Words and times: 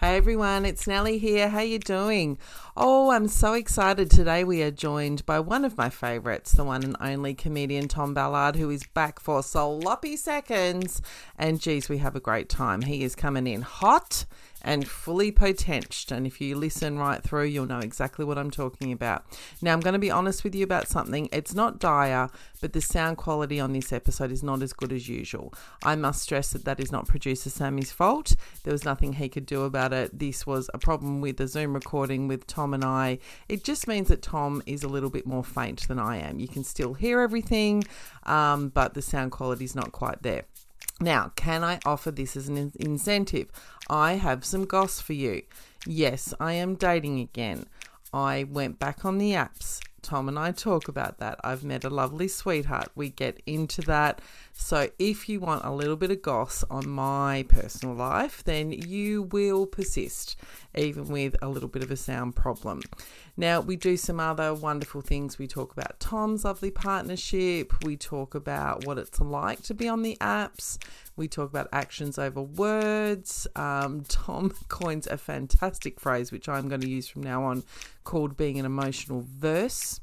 Hey 0.00 0.16
everyone, 0.16 0.64
it's 0.64 0.86
Nelly 0.86 1.18
here. 1.18 1.48
How 1.48 1.58
you 1.58 1.80
doing? 1.80 2.38
Oh, 2.76 3.10
I'm 3.10 3.26
so 3.26 3.54
excited 3.54 4.12
today. 4.12 4.44
We 4.44 4.62
are 4.62 4.70
joined 4.70 5.26
by 5.26 5.40
one 5.40 5.64
of 5.64 5.76
my 5.76 5.90
favorites, 5.90 6.52
the 6.52 6.62
one 6.62 6.84
and 6.84 6.96
only 7.00 7.34
comedian 7.34 7.88
Tom 7.88 8.14
Ballard, 8.14 8.54
who 8.54 8.70
is 8.70 8.86
back 8.94 9.18
for 9.18 9.42
sloppy 9.42 10.16
seconds. 10.16 11.02
And 11.36 11.60
geez, 11.60 11.88
we 11.88 11.98
have 11.98 12.14
a 12.14 12.20
great 12.20 12.48
time. 12.48 12.82
He 12.82 13.02
is 13.02 13.16
coming 13.16 13.48
in 13.48 13.62
hot 13.62 14.24
and 14.62 14.86
fully 14.86 15.30
potenched. 15.30 16.10
And 16.10 16.26
if 16.26 16.40
you 16.40 16.56
listen 16.56 16.98
right 16.98 17.22
through, 17.22 17.44
you'll 17.44 17.66
know 17.66 17.78
exactly 17.78 18.24
what 18.24 18.38
I'm 18.38 18.50
talking 18.50 18.92
about. 18.92 19.24
Now, 19.62 19.72
I'm 19.72 19.80
going 19.80 19.92
to 19.92 19.98
be 19.98 20.10
honest 20.10 20.44
with 20.44 20.54
you 20.54 20.64
about 20.64 20.88
something. 20.88 21.28
It's 21.32 21.54
not 21.54 21.78
dire, 21.78 22.28
but 22.60 22.72
the 22.72 22.80
sound 22.80 23.16
quality 23.16 23.60
on 23.60 23.72
this 23.72 23.92
episode 23.92 24.32
is 24.32 24.42
not 24.42 24.62
as 24.62 24.72
good 24.72 24.92
as 24.92 25.08
usual. 25.08 25.54
I 25.84 25.96
must 25.96 26.22
stress 26.22 26.50
that 26.52 26.64
that 26.64 26.80
is 26.80 26.92
not 26.92 27.06
producer 27.06 27.50
Sammy's 27.50 27.92
fault. 27.92 28.34
There 28.64 28.72
was 28.72 28.84
nothing 28.84 29.14
he 29.14 29.28
could 29.28 29.46
do 29.46 29.62
about 29.62 29.92
it. 29.92 30.18
This 30.18 30.46
was 30.46 30.68
a 30.74 30.78
problem 30.78 31.20
with 31.20 31.36
the 31.36 31.46
Zoom 31.46 31.74
recording 31.74 32.28
with 32.28 32.46
Tom 32.46 32.74
and 32.74 32.84
I. 32.84 33.18
It 33.48 33.64
just 33.64 33.86
means 33.86 34.08
that 34.08 34.22
Tom 34.22 34.62
is 34.66 34.82
a 34.82 34.88
little 34.88 35.10
bit 35.10 35.26
more 35.26 35.44
faint 35.44 35.86
than 35.88 35.98
I 35.98 36.18
am. 36.18 36.40
You 36.40 36.48
can 36.48 36.64
still 36.64 36.94
hear 36.94 37.20
everything, 37.20 37.84
um, 38.24 38.68
but 38.68 38.94
the 38.94 39.02
sound 39.02 39.32
quality 39.32 39.64
is 39.64 39.74
not 39.74 39.92
quite 39.92 40.22
there. 40.22 40.44
Now, 41.00 41.32
can 41.36 41.62
I 41.62 41.78
offer 41.86 42.10
this 42.10 42.36
as 42.36 42.48
an 42.48 42.72
incentive? 42.78 43.50
I 43.88 44.14
have 44.14 44.44
some 44.44 44.64
goss 44.64 45.00
for 45.00 45.12
you. 45.12 45.42
Yes, 45.86 46.34
I 46.40 46.54
am 46.54 46.74
dating 46.74 47.20
again. 47.20 47.66
I 48.12 48.44
went 48.44 48.78
back 48.78 49.04
on 49.04 49.18
the 49.18 49.32
apps. 49.32 49.80
Tom 50.02 50.28
and 50.28 50.38
I 50.38 50.52
talk 50.52 50.88
about 50.88 51.18
that. 51.18 51.38
I've 51.44 51.64
met 51.64 51.84
a 51.84 51.90
lovely 51.90 52.28
sweetheart. 52.28 52.88
We 52.94 53.10
get 53.10 53.40
into 53.46 53.82
that. 53.82 54.20
So, 54.60 54.90
if 54.98 55.28
you 55.28 55.38
want 55.38 55.64
a 55.64 55.70
little 55.70 55.94
bit 55.96 56.10
of 56.10 56.20
goss 56.20 56.64
on 56.68 56.90
my 56.90 57.46
personal 57.48 57.94
life, 57.94 58.42
then 58.42 58.72
you 58.72 59.22
will 59.22 59.66
persist, 59.66 60.36
even 60.74 61.06
with 61.06 61.36
a 61.40 61.48
little 61.48 61.68
bit 61.68 61.84
of 61.84 61.92
a 61.92 61.96
sound 61.96 62.34
problem. 62.34 62.82
Now, 63.36 63.60
we 63.60 63.76
do 63.76 63.96
some 63.96 64.18
other 64.18 64.52
wonderful 64.52 65.00
things. 65.00 65.38
We 65.38 65.46
talk 65.46 65.72
about 65.72 66.00
Tom's 66.00 66.44
lovely 66.44 66.72
partnership. 66.72 67.72
We 67.84 67.96
talk 67.96 68.34
about 68.34 68.84
what 68.84 68.98
it's 68.98 69.20
like 69.20 69.62
to 69.62 69.74
be 69.74 69.88
on 69.88 70.02
the 70.02 70.16
apps. 70.20 70.76
We 71.16 71.28
talk 71.28 71.48
about 71.48 71.68
actions 71.72 72.18
over 72.18 72.42
words. 72.42 73.46
Um, 73.54 74.02
Tom 74.08 74.52
coins 74.68 75.06
a 75.06 75.18
fantastic 75.18 76.00
phrase, 76.00 76.32
which 76.32 76.48
I'm 76.48 76.68
going 76.68 76.80
to 76.80 76.90
use 76.90 77.06
from 77.06 77.22
now 77.22 77.44
on, 77.44 77.62
called 78.02 78.36
being 78.36 78.58
an 78.58 78.66
emotional 78.66 79.24
verse. 79.24 80.00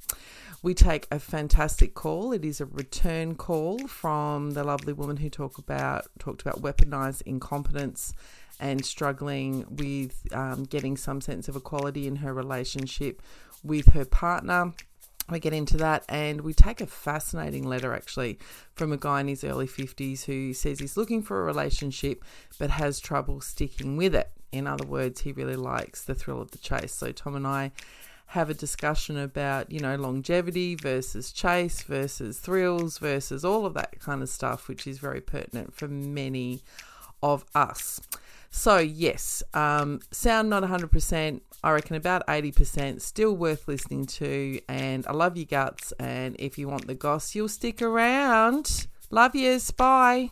We 0.66 0.74
take 0.74 1.06
a 1.12 1.20
fantastic 1.20 1.94
call. 1.94 2.34
It 2.34 2.44
is 2.44 2.60
a 2.60 2.66
return 2.66 3.36
call 3.36 3.78
from 3.88 4.54
the 4.54 4.64
lovely 4.64 4.94
woman 4.94 5.18
who 5.18 5.30
talk 5.30 5.60
about 5.60 6.08
talked 6.18 6.42
about 6.42 6.60
weaponized 6.60 7.22
incompetence 7.28 8.16
and 8.60 8.84
struggling 8.84 9.68
with 9.70 10.26
um, 10.34 10.64
getting 10.64 10.98
some 10.98 11.22
sense 11.22 11.48
of 11.48 11.56
equality 11.56 12.08
in 12.08 12.16
her 12.16 12.34
relationship 12.34 13.22
with 13.64 13.90
her 13.90 14.06
partner. 14.06 14.74
We 15.30 15.40
get 15.40 15.54
into 15.54 15.78
that 15.78 16.04
and 16.10 16.42
we 16.42 16.56
take 16.56 16.82
a 16.82 16.88
fascinating 16.88 17.66
letter 17.66 17.94
actually 17.94 18.40
from 18.74 18.92
a 18.92 18.98
guy 18.98 19.20
in 19.20 19.28
his 19.28 19.44
early 19.44 19.68
50s 19.68 20.26
who 20.26 20.52
says 20.56 20.80
he's 20.80 20.98
looking 20.98 21.22
for 21.22 21.42
a 21.42 21.46
relationship 21.46 22.26
but 22.58 22.72
has 22.72 23.00
trouble 23.00 23.40
sticking 23.40 23.98
with 23.98 24.16
it. 24.16 24.32
In 24.52 24.66
other 24.66 24.88
words, 24.88 25.22
he 25.22 25.32
really 25.32 25.58
likes 25.58 26.06
the 26.06 26.16
thrill 26.16 26.42
of 26.42 26.50
the 26.50 26.58
chase. 26.58 26.96
So, 26.96 27.12
Tom 27.12 27.36
and 27.36 27.46
I 27.46 27.72
have 28.28 28.50
a 28.50 28.54
discussion 28.54 29.18
about, 29.18 29.72
you 29.72 29.80
know, 29.80 29.96
longevity 29.96 30.76
versus 30.76 31.32
chase 31.32 31.84
versus 31.84 32.40
thrills 32.40 32.98
versus 32.98 33.46
all 33.46 33.66
of 33.66 33.74
that 33.76 34.00
kind 34.00 34.22
of 34.22 34.30
stuff, 34.30 34.68
which 34.68 34.88
is 34.88 34.98
very 34.98 35.22
pertinent 35.22 35.76
for 35.76 35.88
many 35.88 36.62
of 37.22 37.46
us. 37.54 38.02
So, 38.50 38.78
yes, 38.78 39.44
um, 39.54 40.00
sound 40.12 40.50
not 40.50 40.64
100%. 40.64 41.42
I 41.64 41.72
reckon 41.72 41.96
about 41.98 42.26
80%. 42.28 43.02
Still 43.02 43.36
worth 43.36 43.68
listening 43.68 44.06
to. 44.06 44.60
And 44.70 45.06
I 45.08 45.12
love 45.12 45.36
your 45.36 45.46
guts. 45.46 45.92
And 46.00 46.36
if 46.40 46.58
you 46.58 46.70
want 46.70 46.88
the 46.88 46.96
goss, 46.96 47.36
you'll 47.36 47.50
stick 47.50 47.82
around. 47.82 48.88
Love 49.10 49.36
yous. 49.36 49.72
Bye. 49.72 50.32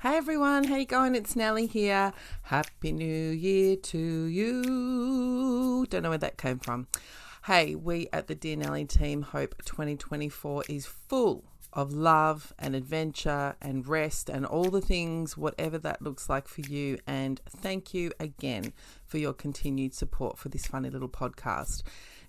Hey 0.00 0.16
everyone, 0.16 0.62
how 0.62 0.76
you 0.76 0.86
going? 0.86 1.16
It's 1.16 1.34
Nelly 1.34 1.66
here. 1.66 2.12
Happy 2.42 2.92
New 2.92 3.30
Year 3.30 3.74
to 3.74 3.98
you. 3.98 5.86
Don't 5.90 6.04
know 6.04 6.10
where 6.10 6.18
that 6.18 6.38
came 6.38 6.60
from. 6.60 6.86
Hey, 7.46 7.74
we 7.74 8.08
at 8.12 8.28
the 8.28 8.36
Dear 8.36 8.58
Nelly 8.58 8.84
team 8.84 9.22
hope 9.22 9.56
2024 9.64 10.66
is 10.68 10.86
full 10.86 11.42
of 11.72 11.92
love 11.92 12.54
and 12.60 12.76
adventure 12.76 13.56
and 13.60 13.88
rest 13.88 14.30
and 14.30 14.46
all 14.46 14.70
the 14.70 14.80
things, 14.80 15.36
whatever 15.36 15.78
that 15.78 16.00
looks 16.00 16.28
like 16.28 16.46
for 16.46 16.60
you. 16.60 16.98
And 17.04 17.40
thank 17.48 17.92
you 17.92 18.12
again 18.20 18.72
for 19.04 19.18
your 19.18 19.32
continued 19.32 19.94
support 19.94 20.38
for 20.38 20.48
this 20.48 20.68
funny 20.68 20.90
little 20.90 21.08
podcast. 21.08 21.82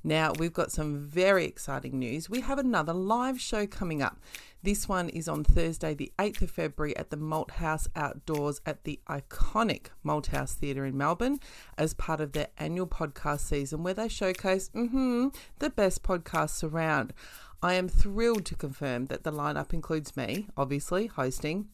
Now, 0.03 0.31
we've 0.39 0.53
got 0.53 0.71
some 0.71 0.97
very 0.97 1.45
exciting 1.45 1.99
news. 1.99 2.29
We 2.29 2.41
have 2.41 2.57
another 2.57 2.93
live 2.93 3.39
show 3.39 3.67
coming 3.67 4.01
up. 4.01 4.17
This 4.63 4.87
one 4.87 5.09
is 5.09 5.27
on 5.27 5.43
Thursday, 5.43 5.93
the 5.93 6.11
8th 6.17 6.41
of 6.43 6.51
February, 6.51 6.95
at 6.95 7.09
the 7.09 7.17
Malthouse 7.17 7.87
Outdoors 7.95 8.61
at 8.65 8.85
the 8.85 8.99
iconic 9.09 9.87
Malthouse 10.05 10.53
Theatre 10.53 10.85
in 10.85 10.97
Melbourne 10.97 11.39
as 11.77 11.93
part 11.93 12.21
of 12.21 12.31
their 12.31 12.47
annual 12.57 12.87
podcast 12.87 13.41
season 13.41 13.83
where 13.83 13.93
they 13.93 14.07
showcase 14.07 14.69
mm-hmm, 14.73 15.29
the 15.59 15.69
best 15.69 16.03
podcasts 16.03 16.63
around. 16.63 17.13
I 17.61 17.73
am 17.73 17.89
thrilled 17.89 18.45
to 18.45 18.55
confirm 18.55 19.07
that 19.07 19.23
the 19.23 19.31
lineup 19.33 19.73
includes 19.73 20.15
me, 20.15 20.47
obviously, 20.55 21.07
hosting. 21.07 21.67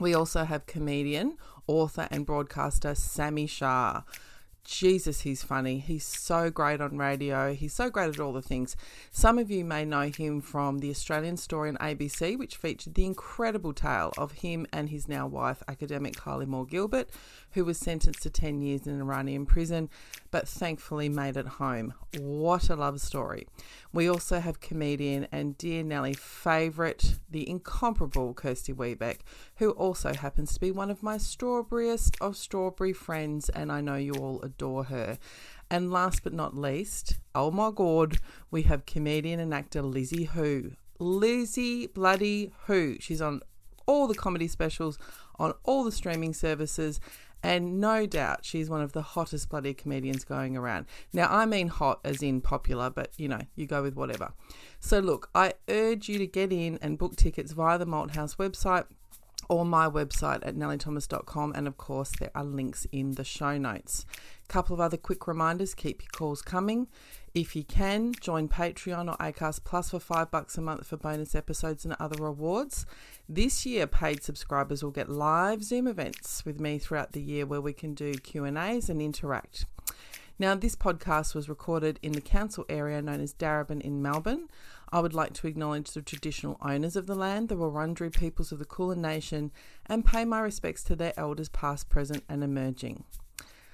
We 0.00 0.14
also 0.14 0.44
have 0.44 0.66
comedian, 0.66 1.36
author, 1.66 2.08
and 2.10 2.26
broadcaster 2.26 2.94
Sami 2.94 3.46
Shah. 3.46 4.02
Jesus, 4.68 5.22
he's 5.22 5.42
funny. 5.42 5.78
He's 5.78 6.04
so 6.04 6.50
great 6.50 6.82
on 6.82 6.98
radio. 6.98 7.54
He's 7.54 7.72
so 7.72 7.88
great 7.88 8.10
at 8.10 8.20
all 8.20 8.34
the 8.34 8.42
things. 8.42 8.76
Some 9.10 9.38
of 9.38 9.50
you 9.50 9.64
may 9.64 9.86
know 9.86 10.10
him 10.10 10.42
from 10.42 10.80
the 10.80 10.90
Australian 10.90 11.38
Story 11.38 11.70
on 11.70 11.76
ABC, 11.76 12.38
which 12.38 12.56
featured 12.56 12.94
the 12.94 13.06
incredible 13.06 13.72
tale 13.72 14.12
of 14.18 14.32
him 14.32 14.66
and 14.70 14.90
his 14.90 15.08
now 15.08 15.26
wife, 15.26 15.62
academic 15.68 16.16
Kylie 16.16 16.46
Moore 16.46 16.66
Gilbert, 16.66 17.08
who 17.52 17.64
was 17.64 17.78
sentenced 17.78 18.22
to 18.22 18.30
10 18.30 18.60
years 18.60 18.86
in 18.86 18.92
an 18.92 19.00
Iranian 19.00 19.46
prison, 19.46 19.88
but 20.30 20.48
thankfully 20.48 21.08
made 21.08 21.36
it 21.36 21.46
home. 21.46 21.94
What 22.18 22.68
a 22.68 22.76
love 22.76 23.00
story. 23.00 23.46
We 23.92 24.08
also 24.08 24.40
have 24.40 24.60
comedian 24.60 25.28
and 25.32 25.56
dear 25.56 25.82
Nelly 25.82 26.14
favourite, 26.14 27.18
the 27.30 27.48
incomparable 27.48 28.34
Kirsty 28.34 28.72
Webeck, 28.72 29.20
who 29.56 29.70
also 29.70 30.14
happens 30.14 30.54
to 30.54 30.60
be 30.60 30.70
one 30.70 30.90
of 30.90 31.02
my 31.02 31.16
strawberryest 31.16 32.16
of 32.20 32.36
strawberry 32.36 32.92
friends, 32.92 33.48
and 33.48 33.72
I 33.72 33.80
know 33.80 33.96
you 33.96 34.12
all 34.14 34.40
adore 34.42 34.84
her. 34.84 35.18
And 35.70 35.90
last 35.90 36.24
but 36.24 36.32
not 36.32 36.56
least, 36.56 37.18
oh 37.34 37.50
my 37.50 37.70
god, 37.70 38.18
we 38.50 38.62
have 38.62 38.86
comedian 38.86 39.40
and 39.40 39.52
actor 39.52 39.82
Lizzie 39.82 40.24
Hoo. 40.24 40.72
Lizzie 40.98 41.86
Bloody 41.86 42.52
Hoo. 42.66 42.96
She's 43.00 43.20
on 43.20 43.42
all 43.86 44.06
the 44.06 44.14
comedy 44.14 44.48
specials 44.48 44.98
on 45.38 45.54
all 45.64 45.84
the 45.84 45.92
streaming 45.92 46.34
services 46.34 47.00
and 47.42 47.80
no 47.80 48.06
doubt 48.06 48.44
she's 48.44 48.68
one 48.68 48.80
of 48.80 48.92
the 48.92 49.02
hottest 49.02 49.48
bloody 49.48 49.74
comedians 49.74 50.24
going 50.24 50.56
around. 50.56 50.86
Now, 51.12 51.28
I 51.30 51.46
mean 51.46 51.68
hot 51.68 52.00
as 52.04 52.22
in 52.22 52.40
popular, 52.40 52.90
but 52.90 53.12
you 53.16 53.28
know, 53.28 53.40
you 53.54 53.66
go 53.66 53.82
with 53.82 53.94
whatever. 53.94 54.32
So, 54.80 54.98
look, 54.98 55.30
I 55.34 55.54
urge 55.68 56.08
you 56.08 56.18
to 56.18 56.26
get 56.26 56.52
in 56.52 56.78
and 56.82 56.98
book 56.98 57.16
tickets 57.16 57.52
via 57.52 57.78
the 57.78 57.86
Malthouse 57.86 58.36
website 58.36 58.86
or 59.48 59.64
my 59.64 59.88
website 59.88 60.46
at 60.46 60.56
nellythomas.com. 60.56 61.52
And 61.54 61.66
of 61.66 61.76
course, 61.76 62.12
there 62.18 62.30
are 62.34 62.44
links 62.44 62.86
in 62.92 63.12
the 63.12 63.24
show 63.24 63.56
notes. 63.56 64.04
A 64.44 64.52
couple 64.52 64.74
of 64.74 64.80
other 64.80 64.96
quick 64.96 65.26
reminders 65.26 65.74
keep 65.74 66.02
your 66.02 66.10
calls 66.12 66.42
coming. 66.42 66.88
If 67.34 67.54
you 67.54 67.64
can, 67.64 68.12
join 68.20 68.48
Patreon 68.48 69.08
or 69.08 69.16
Acast 69.16 69.64
Plus 69.64 69.90
for 69.90 70.00
five 70.00 70.30
bucks 70.30 70.56
a 70.58 70.60
month 70.60 70.86
for 70.86 70.96
bonus 70.96 71.34
episodes 71.34 71.84
and 71.84 71.94
other 72.00 72.22
rewards. 72.22 72.86
This 73.30 73.66
year, 73.66 73.86
paid 73.86 74.22
subscribers 74.22 74.82
will 74.82 74.90
get 74.90 75.10
live 75.10 75.62
Zoom 75.62 75.86
events 75.86 76.46
with 76.46 76.58
me 76.58 76.78
throughout 76.78 77.12
the 77.12 77.20
year 77.20 77.44
where 77.44 77.60
we 77.60 77.74
can 77.74 77.92
do 77.92 78.14
Q&As 78.14 78.88
and 78.88 79.02
interact. 79.02 79.66
Now, 80.38 80.54
this 80.54 80.74
podcast 80.74 81.34
was 81.34 81.46
recorded 81.46 81.98
in 82.02 82.12
the 82.12 82.22
council 82.22 82.64
area 82.70 83.02
known 83.02 83.20
as 83.20 83.34
Darebin 83.34 83.82
in 83.82 84.00
Melbourne. 84.00 84.48
I 84.90 85.00
would 85.00 85.12
like 85.12 85.34
to 85.34 85.46
acknowledge 85.46 85.90
the 85.90 86.00
traditional 86.00 86.56
owners 86.62 86.96
of 86.96 87.06
the 87.06 87.14
land, 87.14 87.50
the 87.50 87.56
Wurundjeri 87.56 88.16
peoples 88.16 88.50
of 88.50 88.60
the 88.60 88.64
Kulin 88.64 89.02
Nation, 89.02 89.52
and 89.84 90.06
pay 90.06 90.24
my 90.24 90.40
respects 90.40 90.82
to 90.84 90.96
their 90.96 91.12
elders 91.18 91.50
past, 91.50 91.90
present, 91.90 92.24
and 92.30 92.42
emerging. 92.42 93.04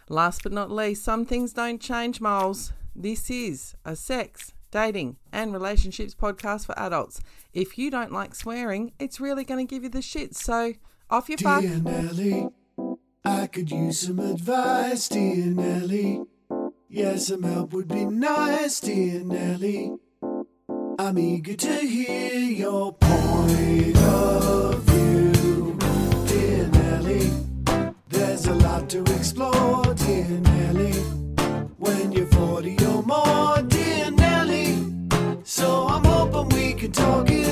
Last 0.09 0.43
but 0.43 0.51
not 0.51 0.69
least, 0.69 1.05
some 1.05 1.25
things 1.25 1.53
don't 1.53 1.81
change, 1.81 2.21
moles. 2.21 2.73
This 2.97 3.31
is 3.31 3.77
a 3.85 3.95
sex, 3.95 4.53
dating, 4.75 5.17
and 5.32 5.53
relationships 5.53 6.17
podcast 6.17 6.67
for 6.67 6.76
adults. 6.76 7.21
If 7.53 7.79
you 7.79 7.93
don't 7.93 8.12
like 8.12 8.35
swearing, 8.35 8.93
it's 8.99 9.21
really 9.21 9.44
going 9.44 9.65
to 9.65 9.73
give 9.73 9.85
you 9.85 9.88
the 9.88 10.03
shit. 10.03 10.35
So, 10.35 10.75
off 11.09 11.29
you 11.29 11.37
fuck. 11.37 11.62
Dear 11.62 11.79
Nelly, 11.79 12.49
I 13.25 13.47
could 13.47 13.71
use 13.71 14.00
some 14.00 14.19
advice, 14.19 15.09
dear 15.09 15.47
Nelly. 15.47 16.25
Yeah, 16.88 17.17
some 17.17 17.44
help 17.44 17.73
would 17.73 17.87
be 17.87 18.05
nice, 18.05 18.81
dear 18.81 19.21
Nelly. 19.21 19.93
I'm 20.99 21.19
eager 21.19 21.55
to 21.55 21.75
hear 21.75 22.35
your 22.35 22.94
point 22.94 23.97
of 23.97 24.82
view, 24.82 25.79
dear 26.27 26.67
Nelly. 26.69 27.31
There's 28.09 28.47
a 28.47 28.55
lot 28.55 28.91
to 28.91 29.03
explore, 29.03 29.94
dear 29.94 30.29
Nelly. 30.29 30.94
When 31.79 32.11
you're 32.11 32.27
40 32.27 32.85
or 32.87 33.03
more, 33.05 33.62
can 36.84 36.92
talk 36.92 37.31
it 37.31 37.44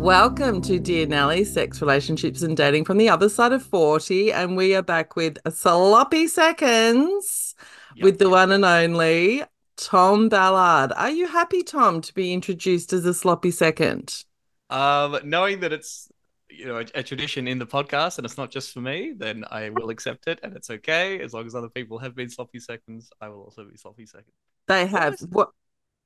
Welcome 0.00 0.62
to 0.62 0.80
Dear 0.80 1.06
Nelly, 1.06 1.44
Sex, 1.44 1.82
Relationships, 1.82 2.40
and 2.40 2.56
Dating 2.56 2.86
from 2.86 2.96
the 2.96 3.10
Other 3.10 3.28
Side 3.28 3.52
of 3.52 3.62
40. 3.62 4.32
And 4.32 4.56
we 4.56 4.74
are 4.74 4.80
back 4.82 5.14
with 5.14 5.36
Sloppy 5.52 6.26
Seconds 6.26 7.54
with 8.00 8.18
the 8.18 8.30
one 8.30 8.50
and 8.50 8.64
only 8.64 9.42
Tom 9.76 10.30
Ballard. 10.30 10.92
Are 10.96 11.10
you 11.10 11.28
happy, 11.28 11.62
Tom, 11.62 12.00
to 12.00 12.14
be 12.14 12.32
introduced 12.32 12.94
as 12.94 13.04
a 13.04 13.12
sloppy 13.12 13.50
second? 13.50 14.24
Um, 14.70 15.18
knowing 15.22 15.60
that 15.60 15.72
it's 15.74 16.10
you 16.48 16.64
know 16.64 16.78
a, 16.78 16.86
a 16.94 17.02
tradition 17.02 17.46
in 17.46 17.58
the 17.58 17.66
podcast 17.66 18.16
and 18.16 18.24
it's 18.24 18.38
not 18.38 18.50
just 18.50 18.72
for 18.72 18.80
me, 18.80 19.12
then 19.14 19.44
I 19.50 19.68
will 19.68 19.90
accept 19.90 20.28
it 20.28 20.40
and 20.42 20.56
it's 20.56 20.70
okay 20.70 21.20
as 21.20 21.34
long 21.34 21.46
as 21.46 21.54
other 21.54 21.68
people 21.68 21.98
have 21.98 22.16
been 22.16 22.30
sloppy 22.30 22.58
seconds. 22.58 23.10
I 23.20 23.28
will 23.28 23.42
also 23.42 23.64
be 23.64 23.76
sloppy 23.76 24.06
seconds. 24.06 24.32
They 24.66 24.86
have. 24.86 25.20
What? 25.28 25.50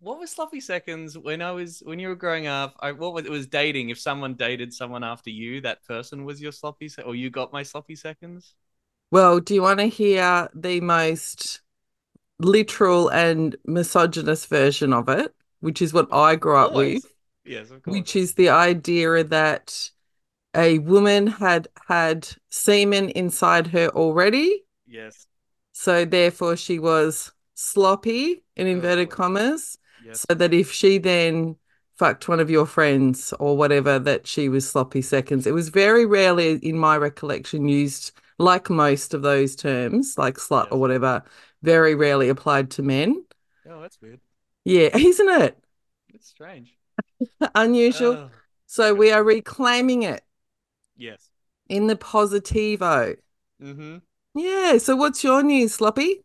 What 0.04 0.18
was 0.18 0.30
sloppy 0.30 0.60
seconds 0.60 1.16
when 1.16 1.40
I 1.40 1.52
was 1.52 1.82
when 1.82 1.98
you 1.98 2.08
were 2.08 2.14
growing 2.14 2.46
up? 2.46 2.76
I 2.80 2.92
what 2.92 3.14
was 3.14 3.24
it 3.24 3.30
was 3.30 3.46
dating. 3.46 3.88
If 3.88 3.98
someone 3.98 4.34
dated 4.34 4.74
someone 4.74 5.02
after 5.02 5.30
you, 5.30 5.62
that 5.62 5.82
person 5.84 6.26
was 6.26 6.42
your 6.42 6.52
sloppy 6.52 6.90
se- 6.90 7.04
or 7.04 7.14
you 7.14 7.30
got 7.30 7.54
my 7.54 7.62
sloppy 7.62 7.96
seconds. 7.96 8.54
Well, 9.10 9.40
do 9.40 9.54
you 9.54 9.62
want 9.62 9.80
to 9.80 9.86
hear 9.86 10.50
the 10.54 10.82
most 10.82 11.62
literal 12.38 13.08
and 13.08 13.56
misogynist 13.64 14.48
version 14.48 14.92
of 14.92 15.08
it, 15.08 15.34
which 15.60 15.80
is 15.80 15.94
what 15.94 16.12
I 16.12 16.36
grew 16.36 16.56
up 16.56 16.74
with? 16.74 17.06
Yes, 17.46 17.70
of 17.70 17.82
course. 17.82 17.96
which 17.96 18.14
is 18.14 18.34
the 18.34 18.50
idea 18.50 19.24
that 19.24 19.90
a 20.54 20.80
woman 20.80 21.26
had 21.28 21.68
had 21.88 22.28
semen 22.50 23.10
inside 23.10 23.68
her 23.68 23.88
already, 23.88 24.64
yes, 24.86 25.26
so 25.72 26.04
therefore 26.04 26.56
she 26.56 26.78
was 26.78 27.32
sloppy 27.54 28.44
in 28.56 28.66
inverted 28.66 29.10
commas, 29.10 29.78
yes. 30.04 30.24
so 30.28 30.34
that 30.34 30.52
if 30.54 30.72
she 30.72 30.98
then 30.98 31.56
fucked 31.96 32.28
one 32.28 32.40
of 32.40 32.50
your 32.50 32.66
friends 32.66 33.32
or 33.38 33.56
whatever, 33.56 33.98
that 33.98 34.26
she 34.26 34.48
was 34.48 34.68
sloppy 34.68 35.02
seconds. 35.02 35.46
It 35.46 35.54
was 35.54 35.68
very 35.68 36.06
rarely, 36.06 36.56
in 36.56 36.78
my 36.78 36.96
recollection, 36.96 37.68
used 37.68 38.12
like 38.38 38.68
most 38.68 39.14
of 39.14 39.22
those 39.22 39.54
terms, 39.54 40.18
like 40.18 40.36
slut 40.36 40.68
or 40.70 40.78
whatever, 40.78 41.22
very 41.62 41.94
rarely 41.94 42.28
applied 42.28 42.70
to 42.72 42.82
men. 42.82 43.24
Oh, 43.68 43.80
that's 43.80 44.00
weird. 44.00 44.20
Yeah, 44.64 44.90
isn't 44.96 45.28
it? 45.42 45.58
It's 46.12 46.28
strange. 46.28 46.76
Unusual. 47.54 48.12
Oh, 48.14 48.30
So 48.66 48.94
we 48.94 49.12
are 49.12 49.22
reclaiming 49.22 50.02
it 50.02 50.22
yes. 50.96 51.30
in 51.68 51.86
the 51.86 51.96
positivo. 51.96 53.16
Mm-hmm. 53.62 53.98
Yeah. 54.34 54.78
So 54.78 54.96
what's 54.96 55.22
your 55.22 55.42
news, 55.42 55.74
Sloppy? 55.74 56.23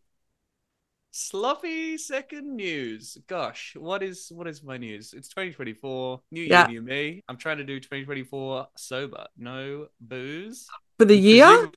Sloppy 1.11 1.97
second 1.97 2.55
news. 2.55 3.17
Gosh, 3.27 3.75
what 3.77 4.03
is 4.03 4.31
what 4.31 4.47
is 4.47 4.61
my 4.63 4.77
news? 4.77 5.13
It's 5.13 5.27
2024. 5.29 6.21
New 6.31 6.41
year, 6.41 6.49
Yeah. 6.49 6.67
new 6.67 6.81
me. 6.81 7.23
I'm 7.27 7.37
trying 7.37 7.57
to 7.57 7.63
do 7.63 7.79
2024 7.79 8.67
sober, 8.77 9.25
no 9.35 9.87
booze. 9.99 10.67
For 10.99 11.05
the 11.05 11.15
year? 11.15 11.71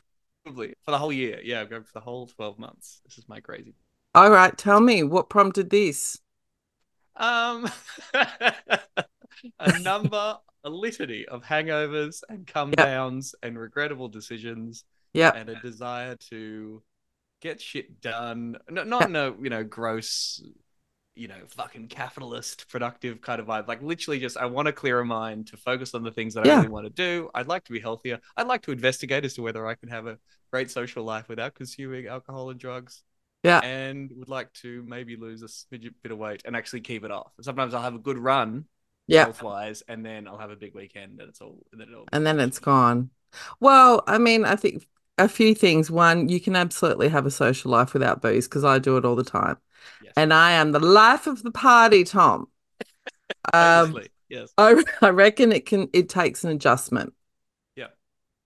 Presumably 0.45 0.75
for 0.85 0.91
the 0.91 0.99
whole 0.99 1.13
year. 1.13 1.41
Yeah, 1.43 1.61
I'm 1.63 1.69
going 1.69 1.85
for 1.85 1.93
the 1.95 2.01
whole 2.01 2.27
12 2.27 2.59
months. 2.59 3.01
This 3.07 3.17
is 3.17 3.29
my 3.29 3.41
crazy. 3.41 3.75
All 4.15 4.31
right. 4.31 4.57
Tell 4.57 4.81
me 4.81 5.03
what 5.03 5.31
prompted 5.31 5.71
this. 5.71 6.21
Um, 7.17 7.71
a 8.15 9.79
number, 9.81 10.39
a 10.65 10.71
litany 10.71 11.25
of 11.27 11.43
hangovers 11.43 12.23
and 12.29 12.47
come 12.47 12.71
Yep. 12.71 12.77
downs 12.77 13.35
and 13.43 13.59
regrettable 13.59 14.09
decisions 14.09 14.85
Yeah. 15.15 15.33
and 15.35 15.49
a 15.49 15.59
desire 15.61 16.17
to 16.31 16.83
get 17.43 17.61
shit 17.61 18.01
done. 18.01 18.57
No, 18.71 18.85
not 18.85 19.09
in 19.09 19.17
a 19.17 19.35
you 19.43 19.51
know 19.51 19.65
gross, 19.65 20.43
you 21.15 21.29
know 21.29 21.37
fucking 21.49 21.89
capitalist 21.89 22.69
productive 22.69 23.21
kind 23.21 23.41
of 23.41 23.47
vibe. 23.47 23.69
Like 23.69 23.83
literally, 23.83 24.21
just 24.21 24.37
I 24.37 24.47
want 24.47 24.67
to 24.67 24.73
clear 24.73 25.01
a 25.01 25.03
clearer 25.03 25.05
mind 25.05 25.49
to 25.49 25.57
focus 25.59 25.95
on 25.95 26.03
the 26.05 26.13
things 26.13 26.35
that 26.35 26.47
I 26.47 26.49
really 26.49 26.69
want 26.69 26.87
to 26.87 26.91
do. 26.91 27.31
I'd 27.35 27.49
like 27.49 27.65
to 27.65 27.73
be 27.73 27.81
healthier. 27.81 28.21
I'd 28.37 28.47
like 28.49 28.63
to 28.63 28.73
investigate 28.73 29.25
as 29.25 29.35
to 29.35 29.43
whether 29.43 29.67
I 29.67 29.75
can 29.75 29.91
have 29.91 30.07
a 30.07 30.19
great 30.51 30.71
social 30.71 31.05
life 31.05 31.29
without 31.29 31.55
consuming 31.55 32.07
alcohol 32.07 32.51
and 32.51 32.61
drugs. 32.61 33.03
Yeah. 33.43 33.61
And 33.61 34.11
would 34.17 34.29
like 34.29 34.53
to 34.63 34.85
maybe 34.85 35.17
lose 35.17 35.43
a 35.43 35.47
smidge 35.47 35.93
bit 36.03 36.13
of 36.13 36.19
weight 36.19 36.43
and 36.45 36.55
actually 36.57 36.83
keep 36.83 37.05
it 37.05 37.11
off. 37.11 37.33
Sometimes 37.41 37.75
I'll 37.75 37.83
have 37.83 37.95
a 37.95 37.99
good 37.99 38.19
run 38.19 38.67
Yeah. 39.09 39.25
health 39.25 39.43
wise, 39.43 39.83
and 39.89 40.07
then 40.07 40.29
I'll 40.29 40.39
have 40.39 40.51
a 40.51 40.57
big 40.57 40.75
weekend 40.75 41.21
and 41.21 41.29
it's 41.29 41.41
all 41.41 41.59
and 41.73 41.81
then 41.81 41.89
it 41.89 41.95
all 41.95 42.07
And 42.13 42.25
then 42.27 42.39
it's 42.41 42.59
gone. 42.59 43.11
Well, 43.61 44.03
I 44.07 44.19
mean, 44.19 44.45
I 44.45 44.57
think 44.57 44.87
a 45.19 45.29
few 45.29 45.55
things. 45.55 45.91
One, 45.91 46.29
you 46.29 46.41
can 46.41 46.57
absolutely 46.57 47.09
have 47.09 47.27
a 47.27 47.31
social 47.31 47.71
life 47.71 47.93
without 47.93 48.23
booze 48.23 48.49
because 48.49 48.65
I 48.65 48.79
do 48.79 48.97
it 48.97 49.05
all 49.05 49.17
the 49.17 49.25
time. 49.25 49.59
Yes. 50.03 50.13
And 50.17 50.33
I 50.33 50.53
am 50.53 50.73
the 50.73 50.81
life 50.81 51.27
of 51.27 51.43
the 51.43 51.51
party, 51.51 52.05
Tom. 52.05 52.49
Um, 53.55 53.99
yes. 54.29 54.53
I, 54.59 54.83
I 55.03 55.09
reckon 55.09 55.53
it 55.53 55.67
can 55.67 55.89
it 55.93 56.09
takes 56.09 56.45
an 56.45 56.51
adjustment. 56.51 57.15
Yeah. 57.75 57.89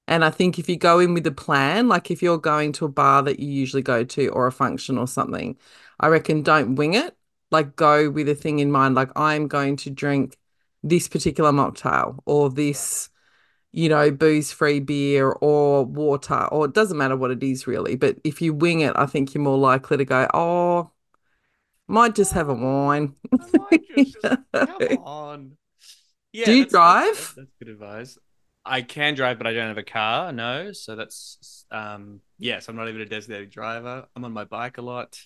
And 0.06 0.24
I 0.24 0.30
think 0.30 0.58
if 0.58 0.68
you 0.68 0.76
go 0.76 1.00
in 1.00 1.12
with 1.12 1.26
a 1.26 1.32
plan, 1.32 1.88
like 1.88 2.10
if 2.10 2.22
you're 2.22 2.38
going 2.38 2.72
to 2.74 2.84
a 2.84 2.88
bar 2.88 3.22
that 3.24 3.40
you 3.40 3.48
usually 3.48 3.82
go 3.82 4.04
to 4.04 4.28
or 4.28 4.46
a 4.46 4.52
function 4.52 4.96
or 4.96 5.08
something, 5.08 5.56
I 5.98 6.08
reckon 6.08 6.42
don't 6.42 6.76
wing 6.76 6.94
it. 6.94 7.16
Like 7.50 7.76
go 7.76 8.10
with 8.10 8.28
a 8.28 8.34
thing 8.34 8.58
in 8.58 8.70
mind, 8.70 8.94
like 8.94 9.10
I'm 9.16 9.48
going 9.48 9.76
to 9.78 9.90
drink 9.90 10.36
this 10.82 11.08
particular 11.08 11.50
mocktail 11.50 12.20
or 12.26 12.50
this, 12.50 13.08
you 13.72 13.88
know, 13.88 14.10
booze-free 14.10 14.80
beer 14.80 15.30
or 15.30 15.84
water, 15.84 16.46
or 16.46 16.64
it 16.66 16.72
doesn't 16.74 16.96
matter 16.96 17.16
what 17.16 17.30
it 17.30 17.42
is 17.42 17.66
really. 17.66 17.96
But 17.96 18.16
if 18.24 18.40
you 18.40 18.54
wing 18.54 18.80
it, 18.80 18.92
I 18.96 19.06
think 19.06 19.34
you're 19.34 19.42
more 19.44 19.58
likely 19.58 19.98
to 19.98 20.04
go, 20.04 20.26
oh, 20.32 20.90
might 21.88 22.14
just 22.14 22.32
have 22.32 22.48
a 22.48 22.54
wine. 22.54 23.14
Just 23.96 24.16
come 24.52 24.98
on. 25.04 25.52
Yeah, 26.32 26.46
Do 26.46 26.52
you 26.54 26.64
that's- 26.64 26.70
drive? 26.72 27.14
That's, 27.14 27.32
that's 27.34 27.52
good 27.58 27.68
advice. 27.68 28.18
I 28.64 28.82
can 28.82 29.14
drive, 29.14 29.38
but 29.38 29.46
I 29.46 29.52
don't 29.52 29.68
have 29.68 29.78
a 29.78 29.84
car. 29.84 30.32
No, 30.32 30.72
so 30.72 30.96
that's 30.96 31.64
um 31.70 32.20
yes. 32.38 32.68
I'm 32.68 32.74
not 32.76 32.88
even 32.88 33.00
a 33.00 33.04
designated 33.06 33.50
driver. 33.50 34.06
I'm 34.16 34.24
on 34.24 34.32
my 34.32 34.44
bike 34.44 34.78
a 34.78 34.82
lot. 34.82 35.16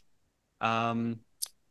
Um, 0.61 1.21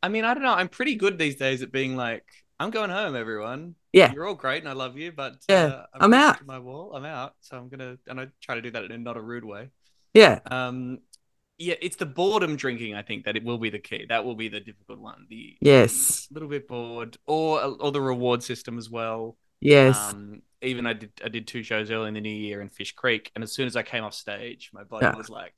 I 0.02 0.10
mean, 0.10 0.26
I 0.26 0.34
don't 0.34 0.42
know. 0.42 0.54
I'm 0.54 0.68
pretty 0.70 0.96
good 0.96 1.20
these 1.20 1.36
days 1.36 1.62
at 1.62 1.72
being 1.72 1.96
like, 1.96 2.26
I'm 2.60 2.72
going 2.72 2.90
home, 2.90 3.16
everyone. 3.16 3.76
Yeah. 3.94 4.12
You're 4.12 4.28
all 4.28 4.36
great, 4.36 4.62
and 4.62 4.70
I 4.70 4.74
love 4.74 4.98
you, 4.98 5.12
but 5.12 5.38
Yeah, 5.50 5.66
uh, 5.66 5.86
I'm 5.94 6.12
pushed 6.12 6.22
out. 6.42 6.46
My 6.46 6.60
wall. 6.60 6.94
I'm 6.96 7.06
out. 7.06 7.34
So 7.42 7.58
I'm 7.58 7.70
gonna, 7.70 7.98
and 8.08 8.20
I 8.20 8.28
try 8.42 8.56
to 8.56 8.62
do 8.62 8.72
that 8.72 8.84
in 8.84 8.92
a 8.92 8.98
not 8.98 9.18
a 9.18 9.22
rude 9.22 9.46
way. 9.46 9.70
Yeah. 10.14 10.40
Um, 10.50 11.00
yeah, 11.58 11.76
it's 11.82 11.96
the 11.98 12.06
boredom 12.06 12.56
drinking. 12.56 12.96
I 12.96 13.02
think 13.02 13.26
that 13.26 13.36
it 13.38 13.44
will 13.44 13.58
be 13.58 13.70
the 13.70 13.80
key. 13.80 14.06
That 14.10 14.26
will 14.26 14.36
be 14.36 14.50
the 14.50 14.60
difficult 14.60 15.00
one. 15.00 15.26
The 15.30 15.56
Yes. 15.62 16.28
a 16.30 16.34
little 16.34 16.50
bit 16.50 16.68
bored, 16.68 17.18
or 17.28 17.62
or 17.62 17.92
the 17.92 18.02
reward 18.02 18.44
system 18.44 18.78
as 18.78 18.90
well. 18.90 19.38
Yes. 19.62 19.98
Um, 19.98 20.42
even 20.62 20.86
I 20.86 20.94
did 20.94 21.12
I 21.24 21.30
did 21.30 21.48
two 21.48 21.64
shows 21.64 21.92
early 21.92 22.10
in 22.10 22.14
the 22.14 22.22
new 22.22 22.30
year 22.30 22.62
in 22.62 22.70
Fish 22.70 22.92
Creek, 22.94 23.32
and 23.36 23.44
as 23.44 23.54
soon 23.54 23.68
as 23.68 23.76
I 23.76 23.84
came 23.84 24.04
off 24.04 24.14
stage, 24.14 24.70
my 24.74 24.84
body 24.84 25.06
Yeah. 25.06 25.16
was 25.16 25.30
like, 25.30 25.54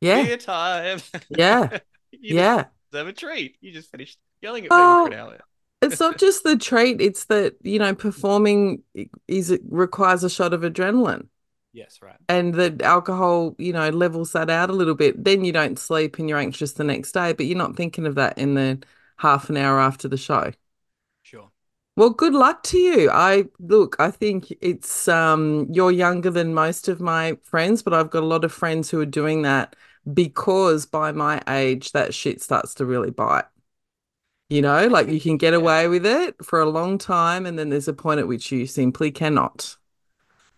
yeah. 0.00 0.22
"Beer 0.24 0.36
time!" 0.36 1.00
Yeah. 1.30 1.78
You 2.14 2.36
Yeah. 2.36 2.66
deserve 2.90 3.08
a 3.08 3.12
treat. 3.14 3.56
You 3.62 3.72
just 3.72 3.90
finished 3.90 4.18
yelling 4.42 4.66
at 4.66 4.70
Oh. 4.72 5.04
me 5.04 5.10
for 5.10 5.14
an 5.14 5.18
hour. 5.18 5.40
It's 5.82 6.00
not 6.00 6.18
just 6.18 6.44
the 6.44 6.56
treat, 6.56 7.00
it's 7.00 7.24
that, 7.24 7.56
you 7.62 7.78
know, 7.78 7.94
performing 7.94 8.82
is 9.28 9.50
it 9.50 9.62
requires 9.68 10.24
a 10.24 10.30
shot 10.30 10.52
of 10.52 10.62
adrenaline. 10.62 11.26
Yes, 11.74 12.00
right. 12.02 12.16
and 12.28 12.54
the 12.54 12.78
alcohol, 12.84 13.54
you 13.58 13.72
know, 13.72 13.88
levels 13.88 14.32
that 14.32 14.50
out 14.50 14.70
a 14.70 14.74
little 14.74 14.94
bit. 14.94 15.24
Then 15.24 15.44
you 15.44 15.52
don't 15.52 15.78
sleep 15.78 16.18
and 16.18 16.28
you're 16.28 16.38
anxious 16.38 16.72
the 16.72 16.84
next 16.84 17.12
day, 17.12 17.32
but 17.32 17.46
you're 17.46 17.56
not 17.56 17.76
thinking 17.76 18.06
of 18.06 18.14
that 18.16 18.36
in 18.38 18.54
the 18.54 18.82
half 19.16 19.48
an 19.48 19.56
hour 19.56 19.80
after 19.80 20.08
the 20.08 20.16
show. 20.16 20.52
Sure. 21.22 21.50
Well, 21.96 22.10
good 22.10 22.34
luck 22.34 22.62
to 22.64 22.78
you. 22.78 23.10
I 23.10 23.44
look, 23.58 23.96
I 23.98 24.10
think 24.10 24.52
it's 24.60 25.08
um 25.08 25.66
you're 25.70 25.90
younger 25.90 26.30
than 26.30 26.54
most 26.54 26.88
of 26.88 27.00
my 27.00 27.36
friends, 27.42 27.82
but 27.82 27.94
I've 27.94 28.10
got 28.10 28.22
a 28.22 28.26
lot 28.26 28.44
of 28.44 28.52
friends 28.52 28.90
who 28.90 29.00
are 29.00 29.06
doing 29.06 29.42
that 29.42 29.76
because 30.12 30.86
by 30.86 31.12
my 31.12 31.42
age 31.48 31.92
that 31.92 32.14
shit 32.14 32.42
starts 32.42 32.74
to 32.74 32.86
really 32.86 33.10
bite. 33.10 33.44
You 34.52 34.60
know, 34.60 34.86
like 34.86 35.08
you 35.08 35.18
can 35.18 35.38
get 35.38 35.54
away 35.54 35.88
with 35.88 36.04
it 36.04 36.44
for 36.44 36.60
a 36.60 36.68
long 36.68 36.98
time 36.98 37.46
and 37.46 37.58
then 37.58 37.70
there's 37.70 37.88
a 37.88 37.94
point 37.94 38.20
at 38.20 38.28
which 38.28 38.52
you 38.52 38.66
simply 38.66 39.10
cannot. 39.10 39.78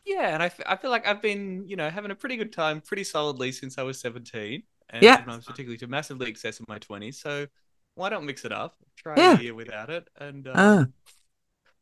Yeah, 0.05 0.35
and 0.35 0.43
I, 0.43 0.47
f- 0.47 0.61
I 0.67 0.75
feel 0.77 0.91
like 0.91 1.07
I've 1.07 1.23
been, 1.23 1.65
you 1.69 1.77
know, 1.77 1.89
having 1.89 2.11
a 2.11 2.15
pretty 2.17 2.37
good 2.37 2.53
time 2.53 2.81
pretty 2.81 3.05
solidly 3.05 3.53
since 3.53 3.79
I 3.79 3.83
was 3.85 4.01
17. 4.01 4.65
And 4.91 5.05
Yeah. 5.05 5.23
I 5.29 5.37
was 5.37 5.47
particularly 5.47 5.79
to 5.79 5.87
massively 5.87 6.29
excess 6.29 6.59
in 6.59 6.67
my 6.69 6.79
20s. 6.81 7.21
So 7.21 7.47
why 7.95 8.09
don't 8.11 8.27
mix 8.27 8.45
it 8.45 8.51
up? 8.53 8.75
Try 8.97 9.15
Yeah. 9.17 9.39
a 9.39 9.43
year 9.43 9.55
without 9.55 9.91
it. 9.91 10.09
And 10.17 10.47
uh. 10.49 10.87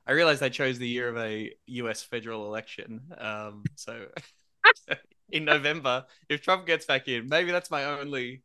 I 0.06 0.12
realized 0.12 0.42
I 0.42 0.48
chose 0.48 0.78
the 0.78 0.88
year 0.88 1.08
of 1.08 1.16
a 1.16 1.50
US 1.66 2.02
federal 2.02 2.46
election. 2.46 3.00
Um, 3.18 3.64
so 3.76 4.08
in 5.30 5.44
November, 5.44 6.06
if 6.28 6.42
Trump 6.42 6.66
gets 6.66 6.86
back 6.86 7.08
in, 7.08 7.28
maybe 7.28 7.50
that's 7.52 7.70
my 7.70 7.84
only 7.84 8.42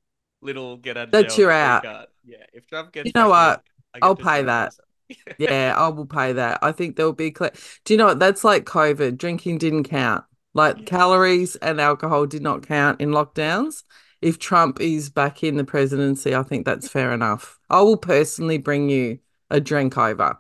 little 0.48 0.78
get 0.78 0.98
out 0.98 1.10
of 1.10 1.14
That's 1.14 1.38
jail 1.38 1.38
your 1.38 1.52
free 1.60 1.76
out. 1.76 1.84
card. 1.84 2.08
Yeah, 2.24 2.46
if 2.54 2.68
Trump 2.68 2.94
gets 2.94 3.12
You 3.12 3.12
know 3.16 3.30
what? 3.30 3.64
get 3.94 4.02
I'll 4.02 4.16
pay 4.16 4.44
that. 4.44 4.74
Yeah, 5.38 5.76
I 5.78 5.90
will 5.90 6.06
pay 6.06 6.34
that. 6.34 6.60
I 6.64 6.72
think 6.72 6.96
there'll 6.96 7.14
be 7.14 7.32
clear. 7.32 7.52
Do 7.86 7.94
you 7.94 7.98
know 7.98 8.08
what? 8.08 8.20
That's 8.20 8.44
like 8.44 8.66
COVID. 8.66 9.18
Drinking 9.18 9.60
didn't 9.60 9.86
count. 9.86 10.26
Like 10.54 10.78
Yeah. 10.78 10.86
calories 10.86 11.56
and 11.58 11.82
alcohol 11.82 12.26
did 12.28 12.44
not 12.44 12.68
count 12.68 13.02
in 13.02 13.10
lockdowns. 13.12 13.84
If 14.22 14.40
Trump 14.40 14.82
is 14.82 15.10
back 15.10 15.44
in 15.44 15.58
the 15.58 15.66
presidency, 15.66 16.36
I 16.36 16.44
think 16.44 16.66
that's 16.66 16.88
fair 16.90 17.14
enough. 17.14 17.60
I 17.70 17.82
will 17.82 17.98
personally 17.98 18.58
bring 18.60 18.90
you 18.90 19.20
a 19.50 19.62
drink 19.62 19.98
over 19.98 20.40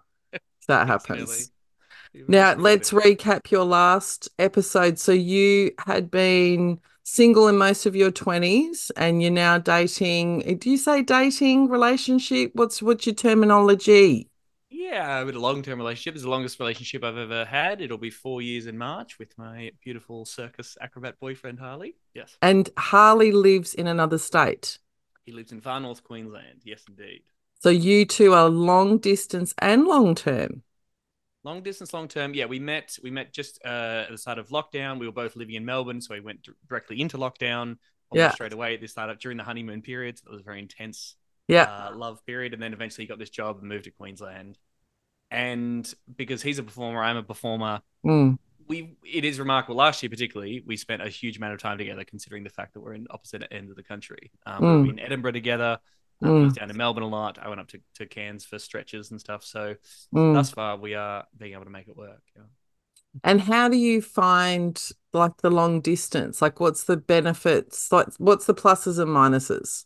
if 0.62 0.68
that 0.68 0.88
happens. 0.88 1.52
Now, 2.28 2.54
let's 2.56 2.92
recap 2.92 3.52
your 3.52 3.64
last 3.66 4.30
episode. 4.40 5.00
So 5.00 5.12
you 5.14 5.72
had 5.86 6.12
been 6.12 6.80
single 7.12 7.48
in 7.48 7.58
most 7.58 7.86
of 7.86 7.96
your 7.96 8.12
20s 8.12 8.92
and 8.98 9.22
you're 9.22 9.32
now 9.32 9.58
dating. 9.58 10.58
Do 10.60 10.70
you 10.70 10.78
say 10.78 11.02
dating, 11.02 11.70
relationship? 11.70 12.52
What's 12.54 12.82
what's 12.82 13.06
your 13.06 13.16
terminology? 13.16 14.30
Yeah, 14.70 15.24
with 15.24 15.36
a 15.36 15.40
long-term 15.40 15.80
relationship. 15.80 16.16
It's 16.16 16.24
the 16.26 16.30
longest 16.30 16.60
relationship 16.60 17.04
I've 17.06 17.18
ever 17.18 17.46
had. 17.46 17.80
It'll 17.82 17.98
be 17.98 18.10
four 18.10 18.42
years 18.42 18.68
in 18.68 18.78
March 18.78 19.18
with 19.20 19.38
my 19.38 19.72
beautiful 19.82 20.26
circus 20.26 20.78
acrobat 20.82 21.16
boyfriend 21.22 21.60
Harley. 21.60 21.96
Yes, 22.14 22.38
And 22.42 22.70
Harley 22.78 23.32
lives 23.32 23.74
in 23.74 23.88
another 23.88 24.18
state. 24.18 24.78
he 25.26 25.32
lives 25.32 25.52
in 25.54 25.62
far 25.62 25.80
north 25.80 26.04
Queensland. 26.04 26.62
Yes, 26.66 26.84
indeed. 26.90 27.22
So 27.60 27.70
you 27.70 28.06
two 28.06 28.34
are 28.34 28.50
long 28.50 28.98
distance 28.98 29.54
and 29.60 29.86
long 29.86 30.14
term. 30.14 30.64
Long 31.48 31.62
distance, 31.64 31.94
long 31.94 32.10
term. 32.10 32.34
Yeah, 32.34 32.44
we 32.46 32.60
met. 32.60 32.98
We 33.02 33.10
met 33.10 33.32
just 33.32 33.58
uh, 33.64 34.04
at 34.04 34.10
the 34.12 34.18
start 34.18 34.38
of 34.38 34.50
lockdown. 34.50 35.00
We 35.00 35.06
were 35.06 35.14
both 35.14 35.38
living 35.38 35.56
in 35.56 35.64
Melbourne, 35.64 36.02
so 36.02 36.14
we 36.14 36.20
went 36.20 36.42
d- 36.44 36.52
directly 36.68 37.00
into 37.00 37.18
lockdown. 37.18 37.78
Yeah. 38.14 38.32
straight 38.32 38.52
away 38.54 38.74
at 38.74 38.82
the 38.82 38.88
start 38.88 39.10
of 39.10 39.20
during 39.20 39.38
the 39.38 39.44
honeymoon 39.46 39.82
period. 39.82 40.18
So 40.18 40.26
it 40.28 40.32
was 40.32 40.42
a 40.42 40.44
very 40.44 40.60
intense 40.60 41.16
Yeah. 41.48 41.64
uh, 41.64 41.96
love 41.96 42.26
period, 42.26 42.54
and 42.54 42.62
then 42.62 42.74
eventually 42.74 43.06
he 43.06 43.08
got 43.08 43.18
this 43.18 43.30
job 43.30 43.60
and 43.60 43.68
moved 43.70 43.86
to 43.86 43.92
Queensland. 43.92 44.58
And 45.32 45.90
because 46.18 46.42
he's 46.42 46.60
a 46.60 46.64
performer, 46.64 47.02
I'm 47.02 47.16
a 47.18 47.24
performer. 47.24 47.82
Mm. 48.06 48.38
we 48.68 48.98
it 49.06 49.24
is 49.24 49.40
remarkable 49.40 49.78
last 49.78 50.04
year 50.04 50.10
particularly 50.10 50.62
we 50.66 50.76
spent 50.76 51.02
a 51.02 51.08
huge 51.08 51.38
amount 51.38 51.54
of 51.54 51.60
time 51.62 51.78
together 51.78 52.04
considering 52.04 52.44
the 52.44 52.50
fact 52.50 52.74
that 52.74 52.82
we're 52.82 52.94
in 52.94 53.08
opposite 53.10 53.42
ends 53.50 53.70
of 53.72 53.78
the 53.78 53.84
country 53.84 54.30
um, 54.46 54.60
we 54.62 54.68
Mm. 54.68 54.84
were 54.86 54.92
in 54.92 55.00
edinburgh 55.00 55.32
together 55.32 55.80
Mm. 56.24 56.42
I 56.42 56.44
was 56.46 56.54
down 56.54 56.70
in 56.70 56.78
melbourne 56.78 57.04
a 57.04 57.08
lot 57.08 57.38
i 57.42 57.48
went 57.48 57.62
up 57.62 57.68
to, 57.70 57.80
to 57.96 58.06
cairns 58.06 58.46
for 58.46 58.58
stretches 58.60 59.12
and 59.12 59.20
stuff 59.20 59.44
so 59.44 59.76
Mm. 60.14 60.34
thus 60.34 60.52
far 60.52 60.78
we 60.78 60.96
are 60.96 61.26
being 61.38 61.54
able 61.54 61.66
to 61.66 61.70
make 61.70 61.88
it 61.88 61.96
work 61.98 62.22
yeah. 62.36 62.44
And 63.24 63.42
how 63.42 63.68
do 63.68 63.78
you 63.78 64.02
find 64.02 64.80
like 65.12 65.38
the 65.38 65.50
long 65.50 65.82
distance? 65.82 66.42
Like 66.42 66.60
what's 66.60 66.84
the 66.84 66.98
benefits? 66.98 67.92
Like 67.92 68.08
what's 68.20 68.46
the 68.46 68.54
pluses 68.54 69.00
and 69.00 69.10
minuses? 69.10 69.86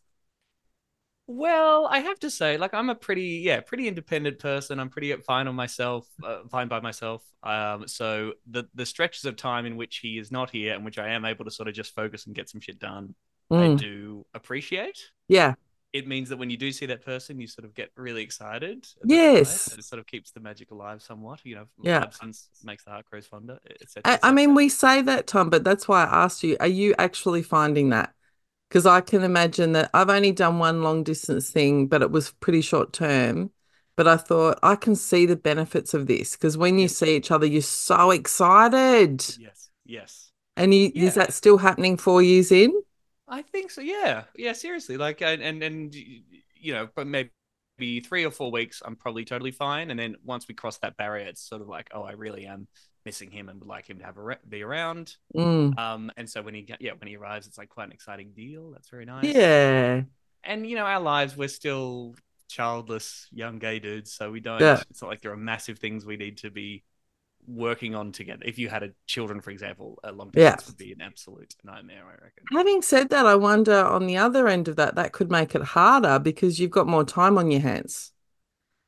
well 1.27 1.87
i 1.89 1.99
have 1.99 2.19
to 2.19 2.29
say 2.29 2.57
like 2.57 2.73
i'm 2.73 2.89
a 2.89 2.95
pretty 2.95 3.41
yeah 3.43 3.61
pretty 3.61 3.87
independent 3.87 4.37
person 4.39 4.79
i'm 4.79 4.89
pretty 4.89 5.13
fine 5.17 5.47
on 5.47 5.55
myself 5.55 6.05
uh, 6.23 6.39
fine 6.49 6.67
by 6.67 6.79
myself 6.79 7.23
um 7.43 7.87
so 7.87 8.33
the 8.49 8.65
the 8.75 8.85
stretches 8.85 9.23
of 9.25 9.35
time 9.35 9.65
in 9.65 9.77
which 9.77 9.97
he 9.97 10.17
is 10.17 10.31
not 10.31 10.49
here 10.49 10.73
and 10.73 10.83
which 10.83 10.97
i 10.99 11.09
am 11.09 11.23
able 11.23 11.45
to 11.45 11.51
sort 11.51 11.69
of 11.69 11.73
just 11.75 11.95
focus 11.95 12.25
and 12.25 12.35
get 12.35 12.49
some 12.49 12.59
shit 12.59 12.79
done 12.79 13.13
i 13.51 13.67
Mm. 13.67 13.77
do 13.77 14.25
appreciate 14.33 15.11
Yeah. 15.27 15.55
It 15.93 16.07
means 16.07 16.29
that 16.29 16.37
when 16.37 16.49
you 16.49 16.57
do 16.57 16.71
see 16.71 16.85
that 16.87 17.03
person, 17.03 17.39
you 17.39 17.47
sort 17.47 17.65
of 17.65 17.73
get 17.73 17.91
really 17.95 18.23
excited. 18.23 18.87
Yes. 19.03 19.77
it 19.77 19.83
sort 19.83 19.99
of 19.99 20.07
keeps 20.07 20.31
the 20.31 20.39
magic 20.39 20.71
alive 20.71 21.01
somewhat. 21.01 21.39
You 21.43 21.55
know, 21.55 21.65
Yeah. 21.81 21.99
absence 22.01 22.49
makes 22.63 22.83
the 22.83 22.91
heart 22.91 23.05
grow 23.09 23.21
fonder, 23.21 23.59
etc. 23.81 24.13
I, 24.13 24.19
I 24.23 24.31
mean, 24.31 24.55
we 24.55 24.69
say 24.69 25.01
that, 25.01 25.27
Tom, 25.27 25.49
but 25.49 25.63
that's 25.63 25.87
why 25.87 26.03
I 26.03 26.23
asked 26.25 26.43
you, 26.43 26.57
are 26.59 26.67
you 26.67 26.95
actually 26.97 27.43
finding 27.43 27.89
that? 27.89 28.13
Because 28.69 28.85
I 28.85 29.01
can 29.01 29.23
imagine 29.23 29.73
that 29.73 29.89
I've 29.93 30.09
only 30.09 30.31
done 30.31 30.59
one 30.59 30.83
long 30.83 31.03
distance 31.03 31.49
thing, 31.49 31.87
but 31.87 32.01
it 32.01 32.11
was 32.11 32.31
pretty 32.31 32.61
short 32.61 32.93
term. 32.93 33.51
But 33.97 34.07
I 34.07 34.17
thought 34.17 34.59
I 34.63 34.75
can 34.75 34.95
see 34.95 35.25
the 35.25 35.35
benefits 35.35 35.93
of 35.93 36.07
this 36.07 36.33
because 36.35 36.57
when 36.57 36.79
you 36.79 36.87
see 36.87 37.15
each 37.15 37.31
other, 37.31 37.45
you're 37.45 37.61
so 37.61 38.11
excited. 38.11 39.25
yes, 39.37 39.69
yes, 39.85 40.31
And 40.57 40.73
you, 40.73 40.91
Yeah. 40.93 41.07
is 41.07 41.15
that 41.15 41.33
still 41.33 41.57
happening 41.57 41.97
four 41.97 42.21
years 42.21 42.51
in? 42.51 42.71
I 43.31 43.41
think 43.41 43.71
so. 43.71 43.81
Yeah, 43.81 44.25
yeah. 44.35 44.53
Seriously, 44.53 44.97
like, 44.97 45.21
and 45.23 45.41
and, 45.41 45.63
and 45.63 45.95
you 45.95 46.73
know, 46.73 46.89
but 46.95 47.07
maybe 47.07 47.31
three 48.01 48.25
or 48.25 48.31
four 48.31 48.51
weeks, 48.51 48.81
I'm 48.85 48.95
probably 48.95 49.25
totally 49.25 49.51
fine. 49.51 49.89
And 49.89 49.99
then 49.99 50.15
once 50.23 50.47
we 50.47 50.53
cross 50.53 50.77
that 50.79 50.97
barrier, 50.97 51.25
it's 51.27 51.41
sort 51.41 51.61
of 51.63 51.67
like, 51.69 51.89
oh, 51.93 52.03
I 52.03 52.11
really 52.11 52.45
am 52.45 52.67
missing 53.05 53.31
him 53.31 53.49
and 53.49 53.59
would 53.59 53.67
like 53.67 53.89
him 53.89 53.97
to 53.99 54.05
have 54.05 54.17
a 54.17 54.21
re- 54.21 54.35
be 54.47 54.61
around. 54.63 55.15
Mm. 55.35 55.75
Um, 55.79 56.11
and 56.17 56.29
so 56.29 56.43
when 56.43 56.53
he 56.53 56.67
yeah 56.79 56.91
when 56.99 57.07
he 57.07 57.15
arrives, 57.17 57.47
it's 57.47 57.57
like 57.57 57.69
quite 57.69 57.85
an 57.85 57.93
exciting 57.93 58.33
deal. 58.35 58.71
That's 58.71 58.89
very 58.89 59.05
nice. 59.05 59.23
Yeah. 59.25 60.01
and 60.43 60.67
you 60.67 60.75
know 60.75 60.85
our 60.85 60.99
lives 60.99 61.37
we're 61.37 61.47
still 61.47 62.15
childless 62.49 63.27
young 63.31 63.59
gay 63.59 63.79
dudes 63.79 64.11
so 64.13 64.29
we 64.29 64.41
don't 64.41 64.59
Yeah. 64.59 64.81
it's 64.89 65.01
not 65.01 65.07
like 65.07 65.21
there 65.21 65.31
are 65.31 65.37
massive 65.37 65.79
things 65.79 66.05
we 66.05 66.17
need 66.17 66.37
to 66.39 66.51
be 66.51 66.83
working 67.47 67.95
on 67.95 68.11
together 68.11 68.43
if 68.45 68.57
you 68.59 68.69
had 68.69 68.83
a 68.83 68.91
children 69.07 69.41
for 69.41 69.51
example 69.51 69.99
a 70.03 70.11
long 70.11 70.31
Yeah. 70.33 70.55
distance 70.55 70.67
would 70.67 70.77
be 70.77 70.91
an 70.93 71.01
absolute 71.01 71.55
nightmare 71.63 72.03
i 72.05 72.23
reckon 72.23 72.49
Having 72.51 72.81
said 72.81 73.09
that, 73.09 73.25
I 73.25 73.35
wonder 73.35 73.73
on 73.85 74.07
the 74.07 74.17
other 74.17 74.47
end 74.47 74.67
of 74.67 74.75
that, 74.75 74.95
that 74.95 75.13
could 75.13 75.31
make 75.31 75.55
it 75.55 75.61
harder 75.61 76.19
because 76.19 76.59
you've 76.59 76.71
got 76.71 76.87
more 76.87 77.05
time 77.05 77.37
on 77.37 77.49
your 77.49 77.61
hands. 77.61 78.11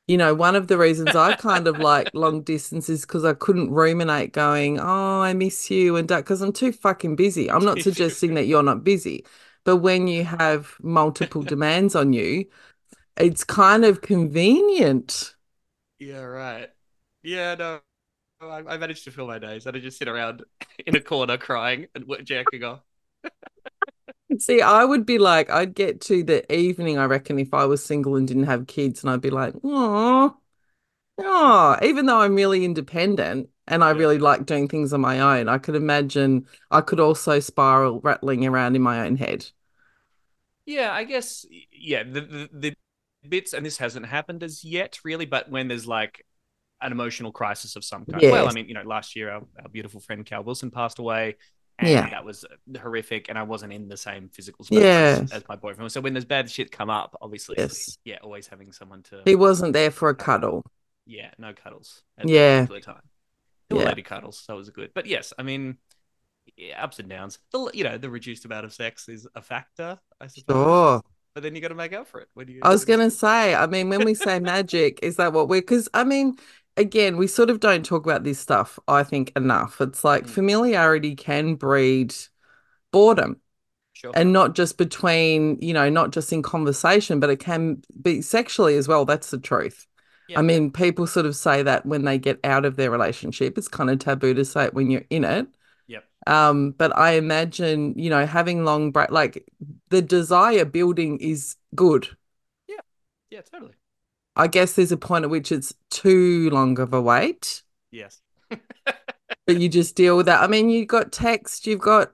You 0.08 0.18
know, 0.18 0.34
one 0.34 0.56
of 0.56 0.68
the 0.68 0.78
reasons 0.78 1.14
I 1.16 1.32
kind 1.34 1.68
of 1.68 1.78
like 1.78 2.10
long 2.14 2.42
distance 2.42 2.88
is 2.90 3.02
because 3.02 3.24
I 3.24 3.34
couldn't 3.34 3.70
ruminate 3.72 4.32
going, 4.32 4.80
oh, 4.80 5.22
I 5.22 5.34
miss 5.34 5.70
you 5.70 5.96
and 5.96 6.08
because 6.08 6.42
I'm 6.42 6.52
too 6.52 6.72
fucking 6.72 7.16
busy. 7.16 7.50
I'm 7.50 7.64
not 7.64 7.82
suggesting 7.82 8.34
that 8.34 8.46
you're 8.46 8.62
not 8.64 8.84
busy, 8.84 9.24
but 9.64 9.78
when 9.78 10.08
you 10.08 10.24
have 10.24 10.76
multiple 10.82 11.42
demands 11.44 11.96
on 11.96 12.12
you, 12.12 12.46
it's 13.16 13.44
kind 13.44 13.84
of 13.84 14.02
convenient. 14.02 15.34
yeah 15.98 16.20
right 16.20 16.70
yeah 17.22 17.54
no 17.54 17.80
I, 18.50 18.74
I 18.74 18.76
managed 18.78 19.04
to 19.04 19.10
fill 19.10 19.26
my 19.26 19.38
days. 19.38 19.66
I'd 19.66 19.74
just 19.82 19.98
sit 19.98 20.08
around 20.08 20.44
in 20.86 20.96
a 20.96 21.00
corner 21.00 21.38
crying 21.38 21.86
and 21.94 22.06
jacking 22.24 22.64
off. 22.64 22.80
See, 24.38 24.60
I 24.60 24.84
would 24.84 25.06
be 25.06 25.18
like, 25.18 25.50
I'd 25.50 25.74
get 25.74 26.00
to 26.02 26.22
the 26.22 26.52
evening, 26.52 26.98
I 26.98 27.04
reckon, 27.04 27.38
if 27.38 27.54
I 27.54 27.64
was 27.66 27.84
single 27.84 28.16
and 28.16 28.26
didn't 28.26 28.44
have 28.44 28.66
kids, 28.66 29.02
and 29.02 29.10
I'd 29.10 29.20
be 29.20 29.30
like, 29.30 29.54
oh, 29.62 30.36
oh, 31.18 31.78
even 31.82 32.06
though 32.06 32.20
I'm 32.20 32.34
really 32.34 32.64
independent 32.64 33.50
and 33.68 33.84
I 33.84 33.90
really 33.90 34.18
like 34.18 34.46
doing 34.46 34.68
things 34.68 34.92
on 34.92 35.00
my 35.00 35.20
own, 35.20 35.48
I 35.48 35.58
could 35.58 35.76
imagine 35.76 36.46
I 36.70 36.80
could 36.82 37.00
also 37.00 37.40
spiral 37.40 38.00
rattling 38.00 38.46
around 38.46 38.76
in 38.76 38.82
my 38.82 39.06
own 39.06 39.16
head. 39.16 39.46
Yeah, 40.66 40.92
I 40.92 41.04
guess 41.04 41.44
yeah, 41.72 42.02
the, 42.04 42.20
the 42.20 42.48
the 42.52 42.76
bits 43.28 43.52
and 43.52 43.64
this 43.64 43.78
hasn't 43.78 44.06
happened 44.06 44.42
as 44.42 44.64
yet 44.64 44.98
really, 45.04 45.26
but 45.26 45.50
when 45.50 45.68
there's 45.68 45.86
like 45.86 46.24
an 46.84 46.92
emotional 46.92 47.32
crisis 47.32 47.76
of 47.76 47.84
some 47.84 48.04
kind. 48.06 48.22
Well, 48.22 48.48
I 48.48 48.52
mean, 48.52 48.68
you 48.68 48.74
know, 48.74 48.82
last 48.82 49.16
year 49.16 49.30
our, 49.30 49.42
our 49.62 49.68
beautiful 49.70 50.00
friend 50.00 50.24
Cal 50.24 50.44
Wilson 50.44 50.70
passed 50.70 50.98
away 50.98 51.36
and 51.78 51.88
Yeah. 51.88 52.08
that 52.10 52.24
was 52.24 52.44
uh, 52.44 52.78
horrific 52.78 53.28
and 53.28 53.36
I 53.38 53.42
wasn't 53.42 53.72
in 53.72 53.88
the 53.88 53.96
same 53.96 54.28
physical 54.28 54.64
space 54.64 54.80
Yes. 54.80 55.20
as, 55.20 55.32
as 55.32 55.42
my 55.48 55.56
boyfriend. 55.56 55.90
So 55.90 56.00
when 56.00 56.12
there's 56.14 56.24
bad 56.24 56.50
shit 56.50 56.70
come 56.70 56.90
up, 56.90 57.16
obviously 57.20 57.56
Yes. 57.58 57.98
yeah, 58.04 58.18
always 58.22 58.46
having 58.46 58.70
someone 58.72 59.02
to 59.04 59.22
He 59.24 59.34
wasn't 59.34 59.72
there 59.72 59.90
for 59.90 60.08
a 60.10 60.12
uh, 60.12 60.16
cuddle. 60.16 60.62
yeah, 61.06 61.30
no 61.38 61.52
cuddles 61.52 62.02
at 62.18 62.28
Yeah. 62.28 62.60
particular 62.66 62.80
time. 62.80 63.02
There 63.68 63.76
were 63.78 63.82
Yeah. 63.84 63.88
lady 63.88 64.02
cuddles, 64.02 64.38
so 64.38 64.54
it 64.54 64.58
was 64.58 64.70
good. 64.70 64.90
But 64.94 65.06
yes, 65.06 65.32
I 65.38 65.42
mean 65.42 65.78
yeah, 66.56 66.84
ups 66.84 66.98
and 66.98 67.08
downs. 67.08 67.38
The 67.52 67.70
you 67.74 67.84
know, 67.84 67.96
the 67.98 68.10
reduced 68.10 68.44
amount 68.44 68.66
of 68.66 68.72
sex 68.72 69.08
is 69.08 69.26
a 69.34 69.40
factor, 69.42 69.98
I 70.20 70.26
suppose. 70.28 70.54
Sure. 70.54 71.02
but 71.34 71.42
then 71.42 71.54
you 71.56 71.60
got 71.60 71.68
to 71.68 71.74
make 71.74 71.92
up 71.92 72.06
for 72.06 72.20
it. 72.20 72.28
When 72.34 72.46
do 72.46 72.52
you, 72.52 72.60
I 72.62 72.68
was 72.68 72.84
going 72.84 73.00
to 73.00 73.10
say, 73.10 73.54
I 73.56 73.66
mean, 73.66 73.88
when 73.88 74.04
we 74.04 74.14
say 74.14 74.38
magic, 74.38 75.00
is 75.02 75.16
that 75.16 75.32
what 75.32 75.48
we're, 75.48 75.62
because 75.62 75.88
I 75.92 76.04
mean, 76.04 76.36
again, 76.76 77.16
we 77.16 77.26
sort 77.26 77.50
of 77.50 77.60
don't 77.60 77.84
talk 77.84 78.04
about 78.04 78.24
this 78.24 78.38
stuff, 78.38 78.78
I 78.88 79.02
think, 79.02 79.32
enough. 79.36 79.80
It's 79.80 80.04
like 80.04 80.24
Mm. 80.24 80.30
familiarity 80.30 81.14
can 81.14 81.54
breed 81.54 82.14
boredom 82.90 83.40
sure. 83.92 84.12
and 84.14 84.32
not 84.32 84.54
just 84.54 84.78
between, 84.78 85.58
you 85.60 85.72
know, 85.74 85.88
not 85.88 86.10
just 86.10 86.32
in 86.32 86.42
conversation, 86.42 87.20
but 87.20 87.30
it 87.30 87.38
can 87.38 87.82
be 88.02 88.22
sexually 88.22 88.76
as 88.76 88.88
well. 88.88 89.04
That's 89.04 89.30
the 89.30 89.38
truth. 89.38 89.86
Yeah. 90.28 90.38
I 90.38 90.42
mean, 90.42 90.70
people 90.70 91.06
sort 91.06 91.26
of 91.26 91.36
say 91.36 91.62
that 91.62 91.84
when 91.84 92.04
they 92.04 92.18
get 92.18 92.40
out 92.44 92.64
of 92.64 92.76
their 92.76 92.90
relationship. 92.90 93.58
It's 93.58 93.68
kind 93.68 93.90
of 93.90 93.98
taboo 93.98 94.34
to 94.34 94.44
say 94.44 94.64
it 94.64 94.74
when 94.74 94.90
you're 94.90 95.04
in 95.10 95.24
it. 95.24 95.46
Yep. 95.86 96.04
Um, 96.26 96.70
but 96.72 96.96
I 96.96 97.12
imagine, 97.12 97.98
you 97.98 98.08
know, 98.08 98.24
having 98.24 98.64
long 98.64 98.90
break, 98.90 99.10
like 99.10 99.46
the 99.90 100.00
desire 100.00 100.64
building 100.64 101.18
is 101.18 101.56
good. 101.74 102.08
Yeah. 102.66 102.80
Yeah, 103.30 103.42
totally. 103.42 103.74
I 104.36 104.48
guess 104.48 104.72
there's 104.72 104.92
a 104.92 104.96
point 104.96 105.24
at 105.24 105.30
which 105.30 105.52
it's 105.52 105.74
too 105.90 106.50
long 106.50 106.78
of 106.80 106.92
a 106.92 107.00
wait, 107.00 107.62
Yes. 107.94 108.20
but 109.46 109.60
you 109.60 109.68
just 109.68 109.94
deal 109.94 110.16
with 110.16 110.26
that. 110.26 110.42
I 110.42 110.48
mean, 110.48 110.68
you've 110.68 110.88
got 110.88 111.12
text, 111.12 111.64
you've 111.64 111.80
got 111.80 112.12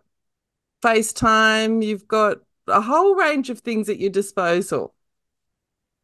FaceTime, 0.84 1.82
you've 1.82 2.06
got 2.06 2.38
a 2.66 2.82
whole 2.82 3.14
range 3.14 3.48
of 3.48 3.60
things 3.60 3.88
at 3.88 3.98
your 3.98 4.10
disposal. 4.10 4.94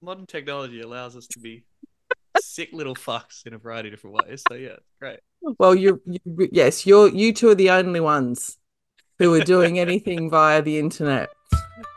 Modern 0.01 0.27
technology 0.27 0.81
allows 0.81 1.15
us 1.15 1.27
to 1.29 1.39
be 1.39 1.65
sick 2.41 2.71
little 2.73 2.95
fucks 2.95 3.47
in 3.47 3.53
a 3.53 3.59
variety 3.59 3.89
of 3.89 3.95
different 3.95 4.17
ways. 4.17 4.43
So 4.49 4.55
yeah, 4.55 4.77
great. 4.99 5.21
Well, 5.59 5.75
you, 5.75 6.01
you 6.07 6.49
yes, 6.51 6.87
you're 6.87 7.09
you 7.09 7.33
two 7.33 7.51
are 7.51 7.55
the 7.55 7.71
only 7.71 8.01
ones 8.01 8.57
who 9.19 9.33
are 9.35 9.41
doing 9.41 9.79
anything 9.79 10.31
via 10.31 10.63
the 10.63 10.79
internet. 10.79 11.29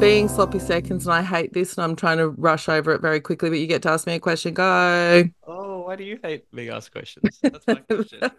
Being 0.00 0.28
sloppy 0.28 0.58
seconds, 0.58 1.06
and 1.06 1.14
I 1.14 1.22
hate 1.22 1.54
this, 1.54 1.76
and 1.76 1.84
I'm 1.84 1.96
trying 1.96 2.18
to 2.18 2.28
rush 2.28 2.68
over 2.68 2.92
it 2.92 3.00
very 3.00 3.20
quickly, 3.20 3.48
but 3.48 3.58
you 3.58 3.66
get 3.66 3.82
to 3.82 3.90
ask 3.90 4.06
me 4.06 4.14
a 4.14 4.20
question. 4.20 4.52
Go. 4.52 5.24
Oh, 5.46 5.80
why 5.86 5.96
do 5.96 6.04
you 6.04 6.18
hate 6.22 6.44
being 6.54 6.68
asked 6.68 6.92
questions? 6.92 7.38
That's 7.42 7.66
my 7.66 7.74
question. 7.90 8.30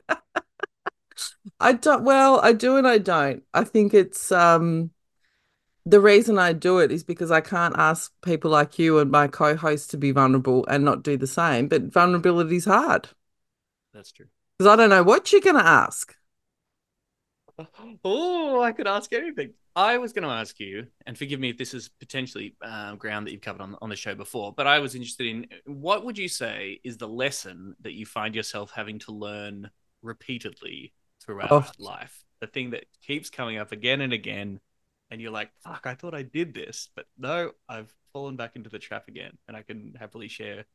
I 1.59 1.73
don't, 1.73 2.03
well, 2.03 2.39
I 2.41 2.53
do 2.53 2.77
and 2.77 2.87
I 2.87 2.99
don't. 2.99 3.43
I 3.53 3.63
think 3.63 3.93
it's 3.95 4.31
um 4.31 4.91
the 5.85 5.99
reason 5.99 6.37
I 6.37 6.53
do 6.53 6.79
it 6.79 6.91
is 6.91 7.03
because 7.03 7.31
I 7.31 7.41
can't 7.41 7.75
ask 7.77 8.11
people 8.21 8.51
like 8.51 8.77
you 8.77 8.99
and 8.99 9.09
my 9.09 9.27
co-host 9.27 9.89
to 9.91 9.97
be 9.97 10.11
vulnerable 10.11 10.65
and 10.67 10.83
not 10.83 11.01
do 11.01 11.17
the 11.17 11.27
same. 11.27 11.67
But 11.69 11.83
vulnerability 11.93 12.57
is 12.57 12.65
hard 12.65 13.09
That's 13.93 14.11
true. 14.11 14.27
because 14.57 14.71
I 14.71 14.75
don't 14.75 14.89
know 14.89 15.03
what 15.03 15.31
you're 15.31 15.41
going 15.41 15.55
to 15.55 15.65
ask. 15.65 16.15
Oh, 18.05 18.61
I 18.61 18.71
could 18.71 18.85
ask 18.85 19.11
anything. 19.13 19.53
I 19.77 19.99
was 19.99 20.11
going 20.11 20.23
to 20.23 20.33
ask 20.33 20.59
you, 20.59 20.87
and 21.05 21.15
forgive 21.15 21.39
me 21.39 21.49
if 21.49 21.57
this 21.57 21.75
is 21.75 21.87
potentially 21.87 22.55
uh, 22.63 22.95
ground 22.95 23.27
that 23.27 23.31
you've 23.31 23.41
covered 23.41 23.61
on, 23.61 23.77
on 23.79 23.89
the 23.89 23.95
show 23.95 24.15
before, 24.15 24.51
but 24.51 24.65
I 24.65 24.79
was 24.79 24.95
interested 24.95 25.27
in 25.27 25.47
what 25.65 26.03
would 26.03 26.17
you 26.17 26.27
say 26.27 26.79
is 26.83 26.97
the 26.97 27.07
lesson 27.07 27.75
that 27.81 27.93
you 27.93 28.05
find 28.07 28.33
yourself 28.35 28.71
having 28.71 28.97
to 28.99 29.11
learn 29.11 29.69
repeatedly 30.01 30.93
throughout 31.23 31.51
Oh. 31.51 31.71
life? 31.77 32.25
The 32.39 32.47
thing 32.47 32.71
that 32.71 32.85
keeps 33.05 33.29
coming 33.29 33.57
up 33.59 33.71
again 33.71 34.01
and 34.01 34.13
again, 34.13 34.61
and 35.11 35.21
you're 35.21 35.31
like, 35.31 35.51
fuck, 35.63 35.85
I 35.85 35.93
thought 35.93 36.15
I 36.15 36.23
did 36.23 36.55
this, 36.55 36.89
but 36.95 37.05
no, 37.17 37.51
I've 37.69 37.93
fallen 38.13 38.35
back 38.35 38.55
into 38.55 38.71
the 38.71 38.79
trap 38.79 39.07
again. 39.07 39.37
And 39.47 39.55
I 39.55 39.61
can 39.61 39.93
happily 39.99 40.27
share 40.27 40.65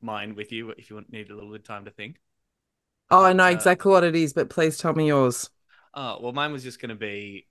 mine 0.00 0.34
with 0.34 0.52
you 0.52 0.70
if 0.70 0.90
you 0.90 1.04
need 1.10 1.30
a 1.30 1.34
little 1.34 1.50
bit 1.50 1.60
of 1.60 1.66
time 1.66 1.84
to 1.84 1.90
think. 1.90 2.20
Oh, 3.10 3.24
I 3.24 3.32
know 3.32 3.46
Uh, 3.46 3.50
exactly 3.50 3.90
what 3.92 4.04
it 4.04 4.16
is, 4.16 4.32
but 4.32 4.50
please 4.50 4.78
tell 4.78 4.94
me 4.94 5.06
yours. 5.08 5.50
Oh, 5.94 6.18
well, 6.22 6.32
mine 6.32 6.52
was 6.52 6.62
just 6.62 6.80
going 6.80 6.88
to 6.90 6.94
be 6.94 7.46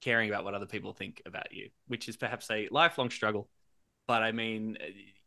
caring 0.00 0.28
about 0.30 0.44
what 0.44 0.54
other 0.54 0.66
people 0.66 0.92
think 0.92 1.22
about 1.26 1.52
you, 1.52 1.70
which 1.88 2.08
is 2.08 2.16
perhaps 2.16 2.50
a 2.50 2.68
lifelong 2.70 3.10
struggle. 3.10 3.48
But 4.06 4.22
I 4.22 4.32
mean, 4.32 4.78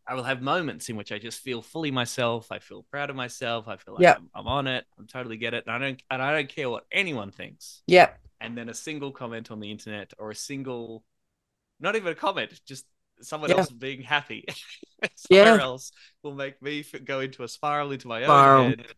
I 0.08 0.16
will 0.16 0.24
have 0.24 0.42
moments 0.42 0.90
in 0.90 0.96
which 0.96 1.12
I 1.12 1.20
just 1.20 1.42
feel 1.42 1.62
fully 1.62 1.92
myself. 1.92 2.52
I 2.52 2.60
feel 2.60 2.84
proud 2.92 3.10
of 3.10 3.16
myself. 3.16 3.68
I 3.68 3.78
feel 3.78 3.96
like 3.96 4.04
Yep. 4.04 4.18
I'm, 4.18 4.30
I'm 4.34 4.48
on 4.48 4.68
it. 4.68 4.86
I'm 4.98 5.08
totally 5.08 5.38
get 5.38 5.54
it. 5.54 5.66
And 5.68 5.76
I 5.76 5.80
don't 5.80 6.02
and 6.10 6.22
I 6.22 6.32
don't 6.34 6.50
care 6.50 6.70
what 6.70 6.86
anyone 6.92 7.32
thinks. 7.32 7.82
Yep. 7.88 8.20
And 8.42 8.58
then 8.58 8.70
a 8.70 8.74
single 8.74 9.12
comment 9.12 9.52
on 9.52 9.60
the 9.60 9.70
internet 9.70 10.14
or 10.18 10.32
a 10.32 10.36
single, 10.36 11.04
not 11.80 11.96
even 11.96 12.12
a 12.12 12.16
comment, 12.16 12.60
just 12.66 12.86
someone 13.22 13.50
Yeah. 13.50 13.58
else 13.58 13.70
being 13.70 14.02
happy 14.02 14.46
Yeah. 15.30 15.44
somewhere 15.46 15.60
else 15.60 15.92
will 16.24 16.34
make 16.36 16.62
me 16.62 16.84
go 17.04 17.20
into 17.20 17.44
a 17.44 17.48
spiral 17.48 17.92
into 17.92 18.08
my 18.08 18.24
Spiral. 18.24 18.66
own 18.66 18.78
head. 18.80 18.94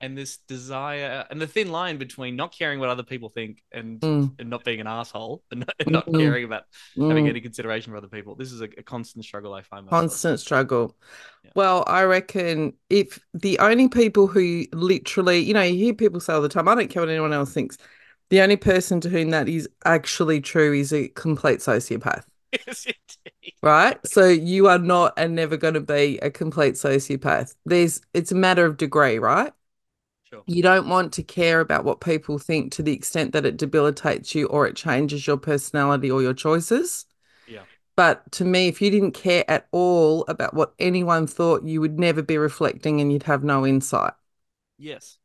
And 0.00 0.16
this 0.16 0.38
desire 0.48 1.24
and 1.30 1.40
the 1.40 1.46
thin 1.46 1.70
line 1.72 1.96
between 1.96 2.36
not 2.36 2.52
caring 2.52 2.80
what 2.80 2.90
other 2.90 3.02
people 3.02 3.30
think 3.30 3.62
and 3.72 4.02
Mm, 4.02 4.36
and 4.38 4.50
not 4.50 4.62
being 4.64 4.80
an 4.80 4.86
asshole 4.86 5.42
and 5.50 5.60
not, 5.60 5.74
and 5.80 5.88
not 5.90 6.06
Mhm. 6.06 6.20
caring 6.20 6.44
about 6.44 6.64
having 7.08 7.24
mm. 7.24 7.30
any 7.30 7.40
consideration 7.40 7.92
for 7.92 7.96
other 7.96 8.08
people. 8.08 8.34
This 8.34 8.52
is 8.52 8.60
a, 8.60 8.68
a 8.76 8.82
constant 8.82 9.24
struggle 9.24 9.54
I 9.54 9.62
find 9.62 9.86
myself. 9.86 10.00
Constant 10.00 10.40
struggle. 10.40 10.96
Yeah. 11.42 11.52
Well, 11.54 11.84
I 11.86 12.02
reckon 12.04 12.74
if 12.90 13.20
the 13.34 13.58
only 13.60 13.88
people 13.88 14.26
who 14.26 14.66
literally, 14.72 15.38
you 15.38 15.54
know, 15.54 15.62
you 15.62 15.76
hear 15.76 15.94
people 15.94 16.20
say 16.20 16.34
all 16.34 16.42
the 16.42 16.48
time, 16.48 16.68
I 16.68 16.74
don't 16.74 16.88
care 16.90 17.02
what 17.02 17.08
anyone 17.10 17.32
else 17.32 17.52
thinks. 17.54 17.78
The 18.30 18.40
only 18.42 18.56
person 18.56 19.00
to 19.02 19.08
whom 19.08 19.30
that 19.30 19.48
is 19.48 19.68
actually 19.84 20.40
true 20.40 20.74
is 20.74 20.92
a 20.92 21.08
complete 21.08 21.60
sociopath, 21.60 22.24
yes, 22.66 22.86
indeed. 22.86 23.54
right? 23.62 23.98
So 24.06 24.28
you 24.28 24.68
are 24.68 24.78
not 24.78 25.14
and 25.16 25.34
never 25.34 25.56
going 25.56 25.74
to 25.74 25.80
be 25.80 26.18
a 26.18 26.30
complete 26.30 26.74
sociopath. 26.74 27.54
There's, 27.64 28.00
it's 28.14 28.32
a 28.32 28.34
matter 28.36 28.64
of 28.64 28.76
degree, 28.76 29.18
right? 29.18 29.52
Sure. 30.28 30.44
You 30.46 30.62
don't 30.62 30.88
want 30.88 31.12
to 31.14 31.22
care 31.22 31.60
about 31.60 31.84
what 31.84 32.00
people 32.00 32.38
think 32.38 32.72
to 32.72 32.82
the 32.82 32.92
extent 32.92 33.32
that 33.32 33.44
it 33.46 33.56
debilitates 33.56 34.34
you 34.34 34.46
or 34.46 34.66
it 34.66 34.76
changes 34.76 35.26
your 35.26 35.36
personality 35.36 36.10
or 36.10 36.22
your 36.22 36.34
choices. 36.34 37.06
Yeah. 37.46 37.62
But 37.96 38.30
to 38.32 38.44
me, 38.44 38.68
if 38.68 38.82
you 38.82 38.90
didn't 38.90 39.12
care 39.12 39.44
at 39.50 39.68
all 39.72 40.24
about 40.28 40.54
what 40.54 40.74
anyone 40.78 41.26
thought, 41.26 41.64
you 41.64 41.80
would 41.80 41.98
never 41.98 42.22
be 42.22 42.38
reflecting 42.38 43.00
and 43.00 43.12
you'd 43.12 43.24
have 43.24 43.44
no 43.44 43.66
insight. 43.66 44.14
Yes. 44.78 45.18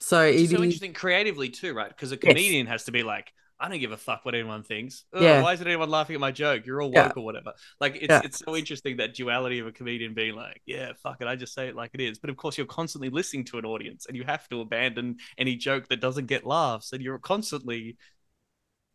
So 0.00 0.22
Which 0.22 0.36
it 0.38 0.40
is 0.42 0.50
so 0.50 0.56
is, 0.56 0.64
interesting 0.64 0.92
creatively 0.94 1.48
too, 1.50 1.74
right? 1.74 1.88
Because 1.88 2.12
a 2.12 2.16
comedian 2.16 2.66
has 2.66 2.84
to 2.84 2.92
be 2.92 3.02
like, 3.02 3.32
I 3.60 3.68
don't 3.68 3.80
give 3.80 3.90
a 3.90 3.96
fuck 3.96 4.24
what 4.24 4.34
anyone 4.34 4.62
thinks. 4.62 5.04
Oh, 5.12 5.20
Yeah. 5.20 5.42
Why 5.42 5.52
isn't 5.52 5.66
anyone 5.66 5.90
laughing 5.90 6.14
at 6.14 6.20
my 6.20 6.30
joke? 6.30 6.64
You're 6.64 6.80
all 6.80 6.92
Yeah. 6.92 7.08
woke 7.08 7.16
or 7.16 7.24
whatever. 7.24 7.54
Like 7.80 7.96
it's 7.96 8.06
Yeah. 8.08 8.20
it's 8.24 8.38
so 8.38 8.54
interesting 8.54 8.98
that 8.98 9.14
duality 9.14 9.58
of 9.58 9.66
a 9.66 9.72
comedian 9.72 10.14
being 10.14 10.34
like, 10.34 10.62
yeah, 10.64 10.92
fuck 11.02 11.20
it, 11.20 11.26
I 11.26 11.34
just 11.34 11.54
say 11.54 11.68
it 11.68 11.74
like 11.74 11.90
it 11.94 12.00
is. 12.00 12.18
But 12.18 12.30
of 12.30 12.36
course, 12.36 12.56
you're 12.56 12.66
constantly 12.68 13.10
listening 13.10 13.44
to 13.46 13.58
an 13.58 13.64
audience, 13.64 14.06
and 14.06 14.16
you 14.16 14.22
have 14.24 14.48
to 14.50 14.60
abandon 14.60 15.16
any 15.36 15.56
joke 15.56 15.88
that 15.88 16.00
doesn't 16.00 16.26
get 16.26 16.46
laughs, 16.46 16.92
and 16.92 17.02
you're 17.02 17.18
constantly 17.18 17.96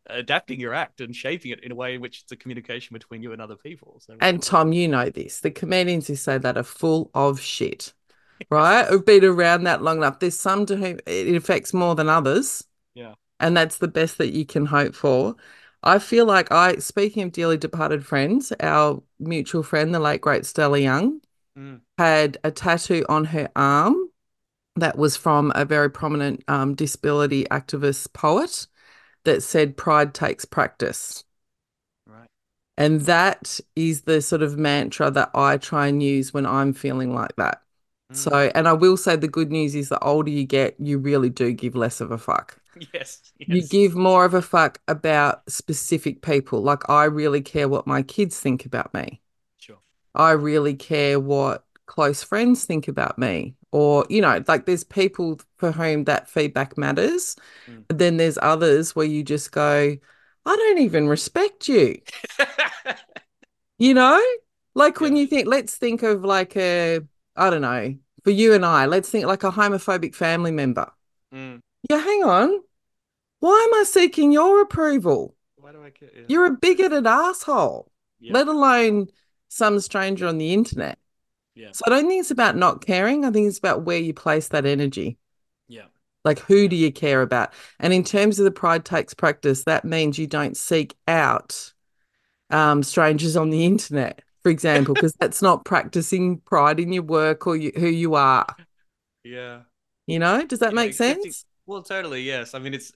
adapting 0.06 0.60
your 0.60 0.74
act 0.74 1.00
and 1.00 1.16
shaping 1.16 1.50
it 1.50 1.64
in 1.64 1.72
a 1.72 1.74
way 1.74 1.94
in 1.94 2.00
which 2.00 2.22
it's 2.22 2.32
a 2.32 2.36
communication 2.36 2.92
between 2.94 3.22
you 3.22 3.32
and 3.32 3.40
other 3.40 3.56
people. 3.56 4.00
So 4.00 4.16
and 4.20 4.42
Tom, 4.42 4.72
you 4.72 4.88
know 4.88 5.08
this. 5.10 5.40
The 5.40 5.50
comedians 5.50 6.06
who 6.06 6.14
say 6.16 6.38
that 6.38 6.56
are 6.56 6.62
full 6.62 7.10
of 7.14 7.40
shit, 7.40 7.94
right? 8.50 8.86
Who've 8.86 9.04
been 9.04 9.24
around 9.24 9.64
that 9.64 9.82
long 9.82 9.98
enough. 9.98 10.20
There's 10.20 10.38
some 10.38 10.66
to 10.66 10.76
whom 10.76 10.98
it 11.06 11.34
affects 11.36 11.72
more 11.72 11.94
than 11.94 12.08
others. 12.08 12.64
Yeah. 12.94 13.14
And 13.40 13.56
that's 13.56 13.78
the 13.78 13.88
best 13.88 14.18
that 14.18 14.32
you 14.32 14.46
can 14.46 14.66
hope 14.66 14.94
for. 14.94 15.36
I 15.82 15.98
feel 15.98 16.24
like 16.26 16.50
I, 16.52 16.76
speaking 16.76 17.22
of 17.24 17.32
dearly 17.32 17.58
departed 17.58 18.06
friends, 18.06 18.52
our 18.60 19.02
mutual 19.18 19.62
friend, 19.62 19.94
the 19.94 20.00
late 20.00 20.20
great 20.20 20.46
Stella 20.46 20.78
Young, 20.78 21.20
Mm. 21.56 21.80
had 21.98 22.38
a 22.44 22.50
tattoo 22.50 23.04
on 23.08 23.26
her 23.26 23.50
arm 23.56 24.10
that 24.76 24.98
was 24.98 25.16
from 25.16 25.52
a 25.54 25.64
very 25.64 25.90
prominent 25.90 26.44
um, 26.48 26.74
disability 26.74 27.44
activist 27.46 28.12
poet 28.12 28.66
that 29.24 29.42
said, 29.42 29.76
Pride 29.76 30.14
takes 30.14 30.44
practice. 30.44 31.24
right. 32.06 32.28
And 32.76 33.02
that 33.02 33.58
is 33.76 34.02
the 34.02 34.22
sort 34.22 34.42
of 34.42 34.56
mantra 34.56 35.10
that 35.10 35.30
I 35.34 35.56
try 35.58 35.88
and 35.88 36.02
use 36.02 36.32
when 36.32 36.46
I'm 36.46 36.72
feeling 36.72 37.12
like 37.14 37.34
that. 37.36 37.62
Mm. 38.12 38.16
So, 38.16 38.50
and 38.54 38.68
I 38.68 38.72
will 38.72 38.96
say 38.96 39.16
the 39.16 39.28
good 39.28 39.50
news 39.50 39.74
is 39.74 39.88
the 39.88 40.02
older 40.02 40.30
you 40.30 40.44
get, 40.44 40.76
you 40.78 40.98
really 40.98 41.30
do 41.30 41.52
give 41.52 41.74
less 41.74 42.00
of 42.00 42.10
a 42.10 42.18
fuck. 42.18 42.58
yes, 42.92 43.32
You 43.38 43.66
give 43.66 43.94
more 43.94 44.24
of 44.24 44.34
a 44.34 44.42
fuck 44.42 44.80
about 44.88 45.48
specific 45.50 46.22
people. 46.22 46.60
Like, 46.62 46.88
I 46.88 47.04
really 47.04 47.40
care 47.40 47.68
what 47.68 47.86
my 47.86 48.02
kids 48.02 48.38
think 48.38 48.66
about 48.66 48.92
me. 48.94 49.20
sure. 49.58 49.78
I 50.14 50.32
really 50.32 50.74
care 50.74 51.18
what 51.20 51.64
close 51.86 52.22
friends 52.22 52.64
think 52.64 52.88
about 52.88 53.18
me. 53.18 53.54
Or, 53.72 54.06
you 54.08 54.20
know, 54.20 54.42
like 54.46 54.66
there's 54.66 54.84
people 54.84 55.40
for 55.56 55.72
whom 55.72 56.04
that 56.04 56.28
feedback 56.28 56.78
matters. 56.78 57.36
Mm. 57.68 57.84
But 57.88 57.98
then 57.98 58.16
there's 58.18 58.38
others 58.40 58.94
where 58.94 59.06
you 59.06 59.24
just 59.24 59.50
go, 59.50 59.96
I 60.46 60.56
don't 60.56 60.78
even 60.78 61.08
respect 61.08 61.68
you. 61.68 62.00
You 63.78 63.94
know, 63.94 64.22
like 64.74 65.00
when 65.00 65.16
you 65.16 65.26
think, 65.26 65.48
let's 65.48 65.76
think 65.76 66.02
of 66.02 66.24
like 66.24 66.56
a, 66.56 67.00
I 67.36 67.50
don't 67.50 67.62
know, 67.62 67.96
for 68.22 68.30
you 68.30 68.54
and 68.54 68.64
I, 68.64 68.86
let's 68.86 69.10
think 69.10 69.26
like 69.26 69.44
a 69.44 69.50
homophobic 69.50 70.14
family 70.14 70.50
member. 70.50 70.90
Mm. 71.32 71.60
Yeah, 71.90 71.98
hang 71.98 72.24
on. 72.24 72.60
Why 73.40 73.68
am 73.68 73.80
I 73.80 73.84
seeking 73.84 74.32
your 74.32 74.62
approval? 74.62 75.34
Why 75.56 75.72
do 75.72 75.82
I 75.82 75.90
care? 75.90 76.08
Yeah. 76.14 76.22
You're 76.28 76.46
a 76.46 76.56
bigoted 76.56 77.06
asshole, 77.06 77.90
Yeah. 78.20 78.32
let 78.32 78.48
alone 78.48 79.08
some 79.48 79.80
stranger 79.80 80.26
on 80.26 80.38
the 80.38 80.52
internet. 80.54 80.98
Yeah. 81.54 81.68
So 81.72 81.82
I 81.86 81.90
don't 81.90 82.08
think 82.08 82.20
it's 82.20 82.30
about 82.30 82.56
not 82.56 82.84
caring. 82.84 83.24
I 83.24 83.30
think 83.30 83.48
it's 83.48 83.58
about 83.58 83.82
where 83.82 83.98
you 83.98 84.14
place 84.14 84.48
that 84.48 84.66
energy. 84.66 85.18
Yeah. 85.68 85.86
Like, 86.24 86.38
who 86.40 86.68
do 86.68 86.74
you 86.74 86.90
care 86.90 87.22
about? 87.22 87.52
And 87.78 87.92
in 87.92 88.02
terms 88.02 88.38
of 88.38 88.44
the 88.44 88.50
pride 88.50 88.84
takes 88.84 89.14
practice, 89.14 89.64
that 89.64 89.84
means 89.84 90.18
you 90.18 90.26
don't 90.26 90.56
seek 90.56 90.96
out 91.06 91.72
um, 92.50 92.82
strangers 92.82 93.36
on 93.36 93.50
the 93.50 93.66
internet, 93.66 94.22
for 94.44 94.50
example, 94.50 94.94
because 94.94 95.14
that's 95.14 95.40
not 95.42 95.64
practicing 95.64 96.38
pride 96.38 96.78
in 96.78 96.92
your 96.92 97.02
work 97.02 97.46
or 97.46 97.56
you, 97.56 97.72
who 97.76 97.86
you 97.88 98.14
are. 98.14 98.46
Yeah. 99.24 99.62
You 100.06 100.18
know, 100.18 100.44
does 100.46 100.58
that 100.58 100.70
Yeah, 100.72 100.74
make 100.76 100.90
accepting- 100.90 101.22
sense? 101.24 101.46
Well, 101.66 101.82
totally. 101.82 102.22
Yes. 102.22 102.54
I 102.54 102.58
mean, 102.58 102.74
it's. 102.74 102.92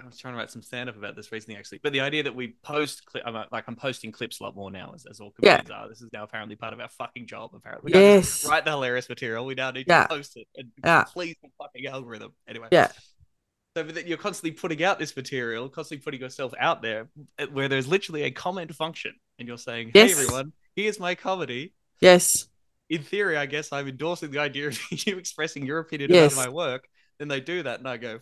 I 0.00 0.06
was 0.06 0.16
trying 0.18 0.32
to 0.34 0.38
write 0.38 0.50
some 0.50 0.62
stand 0.62 0.88
up 0.88 0.96
about 0.96 1.16
this 1.16 1.30
recently, 1.30 1.56
actually. 1.58 1.80
But 1.82 1.92
the 1.92 2.00
idea 2.00 2.22
that 2.22 2.34
we 2.34 2.54
post, 2.62 3.04
cli- 3.04 3.20
I'm 3.24 3.34
like, 3.34 3.64
I'm 3.68 3.76
posting 3.76 4.10
clips 4.10 4.40
a 4.40 4.44
lot 4.44 4.56
more 4.56 4.70
now, 4.70 4.92
as, 4.94 5.04
as 5.06 5.20
all 5.20 5.34
Yeah. 5.42 5.56
comedians 5.58 5.70
are. 5.70 5.88
This 5.88 6.00
is 6.00 6.08
now 6.12 6.22
apparently 6.24 6.56
part 6.56 6.72
of 6.72 6.80
our 6.80 6.88
fucking 6.88 7.26
job. 7.26 7.50
Apparently, 7.54 7.92
we 7.92 8.00
Yes. 8.00 8.46
write 8.46 8.64
the 8.64 8.70
hilarious 8.70 9.08
material. 9.08 9.44
We 9.44 9.54
now 9.54 9.70
need 9.70 9.86
Yeah. 9.88 10.04
to 10.04 10.08
post 10.08 10.36
it 10.36 10.46
and 10.56 10.70
Yeah. 10.82 11.04
please 11.04 11.36
the 11.42 11.50
fucking 11.58 11.86
algorithm. 11.86 12.32
Anyway. 12.48 12.68
Yeah. 12.72 12.90
So 13.76 13.84
but 13.84 13.94
that 13.96 14.06
you're 14.06 14.18
constantly 14.18 14.52
putting 14.52 14.82
out 14.82 14.98
this 14.98 15.14
material, 15.16 15.68
constantly 15.68 16.02
putting 16.02 16.20
yourself 16.20 16.52
out 16.58 16.80
there, 16.82 17.08
uh, 17.38 17.46
where 17.48 17.68
there's 17.68 17.86
literally 17.88 18.22
a 18.22 18.30
comment 18.30 18.74
function, 18.74 19.14
and 19.38 19.46
you're 19.48 19.58
saying, 19.58 19.90
"Hey, 19.94 20.06
Yes. 20.06 20.12
everyone, 20.12 20.52
here's 20.76 20.98
my 21.00 21.14
comedy." 21.14 21.74
Yes. 22.00 22.48
in 22.90 23.02
theory, 23.02 23.36
I 23.36 23.46
guess 23.46 23.72
I'm 23.72 23.88
endorsing 23.88 24.30
the 24.32 24.38
idea 24.40 24.68
of 24.68 24.78
you 25.06 25.16
expressing 25.18 25.64
your 25.64 25.78
opinion 25.78 26.10
Yes. 26.10 26.32
about 26.34 26.46
my 26.46 26.52
work. 26.52 26.88
Then 27.18 27.28
they 27.28 27.40
do 27.40 27.62
that, 27.62 27.78
and 27.78 27.88
I 27.88 27.96
go, 27.96 28.20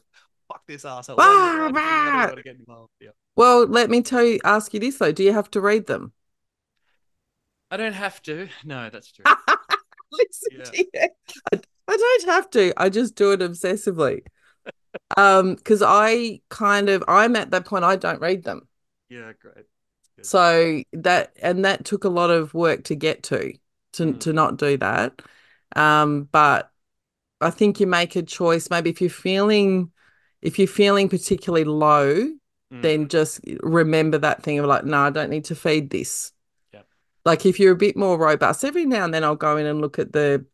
"Fuck 0.49 0.67
this 0.67 0.85
asshole." 0.85 1.17
Bah, 1.17 1.25
Why 1.25 1.59
do 1.59 1.67
you 1.67 1.73
bah. 1.73 2.25
want 2.27 2.37
to 2.37 2.43
get 2.43 2.57
involved? 2.57 2.93
Yeah. 3.01 3.11
Well, 3.37 3.67
let 3.67 3.89
me 3.91 4.03
tell 4.03 4.23
you, 4.25 4.39
ask 4.45 4.73
you 4.75 4.81
this 4.81 4.99
though. 4.99 5.13
Do 5.13 5.23
you 5.25 5.33
have 5.33 5.51
to 5.53 5.61
read 5.61 5.87
them? 5.87 6.13
I 7.71 7.77
don't 7.77 7.93
have 7.95 8.21
to. 8.23 8.49
No, 8.65 8.91
that's 8.91 9.13
true. 9.13 9.25
Listen 10.13 10.59
Yeah. 10.59 10.65
to 10.65 10.79
you. 10.79 10.91
I, 11.53 11.61
I 11.89 11.97
don't 11.97 12.25
have 12.27 12.51
to. 12.51 12.73
I 12.77 12.89
just 12.89 13.15
do 13.15 13.33
it 13.33 13.41
obsessively. 13.41 14.23
Um, 15.17 15.55
because 15.55 15.83
I 15.83 16.41
kind 16.49 16.89
of 16.89 17.05
I'm 17.07 17.37
at 17.37 17.51
that 17.53 17.65
point 17.65 17.85
I 17.85 17.95
don't 17.97 18.21
read 18.21 18.43
them. 18.45 18.69
yeah, 19.09 19.33
great. 19.41 19.67
Good. 20.21 20.27
So 20.27 20.83
that 20.93 21.33
and 21.43 21.65
that 21.65 21.85
took 21.85 22.05
a 22.05 22.09
lot 22.09 22.31
of 22.31 22.55
work 22.55 22.85
to 22.85 22.95
get 22.95 23.23
to 23.25 23.53
to 23.95 24.05
Mm. 24.05 24.21
to 24.21 24.33
not 24.33 24.57
do 24.57 24.77
that. 24.79 25.21
Um, 25.77 26.29
but 26.31 26.71
I 27.41 27.51
think 27.51 27.81
you 27.81 27.87
make 27.87 28.17
a 28.17 28.23
choice. 28.23 28.71
Maybe 28.71 28.91
if 28.91 29.01
you're 29.01 29.11
feeling 29.11 29.91
if 30.43 30.59
you're 30.59 30.69
feeling 30.69 31.09
particularly 31.09 31.65
low, 31.65 32.15
Mm. 32.73 32.83
then 32.83 33.09
just 33.09 33.41
remember 33.63 34.19
that 34.19 34.43
thing 34.43 34.59
of 34.59 34.67
like, 34.67 34.85
no, 34.85 34.99
I 35.01 35.11
don't 35.11 35.31
need 35.31 35.47
to 35.47 35.55
feed 35.55 35.91
this. 35.91 36.33
Yep. 36.73 36.87
Like 37.25 37.45
if 37.47 37.59
you're 37.59 37.73
a 37.73 37.77
bit 37.77 37.97
more 37.97 38.17
robust, 38.19 38.65
every 38.65 38.87
now 38.87 39.05
and 39.05 39.13
then 39.13 39.25
I'll 39.25 39.37
go 39.37 39.57
in 39.57 39.67
and 39.67 39.81
look 39.81 39.99
at 39.99 40.13
the 40.13 40.45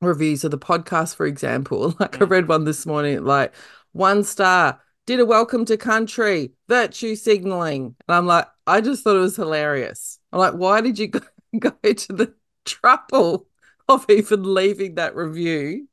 reviews 0.00 0.44
of 0.44 0.50
the 0.50 0.58
podcast, 0.58 1.14
for 1.16 1.26
example. 1.26 1.94
Like 2.00 2.16
I 2.16 2.24
Mm. 2.24 2.30
read 2.30 2.48
one 2.48 2.64
this 2.64 2.86
morning, 2.86 3.24
like 3.24 3.52
one 3.92 4.22
star, 4.24 4.80
did 5.06 5.20
a 5.20 5.26
welcome 5.26 5.64
to 5.66 5.76
country, 5.76 6.52
virtue 6.68 7.14
signaling. 7.16 7.96
And 8.08 8.16
I'm 8.16 8.26
like, 8.26 8.46
I 8.68 8.80
just 8.80 9.02
thought 9.04 9.16
it 9.16 9.20
was 9.20 9.36
hilarious. 9.36 10.18
I'm 10.32 10.38
like, 10.40 10.54
why 10.54 10.80
did 10.80 10.98
you 10.98 11.08
go, 11.58 11.70
to 11.70 12.12
the 12.12 12.34
trouble 12.64 13.46
of 13.88 14.04
even 14.08 14.54
leaving 14.54 14.96
that 14.96 15.16
review? 15.16 15.88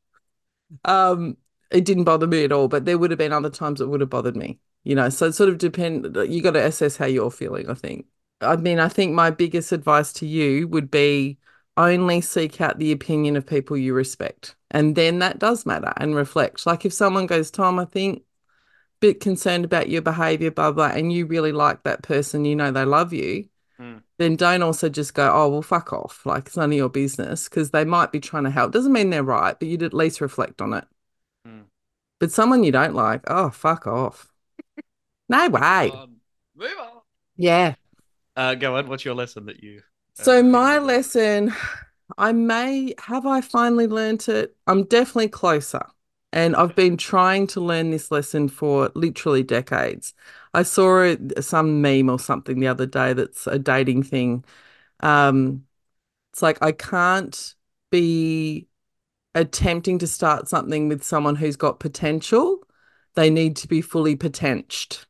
Um, 0.83 1.37
it 1.71 1.85
didn't 1.85 2.03
bother 2.03 2.27
me 2.27 2.43
at 2.43 2.51
all, 2.51 2.67
but 2.67 2.85
there 2.85 2.97
would 2.97 3.11
have 3.11 3.17
been 3.17 3.33
other 3.33 3.49
times 3.49 3.81
it 3.81 3.87
would 3.87 4.01
have 4.01 4.09
bothered 4.09 4.35
me 4.35 4.59
you 4.85 4.95
know 4.95 5.09
so 5.09 5.25
it 5.25 5.33
sort 5.33 5.49
of 5.49 5.57
depend 5.57 6.15
you 6.29 6.41
got 6.41 6.51
to 6.51 6.63
assess 6.63 6.95
how 6.95 7.05
you're 7.05 7.31
feeling 7.31 7.69
i 7.69 7.73
think 7.73 8.05
i 8.39 8.55
mean 8.55 8.79
i 8.79 8.87
think 8.87 9.13
my 9.13 9.29
biggest 9.29 9.73
advice 9.73 10.13
to 10.13 10.25
you 10.25 10.67
would 10.69 10.89
be 10.89 11.37
only 11.75 12.21
seek 12.21 12.61
out 12.61 12.79
the 12.79 12.93
opinion 12.93 13.35
of 13.35 13.45
people 13.45 13.75
you 13.75 13.93
respect 13.93 14.55
and 14.71 14.95
then 14.95 15.19
that 15.19 15.39
does 15.39 15.65
matter 15.65 15.91
and 15.97 16.15
reflect 16.15 16.65
like 16.65 16.85
if 16.85 16.93
someone 16.93 17.25
goes 17.25 17.51
tom 17.51 17.77
i 17.79 17.85
think 17.85 18.21
bit 19.07 19.19
concerned 19.19 19.65
about 19.65 19.89
your 19.89 20.01
behavior 20.01 20.51
blah 20.51 20.71
blah 20.71 20.87
and 20.87 21.11
you 21.13 21.25
really 21.25 21.51
like 21.51 21.83
that 21.83 22.01
person 22.03 22.45
you 22.45 22.55
know 22.55 22.71
they 22.71 22.85
love 22.85 23.13
you 23.13 23.47
Mm. 23.79 24.03
then 24.19 24.37
don't 24.37 24.63
also 24.63 24.87
just 24.87 25.13
go 25.13 25.29
oh 25.33 25.49
well 25.49 25.61
fuck 25.61 25.91
off 25.91 26.25
like 26.25 26.45
it's 26.47 26.55
none 26.55 26.71
of 26.71 26.77
your 26.77 26.87
business 26.89 27.49
because 27.49 27.71
they 27.71 27.83
might 27.83 28.11
be 28.13 28.21
trying 28.21 28.45
to 28.45 28.49
help 28.49 28.71
doesn't 28.71 28.93
mean 28.93 29.09
they're 29.09 29.21
right 29.37 29.59
but 29.59 29.67
you'd 29.67 29.83
at 29.83 29.93
least 29.93 30.21
reflect 30.21 30.61
on 30.61 30.73
it 30.73 30.85
Mm. 31.45 31.65
but 32.19 32.31
someone 32.31 32.63
you 32.63 32.71
don't 32.71 32.95
like 32.95 33.21
oh 33.27 33.49
fuck 33.49 33.85
off 33.85 34.31
no 35.27 35.49
way 35.49 35.89
Move 35.91 35.95
on. 35.99 36.15
Move 36.55 36.79
on. 36.79 37.01
yeah 37.35 37.75
Uh, 38.37 38.55
go 38.55 38.75
on. 38.77 38.87
What's 38.87 39.05
your 39.05 39.15
lesson 39.15 39.45
that 39.47 39.61
you? 39.63 39.81
uh, 40.19 40.23
So 40.23 40.43
my 40.43 40.77
lesson, 40.79 41.53
I 42.17 42.31
may 42.31 42.93
have 42.99 43.25
I 43.25 43.41
finally 43.41 43.87
learnt 43.87 44.29
it. 44.29 44.55
I'm 44.67 44.83
definitely 44.83 45.29
closer. 45.29 45.85
And 46.35 46.53
I've 46.57 46.75
been 46.75 46.97
trying 46.97 47.47
to 47.47 47.61
learn 47.61 47.91
this 47.91 48.11
lesson 48.11 48.49
for 48.49 48.91
literally 48.93 49.41
decades. 49.41 50.13
I 50.53 50.63
saw 50.63 51.01
it, 51.01 51.41
some 51.41 51.81
meme 51.81 52.09
or 52.09 52.19
something 52.19 52.59
the 52.59 52.67
other 52.67 52.85
day 52.85 53.13
that's 53.13 53.47
a 53.47 53.57
dating 53.57 54.03
thing. 54.03 54.43
Um, 54.99 55.63
it's 56.33 56.41
like 56.41 56.57
I 56.61 56.73
can't 56.73 57.55
be 57.89 58.67
attempting 59.33 59.97
to 59.99 60.07
start 60.07 60.49
something 60.49 60.89
with 60.89 61.03
someone 61.03 61.37
who's 61.37 61.55
got 61.55 61.79
potential. 61.79 62.59
They 63.13 63.29
need 63.29 63.55
to 63.57 63.69
be 63.69 63.79
fully 63.79 64.17
potenched. 64.17 65.07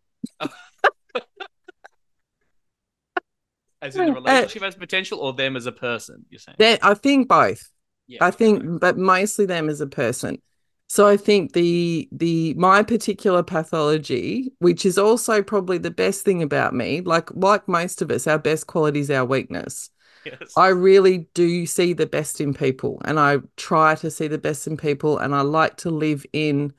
As 3.81 3.95
in 3.95 4.05
the 4.05 4.11
uh, 4.11 4.13
relationship 4.13 4.61
has 4.61 4.75
potential, 4.75 5.19
or 5.19 5.33
them 5.33 5.55
as 5.55 5.65
a 5.65 5.71
person? 5.71 6.23
You're 6.29 6.37
saying? 6.37 6.77
I 6.83 6.93
think 6.93 7.27
both. 7.27 7.71
Yeah. 8.05 8.23
I 8.23 8.29
think, 8.29 8.61
right. 8.63 8.79
but 8.79 8.97
mostly 8.99 9.47
them 9.47 9.69
as 9.69 9.81
a 9.81 9.87
person. 9.87 10.39
So 10.87 11.07
I 11.07 11.17
think 11.17 11.53
the 11.53 12.07
the 12.11 12.53
my 12.55 12.83
particular 12.83 13.43
pathology, 13.43 14.53
which 14.59 14.85
is 14.85 14.97
also 14.97 15.41
probably 15.41 15.77
the 15.77 15.91
best 15.91 16.23
thing 16.23 16.43
about 16.43 16.73
me, 16.73 17.01
like 17.01 17.29
like 17.35 17.67
most 17.67 18.01
of 18.01 18.11
us, 18.11 18.27
our 18.27 18.39
best 18.39 18.67
quality 18.67 18.99
is 18.99 19.11
our 19.11 19.25
weakness. 19.25 19.89
Yes. 20.25 20.53
I 20.57 20.69
really 20.69 21.27
do 21.33 21.65
see 21.65 21.93
the 21.93 22.07
best 22.07 22.41
in 22.41 22.53
people, 22.53 23.01
and 23.05 23.19
I 23.19 23.39
try 23.57 23.95
to 23.95 24.09
see 24.09 24.27
the 24.27 24.37
best 24.37 24.67
in 24.67 24.77
people, 24.77 25.17
and 25.17 25.35
I 25.35 25.41
like 25.41 25.77
to 25.77 25.91
live 25.91 26.25
in 26.33 26.73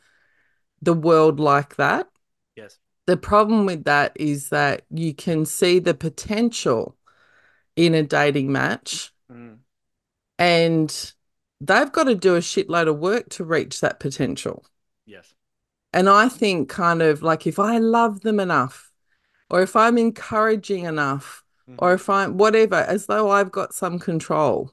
the 0.82 0.94
world 0.94 1.38
like 1.40 1.76
that. 1.76 2.08
Yes. 2.56 2.78
The 3.06 3.16
problem 3.16 3.66
with 3.66 3.84
that 3.84 4.12
is 4.16 4.48
that 4.48 4.82
you 4.90 5.14
can 5.14 5.46
see 5.46 5.78
the 5.78 5.94
potential 5.94 6.96
in 7.76 7.94
a 7.94 8.02
dating 8.02 8.50
match 8.52 9.12
Mm. 9.30 9.58
and 10.38 11.12
they've 11.60 11.92
got 11.92 12.04
to 12.04 12.14
do 12.14 12.34
a 12.34 12.40
shitload 12.40 12.88
of 12.88 12.98
work 12.98 13.28
to 13.30 13.44
reach 13.44 13.80
that 13.80 14.00
potential. 14.00 14.64
Yes. 15.06 15.34
And 15.92 16.08
I 16.08 16.28
think, 16.28 16.68
kind 16.68 17.00
of 17.02 17.22
like, 17.22 17.46
if 17.46 17.58
I 17.58 17.78
love 17.78 18.20
them 18.20 18.40
enough, 18.40 18.92
or 19.48 19.62
if 19.62 19.76
I'm 19.76 19.96
encouraging 19.96 20.84
enough, 20.84 21.44
or 21.78 21.92
Mhm. 21.92 21.94
if 21.94 22.10
I'm 22.10 22.36
whatever, 22.36 22.76
as 22.76 23.06
though 23.06 23.30
I've 23.30 23.50
got 23.50 23.74
some 23.74 23.98
control 23.98 24.72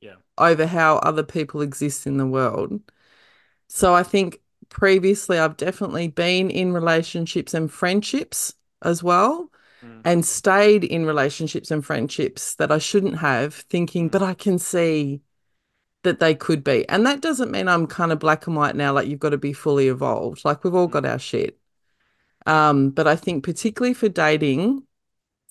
Yeah. 0.00 0.16
over 0.36 0.66
how 0.66 0.96
other 0.98 1.22
people 1.22 1.60
exist 1.62 2.06
in 2.06 2.16
the 2.16 2.26
world. 2.26 2.80
So 3.68 3.94
I 3.94 4.02
think 4.02 4.40
previously 4.68 5.38
I've 5.38 5.56
definitely 5.56 6.08
been 6.08 6.50
in 6.50 6.72
relationships 6.72 7.54
and 7.54 7.70
friendships 7.70 8.54
as 8.82 9.02
well 9.02 9.50
Mm. 9.82 10.00
and 10.04 10.26
stayed 10.26 10.84
in 10.84 11.06
relationships 11.06 11.70
and 11.70 11.84
friendships 11.84 12.54
that 12.56 12.72
I 12.72 12.78
shouldn't 12.78 13.18
have, 13.18 13.54
thinking, 13.54 14.08
Mm. 14.08 14.12
but 14.12 14.22
I 14.22 14.34
can 14.34 14.58
see 14.58 15.20
that 16.04 16.20
they 16.20 16.34
could 16.34 16.62
be. 16.64 16.88
And 16.88 17.04
that 17.06 17.20
doesn't 17.20 17.50
mean 17.50 17.68
I'm 17.68 17.86
kind 17.86 18.12
of 18.12 18.18
black 18.18 18.46
and 18.46 18.56
white 18.56 18.76
now, 18.76 18.92
like 18.92 19.08
you've 19.08 19.20
got 19.20 19.30
to 19.30 19.38
be 19.38 19.52
fully 19.52 19.88
evolved. 19.88 20.44
Like 20.44 20.64
we've 20.64 20.74
all 20.74 20.86
got 20.86 21.04
our 21.04 21.18
shit. 21.18 21.58
Um, 22.46 22.90
but 22.90 23.06
I 23.06 23.16
think 23.16 23.44
particularly 23.44 23.94
for 23.94 24.08
dating, 24.08 24.82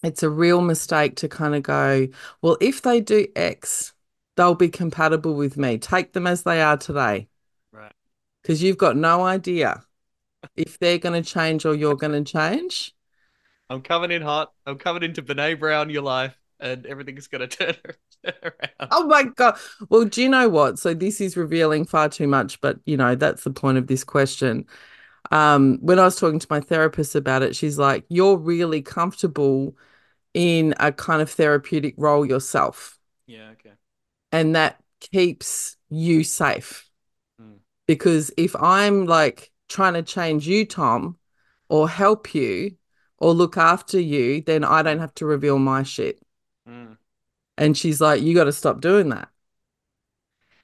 it's 0.04 0.24
a 0.24 0.30
real 0.30 0.62
mistake 0.62 1.16
to 1.18 1.28
kind 1.28 1.56
of 1.56 1.64
go, 1.64 2.08
well, 2.42 2.58
if 2.62 2.82
they 2.82 3.02
do 3.02 3.28
X, 3.36 3.94
they'll 4.36 4.56
be 4.56 4.70
compatible 4.70 5.36
with 5.36 5.58
me. 5.58 5.78
Take 5.78 6.14
them 6.14 6.28
as 6.28 6.44
they 6.44 6.62
are 6.62 6.78
today. 6.78 7.28
Right. 7.72 7.94
Because 8.42 8.62
you've 8.62 8.78
got 8.78 8.96
no 8.96 9.24
idea 9.24 9.84
if 10.56 10.78
they're 10.80 10.98
going 10.98 11.22
to 11.22 11.28
change 11.28 11.66
or 11.66 11.74
you're 11.74 11.96
going 11.96 12.24
to 12.24 12.32
change. 12.32 12.94
I'm 13.70 13.82
coming 13.82 14.12
in 14.12 14.22
hot. 14.22 14.54
I'm 14.66 14.78
coming 14.78 15.04
into 15.04 15.24
Brené 15.24 15.58
Brown 15.58 15.90
your 15.90 16.04
life, 16.04 16.38
and 16.60 16.86
everything's 16.86 17.28
gonna 17.28 17.48
turn, 17.48 17.74
turn 17.74 17.86
around. 17.86 18.13
Oh 18.92 19.06
my 19.08 19.24
God. 19.24 19.58
Well, 19.90 20.06
do 20.06 20.22
you 20.22 20.30
know 20.30 20.50
what? 20.50 20.78
So 20.78 20.94
this 20.94 21.20
is 21.22 21.36
revealing 21.38 21.86
far 21.86 22.10
too 22.10 22.28
much, 22.28 22.62
but 22.62 22.80
you 22.86 22.98
know, 22.98 23.16
that's 23.16 23.44
the 23.44 23.52
point 23.52 23.78
of 23.78 23.88
this 23.88 24.04
question. 24.04 24.66
Um, 25.32 25.80
when 25.82 26.00
I 26.00 26.04
was 26.04 26.18
talking 26.18 26.40
to 26.40 26.48
my 26.50 26.60
therapist 26.60 27.16
about 27.16 27.44
it, 27.44 27.56
she's 27.56 27.78
like, 27.80 28.06
You're 28.10 28.38
really 28.38 28.82
comfortable 28.82 29.76
in 30.34 30.74
a 30.80 30.92
kind 30.92 31.22
of 31.22 31.30
therapeutic 31.30 31.96
role 31.98 32.26
yourself, 32.26 32.98
Yeah. 33.26 33.52
Okay. 33.52 33.74
and 34.32 34.56
that 34.56 34.82
keeps 35.00 35.78
you 35.90 36.24
safe. 36.24 36.90
Mm. 37.42 37.58
Because 37.88 38.32
if 38.38 38.56
I'm 38.56 39.06
like 39.06 39.52
trying 39.70 39.94
to 39.94 40.04
change 40.04 40.48
you, 40.48 40.66
Tom, 40.66 41.18
or 41.70 41.90
help 41.90 42.36
you 42.36 42.78
or 43.18 43.34
look 43.34 43.58
after 43.58 44.00
you, 44.00 44.42
then 44.42 44.64
I 44.64 44.82
don't 44.82 45.00
have 45.00 45.14
to 45.16 45.26
reveal 45.26 45.58
my 45.60 45.84
shit. 45.84 46.20
Mm. 46.68 46.98
And 47.64 47.78
she's 47.78 48.02
like, 48.02 48.22
you 48.22 48.36
got 48.36 48.44
to 48.44 48.52
stop 48.52 48.82
doing 48.82 49.08
that. 49.10 49.30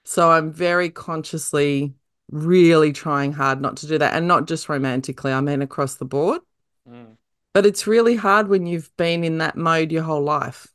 So 0.03 0.29
I'm 0.29 0.51
very 0.51 0.89
consciously 0.89 1.93
really 2.29 2.91
trying 2.91 3.31
hard 3.31 3.61
not 3.61 3.77
to 3.77 3.87
do 3.87 3.97
that. 3.97 4.15
And 4.15 4.27
not 4.27 4.49
just 4.49 4.67
romantically, 4.67 5.31
I 5.31 5.39
mean 5.39 5.61
across 5.61 5.95
the 5.95 6.03
board. 6.03 6.41
Mm. 6.85 7.15
But 7.53 7.65
it's 7.65 7.87
really 7.87 8.17
hard 8.17 8.49
when 8.49 8.65
you've 8.65 8.91
been 8.97 9.23
in 9.23 9.37
that 9.37 9.55
mode 9.55 9.93
your 9.93 10.03
whole 10.03 10.21
life. 10.21 10.67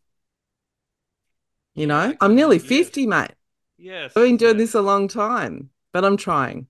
You 1.75 1.89
know, 1.89 1.99
I 1.99 2.17
I'm 2.23 2.35
nearly 2.35 2.57
yes. 2.57 2.69
50, 2.69 3.07
mate. 3.07 3.33
Yes. 3.77 4.13
I've 4.17 4.25
been 4.25 4.39
doing 4.39 4.59
yes. 4.59 4.69
this 4.69 4.75
a 4.75 4.81
long 4.81 5.09
time, 5.09 5.69
but 5.93 6.07
I'm 6.07 6.17
trying. 6.17 6.69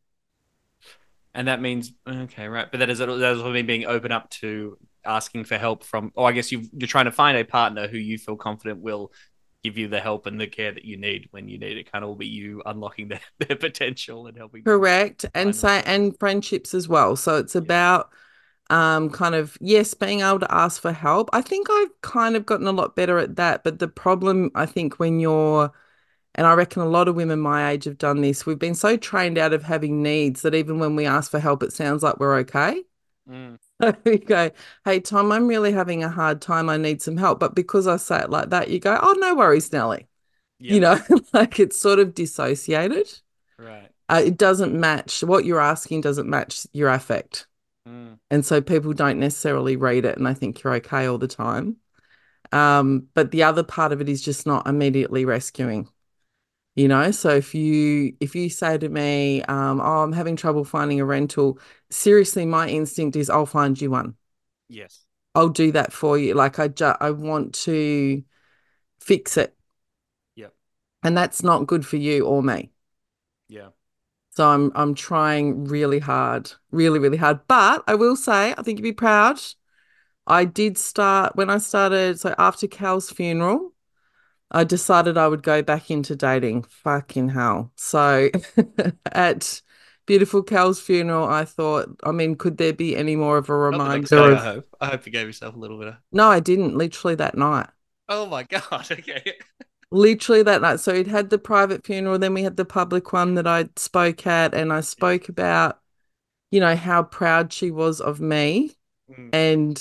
And 1.32 1.46
that 1.46 1.60
means 1.60 1.92
okay, 2.08 2.48
right? 2.48 2.66
But 2.68 2.80
that 2.80 2.90
is 2.90 2.98
that 2.98 3.06
does 3.06 3.40
mean 3.44 3.66
being 3.66 3.86
open 3.86 4.10
up 4.10 4.30
to 4.30 4.78
asking 5.04 5.44
for 5.44 5.58
help 5.58 5.84
from. 5.84 6.10
Or 6.16 6.28
I 6.28 6.32
guess 6.32 6.50
you 6.50 6.64
you're 6.76 6.88
trying 6.88 7.04
to 7.04 7.12
find 7.12 7.38
a 7.38 7.44
partner 7.44 7.86
who 7.86 7.98
you 7.98 8.18
feel 8.18 8.36
confident 8.36 8.80
will 8.80 9.12
give 9.64 9.78
you 9.78 9.88
the 9.88 10.00
help 10.00 10.26
and 10.26 10.38
the 10.38 10.46
care 10.46 10.70
that 10.70 10.84
you 10.84 10.96
need 10.96 11.28
when 11.30 11.48
you 11.48 11.58
need 11.58 11.78
it. 11.78 11.90
Kind 11.90 12.04
of 12.04 12.10
all 12.10 12.16
be 12.16 12.26
you 12.26 12.62
unlocking 12.66 13.08
their, 13.08 13.20
their 13.38 13.56
potential 13.56 14.26
and 14.26 14.36
helping. 14.36 14.62
Correct. 14.64 15.24
And 15.34 15.56
say 15.56 15.82
and 15.86 16.16
friendships 16.18 16.74
as 16.74 16.86
well. 16.86 17.16
So 17.16 17.38
it's 17.38 17.54
about 17.54 18.10
um 18.70 19.10
kind 19.10 19.34
of 19.34 19.58
yes, 19.60 19.94
being 19.94 20.20
able 20.20 20.40
to 20.40 20.54
ask 20.54 20.80
for 20.80 20.92
help. 20.92 21.30
I 21.32 21.42
think 21.42 21.68
I've 21.70 22.00
kind 22.02 22.36
of 22.36 22.46
gotten 22.46 22.66
a 22.66 22.72
lot 22.72 22.94
better 22.94 23.18
at 23.18 23.36
that, 23.36 23.64
but 23.64 23.78
the 23.78 23.88
problem 23.88 24.50
I 24.54 24.66
think 24.66 24.98
when 24.98 25.18
you're 25.18 25.72
and 26.34 26.46
I 26.46 26.54
reckon 26.54 26.82
a 26.82 26.86
lot 26.86 27.08
of 27.08 27.14
women 27.14 27.40
my 27.40 27.70
age 27.70 27.84
have 27.84 27.98
done 27.98 28.20
this. 28.20 28.44
We've 28.44 28.58
been 28.58 28.74
so 28.74 28.96
trained 28.96 29.38
out 29.38 29.52
of 29.52 29.62
having 29.62 30.02
needs 30.02 30.42
that 30.42 30.54
even 30.54 30.78
when 30.80 30.96
we 30.96 31.06
ask 31.06 31.30
for 31.30 31.38
help, 31.38 31.62
it 31.62 31.72
sounds 31.72 32.02
like 32.02 32.18
we're 32.18 32.36
okay. 32.38 32.82
Mm, 33.28 33.56
we 34.04 34.18
go, 34.18 34.50
hey, 34.84 35.00
Tom, 35.00 35.32
I'm 35.32 35.46
really 35.48 35.72
having 35.72 36.02
a 36.04 36.08
hard 36.08 36.40
time. 36.40 36.68
I 36.68 36.76
need 36.76 37.02
some 37.02 37.16
help. 37.16 37.40
But 37.40 37.54
because 37.54 37.86
I 37.86 37.96
say 37.96 38.20
it 38.20 38.30
like 38.30 38.50
that, 38.50 38.70
you 38.70 38.78
go, 38.78 38.98
oh, 39.00 39.12
no 39.18 39.34
worries, 39.34 39.72
Nelly. 39.72 40.08
You 40.68 40.80
know, 40.80 40.98
like 41.32 41.60
it's 41.60 41.80
sort 41.80 41.98
of 41.98 42.14
dissociated. 42.14 43.08
right. 43.58 43.90
Uh, 44.08 44.22
it 44.26 44.36
doesn't 44.36 44.78
match 44.78 45.22
what 45.22 45.44
you're 45.44 45.60
asking, 45.60 46.02
doesn't 46.02 46.28
match 46.28 46.66
your 46.72 46.90
affect. 46.90 47.46
Mm, 47.86 48.18
And 48.30 48.44
so 48.44 48.60
people 48.60 48.92
don't 48.92 49.20
necessarily 49.20 49.76
read 49.76 50.04
it 50.04 50.18
and 50.18 50.28
I 50.28 50.34
think 50.34 50.62
you're 50.62 50.74
okay 50.76 51.06
all 51.06 51.18
the 51.18 51.28
time. 51.28 51.76
Um, 52.52 53.08
but 53.14 53.30
the 53.32 53.44
other 53.44 53.62
part 53.64 53.92
of 53.92 54.00
it 54.00 54.08
is 54.08 54.22
just 54.22 54.46
not 54.46 54.66
immediately 54.68 55.24
rescuing. 55.24 55.88
You 56.76 56.88
know, 56.88 57.10
so 57.12 57.30
if 57.30 57.54
you 57.54 58.16
if 58.20 58.34
you 58.34 58.50
say 58.50 58.78
to 58.78 58.88
me, 58.88 59.42
um, 59.42 59.80
oh, 59.80 60.02
I'm 60.02 60.12
having 60.12 60.34
trouble 60.36 60.64
finding 60.64 61.00
a 61.00 61.04
rental, 61.04 61.58
seriously, 61.90 62.46
my 62.46 62.68
instinct 62.68 63.16
is 63.16 63.30
I'll 63.30 63.46
find 63.46 63.80
you 63.80 63.90
one. 63.90 64.16
yes. 64.68 65.06
I'll 65.34 65.48
do 65.48 65.72
that 65.72 65.92
for 65.92 66.18
you. 66.18 66.34
Like 66.34 66.58
I 66.58 66.68
just 66.68 66.96
I 67.00 67.10
want 67.10 67.54
to 67.64 68.22
fix 69.00 69.36
it. 69.36 69.56
Yep. 70.36 70.54
And 71.04 71.16
that's 71.16 71.42
not 71.42 71.66
good 71.66 71.86
for 71.86 71.96
you 71.96 72.26
or 72.26 72.42
me. 72.42 72.72
Yeah. 73.48 73.68
So 74.30 74.48
I'm 74.48 74.72
I'm 74.74 74.94
trying 74.94 75.64
really 75.64 75.98
hard, 76.00 76.52
really, 76.70 76.98
really 76.98 77.16
hard. 77.16 77.46
But 77.46 77.84
I 77.86 77.94
will 77.94 78.16
say, 78.16 78.52
I 78.56 78.62
think 78.62 78.78
you'd 78.78 78.82
be 78.84 78.92
proud. 78.92 79.40
I 80.26 80.44
did 80.46 80.78
start 80.78 81.36
when 81.36 81.50
I 81.50 81.58
started, 81.58 82.20
so 82.20 82.34
after 82.38 82.66
Cal's 82.68 83.10
funeral, 83.10 83.73
I 84.50 84.64
decided 84.64 85.18
I 85.18 85.28
would 85.28 85.42
go 85.42 85.62
back 85.62 85.90
into 85.90 86.14
dating. 86.16 86.62
Fucking 86.64 87.30
hell. 87.30 87.72
So 87.76 88.30
at 89.06 89.62
beautiful 90.06 90.42
Cal's 90.42 90.80
funeral, 90.80 91.28
I 91.28 91.44
thought, 91.44 91.88
I 92.04 92.12
mean, 92.12 92.36
could 92.36 92.58
there 92.58 92.72
be 92.72 92.96
any 92.96 93.16
more 93.16 93.38
of 93.38 93.48
a 93.48 93.56
Not 93.70 93.82
the 93.82 93.90
next 93.90 94.12
reminder 94.12 94.34
I 94.34 94.42
hope. 94.42 94.74
I 94.80 94.86
hope 94.86 95.04
you 95.06 95.12
gave 95.12 95.26
yourself 95.26 95.54
a 95.54 95.58
little 95.58 95.78
bit 95.78 95.88
of. 95.88 95.96
No, 96.12 96.28
I 96.30 96.40
didn't, 96.40 96.76
literally 96.78 97.14
that 97.16 97.36
night. 97.36 97.68
Oh 98.08 98.26
my 98.26 98.42
god. 98.70 98.90
Okay. 98.90 99.34
Literally 99.90 100.42
that 100.42 100.62
night. 100.62 100.80
So 100.80 100.92
it 100.92 101.06
had 101.06 101.30
the 101.30 101.38
private 101.38 101.84
funeral, 101.86 102.18
then 102.18 102.34
we 102.34 102.42
had 102.42 102.56
the 102.56 102.64
public 102.64 103.12
one 103.12 103.34
that 103.34 103.46
I 103.46 103.68
spoke 103.76 104.26
at, 104.26 104.52
and 104.54 104.72
I 104.72 104.80
spoke 104.80 105.28
about, 105.28 105.80
you 106.50 106.60
know, 106.60 106.76
how 106.76 107.04
proud 107.04 107.52
she 107.52 107.70
was 107.70 108.00
of 108.00 108.20
me. 108.20 108.76
Mm, 109.08 109.34
And 109.34 109.78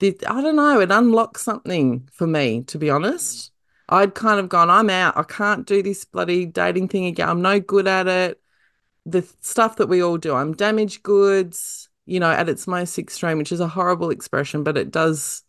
the, 0.00 0.18
I 0.28 0.42
don't 0.42 0.56
know, 0.56 0.80
it 0.80 0.90
unlocked 0.92 1.40
something 1.40 2.08
for 2.12 2.26
me, 2.26 2.64
to 2.64 2.78
be 2.78 2.90
honest. 2.90 3.51
I'd 3.88 4.14
kind 4.14 4.40
of 4.40 4.48
gone, 4.48 4.70
I'm 4.70 4.90
out. 4.90 5.16
I 5.16 5.22
can't 5.22 5.66
do 5.66 5.82
this 5.82 6.04
bloody 6.04 6.46
dating 6.46 6.88
thing 6.88 7.06
again. 7.06 7.28
I'm 7.28 7.42
no 7.42 7.60
good 7.60 7.86
at 7.86 8.08
it. 8.08 8.40
The 9.04 9.22
stuff 9.40 9.76
that 9.76 9.88
we 9.88 10.02
all 10.02 10.18
do. 10.18 10.34
I'm 10.34 10.54
damaged 10.54 11.02
goods, 11.02 11.88
you 12.06 12.20
know, 12.20 12.30
at 12.30 12.48
its 12.48 12.66
most 12.66 12.98
extreme, 12.98 13.38
which 13.38 13.52
is 13.52 13.60
a 13.60 13.68
horrible 13.68 14.10
expression, 14.10 14.62
but 14.62 14.78
it 14.78 14.90
does 14.90 15.42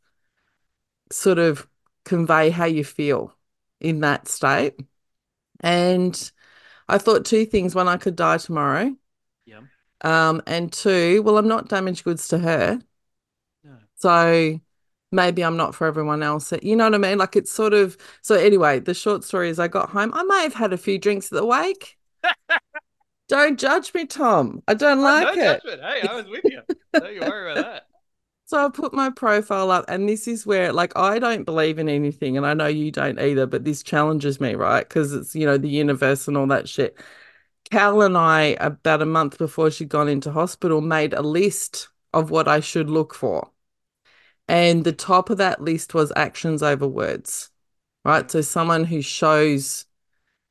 sort 1.12 1.39
of 1.39 1.67
convey 2.06 2.50
how 2.50 2.65
you 2.65 2.84
feel 2.84 3.34
in 3.80 4.02
that 4.02 4.28
state. 4.28 4.76
And 5.60 6.32
I 6.89 6.98
thought 6.98 7.26
two 7.26 7.46
things. 7.46 7.76
One, 7.76 7.88
I 7.88 7.98
could 7.98 8.15
die 8.15 8.38
tomorrow. 8.38 8.96
yeah. 9.46 9.62
Um, 10.02 10.41
and 10.46 10.72
two, 10.72 11.22
well, 11.24 11.38
I'm 11.38 11.48
not 11.48 11.69
damaged 11.69 12.04
goods 12.04 12.28
to 12.30 12.39
her. 12.39 12.80
No. 13.63 13.78
So 13.96 14.60
maybe 15.13 15.43
I'm 15.43 15.56
not 15.56 15.76
for 15.76 15.88
everyone 15.88 16.23
else. 16.23 16.52
Eh, 16.52 16.60
you 16.62 16.76
know 16.76 16.86
what 16.86 16.95
I 16.95 16.97
mean? 16.97 17.17
Like 17.17 17.36
it's 17.36 17.52
sort 17.52 17.73
of 17.73 17.95
so 18.21 18.36
anyway, 18.36 18.80
the 18.80 18.93
short 18.93 19.23
story 19.23 19.49
is 19.49 19.60
I 19.60 19.67
got 19.67 19.89
home. 19.89 20.12
I 20.13 20.23
may 20.23 20.41
have 20.43 20.54
had 20.56 20.73
a 20.73 20.78
few 20.78 20.97
drinks 20.97 21.32
at 21.32 21.38
the 21.38 21.45
wake. 21.45 21.97
Don't 23.30 23.58
judge 23.58 23.93
me, 23.93 24.06
Tom. 24.06 24.62
I 24.67 24.73
don't 24.73 24.99
oh, 24.99 25.04
like 25.04 25.36
no 25.36 25.41
it. 25.41 25.45
judgment. 25.63 25.82
Hey, 25.82 26.08
I 26.08 26.15
was 26.15 26.28
with 26.28 26.43
you. 26.43 26.62
Don't 26.93 27.13
you 27.13 27.21
worry 27.21 27.52
about 27.52 27.65
that. 27.65 27.88
So 28.45 28.63
I 28.63 28.69
put 28.69 28.93
my 28.93 29.10
profile 29.10 29.71
up, 29.71 29.86
and 29.88 30.08
this 30.08 30.28
is 30.28 30.45
where, 30.45 30.73
like, 30.73 30.95
I 30.97 31.17
don't 31.17 31.45
believe 31.45 31.80
in 31.80 31.88
anything, 31.88 32.36
and 32.36 32.45
I 32.45 32.54
know 32.54 32.67
you 32.67 32.91
don't 32.91 33.17
either, 33.17 33.47
but 33.47 33.63
this 33.63 33.82
challenges 33.82 34.41
me, 34.41 34.54
right? 34.54 34.88
Because 34.88 35.13
it's, 35.13 35.34
you 35.34 35.45
know, 35.45 35.58
the 35.58 35.69
universe 35.69 36.28
and 36.28 36.36
all 36.38 36.45
that 36.47 36.67
shit. 36.67 36.99
Cal 37.71 38.02
and 38.02 38.17
I, 38.17 38.58
about 38.60 39.02
a 39.02 39.06
month 39.06 39.38
before 39.38 39.71
she'd 39.71 39.89
gone 39.89 40.10
into 40.10 40.32
hospital, 40.32 40.82
made 40.82 41.13
a 41.13 41.21
list 41.21 41.88
of 42.13 42.32
what 42.32 42.47
I 42.49 42.60
should 42.60 42.89
look 42.89 43.15
for. 43.15 43.49
And 44.48 44.84
the 44.84 44.94
top 44.94 45.30
of 45.30 45.38
that 45.38 45.62
list 45.62 45.94
was 45.94 46.12
actions 46.16 46.62
over 46.62 46.88
words, 46.88 47.50
right? 48.04 48.30
So 48.30 48.42
someone 48.42 48.84
who 48.86 49.02
shows 49.02 49.86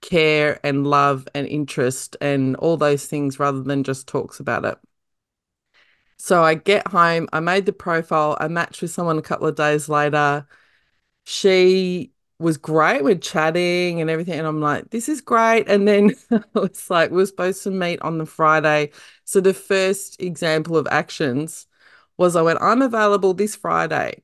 care 0.01 0.61
and 0.65 0.87
love 0.87 1.29
and 1.35 1.47
interest 1.47 2.17
and 2.21 2.57
all 2.57 2.77
those 2.77 3.07
things 3.07 3.39
rather 3.39 3.63
than 3.63 3.85
just 3.85 4.09
talks 4.09 4.41
about 4.41 4.65
it. 4.65 4.79
So 6.19 6.45
I 6.45 6.55
get 6.55 6.87
home, 6.89 7.29
I 7.33 7.41
made 7.41 7.67
the 7.67 7.73
profile, 7.73 8.37
I 8.41 8.49
matched 8.49 8.81
with 8.83 8.93
someone 8.93 9.19
a 9.19 9.23
couple 9.23 9.49
of 9.49 9.57
days 9.57 9.89
later. 9.89 10.47
She 11.25 12.13
was 12.39 12.57
great. 12.59 13.05
We're 13.05 13.17
chatting 13.17 14.01
and 14.01 14.11
everything. 14.11 14.39
And 14.39 14.47
I'm 14.47 14.61
like, 14.61 14.91
this 14.91 15.09
is 15.09 15.21
great. 15.21 15.69
And 15.69 15.87
then 15.89 16.15
it's 16.57 16.91
like, 16.91 17.11
we 17.11 17.17
we're 17.19 17.27
supposed 17.27 17.63
to 17.65 17.71
meet 17.71 18.01
on 18.03 18.19
the 18.19 18.27
Friday. 18.27 18.91
So 19.25 19.41
the 19.41 19.55
first 19.55 20.21
example 20.21 20.77
of 20.77 20.89
actions 20.91 21.67
was 22.17 22.37
I 22.37 22.43
went, 22.43 22.61
I'm 22.61 22.83
available 22.83 23.35
this 23.35 23.57
Friday. 23.57 24.23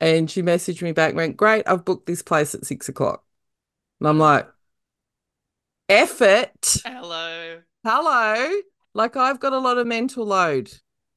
And 0.00 0.30
she 0.30 0.42
messaged 0.42 0.82
me 0.82 0.92
back, 0.92 1.14
went, 1.14 1.36
Great, 1.36 1.66
I've 1.66 1.84
booked 1.84 2.06
this 2.06 2.22
place 2.22 2.54
at 2.54 2.66
six 2.66 2.88
o'clock. 2.88 3.24
And 4.00 4.08
I'm 4.08 4.18
like, 4.18 4.48
effort. 5.88 6.78
Hello. 6.84 7.60
Hello. 7.84 8.52
Like 8.94 9.16
I've 9.16 9.40
got 9.40 9.52
a 9.52 9.58
lot 9.58 9.78
of 9.78 9.86
mental 9.86 10.26
load. 10.26 10.72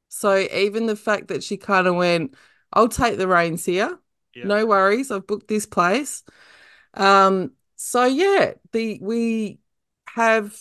So 0.09 0.37
even 0.37 0.85
the 0.85 0.95
fact 0.95 1.27
that 1.27 1.43
she 1.43 1.57
kind 1.57 1.87
of 1.87 1.95
went, 1.95 2.35
I'll 2.71 2.87
take 2.87 3.17
the 3.17 3.27
reins 3.27 3.65
here. 3.65 3.99
No 4.35 4.65
worries. 4.65 5.11
I've 5.11 5.27
booked 5.27 5.47
this 5.47 5.65
place. 5.65 6.23
Um, 6.93 7.51
so 7.75 8.05
yeah, 8.05 8.53
the 8.71 8.99
we 9.01 9.59
have 10.09 10.55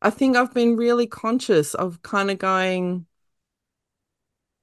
I 0.00 0.10
think 0.10 0.36
I've 0.36 0.54
been 0.54 0.76
really 0.76 1.06
conscious 1.06 1.74
of 1.74 2.02
kind 2.02 2.30
of 2.30 2.38
going, 2.38 3.06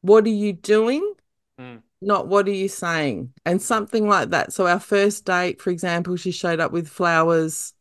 what 0.05 0.25
are 0.25 0.29
you 0.29 0.53
doing? 0.53 1.13
Mm. 1.59 1.81
Not 2.01 2.27
what 2.27 2.47
are 2.47 2.51
you 2.51 2.67
saying? 2.67 3.33
And 3.45 3.61
something 3.61 4.07
like 4.07 4.29
that. 4.29 4.53
So 4.53 4.67
our 4.67 4.79
first 4.79 5.25
date, 5.25 5.61
for 5.61 5.71
example, 5.71 6.15
she 6.15 6.31
showed 6.31 6.59
up 6.59 6.71
with 6.71 6.87
flowers 6.87 7.73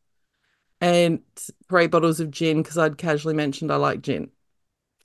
and 0.81 1.21
three 1.69 1.87
bottles 1.87 2.21
of 2.21 2.31
gin 2.31 2.63
because 2.63 2.79
I'd 2.79 2.97
casually 2.97 3.35
mentioned 3.35 3.71
I 3.71 3.77
like 3.77 4.01
gin. 4.01 4.31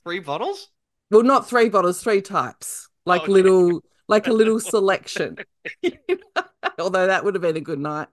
Three 0.02 0.20
bottles? 0.20 0.68
Well, 1.10 1.22
not 1.22 1.48
three 1.48 1.68
bottles, 1.68 2.02
three 2.02 2.22
types. 2.22 2.88
Like 3.04 3.22
okay. 3.22 3.32
little 3.32 3.82
like 4.08 4.26
a 4.26 4.32
little 4.32 4.58
selection. 4.58 5.36
Although 6.78 7.06
that 7.06 7.24
would 7.24 7.34
have 7.34 7.42
been 7.42 7.56
a 7.56 7.60
good 7.60 7.78
night. 7.78 8.08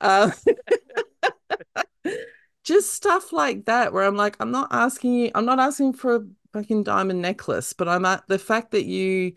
Um, 0.00 0.32
just 2.64 2.94
stuff 2.94 3.32
like 3.32 3.64
that 3.66 3.92
where 3.92 4.04
I'm 4.04 4.16
like, 4.16 4.36
I'm 4.38 4.52
not 4.52 4.68
asking 4.70 5.14
you, 5.14 5.30
I'm 5.34 5.44
not 5.44 5.58
asking 5.58 5.94
for 5.94 6.16
a 6.16 6.24
fucking 6.54 6.84
diamond 6.84 7.22
necklace, 7.22 7.74
but 7.74 7.88
I'm 7.88 8.06
at 8.06 8.26
the 8.28 8.40
fact 8.40 8.72
that 8.72 8.86
you 8.86 9.34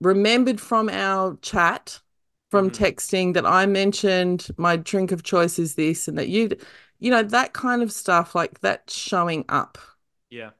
remembered 0.00 0.60
from 0.60 0.88
our 0.88 1.36
chat, 1.42 2.00
from 2.50 2.70
Mhm. 2.70 2.74
texting 2.74 3.34
that 3.34 3.46
I 3.46 3.66
mentioned 3.66 4.48
my 4.58 4.76
drink 4.76 5.12
of 5.12 5.22
choice 5.22 5.58
is 5.58 5.74
this 5.74 6.08
and 6.08 6.18
that 6.18 6.28
you, 6.28 6.50
you 6.98 7.10
know, 7.10 7.22
that 7.22 7.52
kind 7.52 7.82
of 7.82 7.90
stuff, 7.92 8.34
like 8.34 8.60
that 8.60 8.90
showing 8.90 9.44
up. 9.48 9.78
Yeah. 10.30 10.50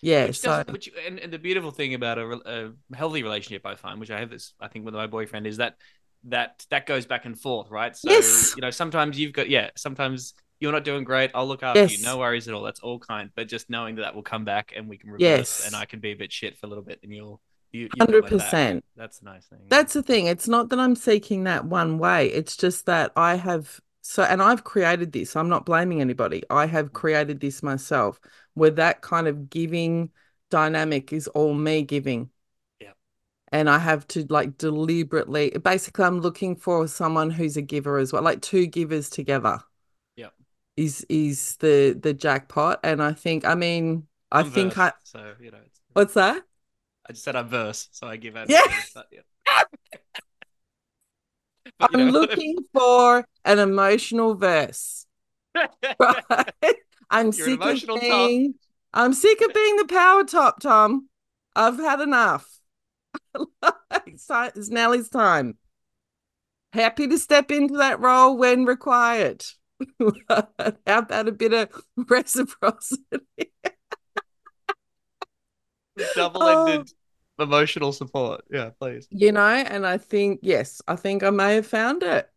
Yeah. 0.00 0.26
Which 0.26 0.38
so 0.38 0.64
which, 0.68 0.90
and, 1.06 1.18
and 1.20 1.32
the 1.32 1.38
beautiful 1.38 1.70
thing 1.70 1.94
about 1.94 2.18
a, 2.18 2.72
a 2.90 2.96
healthy 2.96 3.22
relationship, 3.22 3.66
I 3.66 3.74
find, 3.74 4.00
which 4.00 4.10
I 4.10 4.20
have 4.20 4.30
this, 4.30 4.54
I 4.60 4.68
think, 4.68 4.84
with 4.84 4.94
my 4.94 5.06
boyfriend, 5.06 5.46
is 5.46 5.58
that 5.58 5.76
that 6.24 6.64
that 6.70 6.86
goes 6.86 7.06
back 7.06 7.24
and 7.26 7.38
forth, 7.38 7.70
right? 7.70 7.96
So 7.96 8.10
Yes. 8.10 8.54
you 8.54 8.62
know, 8.62 8.70
sometimes 8.70 9.18
you've 9.18 9.32
got, 9.32 9.48
yeah, 9.48 9.70
sometimes 9.76 10.34
you're 10.60 10.72
not 10.72 10.84
doing 10.84 11.04
great. 11.04 11.30
I'll 11.34 11.46
look 11.46 11.62
after 11.62 11.84
you. 11.84 12.02
No 12.02 12.18
worries 12.18 12.48
at 12.48 12.54
all. 12.54 12.62
That's 12.62 12.80
all 12.80 12.98
kind. 12.98 13.30
But 13.34 13.48
just 13.48 13.68
knowing 13.70 13.96
that 13.96 14.02
that 14.02 14.14
will 14.14 14.22
come 14.22 14.44
back 14.44 14.72
and 14.76 14.88
we 14.88 14.96
can 14.98 15.10
reverse, 15.10 15.20
Yes. 15.20 15.66
and 15.66 15.76
I 15.76 15.84
can 15.84 16.00
be 16.00 16.12
a 16.12 16.16
bit 16.16 16.32
shit 16.32 16.56
for 16.58 16.66
a 16.66 16.68
little 16.68 16.84
bit, 16.84 17.00
and 17.02 17.12
you'll 17.12 17.40
you 17.72 17.88
you'll 17.94 18.06
get 18.06 18.22
my 18.22 18.30
back. 18.30 18.30
100%. 18.30 18.82
That's 18.96 19.20
a 19.20 19.24
nice 19.24 19.46
thing. 19.46 19.58
That's 19.68 19.92
the 19.92 20.02
thing. 20.02 20.26
It's 20.26 20.48
not 20.48 20.70
that 20.70 20.78
I'm 20.78 20.96
seeking 20.96 21.44
that 21.44 21.64
one 21.66 21.98
way. 21.98 22.28
It's 22.28 22.56
just 22.56 22.86
that 22.86 23.12
I 23.16 23.34
have 23.36 23.80
so, 24.02 24.22
and 24.22 24.40
I've 24.40 24.64
created 24.64 25.12
this. 25.12 25.34
I'm 25.34 25.48
not 25.48 25.66
blaming 25.66 26.00
anybody. 26.00 26.42
I 26.48 26.66
have 26.66 26.92
created 26.92 27.40
this 27.40 27.62
myself 27.62 28.20
where 28.54 28.70
that 28.70 29.02
kind 29.02 29.26
of 29.26 29.50
giving 29.50 30.10
dynamic 30.50 31.12
is 31.12 31.26
all 31.28 31.52
me 31.52 31.82
giving. 31.82 32.30
Yeah. 32.80 32.92
And 33.50 33.68
I 33.68 33.78
have 33.78 34.06
to 34.08 34.24
like 34.30 34.58
deliberately, 34.58 35.50
basically, 35.62 36.04
I'm 36.04 36.20
looking 36.20 36.54
for 36.56 36.86
someone 36.86 37.30
who's 37.30 37.56
a 37.56 37.62
giver 37.62 37.98
as 37.98 38.12
well, 38.12 38.22
like 38.22 38.42
two 38.42 38.66
givers 38.66 39.10
together. 39.10 39.58
Is 40.76 41.06
is 41.08 41.56
the 41.56 41.98
the 42.00 42.12
jackpot. 42.12 42.80
And 42.84 43.02
I 43.02 43.12
think, 43.12 43.46
I 43.46 43.54
mean, 43.54 44.06
I 44.30 44.40
I'm 44.40 44.50
think 44.50 44.76
I, 44.76 44.92
so 45.04 45.32
you 45.40 45.50
know. 45.50 45.58
It's, 45.64 45.80
what's 45.92 46.14
that? 46.14 46.42
I 47.08 47.12
just 47.12 47.24
said 47.24 47.36
I'm 47.36 47.48
verse, 47.48 47.88
so 47.92 48.06
I 48.06 48.16
give 48.16 48.36
out. 48.36 48.50
Yeah. 48.50 48.62
but, 48.94 49.06
yeah. 49.12 49.20
But, 51.78 51.90
I'm 51.92 52.06
know, 52.06 52.12
looking 52.12 52.56
for 52.72 53.26
an 53.44 53.58
emotional 53.58 54.34
verse. 54.34 55.06
Right? 56.00 56.76
I'm 57.10 57.32
You're 57.32 57.58
sick 57.60 57.88
of 57.88 58.00
being 58.00 58.54
I'm 58.94 59.12
sick 59.12 59.40
of 59.42 59.52
being 59.52 59.76
the 59.76 59.86
power 59.86 60.24
top, 60.24 60.60
Tom. 60.60 61.08
I've 61.54 61.78
had 61.78 62.00
enough. 62.00 62.48
it's, 64.06 64.26
ti- 64.26 64.52
it's 64.54 64.70
Nelly's 64.70 65.08
time. 65.08 65.58
Happy 66.72 67.06
to 67.08 67.18
step 67.18 67.50
into 67.50 67.76
that 67.78 68.00
role 68.00 68.36
when 68.36 68.64
required. 68.64 69.44
How 69.98 70.98
about 70.98 71.28
a 71.28 71.32
bit 71.32 71.52
of 71.52 71.68
reciprocity? 72.08 73.52
double-ended 76.14 76.92
oh. 77.38 77.42
emotional 77.42 77.92
support. 77.92 78.42
Yeah, 78.50 78.70
please. 78.78 79.08
You 79.10 79.32
know, 79.32 79.40
and 79.40 79.86
I 79.86 79.98
think, 79.98 80.40
yes, 80.42 80.82
I 80.86 80.96
think 80.96 81.22
I 81.22 81.30
may 81.30 81.56
have 81.56 81.66
found 81.66 82.02
it. 82.02 82.30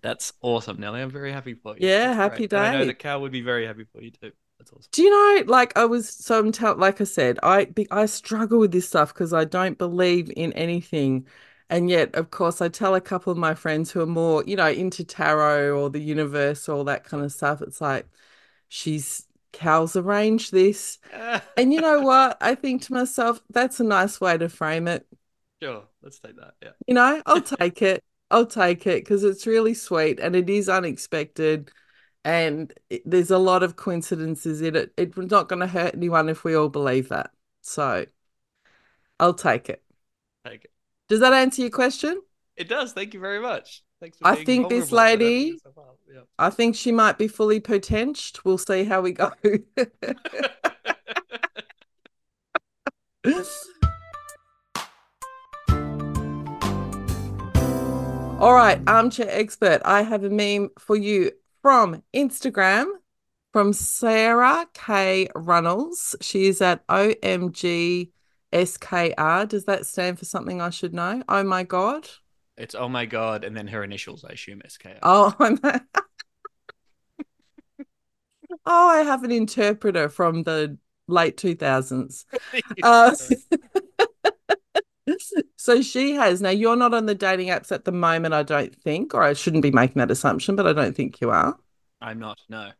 That's 0.00 0.32
awesome, 0.42 0.80
Nelly. 0.80 1.02
I'm 1.02 1.10
very 1.10 1.32
happy 1.32 1.54
for 1.54 1.76
you. 1.76 1.88
Yeah, 1.88 2.08
That's 2.08 2.16
happy 2.16 2.46
great. 2.48 2.52
And 2.52 2.66
I 2.66 2.72
know 2.72 2.78
day. 2.80 2.86
that 2.86 2.98
Cal 2.98 3.20
would 3.20 3.32
be 3.32 3.40
very 3.40 3.66
happy 3.66 3.84
for 3.92 4.00
you 4.00 4.10
too. 4.10 4.32
That's 4.58 4.72
awesome. 4.72 4.88
Do 4.92 5.02
you 5.02 5.10
know, 5.10 5.44
like 5.46 5.76
I 5.76 5.84
was 5.84 6.08
so 6.08 6.38
I'm 6.38 6.52
tell 6.52 6.76
like 6.76 7.00
I 7.00 7.04
said, 7.04 7.38
I 7.42 7.68
I 7.90 8.06
struggle 8.06 8.58
with 8.58 8.72
this 8.72 8.88
stuff 8.88 9.12
because 9.12 9.32
I 9.32 9.44
don't 9.44 9.78
believe 9.78 10.30
in 10.36 10.52
anything. 10.52 11.26
And 11.70 11.90
yet, 11.90 12.14
of 12.14 12.30
course, 12.30 12.60
I 12.62 12.68
tell 12.68 12.94
a 12.94 13.00
couple 13.00 13.30
of 13.30 13.38
my 13.38 13.54
friends 13.54 13.90
who 13.90 14.00
are 14.00 14.06
more, 14.06 14.42
you 14.46 14.56
know, 14.56 14.68
into 14.68 15.04
tarot 15.04 15.78
or 15.78 15.90
the 15.90 16.00
universe, 16.00 16.68
or 16.68 16.76
all 16.76 16.84
that 16.84 17.04
kind 17.04 17.22
of 17.22 17.32
stuff. 17.32 17.60
It's 17.62 17.80
like 17.80 18.06
she's 18.68 19.26
Cal's 19.52 19.96
arranged 19.96 20.52
this. 20.52 20.98
And 21.56 21.74
you 21.74 21.80
know 21.80 22.00
what? 22.00 22.38
I 22.40 22.54
think 22.54 22.82
to 22.82 22.92
myself, 22.92 23.40
that's 23.50 23.80
a 23.80 23.84
nice 23.84 24.20
way 24.20 24.38
to 24.38 24.48
frame 24.48 24.86
it. 24.88 25.06
sure, 25.62 25.84
let's 26.02 26.20
take 26.20 26.36
that. 26.36 26.54
Yeah. 26.62 26.70
You 26.86 26.94
know, 26.94 27.20
I'll 27.26 27.42
take 27.42 27.82
it. 27.82 28.04
I'll 28.30 28.46
take 28.46 28.86
it 28.86 29.04
because 29.04 29.24
it's 29.24 29.46
really 29.46 29.74
sweet 29.74 30.20
and 30.20 30.36
it 30.36 30.48
is 30.48 30.68
unexpected. 30.68 31.70
And 32.24 32.72
it, 32.90 33.02
there's 33.04 33.30
a 33.30 33.38
lot 33.38 33.62
of 33.62 33.76
coincidences 33.76 34.60
in 34.60 34.76
it. 34.76 34.92
It's 34.96 35.16
not 35.16 35.48
going 35.48 35.60
to 35.60 35.66
hurt 35.66 35.94
anyone 35.94 36.28
if 36.28 36.44
we 36.44 36.54
all 36.54 36.68
believe 36.68 37.08
that. 37.08 37.30
So 37.62 38.06
I'll 39.18 39.34
take 39.34 39.68
it. 39.68 39.82
Take 40.44 40.64
it. 40.64 40.72
Does 41.08 41.20
that 41.20 41.32
answer 41.32 41.62
your 41.62 41.70
question? 41.70 42.20
It 42.56 42.68
does. 42.68 42.92
Thank 42.92 43.14
you 43.14 43.20
very 43.20 43.40
much. 43.40 43.82
Thanks 44.00 44.18
for 44.18 44.26
I 44.28 44.36
think 44.44 44.68
this 44.68 44.90
vulnerable 44.90 44.98
and 45.00 45.22
opening 45.22 45.28
lady- 45.28 45.60
Yeah. 46.12 46.20
I 46.38 46.50
think 46.50 46.76
she 46.76 46.92
might 46.92 47.18
be 47.18 47.28
fully 47.28 47.60
potenched. 47.60 48.44
We'll 48.44 48.58
see 48.58 48.84
how 48.84 49.00
we 49.00 49.12
go. 49.12 49.32
All 58.40 58.54
right, 58.54 58.80
armchair 58.86 59.26
expert. 59.28 59.82
I 59.84 60.02
have 60.02 60.22
a 60.22 60.30
meme 60.30 60.70
for 60.78 60.94
you 60.94 61.32
from 61.60 62.04
Instagram 62.14 62.86
from 63.52 63.72
Sarah 63.72 64.66
K. 64.74 65.28
Runnels. 65.34 66.14
She 66.20 66.46
is 66.46 66.60
at 66.62 66.86
OMG 66.86 68.10
SKR. 68.52 69.48
Does 69.48 69.64
that 69.64 69.86
stand 69.86 70.18
for 70.18 70.24
something 70.24 70.60
I 70.60 70.70
should 70.70 70.94
know? 70.94 71.22
Oh 71.28 71.42
my 71.42 71.64
God. 71.64 72.08
it's 72.56 72.74
oh 72.74 72.88
my 72.88 73.06
god, 73.06 73.44
and 73.44 73.56
then 73.56 73.68
her 73.68 73.84
initials, 73.84 74.24
I 74.24 74.32
assume 74.32 74.62
SKR. 74.64 74.98
Oh, 75.02 75.34
I'm 75.40 75.58
Oh, 78.64 78.88
I 78.88 79.02
have 79.02 79.24
an 79.24 79.30
interpreter 79.30 80.08
from 80.08 80.42
the 80.42 80.78
late 81.06 81.36
2000s. 81.36 82.24
Uh, 82.82 83.14
so 85.56 85.80
she 85.80 86.14
has. 86.14 86.42
Now, 86.42 86.50
you're 86.50 86.76
not 86.76 86.92
on 86.94 87.06
the 87.06 87.14
dating 87.14 87.48
apps 87.48 87.72
at 87.72 87.84
the 87.84 87.92
moment, 87.92 88.34
I 88.34 88.42
don't 88.42 88.74
think, 88.74 89.14
or 89.14 89.22
I 89.22 89.32
shouldn't 89.32 89.62
be 89.62 89.70
making 89.70 90.00
that 90.00 90.10
assumption, 90.10 90.54
but 90.54 90.66
I 90.66 90.72
don't 90.72 90.94
think 90.94 91.20
you 91.20 91.30
are. 91.30 91.56
I'm 92.00 92.18
not. 92.18 92.38
No. 92.48 92.70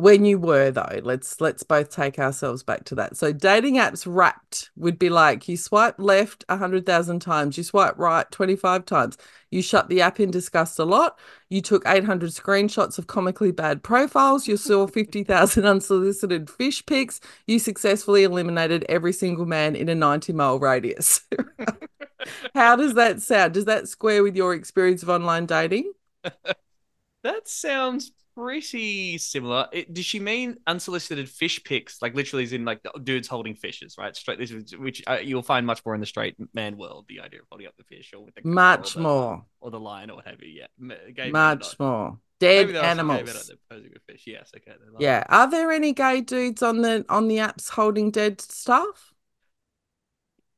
When 0.00 0.24
you 0.24 0.38
were 0.38 0.70
though, 0.70 1.00
let's 1.02 1.42
let's 1.42 1.62
both 1.62 1.90
take 1.90 2.18
ourselves 2.18 2.62
back 2.62 2.84
to 2.84 2.94
that. 2.94 3.18
So 3.18 3.34
dating 3.34 3.74
apps 3.74 4.06
wrapped 4.08 4.70
would 4.74 4.98
be 4.98 5.10
like 5.10 5.46
you 5.46 5.58
swipe 5.58 5.96
left 5.98 6.42
a 6.48 6.56
hundred 6.56 6.86
thousand 6.86 7.20
times, 7.20 7.58
you 7.58 7.64
swipe 7.64 7.98
right 7.98 8.28
25 8.30 8.86
times, 8.86 9.18
you 9.50 9.60
shut 9.60 9.90
the 9.90 10.00
app 10.00 10.18
in 10.18 10.30
disgust 10.30 10.78
a 10.78 10.84
lot, 10.84 11.18
you 11.50 11.60
took 11.60 11.82
800 11.86 12.30
screenshots 12.30 12.96
of 12.96 13.08
comically 13.08 13.52
bad 13.52 13.82
profiles, 13.82 14.48
you 14.48 14.56
saw 14.56 14.86
50,000 14.86 15.64
unsolicited 15.66 16.48
fish 16.48 16.84
pics, 16.86 17.20
you 17.46 17.58
successfully 17.58 18.22
eliminated 18.22 18.86
every 18.88 19.12
single 19.12 19.44
man 19.44 19.76
in 19.76 19.90
a 19.90 19.94
90 19.94 20.32
mile 20.32 20.58
radius. 20.58 21.20
How 22.54 22.74
does 22.74 22.94
that 22.94 23.20
sound? 23.20 23.52
Does 23.52 23.66
that 23.66 23.86
square 23.86 24.22
with 24.22 24.34
your 24.34 24.54
experience 24.54 25.02
of 25.02 25.10
online 25.10 25.44
dating? 25.44 25.92
That 27.22 27.48
sounds 27.48 28.12
pretty 28.40 29.18
similar. 29.18 29.68
It, 29.72 29.92
does 29.92 30.04
she 30.06 30.20
mean 30.20 30.56
unsolicited 30.66 31.28
fish 31.28 31.62
pics? 31.64 32.00
Like 32.02 32.14
literally, 32.14 32.44
is 32.44 32.52
in 32.52 32.64
like 32.64 32.82
the 32.82 32.92
dudes 33.02 33.28
holding 33.28 33.54
fishes, 33.54 33.96
right? 33.98 34.14
Straight. 34.16 34.38
This 34.38 34.50
is 34.50 34.76
which 34.76 35.02
uh, 35.06 35.18
you'll 35.22 35.42
find 35.42 35.66
much 35.66 35.84
more 35.84 35.94
in 35.94 36.00
the 36.00 36.06
straight 36.06 36.36
man 36.54 36.76
world. 36.76 37.06
The 37.08 37.20
idea 37.20 37.40
of 37.40 37.46
holding 37.50 37.66
up 37.66 37.74
the 37.76 37.84
fish 37.84 38.12
or 38.14 38.24
with 38.24 38.34
the 38.34 38.42
Much 38.44 38.92
or 38.92 38.98
the, 38.98 39.02
more. 39.02 39.44
or 39.60 39.70
the 39.70 39.80
lion 39.80 40.10
or 40.10 40.16
what 40.16 40.26
have 40.26 40.42
you. 40.42 40.62
Yeah, 40.80 40.96
gay 41.14 41.30
Much 41.30 41.78
more. 41.78 42.18
Dead 42.38 42.68
they're 42.68 42.82
also 42.82 43.04
gay 43.06 43.22
men 43.22 43.36
animals. 43.36 43.50
posing 43.70 43.90
with 43.92 44.02
fish. 44.08 44.22
Yes, 44.26 44.50
okay. 44.56 44.72
Yeah. 44.98 45.24
Are 45.28 45.50
there 45.50 45.70
any 45.70 45.92
gay 45.92 46.22
dudes 46.22 46.62
on 46.62 46.80
the 46.80 47.04
on 47.08 47.28
the 47.28 47.36
apps 47.36 47.68
holding 47.70 48.10
dead 48.10 48.40
stuff? 48.40 49.12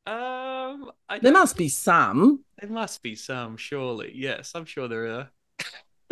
Um, 0.06 0.90
There 1.20 1.32
must 1.32 1.56
be 1.56 1.68
some. 1.68 2.44
There 2.58 2.70
must 2.70 3.02
be 3.02 3.14
some, 3.14 3.56
surely. 3.56 4.12
Yes, 4.14 4.52
I'm 4.54 4.64
sure 4.64 4.88
there 4.88 5.06
are 5.06 5.30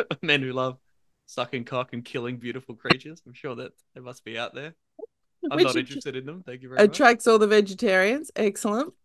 men 0.23 0.43
who 0.43 0.53
love 0.53 0.79
sucking 1.31 1.65
cock 1.65 1.93
and 1.93 2.05
killing 2.05 2.37
beautiful 2.37 2.75
creatures. 2.75 3.23
I'm 3.27 3.33
sure 3.33 3.55
that 3.57 3.73
they 3.95 4.01
must 4.01 4.25
be 4.25 4.39
out 4.39 4.55
there. 4.55 4.75
I'm 5.51 5.57
Which 5.57 5.67
not 5.67 5.77
interested 5.77 6.17
in 6.17 6.27
them. 6.27 6.43
Thank 6.45 6.63
you 6.63 6.69
very 6.69 6.81
much. 6.81 6.91
Attracts 6.91 7.27
all 7.27 7.39
the 7.39 7.47
vegetarians. 7.47 8.31
Excellent. 8.37 8.93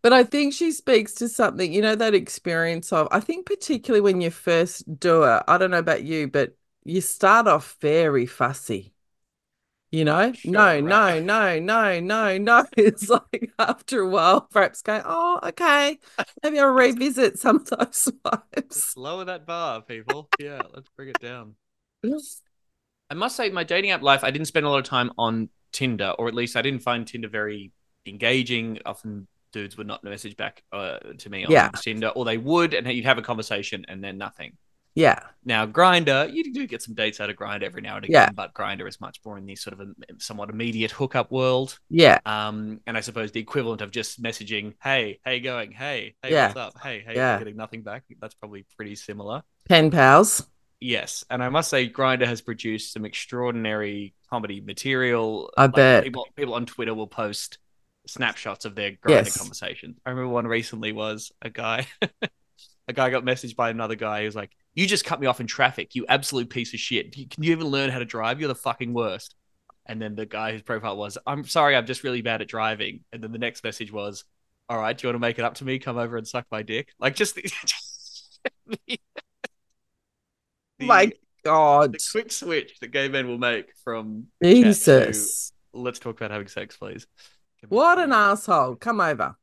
But 0.00 0.12
I 0.12 0.22
think 0.22 0.54
she 0.54 0.70
speaks 0.70 1.12
to 1.14 1.28
something, 1.28 1.72
you 1.72 1.82
know, 1.82 1.96
that 1.96 2.14
experience 2.14 2.92
of, 2.92 3.08
I 3.10 3.18
think, 3.20 3.46
particularly 3.46 4.00
when 4.00 4.20
you 4.20 4.30
first 4.30 4.98
do 5.00 5.24
it. 5.24 5.42
I 5.48 5.58
don't 5.58 5.72
know 5.72 5.78
about 5.78 6.04
you, 6.04 6.28
but 6.28 6.56
you 6.84 7.00
start 7.00 7.48
off 7.48 7.76
very 7.80 8.24
fussy. 8.24 8.94
You 9.90 10.04
know, 10.04 10.32
Sure, 10.34 10.52
no, 10.52 10.80
right. 10.80 10.82
no, 10.82 11.20
no, 11.20 11.58
no, 11.58 12.00
no, 12.00 12.38
no. 12.38 12.64
It's 12.76 13.08
like 13.08 13.52
after 13.58 14.02
a 14.02 14.08
while, 14.08 14.42
perhaps 14.42 14.82
go, 14.82 15.00
oh, 15.04 15.40
okay, 15.42 15.98
maybe 16.42 16.58
I'll 16.58 16.68
revisit 16.68 17.38
some 17.38 17.56
of 17.56 17.66
those 17.70 18.10
Let's 18.24 18.96
lower 18.96 19.24
that 19.24 19.46
bar, 19.46 19.80
people. 19.82 20.30
Yeah, 20.38 20.62
let's 20.74 20.88
bring 20.96 21.08
it 21.08 21.20
down. 21.20 21.54
I 23.10 23.14
must 23.14 23.36
say, 23.36 23.48
my 23.50 23.64
dating 23.64 23.90
app 23.90 24.02
life, 24.02 24.22
I 24.24 24.30
didn't 24.30 24.48
spend 24.48 24.66
a 24.66 24.68
lot 24.70 24.78
of 24.78 24.84
time 24.84 25.10
on 25.16 25.48
Tinder, 25.72 26.10
or 26.18 26.28
at 26.28 26.34
least 26.34 26.56
I 26.56 26.62
didn't 26.62 26.82
find 26.82 27.06
Tinder 27.06 27.28
very 27.28 27.72
engaging. 28.06 28.78
Often 28.84 29.26
dudes 29.52 29.78
would 29.78 29.86
not 29.86 30.04
message 30.04 30.36
back 30.36 30.62
uh, 30.72 30.98
to 31.18 31.30
me 31.30 31.44
on 31.44 31.52
Yeah. 31.52 31.70
Tinder, 31.70 32.08
or 32.08 32.24
they 32.24 32.36
would, 32.36 32.74
and 32.74 32.86
you'd 32.86 33.06
have 33.06 33.18
a 33.18 33.22
conversation 33.22 33.84
and 33.88 34.04
then 34.04 34.18
nothing. 34.18 34.52
Yeah, 34.98 35.20
Now, 35.44 35.64
Grindr, 35.64 36.32
you 36.32 36.52
do 36.52 36.66
get 36.66 36.82
some 36.82 36.94
dates 36.96 37.20
out 37.20 37.30
of 37.30 37.36
Grindr 37.36 37.62
every 37.62 37.82
now 37.82 37.96
and 37.96 38.04
again, 38.04 38.12
Yeah. 38.28 38.30
but 38.32 38.52
Grindr 38.52 38.88
is 38.88 39.00
much 39.00 39.20
more 39.24 39.38
in 39.38 39.46
the 39.46 39.54
sort 39.54 39.78
of 39.78 39.86
a 39.88 39.92
somewhat 40.18 40.50
immediate 40.50 40.90
hookup 40.90 41.30
world. 41.30 41.78
yeah, 41.88 42.18
Um, 42.26 42.80
and 42.84 42.96
I 42.96 43.00
suppose 43.00 43.30
the 43.30 43.38
equivalent 43.38 43.80
of 43.80 43.92
just 43.92 44.20
messaging, 44.20 44.74
"Hey, 44.82 45.20
how 45.24 45.30
you 45.30 45.40
going? 45.40 45.70
Hey, 45.70 46.16
hey, 46.22 46.32
Yeah. 46.32 46.48
what's 46.48 46.56
up? 46.58 46.82
Hey, 46.82 46.98
hey," 47.06 47.14
Yeah. 47.14 47.38
getting 47.38 47.54
nothing 47.56 47.82
back. 47.82 48.02
That's 48.20 48.34
probably 48.34 48.66
pretty 48.76 48.96
similar. 48.96 49.42
pen 49.68 49.90
pals. 49.92 50.48
Yes, 50.80 51.24
and 51.30 51.42
I 51.44 51.48
must 51.48 51.70
say, 51.70 51.88
Grindr 51.88 52.26
has 52.26 52.40
produced 52.40 52.92
some 52.92 53.04
extraordinary 53.04 54.14
comedy 54.30 54.60
material. 54.60 55.52
I 55.56 55.68
bet. 55.68 56.02
people 56.02 56.26
people 56.36 56.54
on 56.54 56.66
Twitter 56.66 56.94
will 56.94 57.06
post 57.06 57.58
snapshots 58.06 58.64
of 58.64 58.74
their 58.74 58.92
Grindr 58.92 59.10
Yes. 59.26 59.36
conversations. 59.38 59.98
I 60.04 60.10
remember 60.10 60.30
one 60.30 60.46
recently 60.48 60.90
was 60.92 61.30
a 61.42 61.50
guy 61.50 61.86
a 62.88 62.92
guy 62.92 63.10
got 63.10 63.24
messaged 63.24 63.54
by 63.54 63.70
another 63.70 63.94
guy. 63.94 64.20
He 64.20 64.26
was 64.26 64.34
like, 64.34 64.50
"You 64.74 64.86
just 64.86 65.04
cut 65.04 65.20
me 65.20 65.26
off 65.26 65.40
in 65.40 65.46
traffic. 65.46 65.94
You 65.94 66.06
absolute 66.08 66.48
piece 66.50 66.72
of 66.74 66.80
shit. 66.80 67.12
Can 67.12 67.44
you 67.44 67.52
even 67.52 67.66
learn 67.66 67.90
how 67.90 67.98
to 67.98 68.04
drive? 68.06 68.40
You're 68.40 68.48
the 68.48 68.54
fucking 68.54 68.92
worst." 68.94 69.34
And 69.86 70.00
then 70.00 70.16
the 70.16 70.26
guy 70.26 70.52
whose 70.52 70.62
profile 70.62 70.96
was, 70.96 71.18
"I'm 71.26 71.44
sorry, 71.44 71.76
I'm 71.76 71.86
just 71.86 72.02
really 72.02 72.22
bad 72.22 72.40
at 72.42 72.48
driving." 72.48 73.04
And 73.12 73.22
then 73.22 73.30
the 73.30 73.38
next 73.38 73.62
message 73.62 73.92
was, 73.92 74.24
"All 74.68 74.78
right, 74.78 74.96
do 74.96 75.06
you 75.06 75.08
want 75.08 75.16
to 75.16 75.26
make 75.26 75.38
it 75.38 75.44
up 75.44 75.54
to 75.56 75.64
me? 75.64 75.78
Come 75.78 75.98
over 75.98 76.16
and 76.16 76.26
suck 76.26 76.46
my 76.50 76.62
dick." 76.62 76.88
Like 76.98 77.14
just 77.14 77.34
the, 77.34 77.42
the, 80.78 80.86
My 80.86 81.12
God. 81.44 81.92
the 81.92 82.08
quick 82.10 82.32
switch 82.32 82.78
that 82.80 82.88
gay 82.88 83.08
men 83.08 83.28
will 83.28 83.38
make 83.38 83.72
from 83.84 84.28
chat 84.42 84.52
to, 84.52 84.62
Jesus. 84.62 85.52
let's 85.74 85.98
talk 85.98 86.16
about 86.16 86.30
having 86.30 86.48
sex, 86.48 86.76
please. 86.76 87.06
What 87.68 87.98
an 87.98 88.12
asshole. 88.12 88.76
Come 88.76 89.00
over. 89.00 89.36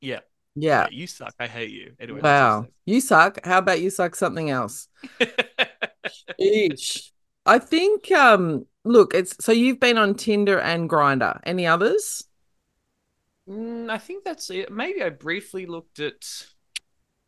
Yeah, 0.00 0.20
Yeah. 0.56 0.82
yeah, 0.84 0.88
you 0.90 1.06
suck. 1.06 1.34
I 1.38 1.46
hate 1.46 1.70
you. 1.70 1.92
Anyway, 1.98 2.20
Wow. 2.20 2.66
You 2.84 3.00
suck. 3.00 3.44
How 3.44 3.58
about 3.58 3.80
you 3.80 3.90
suck 3.90 4.14
something 4.14 4.50
else? 4.50 4.88
that's 5.18 6.24
Eesh. 6.40 7.10
I 7.46 7.58
think 7.58 8.10
um 8.12 8.66
look, 8.84 9.14
it's 9.14 9.36
so 9.44 9.52
you've 9.52 9.80
been 9.80 9.98
on 9.98 10.14
Tinder 10.14 10.58
and 10.60 10.88
Grindr. 10.88 11.40
Any 11.44 11.66
others? 11.66 12.24
Mm, 13.48 13.90
I 13.90 13.98
think 13.98 14.24
that's 14.24 14.50
it. 14.50 14.70
Maybe 14.72 15.02
I 15.02 15.10
briefly 15.10 15.66
looked 15.66 15.98
at 15.98 16.46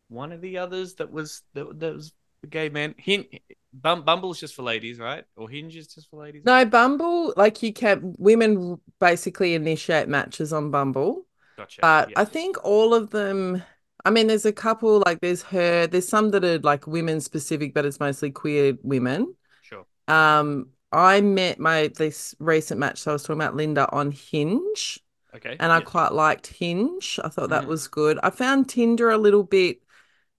one 0.09 0.31
of 0.31 0.41
the 0.41 0.57
others 0.57 0.95
that 0.95 1.11
was 1.11 1.43
that, 1.53 1.79
that 1.79 1.93
was 1.93 2.13
the 2.41 2.47
gay 2.47 2.69
man. 2.69 2.95
Hint 2.97 3.27
Bum- 3.73 4.03
Bumble's 4.03 4.39
just 4.39 4.55
for 4.55 4.63
ladies, 4.63 4.99
right? 4.99 5.23
Or 5.35 5.49
Hinge 5.49 5.75
is 5.75 5.87
just 5.93 6.09
for 6.09 6.21
ladies. 6.23 6.43
No, 6.45 6.65
Bumble, 6.65 7.33
like 7.37 7.61
you 7.61 7.73
can 7.73 8.15
women 8.17 8.79
basically 8.99 9.53
initiate 9.53 10.07
matches 10.07 10.53
on 10.53 10.71
Bumble. 10.71 11.25
Gotcha. 11.57 11.81
But 11.81 12.09
yeah. 12.09 12.15
I 12.19 12.25
think 12.25 12.57
all 12.63 12.93
of 12.93 13.11
them, 13.11 13.63
I 14.05 14.09
mean, 14.09 14.27
there's 14.27 14.45
a 14.45 14.53
couple 14.53 15.03
like 15.05 15.19
there's 15.21 15.43
her, 15.43 15.87
there's 15.87 16.07
some 16.07 16.31
that 16.31 16.43
are 16.45 16.59
like 16.59 16.87
women 16.87 17.21
specific, 17.21 17.73
but 17.73 17.85
it's 17.85 17.99
mostly 17.99 18.31
queer 18.31 18.77
women. 18.83 19.35
sure. 19.61 19.85
Um, 20.07 20.69
I 20.91 21.21
met 21.21 21.59
my 21.59 21.89
this 21.97 22.35
recent 22.39 22.79
match, 22.79 22.99
so 22.99 23.11
I 23.11 23.13
was 23.13 23.23
talking 23.23 23.41
about 23.41 23.55
Linda 23.55 23.89
on 23.91 24.11
Hinge, 24.11 24.99
Okay. 25.35 25.57
and 25.59 25.71
I 25.71 25.81
quite 25.81 26.13
liked 26.13 26.47
Hinge. 26.47 27.19
I 27.23 27.29
thought 27.29 27.49
that 27.49 27.65
Mhm. 27.65 27.69
was 27.69 27.87
good. 27.87 28.19
I 28.23 28.29
found 28.29 28.69
Tinder 28.69 29.09
a 29.11 29.17
little 29.17 29.43
bit 29.43 29.81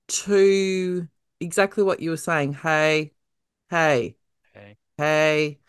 too 0.08 1.08
exactly 1.40 1.84
what 1.84 2.00
you 2.00 2.10
were 2.10 2.16
saying. 2.16 2.54
Hey, 2.54 3.12
hey, 3.70 4.16
hey, 4.54 4.76
hey. 4.98 5.60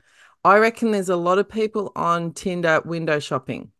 I 0.43 0.57
reckon 0.59 0.91
there's 0.91 1.09
a 1.09 1.15
lot 1.17 1.39
of 1.39 1.49
people 1.49 1.91
on 1.95 2.33
Tinder 2.33 2.81
window 2.85 3.19
shopping. 3.19 3.71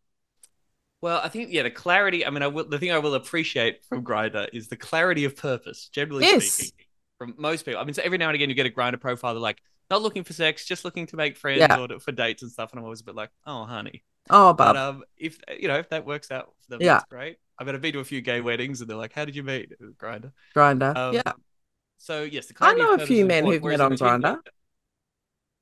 Well, 1.01 1.21
I 1.23 1.29
think 1.29 1.51
yeah, 1.51 1.63
the 1.63 1.71
clarity. 1.71 2.25
I 2.25 2.29
mean, 2.29 2.43
I 2.43 2.47
will. 2.47 2.67
The 2.67 2.77
thing 2.79 2.91
I 2.91 2.97
will 2.99 3.13
appreciate 3.15 3.85
from 3.85 4.03
Grindr 4.03 4.49
is 4.53 4.67
the 4.67 4.75
clarity 4.75 5.25
of 5.25 5.35
purpose. 5.35 5.87
Generally 5.89 6.25
Yes. 6.25 6.47
speaking, 6.51 6.85
from 7.17 7.35
most 7.37 7.63
people. 7.65 7.79
I 7.79 7.85
mean, 7.85 7.93
so 7.93 8.01
every 8.03 8.17
now 8.17 8.27
and 8.27 8.35
again 8.35 8.49
you 8.49 8.55
get 8.55 8.65
a 8.65 8.69
Grindr 8.69 8.99
profile. 8.99 9.33
They're 9.33 9.41
like 9.41 9.61
not 9.89 10.01
looking 10.01 10.23
for 10.23 10.33
sex, 10.33 10.65
just 10.65 10.83
looking 10.85 11.07
to 11.07 11.15
make 11.15 11.37
friends 11.37 11.59
Yeah. 11.59 11.79
or 11.79 11.99
for 11.99 12.11
dates 12.11 12.41
and 12.43 12.51
stuff. 12.51 12.71
And 12.71 12.79
I'm 12.79 12.83
always 12.83 13.01
a 13.01 13.05
bit 13.05 13.15
like, 13.15 13.29
oh, 13.47 13.63
honey. 13.65 14.03
Oh, 14.29 14.53
But 14.53 14.73
but 14.73 14.77
um, 14.77 15.03
if 15.17 15.39
you 15.57 15.67
know 15.67 15.77
if 15.79 15.89
that 15.89 16.05
works 16.05 16.31
out 16.31 16.53
for 16.61 16.71
them, 16.71 16.81
Yeah. 16.81 16.95
that's 16.95 17.05
great. 17.09 17.37
I 17.57 17.63
mean, 17.63 17.75
I've 17.75 17.81
been 17.81 17.93
to 17.93 17.99
a 17.99 18.05
few 18.05 18.21
gay 18.21 18.41
weddings, 18.41 18.79
and 18.81 18.89
they're 18.89 18.95
like, 18.97 19.13
"How 19.13 19.25
did 19.25 19.35
you 19.35 19.43
meet?" 19.43 19.73
Grindr. 19.97 20.31
Grindr. 20.55 20.95
Um, 20.95 21.13
yeah. 21.15 21.33
So 21.97 22.23
yes, 22.23 22.47
the 22.47 22.55
I 22.61 22.73
know 22.73 22.93
a 22.93 23.05
few 23.05 23.25
men 23.25 23.45
who've 23.45 23.63
met 23.63 23.81
on 23.81 23.95
Grindr. 23.97 24.39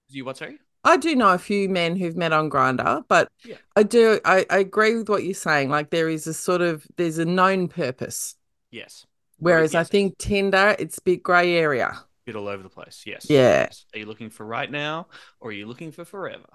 You 0.10 0.26
what? 0.26 0.38
Sorry. 0.38 0.58
I 0.88 0.96
do 0.96 1.16
know 1.18 1.34
a 1.34 1.38
few 1.38 1.68
men 1.68 1.98
who've 1.98 2.16
met 2.16 2.32
on 2.32 2.50
Grindr, 2.50 3.04
but 3.10 3.28
Yeah. 3.44 3.58
I 3.76 3.84
do 3.84 4.22
I, 4.24 4.46
I 4.50 4.60
agree 4.60 4.96
with 4.96 5.10
what 5.10 5.24
you're 5.26 5.34
saying. 5.34 5.70
Like 5.70 5.90
there 5.90 6.08
is 6.08 6.28
a 6.28 6.34
sort 6.34 6.62
of 6.62 6.88
there's 6.96 7.18
a 7.18 7.26
known 7.26 7.68
purpose. 7.68 8.36
Yes. 8.72 9.06
Whereas 9.40 9.76
I 9.76 9.84
think 9.84 10.18
Tinder, 10.18 10.78
it's 10.80 10.98
a 10.98 11.02
bit 11.02 11.24
grey 11.24 11.56
area. 11.58 12.00
Bit 12.26 12.38
all 12.38 12.48
over 12.48 12.64
the 12.64 12.70
place. 12.70 13.04
Yes. 13.06 13.30
Yeah. 13.30 13.66
Yes. 13.66 13.86
Are 13.94 14.00
you 14.00 14.06
looking 14.06 14.30
for 14.30 14.46
right 14.46 14.72
now, 14.72 15.08
or 15.42 15.50
are 15.50 15.54
you 15.54 15.66
looking 15.66 15.92
for 15.92 16.06
forever? 16.06 16.48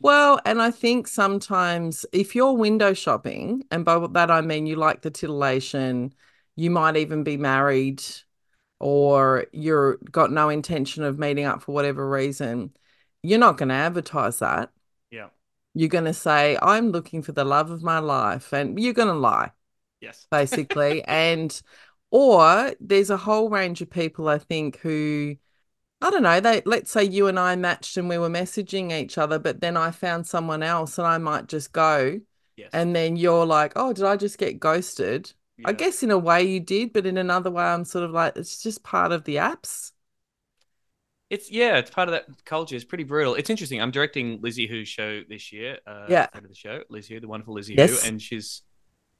Well, 0.00 0.38
and 0.44 0.62
I 0.62 0.70
think 0.70 1.08
sometimes 1.08 2.06
if 2.12 2.34
you're 2.34 2.52
window 2.52 2.92
shopping, 2.92 3.64
and 3.70 3.84
by 3.84 3.98
that 4.12 4.30
I 4.30 4.42
mean 4.42 4.66
you 4.66 4.76
like 4.76 5.00
the 5.00 5.10
titillation, 5.10 6.12
you 6.54 6.70
might 6.70 6.96
even 6.96 7.24
be 7.24 7.36
married 7.38 8.02
or 8.78 9.46
you're 9.52 9.96
got 10.12 10.30
no 10.30 10.50
intention 10.50 11.02
of 11.02 11.18
meeting 11.18 11.46
up 11.46 11.62
for 11.62 11.72
whatever 11.72 12.08
reason, 12.08 12.72
you're 13.22 13.38
not 13.38 13.56
going 13.56 13.68
to 13.70 13.74
advertise 13.74 14.38
that. 14.38 14.70
Yeah. 15.10 15.28
You're 15.74 15.88
going 15.88 16.04
to 16.04 16.14
say, 16.14 16.58
I'm 16.60 16.90
looking 16.90 17.22
for 17.22 17.32
the 17.32 17.44
love 17.44 17.70
of 17.70 17.82
my 17.82 17.98
life, 17.98 18.52
and 18.52 18.80
you're 18.80 18.94
going 18.94 19.08
to 19.08 19.14
lie. 19.14 19.52
Yes. 20.00 20.26
basically. 20.30 21.02
and 21.04 21.60
or 22.10 22.72
there's 22.80 23.10
a 23.10 23.16
whole 23.16 23.50
range 23.50 23.82
of 23.82 23.90
people 23.90 24.28
I 24.28 24.38
think 24.38 24.78
who 24.78 25.36
I 26.00 26.10
don't 26.10 26.22
know, 26.22 26.40
they 26.40 26.62
let's 26.64 26.90
say 26.90 27.04
you 27.04 27.26
and 27.26 27.38
I 27.38 27.56
matched 27.56 27.96
and 27.96 28.08
we 28.08 28.18
were 28.18 28.30
messaging 28.30 28.92
each 28.92 29.18
other, 29.18 29.38
but 29.38 29.60
then 29.60 29.76
I 29.76 29.90
found 29.90 30.26
someone 30.26 30.62
else 30.62 30.96
and 30.96 31.06
I 31.06 31.18
might 31.18 31.48
just 31.48 31.72
go 31.72 32.20
Yes. 32.56 32.70
and 32.72 32.94
then 32.94 33.16
you're 33.16 33.46
like, 33.46 33.72
"Oh, 33.76 33.92
did 33.92 34.04
I 34.04 34.16
just 34.16 34.38
get 34.38 34.60
ghosted?" 34.60 35.32
I 35.64 35.72
guess 35.72 36.04
in 36.04 36.12
a 36.12 36.18
way 36.18 36.44
you 36.44 36.60
did, 36.60 36.92
but 36.92 37.04
in 37.04 37.18
another 37.18 37.50
way 37.50 37.64
I'm 37.64 37.84
sort 37.84 38.04
of 38.04 38.12
like 38.12 38.36
it's 38.36 38.62
just 38.62 38.84
part 38.84 39.10
of 39.10 39.24
the 39.24 39.36
apps. 39.36 39.90
It's 41.30 41.50
yeah, 41.50 41.76
it's 41.76 41.90
part 41.90 42.08
of 42.08 42.12
that 42.12 42.26
culture. 42.44 42.74
It's 42.74 42.84
pretty 42.84 43.04
brutal. 43.04 43.34
It's 43.34 43.50
interesting. 43.50 43.82
I'm 43.82 43.90
directing 43.90 44.40
Lizzie 44.40 44.66
Hoo's 44.66 44.88
show 44.88 45.22
this 45.28 45.52
year. 45.52 45.78
Uh, 45.86 46.06
Yeah. 46.08 46.26
friend 46.28 46.44
of 46.46 46.50
the 46.50 46.56
show, 46.56 46.82
Lizzie 46.88 47.14
Hoo, 47.14 47.20
the 47.20 47.28
wonderful 47.28 47.54
Lizzie 47.54 47.74
Yes. 47.74 48.02
Hoo, 48.02 48.08
and 48.08 48.20
she's 48.22 48.62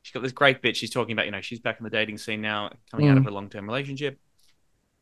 she's 0.03 0.13
got 0.13 0.23
this 0.23 0.33
great 0.33 0.63
bit. 0.63 0.77
She's 0.77 0.91
talking 0.91 1.13
about 1.13 1.27
you 1.27 1.33
know 1.33 1.41
she's 1.43 1.61
back 1.61 1.79
in 1.79 1.85
the 1.85 1.91
dating 1.91 2.17
scene 2.19 2.41
now, 2.41 2.71
coming 2.91 3.09
out 3.09 3.17
Mm. 3.17 3.21
of 3.21 3.27
a 3.27 3.31
long 3.31 3.51
term 3.51 3.67
relationship. 3.67 4.19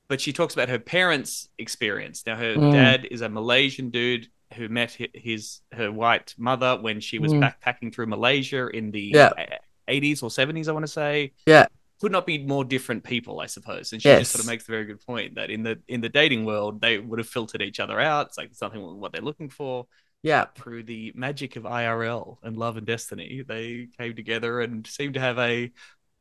But 0.09 0.21
she 0.21 0.33
talks 0.33 0.55
about 0.55 0.69
her 0.69 0.79
parents' 0.81 1.49
experience. 1.59 2.25
Now 2.27 2.37
her 2.37 2.55
Mm. 2.57 2.73
dad 2.73 3.05
is 3.11 3.21
a 3.21 3.29
Malaysian 3.29 3.91
dude 3.91 4.29
who 4.55 4.69
met 4.69 4.97
his 5.15 5.61
her 5.73 5.93
white 5.93 6.35
mother 6.39 6.77
when 6.81 7.01
she 7.01 7.19
was 7.21 7.33
Mm. 7.33 7.41
backpacking 7.43 7.95
through 7.95 8.07
Malaysia 8.07 8.67
in 8.69 8.91
the 8.91 9.13
Yeah. 9.15 9.27
uh, 9.39 9.57
80s 9.87 10.23
or 10.25 10.31
70s, 10.31 10.67
I 10.69 10.73
want 10.73 10.85
to 10.85 10.93
say 10.93 11.33
Yeah. 11.47 11.67
Could 12.01 12.13
not 12.13 12.27
be 12.27 12.39
more 12.39 12.65
different 12.65 13.05
people, 13.05 13.41
I 13.41 13.47
suppose. 13.47 13.93
And 13.93 14.03
she 14.03 14.09
just 14.09 14.33
sort 14.33 14.41
of 14.45 14.47
makes 14.47 14.69
a 14.69 14.71
very 14.71 14.85
good 14.85 15.01
point 15.05 15.37
that 15.37 15.51
in 15.51 15.63
the 15.63 15.81
in 15.89 16.01
the 16.01 16.09
dating 16.09 16.45
world, 16.45 16.81
they 16.81 16.99
would 16.99 17.19
have 17.19 17.29
filtered 17.29 17.63
each 17.63 17.81
other 17.81 17.99
out. 18.01 18.27
It's 18.29 18.39
like 18.39 18.55
something 18.55 18.81
what 18.83 19.13
they're 19.13 19.23
looking 19.23 19.49
for. 19.51 19.87
Yeah. 20.23 20.47
Through 20.57 20.85
the 20.85 21.13
magic 21.15 21.57
of 21.57 21.65
IRL 21.65 22.39
and 22.43 22.57
love 22.57 22.77
and 22.77 22.87
destiny, 22.87 23.45
they 23.47 23.89
came 23.99 24.15
together 24.17 24.61
and 24.61 24.87
seemed 24.87 25.15
to 25.15 25.21
have 25.21 25.39
a 25.39 25.71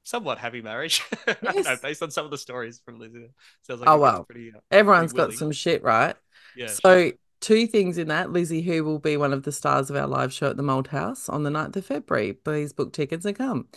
somewhat 0.03 0.37
happy 0.37 0.61
marriage. 0.61 1.01
Don't 1.25 1.65
know, 1.65 1.75
based 1.81 2.03
on 2.03 2.11
some 2.11 2.25
of 2.25 2.31
the 2.31 2.37
stories 2.37 2.79
from 2.85 2.99
Lizzie. 2.99 3.29
Sounds 3.63 3.81
like 3.81 3.89
Oh, 3.89 3.97
wow. 3.97 4.23
pretty, 4.23 4.51
uh, 4.55 4.59
Everyone's 4.69 5.13
got 5.13 5.23
willing. 5.23 5.37
some 5.37 5.51
shit, 5.51 5.81
right? 5.83 6.15
Yeah. 6.55 6.67
So, 6.67 7.11
two 7.45 7.67
things 7.67 7.99
in 7.99 8.07
that. 8.07 8.31
Lizzie, 8.31 8.63
who 8.63 8.83
will 8.83 8.97
be 8.97 9.17
one 9.17 9.31
of 9.31 9.43
the 9.43 9.51
stars 9.51 9.91
of 9.91 9.95
our 9.95 10.07
live 10.07 10.33
show 10.33 10.49
at 10.49 10.57
the 10.57 10.63
Malthouse 10.63 11.29
on 11.31 11.43
the 11.43 11.51
9th 11.51 11.75
of 11.75 11.85
February. 11.85 12.33
Please 12.33 12.73
book 12.73 12.91
tickets 12.91 13.23
and 13.23 13.37
come. 13.37 13.67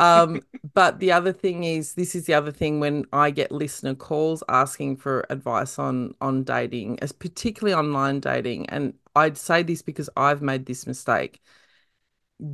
Um, 0.00 0.42
but 0.74 0.98
the 0.98 1.12
other 1.12 1.32
thing 1.32 1.62
is, 1.62 1.94
this 1.94 2.16
is 2.16 2.26
the 2.26 2.34
other 2.34 2.50
thing 2.50 2.80
when 2.80 3.04
I 3.12 3.30
get 3.30 3.52
listener 3.52 3.94
calls 3.94 4.42
asking 4.48 4.96
for 4.96 5.24
advice 5.30 5.78
on 5.78 6.14
on 6.20 6.42
dating, 6.42 6.98
as 6.98 7.12
particularly 7.12 7.74
online 7.78 8.18
dating. 8.18 8.68
And 8.70 8.94
I'd 9.14 9.38
say 9.38 9.62
this 9.62 9.82
because 9.82 10.10
I've 10.16 10.42
made 10.42 10.66
this 10.66 10.84
mistake. 10.84 11.40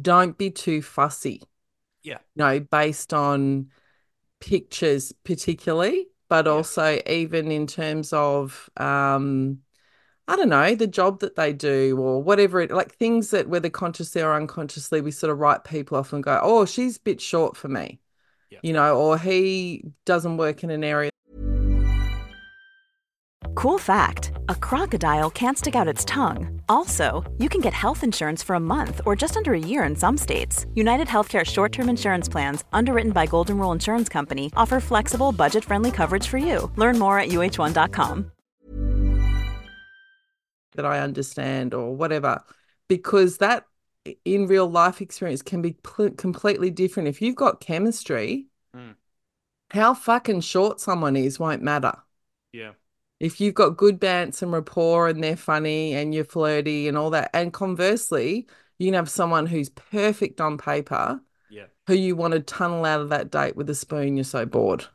Don't 0.03 0.37
be 0.37 0.51
too 0.51 0.83
fussy. 0.83 1.41
Yeah. 2.03 2.19
You 2.35 2.45
No, 2.45 2.61
based 2.61 3.15
on 3.15 3.71
pictures 4.41 5.13
particularly, 5.25 6.09
but 6.29 6.47
Yeah. 6.47 6.53
also 6.53 7.01
even 7.07 7.51
in 7.51 7.67
terms 7.67 8.13
of 8.13 8.69
um 8.77 9.61
I 10.29 10.37
don't 10.37 10.51
know, 10.51 10.75
the 10.75 10.87
job 10.87 11.21
that 11.21 11.37
they 11.37 11.53
do 11.53 11.99
or 11.99 12.23
whatever 12.23 12.61
it 12.61 12.71
like 12.71 12.95
things 12.95 13.31
that 13.31 13.49
whether 13.49 13.71
consciously 13.71 14.23
or 14.23 14.35
unconsciously 14.35 15.01
we 15.01 15.11
sort 15.11 15.33
of 15.33 15.39
write 15.39 15.65
people 15.65 15.97
off 15.97 16.13
and 16.13 16.23
go, 16.23 16.39
Oh, 16.43 16.67
she's 16.67 16.99
a 16.99 17.01
bit 17.01 17.21
short 17.21 17.57
for 17.57 17.69
me. 17.69 17.99
Yeah. 18.51 18.59
You 18.63 18.75
know, 18.75 18.97
or 18.97 19.19
he 19.19 19.85
doesn't 20.05 20.37
work 20.37 20.63
in 20.63 20.71
an 20.71 20.85
area 20.85 21.11
Cool 23.59 23.79
fact 23.79 24.31
a 24.49 24.55
crocodile 24.55 25.31
can't 25.31 25.59
stick 25.59 25.75
out 25.75 25.89
its 25.89 26.05
tongue. 26.05 26.61
Also, 26.69 27.25
you 27.39 27.49
can 27.49 27.61
get 27.61 27.75
health 27.75 28.05
insurance 28.05 28.41
for 28.41 28.55
a 28.55 28.61
month 28.61 29.01
or 29.05 29.17
just 29.17 29.37
under 29.37 29.53
a 29.53 29.59
year 29.59 29.83
in 29.83 29.97
some 29.97 30.17
states. 30.17 30.65
United 30.75 31.09
Healthcare 31.09 31.45
short 31.45 31.73
term 31.73 31.89
insurance 31.89 32.29
plans, 32.29 32.63
underwritten 32.73 33.11
by 33.11 33.27
Golden 33.27 33.59
Rule 33.59 33.73
Insurance 33.73 34.09
Company, 34.09 34.53
offer 34.57 34.79
flexible, 34.79 35.33
budget 35.33 35.65
friendly 35.65 35.91
coverage 35.91 36.29
for 36.29 36.39
you. 36.39 36.71
Learn 36.77 37.01
more 37.01 37.19
at 37.19 37.31
uh1.com. 37.31 38.31
that 40.75 40.85
I 40.87 41.01
understand 41.01 41.75
or 41.75 41.95
whatever, 41.95 42.43
because 42.89 43.39
that 43.39 43.65
in 44.25 44.47
real 44.47 44.69
life 44.71 45.01
experience 45.01 45.43
can 45.43 45.61
be 45.63 45.73
pl- 45.83 46.11
completely 46.13 46.71
different. 46.71 47.09
If 47.09 47.21
you've 47.21 47.37
got 47.37 47.61
chemistry, 47.61 48.47
Mm. 48.77 48.95
how 49.71 49.95
fucking 49.95 50.41
short 50.43 50.81
someone 50.81 51.17
is 51.17 51.39
won't 51.39 51.63
matter. 51.63 51.93
yeah. 52.53 52.73
If 53.21 53.41
you've 53.41 53.55
got 53.55 53.77
good 53.77 53.99
bants 54.01 54.43
and 54.43 54.53
rapport 54.53 55.09
and 55.09 55.23
they're 55.25 55.37
funny 55.37 55.95
and 55.95 56.15
you're 56.15 56.25
flirty 56.25 56.87
and 56.87 56.97
all 56.97 57.11
that, 57.11 57.31
and 57.35 57.53
conversely, 57.53 58.47
you 58.79 58.87
can 58.87 58.95
have 58.95 59.11
someone 59.11 59.47
who's 59.47 59.69
perfect 59.71 60.41
on 60.41 60.57
paper 60.57 61.21
Yeah. 61.51 61.67
who 61.89 61.95
you 61.95 62.15
want 62.15 62.35
to 62.35 62.41
tunnel 62.41 62.85
out 62.85 63.01
of 63.01 63.09
that 63.09 63.31
date 63.31 63.57
with 63.57 63.69
a 63.71 63.75
spoon, 63.75 64.17
you're 64.17 64.25
so 64.25 64.47
bored. 64.47 64.87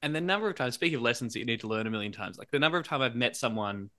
And 0.00 0.14
the 0.14 0.20
number 0.20 0.48
of 0.48 0.54
times, 0.56 0.74
speaking 0.74 0.96
of 0.96 1.02
lessons 1.02 1.32
that 1.34 1.40
you 1.40 1.44
need 1.44 1.60
to 1.60 1.68
learn 1.68 1.86
a 1.86 1.90
million 1.90 2.12
times, 2.12 2.38
like 2.38 2.50
the 2.50 2.58
number 2.58 2.78
of 2.78 2.86
times 2.86 3.02
I've 3.02 3.16
met 3.16 3.36
someone 3.36 3.90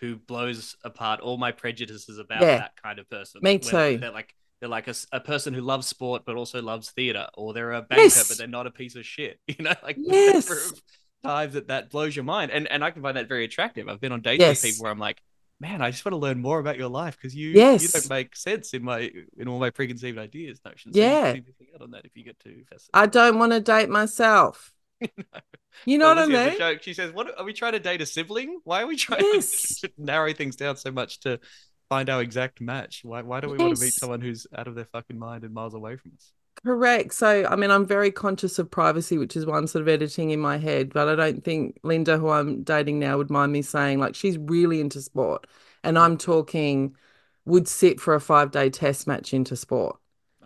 who 0.00 0.16
blows 0.16 0.76
apart 0.84 1.20
all 1.20 1.36
my 1.38 1.52
prejudices 1.52 2.18
about 2.18 2.42
Yeah. 2.42 2.58
that 2.58 2.72
kind 2.82 2.98
of 2.98 3.08
person. 3.10 3.40
Me 3.42 3.58
Where 3.58 3.92
too. 3.92 3.98
They're 3.98 4.10
like 4.12 4.34
they're 4.60 4.68
like 4.68 4.88
a, 4.88 4.94
a 5.12 5.20
person 5.20 5.54
who 5.54 5.60
loves 5.60 5.86
sport 5.86 6.22
but 6.26 6.34
also 6.36 6.60
loves 6.62 6.90
theater, 6.90 7.26
or 7.34 7.52
they're 7.54 7.72
a 7.72 7.82
banker 7.82 8.02
Yes. 8.04 8.28
but 8.28 8.38
they're 8.38 8.46
not 8.48 8.66
a 8.66 8.70
piece 8.70 8.96
of 8.96 9.04
shit. 9.06 9.38
You 9.48 9.64
know, 9.64 9.74
like 9.82 9.96
Yes. 10.00 10.48
number 10.48 10.62
of 10.64 10.82
times 11.24 11.54
that 11.54 11.68
that 11.68 11.90
blows 11.90 12.14
your 12.16 12.24
mind, 12.24 12.50
and 12.50 12.66
and 12.68 12.84
I 12.84 12.90
can 12.90 13.02
find 13.02 13.16
that 13.16 13.28
very 13.28 13.44
attractive. 13.44 13.88
I've 13.88 14.00
been 14.00 14.12
on 14.12 14.20
dates 14.20 14.40
Yes. 14.40 14.62
with 14.62 14.72
people 14.72 14.84
where 14.84 14.92
I'm 14.92 14.98
like, 14.98 15.20
man, 15.60 15.82
I 15.82 15.90
just 15.90 16.04
want 16.04 16.12
to 16.12 16.18
learn 16.18 16.38
more 16.40 16.60
about 16.60 16.78
your 16.78 16.88
life 16.88 17.16
because 17.16 17.34
you 17.34 17.48
you 17.50 17.78
don't 17.88 18.08
make 18.10 18.36
sense 18.36 18.74
in 18.74 18.82
my 18.84 19.10
in 19.36 19.48
all 19.48 19.58
my 19.58 19.70
preconceived 19.70 20.18
ideas 20.18 20.60
notions. 20.64 20.96
Yeah. 20.96 21.30
so 21.32 21.36
you 21.36 21.42
can 21.42 21.54
out 21.74 21.82
on 21.82 21.90
that 21.92 22.04
if 22.04 22.16
you 22.16 22.24
get 22.24 22.38
too 22.38 22.62
fascinated. 22.70 22.90
I 22.94 23.06
don't 23.06 23.38
want 23.38 23.52
to 23.52 23.60
date 23.60 23.88
myself. 23.88 24.72
You 25.84 25.98
know 25.98 26.06
Well, 26.06 26.14
what 26.14 26.18
I 26.18 26.26
Lizzie 26.26 26.34
has 26.34 26.44
a 26.44 26.50
mean? 26.50 26.58
joke. 26.58 26.82
She 26.82 26.94
says, 26.94 27.12
"What 27.12 27.36
are 27.38 27.44
we 27.44 27.52
trying 27.52 27.72
to 27.72 27.80
date 27.80 28.00
a 28.00 28.06
sibling? 28.06 28.60
Why 28.64 28.82
are 28.82 28.86
we 28.86 28.96
trying 28.96 29.24
Yes. 29.32 29.80
to 29.82 29.92
narrow 29.96 30.32
things 30.32 30.56
down 30.56 30.76
so 30.76 30.90
much 30.92 31.20
to 31.20 31.40
find 31.88 32.08
our 32.10 32.22
exact 32.22 32.60
match? 32.60 33.00
Why 33.04 33.22
why 33.22 33.40
do 33.40 33.48
we 33.48 33.58
want 33.58 33.72
to 33.72 33.76
meet 33.76 33.98
someone 33.98 34.20
who's 34.20 34.46
out 34.56 34.68
of 34.68 34.74
their 34.74 34.86
fucking 34.86 35.18
mind 35.18 35.44
and 35.44 35.54
miles 35.54 35.74
away 35.74 35.96
from 35.96 36.12
us?" 36.16 36.32
Correct. 36.64 37.14
So, 37.14 37.46
I 37.46 37.54
mean, 37.56 37.70
I'm 37.70 37.86
very 37.86 38.10
conscious 38.10 38.58
of 38.58 38.70
privacy, 38.70 39.16
which 39.16 39.36
is 39.36 39.44
I'm 39.46 39.66
sort 39.68 39.82
of 39.82 39.88
editing 39.88 40.30
in 40.30 40.40
my 40.40 40.58
head. 40.58 40.92
But 40.92 41.08
I 41.08 41.14
don't 41.14 41.44
think 41.44 41.78
Linda, 41.84 42.18
who 42.18 42.28
I'm 42.30 42.62
dating 42.64 42.98
now, 42.98 43.16
would 43.16 43.30
mind 43.30 43.52
me 43.52 43.62
saying, 43.62 44.00
like, 44.00 44.14
she's 44.16 44.36
really 44.38 44.80
into 44.80 45.00
sport. 45.00 45.46
And 45.84 45.96
I'm 45.98 46.18
talking, 46.18 46.96
would 47.44 47.68
sit 47.68 48.00
for 48.00 48.14
a 48.14 48.20
five 48.20 48.50
day 48.50 48.70
test 48.70 49.06
match 49.06 49.32
into 49.32 49.56
sport, 49.56 49.98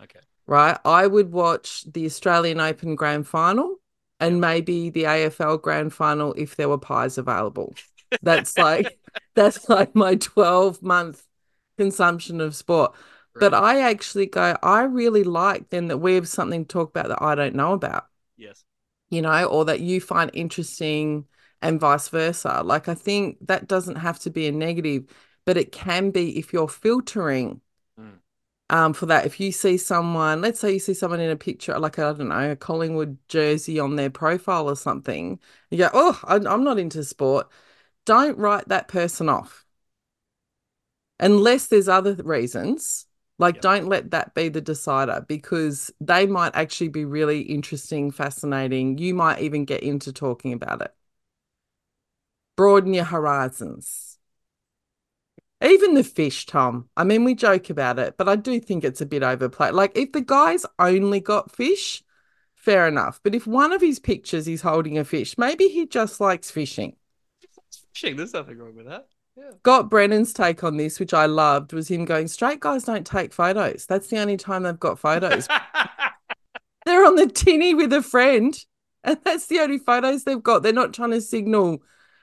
Okay. 0.03 0.20
right? 0.46 0.78
I 0.84 1.07
would 1.07 1.32
watch 1.32 1.84
the 1.92 2.07
Australian 2.07 2.61
Open 2.61 2.96
Grand 2.96 3.28
Final 3.28 3.76
and 4.22 4.40
maybe 4.40 4.88
the 4.88 5.02
AFL 5.02 5.60
Grand 5.60 5.92
Final 5.92 6.32
if 6.34 6.54
there 6.54 6.68
were 6.68 6.78
pies 6.78 7.18
available. 7.18 7.74
That's 8.22 8.56
like, 8.56 9.00
that's 9.34 9.68
like 9.68 9.96
my 9.96 10.14
12 10.14 10.80
month 10.80 11.26
consumption 11.76 12.40
of 12.40 12.54
sport. 12.54 12.94
But 13.34 13.52
I 13.52 13.80
actually 13.80 14.26
go, 14.26 14.56
I 14.62 14.82
really 14.82 15.24
like 15.24 15.70
then 15.70 15.88
that 15.88 15.98
we 15.98 16.14
have 16.14 16.28
something 16.28 16.64
to 16.64 16.68
talk 16.68 16.90
about 16.90 17.08
that 17.08 17.20
I 17.20 17.34
don't 17.34 17.56
know 17.56 17.72
about, 17.72 18.06
yes. 18.36 18.62
you 19.10 19.22
know, 19.22 19.46
or 19.46 19.64
that 19.64 19.80
you 19.80 20.00
find 20.00 20.30
interesting 20.34 21.24
and 21.60 21.80
vice 21.80 22.08
versa. 22.08 22.62
Like, 22.64 22.88
I 22.88 22.94
think 22.94 23.38
that 23.48 23.66
doesn't 23.66 23.96
have 23.96 24.20
to 24.20 24.30
be 24.30 24.46
a 24.46 24.52
negative, 24.52 25.06
but 25.46 25.56
it 25.56 25.72
can 25.72 26.10
be 26.10 26.38
if 26.38 26.52
you're 26.52 26.68
filtering. 26.68 27.60
Um, 28.72 28.94
for 28.94 29.06
that. 29.06 29.26
If 29.26 29.40
you 29.40 29.52
see 29.52 29.78
someone, 29.78 30.40
let's 30.42 30.60
say 30.60 30.72
you 30.74 30.80
see 30.80 30.94
someone 30.94 31.20
in 31.20 31.30
a 31.30 31.36
picture, 31.36 31.78
like, 31.78 31.98
I 32.00 32.12
don't 32.14 32.28
know, 32.30 32.52
a 32.52 32.56
Collingwood 32.56 33.18
jersey 33.28 33.78
on 33.80 33.96
their 33.96 34.10
profile 34.10 34.68
or 34.68 34.76
something, 34.76 35.40
you 35.70 35.78
go, 35.78 35.90
oh, 35.94 36.20
I'm 36.24 36.64
not 36.64 36.78
into 36.80 37.04
sport. 37.04 37.48
Don't 38.06 38.38
write 38.38 38.68
that 38.68 38.88
person 38.88 39.28
off 39.30 39.66
unless 41.20 41.68
there's 41.68 41.88
other 41.88 42.14
reasons. 42.14 43.06
Like, 43.38 43.54
Yep. 43.56 43.62
don't 43.62 43.88
let 43.88 44.10
that 44.12 44.34
be 44.34 44.48
the 44.50 44.60
decider 44.60 45.24
because 45.26 45.90
they 46.00 46.26
might 46.26 46.54
actually 46.54 46.88
be 46.88 47.04
really 47.04 47.40
interesting, 47.40 48.10
fascinating. 48.10 48.98
You 48.98 49.14
might 49.14 49.40
even 49.40 49.64
get 49.64 49.82
into 49.82 50.12
talking 50.12 50.52
about 50.52 50.82
it. 50.82 50.94
Broaden 52.56 52.94
your 52.94 53.04
horizons. 53.04 54.18
Even 55.62 55.94
the 55.94 56.04
fish, 56.04 56.46
Tom. 56.46 56.88
I 56.96 57.04
mean, 57.04 57.24
we 57.24 57.34
joke 57.34 57.70
about 57.70 57.98
it, 57.98 58.16
but 58.16 58.28
I 58.28 58.36
do 58.36 58.58
think 58.58 58.84
it's 58.84 59.00
a 59.00 59.06
bit 59.06 59.22
overplayed. 59.22 59.74
Like, 59.74 59.96
if 59.96 60.12
the 60.12 60.20
guy's 60.20 60.66
only 60.78 61.20
got 61.20 61.54
fish, 61.54 62.02
fair 62.54 62.88
enough. 62.88 63.20
But 63.22 63.34
if 63.34 63.46
one 63.46 63.72
of 63.72 63.80
his 63.80 63.98
pictures 63.98 64.48
is 64.48 64.62
holding 64.62 64.98
a 64.98 65.04
fish, 65.04 65.36
maybe 65.38 65.68
he 65.68 65.86
just 65.86 66.20
likes 66.20 66.50
fishing. 66.50 66.96
Fishing, 67.92 68.16
there's 68.16 68.32
nothing 68.32 68.58
wrong 68.58 68.74
with 68.74 68.86
that. 68.86 69.06
Yeah. 69.36 69.50
Got 69.62 69.90
Brennan's 69.90 70.32
take 70.32 70.62
on 70.62 70.76
this, 70.76 71.00
which 71.00 71.14
I 71.14 71.26
loved, 71.26 71.72
was 71.72 71.88
him 71.88 72.04
going, 72.04 72.28
straight 72.28 72.60
guys 72.60 72.84
don't 72.84 73.06
take 73.06 73.32
photos. 73.32 73.86
That's 73.86 74.08
the 74.08 74.18
only 74.18 74.36
time 74.36 74.64
they've 74.64 74.78
got 74.78 74.98
photos. 74.98 75.48
They're 76.84 77.06
on 77.06 77.16
the 77.16 77.28
tinny 77.28 77.74
with 77.74 77.92
a 77.92 78.02
friend, 78.02 78.54
and 79.04 79.18
that's 79.24 79.46
the 79.46 79.60
only 79.60 79.78
photos 79.78 80.24
they've 80.24 80.42
got. 80.42 80.62
They're 80.62 80.72
not 80.72 80.92
trying 80.92 81.12
to 81.12 81.20
signal, 81.20 81.82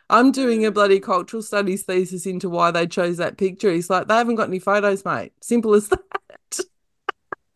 I'm 0.09 0.31
doing 0.31 0.65
a 0.65 0.71
bloody 0.71 0.99
cultural 0.99 1.43
studies 1.43 1.83
thesis 1.83 2.25
into 2.25 2.49
why 2.49 2.71
they 2.71 2.87
chose 2.87 3.17
that 3.17 3.37
picture. 3.37 3.71
He's 3.71 3.89
like, 3.89 4.07
they 4.07 4.15
haven't 4.15 4.35
got 4.35 4.47
any 4.47 4.59
photos, 4.59 5.05
mate. 5.05 5.33
Simple 5.41 5.75
as 5.75 5.87
that. 5.89 6.01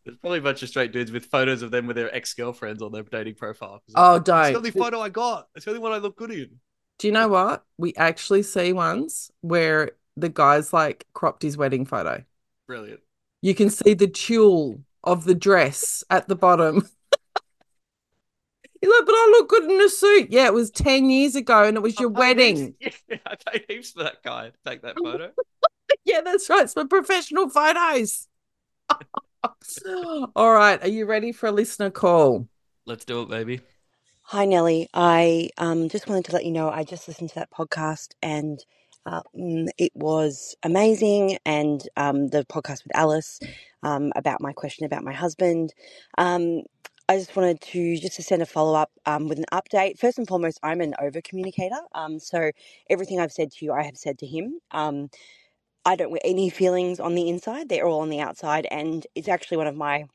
There's 0.06 0.18
probably 0.18 0.40
a 0.40 0.42
bunch 0.42 0.62
of 0.64 0.70
straight 0.70 0.92
dudes 0.92 1.12
with 1.12 1.26
photos 1.28 1.62
of 1.62 1.72
them 1.72 1.88
with 1.88 1.96
their 1.96 2.14
ex 2.14 2.34
girlfriends 2.34 2.82
on 2.82 2.92
their 2.92 3.04
dating 3.04 3.36
profile. 3.36 3.82
Oh, 3.96 4.16
It's 4.18 4.26
the 4.26 4.32
don't. 4.32 4.56
only 4.58 4.72
photo 4.72 5.00
I 5.00 5.10
got. 5.10 5.48
It's 5.56 5.66
the 5.66 5.72
only 5.72 5.82
one 5.82 5.94
I 5.94 5.98
look 5.98 6.18
good 6.18 6.32
in. 6.32 6.60
Do 7.00 7.08
you 7.08 7.14
know 7.14 7.28
what? 7.28 7.66
We 7.78 7.94
actually 7.96 8.44
see 8.44 8.74
ones 8.74 9.32
where 9.42 9.92
the 10.18 10.30
guy's 10.30 10.74
like 10.74 11.06
cropped 11.14 11.42
his 11.42 11.58
wedding 11.58 11.86
photo. 11.86 12.24
Brilliant. 12.68 13.02
You 13.42 13.56
can 13.56 13.70
see 13.70 13.94
the 13.94 14.08
tulle 14.08 14.82
of 15.04 15.26
the 15.26 15.36
dress 15.36 16.04
at 16.10 16.28
the 16.28 16.36
bottom. 16.36 16.88
He's 18.84 18.92
like, 18.92 19.06
but 19.06 19.14
I 19.14 19.28
look 19.32 19.48
good 19.48 19.64
in 19.72 19.80
a 19.82 19.88
suit. 19.88 20.28
Yeah, 20.30 20.48
it 20.48 20.54
was 20.54 20.70
10 20.70 21.10
years 21.10 21.36
ago 21.38 21.64
and 21.64 21.78
it 21.78 21.80
was 21.80 21.98
your 22.02 22.10
I 22.16 22.20
wedding. 22.20 22.76
heaps- 22.82 23.02
Yeah, 23.10 23.18
I 23.26 23.36
paid 23.50 23.66
heaps 23.70 23.92
for 23.92 24.04
that 24.04 24.22
guy 24.24 24.50
to 24.50 24.58
take 24.66 24.82
that 24.82 24.98
photo. 25.02 25.32
Yeah, 26.04 26.20
that's 26.20 26.50
right. 26.50 26.64
It's 26.64 26.74
for 26.74 26.84
professional 26.84 27.48
photos. 27.48 28.28
All 30.36 30.52
right. 30.54 30.82
Are 30.84 30.90
you 30.90 31.06
ready 31.06 31.32
for 31.32 31.48
a 31.48 31.52
listener 31.54 31.92
call? 31.92 32.50
Let's 32.86 33.06
do 33.06 33.22
it, 33.22 33.30
baby. 33.30 33.62
Hi, 34.24 34.44
Nelly. 34.44 34.90
I 34.94 35.50
um, 35.58 35.88
just 35.88 36.10
wanted 36.10 36.26
to 36.26 36.34
let 36.34 36.44
you 36.44 36.52
know 36.52 36.70
I 36.70 36.84
just 36.84 37.08
listened 37.08 37.30
to 37.30 37.36
that 37.36 37.52
podcast 37.52 38.16
and 38.22 38.60
uh, 39.06 39.22
mm, 39.34 39.70
it 39.78 39.94
was 39.96 40.58
amazing. 40.64 41.38
And 41.46 41.88
um, 41.96 42.28
the 42.28 42.44
podcast 42.44 42.84
with 42.84 42.96
Alice 42.96 43.40
um, 43.82 44.12
about 44.18 44.42
my 44.42 44.52
question 44.52 44.86
about 44.86 45.06
my 45.06 45.14
husband. 45.14 45.74
I 47.10 47.18
just 47.18 47.36
wanted 47.36 47.62
to 47.62 47.98
just 47.98 48.16
to 48.18 48.24
send 48.24 48.42
a 48.42 48.46
follow 48.46 48.76
up 48.76 48.92
um, 49.06 49.28
with 49.30 49.40
an 49.40 49.46
update. 49.54 50.00
First 50.00 50.18
and 50.18 50.28
foremost, 50.28 50.60
I'm 50.64 50.82
an 50.82 50.96
over 51.02 51.22
communicator. 51.22 51.80
Um, 51.94 52.20
so 52.20 52.52
everything 52.90 53.20
I've 53.20 53.32
said 53.32 53.52
to 53.54 53.66
you, 53.66 53.74
I 53.74 53.84
have 53.84 53.98
said 53.98 54.20
to 54.20 54.28
him. 54.28 54.60
Um, 54.72 55.10
I 55.86 55.96
don't 55.98 56.12
wear 56.12 56.22
any 56.26 56.50
feelings 56.50 57.00
on 57.00 57.16
the 57.16 57.30
inside; 57.30 57.70
they're 57.70 57.88
all 57.88 58.02
on 58.02 58.10
the 58.10 58.22
outside, 58.22 58.68
and 58.72 59.08
it's 59.16 59.30
actually 59.30 59.58
one 59.58 59.68
of 59.68 59.76
my 59.76 60.06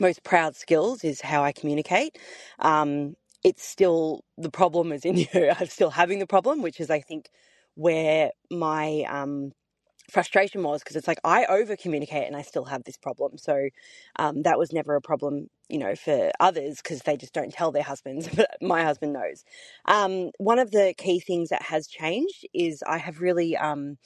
most 0.00 0.24
proud 0.24 0.56
skills 0.56 1.04
is 1.04 1.20
how 1.22 1.44
I 1.44 1.52
communicate. 1.52 2.18
Um, 2.60 3.16
it's 3.44 3.66
still 3.66 4.24
the 4.38 4.50
problem 4.50 4.92
is 4.92 5.04
in 5.04 5.16
you. 5.34 5.52
I'm 5.58 5.66
still 5.68 5.90
having 5.90 6.20
the 6.20 6.26
problem, 6.28 6.62
which 6.62 6.80
is 6.80 6.90
I 6.90 7.00
think 7.00 7.30
where 7.76 8.32
my 8.50 9.04
um, 9.08 9.52
frustration 10.10 10.62
was 10.64 10.82
because 10.82 10.96
it's 10.96 11.08
like 11.08 11.20
I 11.24 11.46
over 11.46 11.76
communicate 11.76 12.26
and 12.28 12.36
I 12.36 12.42
still 12.42 12.66
have 12.66 12.84
this 12.84 12.98
problem. 12.98 13.38
So 13.38 13.70
um, 14.18 14.42
that 14.44 14.58
was 14.58 14.72
never 14.72 14.96
a 14.96 15.02
problem, 15.02 15.48
you 15.70 15.78
know, 15.78 15.96
for 15.96 16.32
others 16.40 16.78
because 16.82 17.00
they 17.02 17.16
just 17.18 17.34
don't 17.34 17.52
tell 17.52 17.72
their 17.72 17.84
husbands, 17.84 18.28
but 18.36 18.50
my 18.62 18.84
husband 18.84 19.14
knows. 19.14 19.44
Um, 19.86 20.30
one 20.38 20.60
of 20.60 20.72
the 20.72 20.94
key 20.98 21.20
things 21.20 21.50
that 21.50 21.62
has 21.62 21.88
changed 21.88 22.46
is 22.54 22.82
I 22.88 22.98
have 22.98 23.20
really, 23.22 23.56
um, 23.56 23.98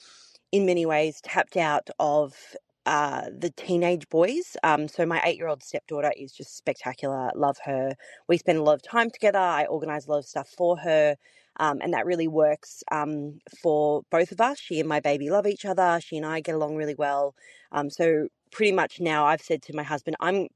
in 0.51 0.65
many 0.65 0.85
ways, 0.85 1.21
tapped 1.23 1.57
out 1.57 1.89
of 1.99 2.35
uh, 2.85 3.29
the 3.37 3.51
teenage 3.51 4.09
boys. 4.09 4.57
Um, 4.63 4.87
so 4.87 5.05
my 5.05 5.21
eight-year-old 5.25 5.63
stepdaughter 5.63 6.13
is 6.17 6.33
just 6.33 6.57
spectacular. 6.57 7.31
Love 7.35 7.57
her. 7.65 7.95
We 8.29 8.37
spend 8.37 8.59
a 8.59 8.63
lot 8.63 8.75
of 8.75 8.83
time 8.83 9.11
together. 9.11 9.39
I 9.39 9.65
organize 9.65 10.07
a 10.07 10.11
lot 10.11 10.19
of 10.19 10.25
stuff 10.25 10.49
for 10.57 10.77
her. 10.79 11.17
Um, 11.57 11.79
and 11.81 11.93
that 11.93 12.05
really 12.05 12.27
works 12.27 12.83
um, 12.91 13.39
for 13.61 14.03
both 14.11 14.31
of 14.31 14.41
us. 14.41 14.59
She 14.59 14.79
and 14.79 14.89
my 14.89 14.99
baby 14.99 15.29
love 15.29 15.47
each 15.47 15.65
other. 15.65 15.99
She 16.01 16.17
and 16.17 16.25
I 16.25 16.39
get 16.41 16.55
along 16.55 16.75
really 16.75 16.95
well. 16.95 17.35
Um, 17.71 17.89
so 17.89 18.27
pretty 18.51 18.71
much 18.71 18.99
now, 18.99 19.25
I've 19.25 19.41
said 19.41 19.61
to 19.63 19.75
my 19.75 19.83
husband, 19.83 20.15
I'm 20.19 20.47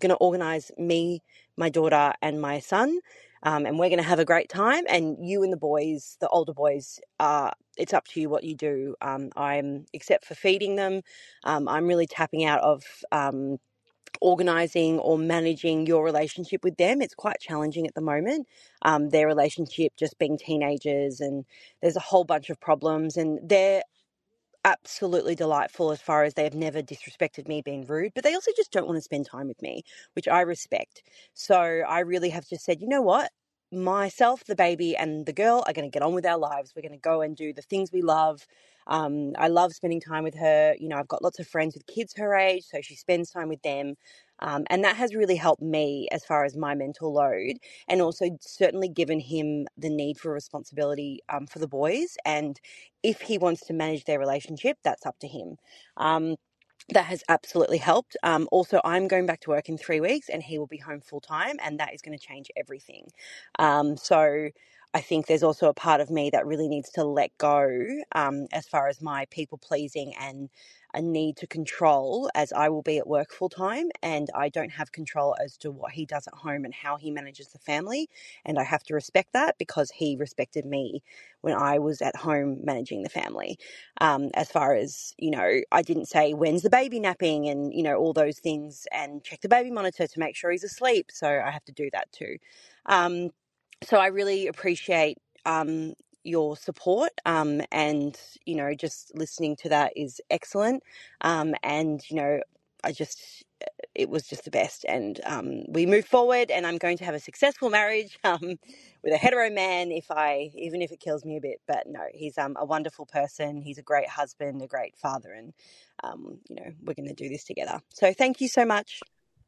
going 0.00 0.10
to 0.10 0.16
organize 0.16 0.70
me, 0.78 1.22
my 1.56 1.68
daughter, 1.68 2.12
and 2.20 2.40
my 2.40 2.58
son, 2.58 3.00
um, 3.44 3.66
and 3.66 3.78
we're 3.78 3.88
going 3.88 3.98
to 3.98 4.04
have 4.08 4.18
a 4.18 4.24
great 4.24 4.48
time. 4.48 4.84
And 4.88 5.16
you 5.20 5.42
and 5.42 5.52
the 5.52 5.56
boys, 5.56 6.16
the 6.20 6.28
older 6.28 6.52
boys, 6.52 7.00
uh, 7.20 7.50
it's 7.76 7.92
up 7.92 8.06
to 8.08 8.20
you 8.20 8.28
what 8.28 8.44
you 8.44 8.54
do. 8.54 8.94
Um, 9.02 9.30
I'm 9.36 9.86
except 9.92 10.24
for 10.24 10.34
feeding 10.34 10.76
them. 10.76 11.02
Um, 11.44 11.68
I'm 11.68 11.86
really 11.86 12.06
tapping 12.06 12.44
out 12.44 12.60
of. 12.60 12.82
Organizing 14.24 14.98
or 15.00 15.18
managing 15.18 15.86
your 15.86 16.02
relationship 16.02 16.64
with 16.64 16.76
them 16.78 17.02
it's 17.02 17.14
quite 17.14 17.40
challenging 17.40 17.86
at 17.86 17.94
the 17.94 18.00
moment. 18.00 18.48
Um, 18.82 19.10
their 19.10 19.26
relationship 19.26 19.92
just 19.98 20.18
being 20.18 20.38
teenagers 20.38 21.20
and 21.20 21.44
there's 21.82 21.96
a 21.96 22.00
whole 22.00 22.24
bunch 22.24 22.48
of 22.50 22.58
problems 22.58 23.18
and 23.18 23.38
they're 23.46 23.82
absolutely 24.64 25.34
delightful 25.34 25.90
as 25.92 26.00
far 26.00 26.24
as 26.24 26.34
they 26.34 26.44
have 26.44 26.54
never 26.54 26.80
disrespected 26.82 27.48
me 27.48 27.62
being 27.62 27.84
rude 27.86 28.12
but 28.14 28.24
they 28.24 28.34
also 28.34 28.50
just 28.56 28.72
don't 28.72 28.86
want 28.86 28.96
to 28.96 29.02
spend 29.02 29.26
time 29.26 29.48
with 29.48 29.60
me 29.62 29.82
which 30.14 30.28
i 30.28 30.40
respect. 30.40 31.02
So 31.34 31.56
i 31.96 32.00
really 32.00 32.30
have 32.30 32.48
just 32.48 32.64
said 32.64 32.80
you 32.80 32.88
know 32.88 33.02
what? 33.02 33.30
Myself 33.72 34.44
the 34.46 34.56
baby 34.56 34.96
and 34.96 35.26
the 35.26 35.34
girl 35.34 35.64
are 35.66 35.74
going 35.74 35.90
to 35.90 35.94
get 35.96 36.02
on 36.02 36.14
with 36.14 36.26
our 36.26 36.38
lives. 36.38 36.72
We're 36.74 36.88
going 36.88 37.00
to 37.00 37.08
go 37.12 37.20
and 37.22 37.36
do 37.36 37.52
the 37.52 37.62
things 37.62 37.92
we 37.92 38.02
love 38.02 38.46
um, 38.86 39.32
i 39.38 39.48
love 39.48 39.72
spending 39.72 40.00
time 40.00 40.24
with 40.24 40.34
her 40.34 40.74
you 40.78 40.88
know 40.88 40.96
i've 40.96 41.08
got 41.08 41.22
lots 41.22 41.38
of 41.38 41.46
friends 41.46 41.74
with 41.74 41.86
kids 41.86 42.14
her 42.16 42.34
age 42.34 42.64
so 42.64 42.80
she 42.82 42.94
spends 42.96 43.30
time 43.30 43.48
with 43.48 43.62
them 43.62 43.94
Um, 44.40 44.64
and 44.68 44.82
that 44.84 44.96
has 44.96 45.14
really 45.14 45.36
helped 45.36 45.62
me 45.62 46.08
as 46.10 46.24
far 46.24 46.44
as 46.44 46.56
my 46.56 46.74
mental 46.74 47.12
load, 47.12 47.58
and 47.88 48.02
also 48.02 48.36
certainly 48.40 48.88
given 48.88 49.20
him 49.20 49.66
the 49.78 49.88
need 49.88 50.18
for 50.18 50.32
responsibility 50.32 51.20
um, 51.28 51.46
for 51.46 51.60
the 51.60 51.68
boys. 51.68 52.16
And 52.24 52.60
if 53.02 53.20
he 53.22 53.38
wants 53.38 53.64
to 53.66 53.72
manage 53.72 54.04
their 54.04 54.18
relationship, 54.18 54.78
that's 54.82 55.06
up 55.06 55.18
to 55.20 55.28
him. 55.28 55.56
Um, 55.96 56.36
that 56.90 57.06
has 57.06 57.24
absolutely 57.28 57.78
helped. 57.78 58.16
Um, 58.22 58.48
also, 58.52 58.80
I'm 58.84 59.08
going 59.08 59.26
back 59.26 59.40
to 59.42 59.50
work 59.50 59.68
in 59.68 59.78
three 59.78 60.00
weeks 60.00 60.28
and 60.28 60.42
he 60.42 60.58
will 60.58 60.66
be 60.66 60.78
home 60.78 61.00
full 61.00 61.20
time, 61.20 61.56
and 61.64 61.80
that 61.80 61.94
is 61.94 62.02
going 62.02 62.16
to 62.18 62.24
change 62.24 62.50
everything. 62.56 63.08
Um, 63.58 63.96
so, 63.96 64.50
I 64.94 65.00
think 65.00 65.26
there's 65.26 65.42
also 65.42 65.68
a 65.68 65.74
part 65.74 66.00
of 66.00 66.10
me 66.10 66.30
that 66.30 66.46
really 66.46 66.68
needs 66.68 66.90
to 66.92 67.04
let 67.04 67.36
go 67.38 67.68
um, 68.14 68.46
as 68.52 68.68
far 68.68 68.88
as 68.88 69.02
my 69.02 69.26
people 69.30 69.58
pleasing 69.58 70.14
and 70.20 70.50
a 70.94 71.02
need 71.02 71.36
to 71.38 71.46
control, 71.48 72.30
as 72.34 72.52
I 72.52 72.70
will 72.70 72.82
be 72.82 72.98
at 72.98 73.06
work 73.08 73.32
full 73.32 73.50
time 73.50 73.90
and 74.02 74.30
I 74.34 74.48
don't 74.50 74.72
have 74.72 74.92
control 74.92 75.36
as 75.44 75.56
to 75.58 75.72
what 75.72 75.92
he 75.92 76.06
does 76.06 76.26
at 76.28 76.34
home 76.34 76.64
and 76.64 76.74
how 76.74 76.96
he 76.96 77.10
manages 77.10 77.48
the 77.48 77.58
family. 77.60 78.08
And 78.44 78.58
I 78.58 78.64
have 78.64 78.84
to 78.84 78.94
respect 78.94 79.34
that 79.34 79.58
because 79.58 79.90
he 79.92 80.16
respected 80.16 80.66
me 80.66 81.02
when 81.42 81.54
I 81.54 81.78
was 81.80 82.02
at 82.02 82.16
home 82.16 82.60
managing 82.64 83.02
the 83.02 83.10
family. 83.10 83.58
Um, 84.00 84.30
as 84.34 84.50
far 84.50 84.74
as, 84.74 85.14
you 85.18 85.30
know, 85.32 85.60
I 85.72 85.82
didn't 85.82 86.06
say, 86.06 86.32
when's 86.34 86.62
the 86.62 86.70
baby 86.70 87.00
napping 87.00 87.48
and, 87.48 87.74
you 87.74 87.82
know, 87.84 87.96
all 87.96 88.12
those 88.14 88.38
things 88.40 88.86
and 88.92 89.24
check 89.24 89.40
the 89.42 89.48
baby 89.48 89.70
monitor 89.70 90.06
to 90.06 90.20
make 90.20 90.36
sure 90.36 90.50
he's 90.52 90.64
asleep. 90.64 91.10
So 91.12 91.28
I 91.28 91.50
have 91.50 91.64
to 91.66 91.72
do 91.72 91.90
that 91.92 92.12
too. 92.12 92.38
Um, 92.86 93.30
so 93.84 93.98
I 93.98 94.08
really 94.08 94.48
appreciate 94.48 95.18
um, 95.46 95.94
your 96.24 96.56
support 96.56 97.12
um, 97.26 97.60
and 97.70 98.18
you 98.44 98.56
know 98.56 98.74
just 98.74 99.12
listening 99.14 99.56
to 99.56 99.68
that 99.68 99.92
is 99.96 100.20
excellent 100.30 100.82
um, 101.20 101.54
and 101.62 102.02
you 102.10 102.16
know 102.16 102.40
I 102.82 102.92
just 102.92 103.44
it 103.94 104.10
was 104.10 104.24
just 104.24 104.44
the 104.44 104.50
best 104.50 104.84
and 104.88 105.20
um, 105.24 105.62
we 105.68 105.86
move 105.86 106.04
forward 106.04 106.50
and 106.50 106.66
I'm 106.66 106.78
going 106.78 106.98
to 106.98 107.04
have 107.04 107.14
a 107.14 107.20
successful 107.20 107.70
marriage 107.70 108.18
um, 108.24 108.58
with 109.02 109.12
a 109.12 109.16
hetero 109.16 109.50
man 109.50 109.90
if 109.90 110.10
I 110.10 110.50
even 110.54 110.82
if 110.82 110.92
it 110.92 111.00
kills 111.00 111.24
me 111.24 111.36
a 111.36 111.40
bit 111.40 111.60
but 111.66 111.86
no 111.86 112.00
he's 112.12 112.36
um, 112.38 112.56
a 112.58 112.64
wonderful 112.64 113.06
person 113.06 113.62
he's 113.62 113.78
a 113.78 113.82
great 113.82 114.08
husband 114.08 114.62
a 114.62 114.66
great 114.66 114.96
father 114.96 115.32
and 115.32 115.52
um, 116.02 116.38
you 116.48 116.56
know 116.56 116.72
we're 116.82 116.94
going 116.94 117.08
to 117.08 117.14
do 117.14 117.28
this 117.28 117.44
together 117.44 117.80
so 117.90 118.12
thank 118.12 118.40
you 118.40 118.48
so 118.48 118.64
much 118.64 119.00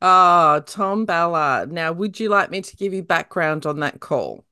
Oh, 0.03 0.61
Tom 0.67 1.07
Ballard. 1.07 1.73
Now, 1.73 1.91
would 1.91 2.21
you 2.21 2.29
like 2.29 2.51
me 2.51 2.61
to 2.61 2.77
give 2.77 2.93
you 2.93 3.03
background 3.03 3.65
on 3.65 3.81
that 3.81 4.01
call? 4.01 4.45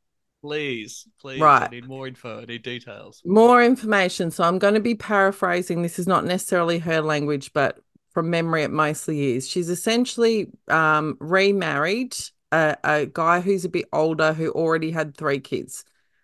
Please, 0.45 1.09
please. 1.23 1.41
Right. 1.41 1.63
I 1.63 1.69
need 1.69 1.89
more 1.89 2.07
info. 2.07 2.43
I 2.43 2.45
need 2.45 2.63
details. 2.63 3.23
More 3.25 3.65
information. 3.65 4.31
So 4.31 4.45
I'm 4.45 4.59
going 4.59 4.75
to 4.75 4.81
be 4.81 4.95
paraphrasing. 4.95 5.81
This 5.81 5.99
is 5.99 6.07
not 6.07 6.27
necessarily 6.27 6.79
her 6.81 7.01
language, 7.01 7.55
but 7.55 7.79
from 8.11 8.29
memory, 8.29 8.63
it 8.63 8.71
mostly 8.71 9.37
is. 9.37 9.49
She's 9.49 9.71
essentially 9.71 10.49
um, 10.69 11.17
remarried 11.19 12.15
a, 12.53 12.77
a 12.85 13.07
guy 13.07 13.41
who's 13.41 13.65
a 13.65 13.71
bit 13.71 13.87
older 13.91 14.35
who 14.35 14.51
already 14.51 14.91
had 14.91 15.17
three 15.17 15.41
kids. 15.41 15.83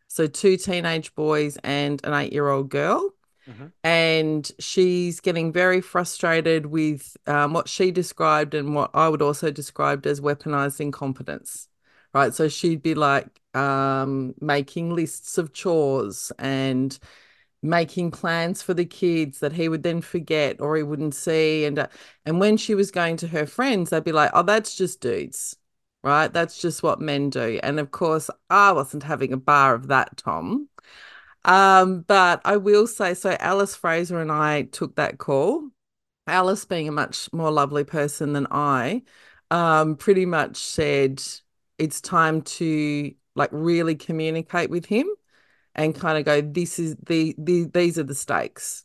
So 0.08 0.26
two 0.26 0.58
teenage 0.58 1.14
boys 1.14 1.56
and 1.64 1.98
an 2.04 2.12
eight 2.12 2.34
year 2.34 2.50
old 2.50 2.68
girl. 2.68 3.14
Mhm. 3.48 3.72
And 3.82 4.52
she's 4.58 5.20
getting 5.20 5.50
very 5.50 5.80
frustrated 5.80 6.66
with 6.66 7.16
um, 7.26 7.54
what 7.54 7.70
she 7.70 7.90
described 7.90 8.52
and 8.52 8.74
what 8.74 8.90
I 8.92 9.08
would 9.08 9.22
also 9.22 9.50
describe 9.50 10.04
as 10.04 10.20
weaponized 10.20 10.78
incompetence. 10.78 11.68
Right. 12.12 12.34
So 12.34 12.48
she'd 12.48 12.82
be 12.82 12.94
like 12.94 13.40
um, 13.54 14.34
making 14.40 14.94
lists 14.94 15.38
of 15.38 15.52
chores 15.52 16.32
and 16.38 16.98
making 17.62 18.10
plans 18.10 18.62
for 18.62 18.74
the 18.74 18.84
kids 18.86 19.40
that 19.40 19.52
he 19.52 19.68
would 19.68 19.82
then 19.82 20.00
forget 20.00 20.60
or 20.60 20.76
he 20.76 20.82
wouldn't 20.82 21.14
see. 21.14 21.64
And 21.66 21.78
uh, 21.80 21.88
and 22.26 22.40
when 22.40 22.56
she 22.56 22.74
was 22.74 22.90
going 22.90 23.16
to 23.18 23.28
her 23.28 23.46
friends, 23.46 23.90
they'd 23.90 24.04
be 24.04 24.12
like, 24.12 24.30
"Oh, 24.34 24.42
that's 24.42 24.74
just 24.76 25.00
dudes." 25.00 25.56
Right. 26.02 26.32
That's 26.32 26.60
just 26.60 26.82
what 26.82 27.00
men 27.00 27.30
do. 27.30 27.60
And 27.62 27.78
of 27.80 27.90
course, 27.90 28.30
I 28.48 28.72
wasn't 28.72 29.02
having 29.04 29.32
a 29.34 29.36
bar 29.36 29.74
of 29.74 29.88
that, 29.88 30.16
Tom. 30.16 30.68
Um, 31.44 32.02
but 32.02 32.40
I 32.44 32.56
will 32.58 32.86
say 32.86 33.14
so 33.14 33.36
Alice 33.40 33.74
Fraser 33.76 34.20
and 34.20 34.30
I 34.32 34.62
took 34.64 34.96
that 34.96 35.18
call. 35.18 35.70
Alice 36.26 36.64
being 36.64 36.88
a 36.88 36.92
much 36.92 37.32
more 37.32 37.50
lovely 37.50 37.84
person 37.84 38.32
than 38.34 38.46
I, 38.50 39.02
um, 39.50 39.96
pretty 39.96 40.26
much 40.26 40.56
said 40.58 41.22
it's 41.80 42.00
time 42.02 42.42
to 42.42 43.12
like 43.34 43.50
really 43.52 43.96
communicate 43.96 44.70
with 44.70 44.86
him 44.86 45.08
and 45.74 45.94
kind 45.94 46.18
of 46.18 46.24
go, 46.24 46.40
this 46.42 46.78
is 46.78 46.96
the, 47.06 47.34
the 47.38 47.64
these 47.72 47.98
are 47.98 48.04
the 48.04 48.14
stakes. 48.14 48.84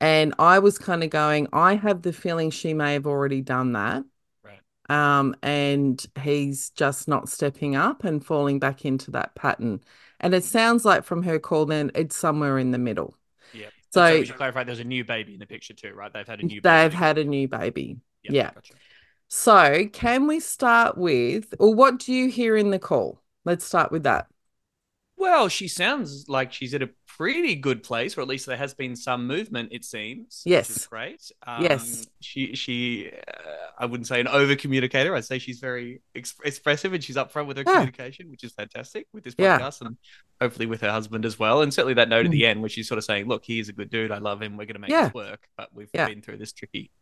And 0.00 0.34
I 0.38 0.58
was 0.58 0.78
kind 0.78 1.04
of 1.04 1.10
going, 1.10 1.48
I 1.52 1.76
have 1.76 2.02
the 2.02 2.12
feeling 2.12 2.50
she 2.50 2.74
may 2.74 2.94
have 2.94 3.06
already 3.06 3.42
done 3.42 3.72
that. 3.72 4.04
Right. 4.42 4.60
Um, 4.90 5.34
and 5.42 6.04
he's 6.22 6.70
just 6.70 7.08
not 7.08 7.28
stepping 7.28 7.76
up 7.76 8.04
and 8.04 8.24
falling 8.24 8.58
back 8.58 8.84
into 8.84 9.10
that 9.12 9.34
pattern. 9.34 9.80
And 10.20 10.34
it 10.34 10.44
sounds 10.44 10.84
like 10.84 11.04
from 11.04 11.22
her 11.22 11.38
call, 11.38 11.66
then 11.66 11.90
it's 11.94 12.16
somewhere 12.16 12.58
in 12.58 12.70
the 12.70 12.78
middle. 12.78 13.16
Yeah. 13.52 13.68
So- 13.90 14.02
So, 14.04 14.18
we 14.18 14.24
should 14.26 14.36
clarify 14.36 14.64
there's 14.64 14.80
a 14.80 14.84
new 14.84 15.04
baby 15.04 15.34
in 15.34 15.40
the 15.40 15.46
picture 15.46 15.74
too, 15.74 15.94
right? 15.94 16.12
They've 16.12 16.26
had 16.26 16.40
a 16.40 16.42
new 16.42 16.60
They've 16.60 16.92
baby. 16.92 16.96
had 16.96 17.18
a 17.18 17.24
new 17.24 17.48
baby. 17.48 18.00
Yep, 18.24 18.34
yeah. 18.34 18.50
Gotcha. 18.54 18.74
So, 19.36 19.88
can 19.92 20.28
we 20.28 20.38
start 20.38 20.96
with, 20.96 21.54
or 21.58 21.74
what 21.74 21.98
do 21.98 22.12
you 22.12 22.28
hear 22.30 22.56
in 22.56 22.70
the 22.70 22.78
call? 22.78 23.20
Let's 23.44 23.64
start 23.64 23.90
with 23.90 24.04
that. 24.04 24.28
Well, 25.16 25.48
she 25.48 25.66
sounds 25.66 26.28
like 26.28 26.52
she's 26.52 26.72
at 26.72 26.82
a 26.84 26.90
pretty 27.08 27.56
good 27.56 27.82
place, 27.82 28.16
or 28.16 28.20
at 28.20 28.28
least 28.28 28.46
there 28.46 28.56
has 28.56 28.74
been 28.74 28.94
some 28.94 29.26
movement. 29.26 29.70
It 29.72 29.84
seems. 29.84 30.42
Yes. 30.46 30.68
Which 30.68 30.76
is 30.76 30.86
great. 30.86 31.32
Um, 31.44 31.64
Yes. 31.64 32.06
She 32.20 32.54
she. 32.54 33.10
Uh, 33.10 33.40
I 33.76 33.86
wouldn't 33.86 34.06
say 34.06 34.20
an 34.20 34.28
over 34.28 34.54
communicator. 34.54 35.16
I'd 35.16 35.24
say 35.24 35.40
she's 35.40 35.58
very 35.58 36.00
ex- 36.14 36.36
expressive 36.44 36.92
and 36.92 37.02
she's 37.02 37.16
upfront 37.16 37.46
with 37.48 37.56
her 37.56 37.64
Yeah. 37.66 37.72
communication, 37.72 38.30
which 38.30 38.44
is 38.44 38.52
fantastic 38.52 39.08
with 39.12 39.24
this 39.24 39.34
Yeah. 39.36 39.58
podcast 39.58 39.80
and 39.80 39.96
hopefully 40.40 40.66
with 40.66 40.80
her 40.82 40.92
husband 40.92 41.24
as 41.24 41.40
well. 41.40 41.60
And 41.62 41.74
certainly 41.74 41.94
that 41.94 42.08
note 42.08 42.24
at 42.26 42.30
Mm. 42.30 42.34
the 42.34 42.46
end 42.46 42.60
where 42.62 42.68
she's 42.68 42.86
sort 42.86 42.98
of 42.98 43.04
saying, 43.04 43.26
"Look, 43.26 43.44
he's 43.44 43.68
a 43.68 43.72
good 43.72 43.90
dude. 43.90 44.12
I 44.12 44.18
love 44.18 44.40
him. 44.40 44.56
We're 44.56 44.66
going 44.66 44.74
to 44.74 44.80
make 44.80 44.90
Yeah. 44.92 45.06
this 45.06 45.14
work." 45.14 45.48
But 45.56 45.74
we've 45.74 45.90
Yeah. 45.92 46.06
been 46.08 46.22
through 46.22 46.36
this 46.36 46.52
tricky 46.52 46.92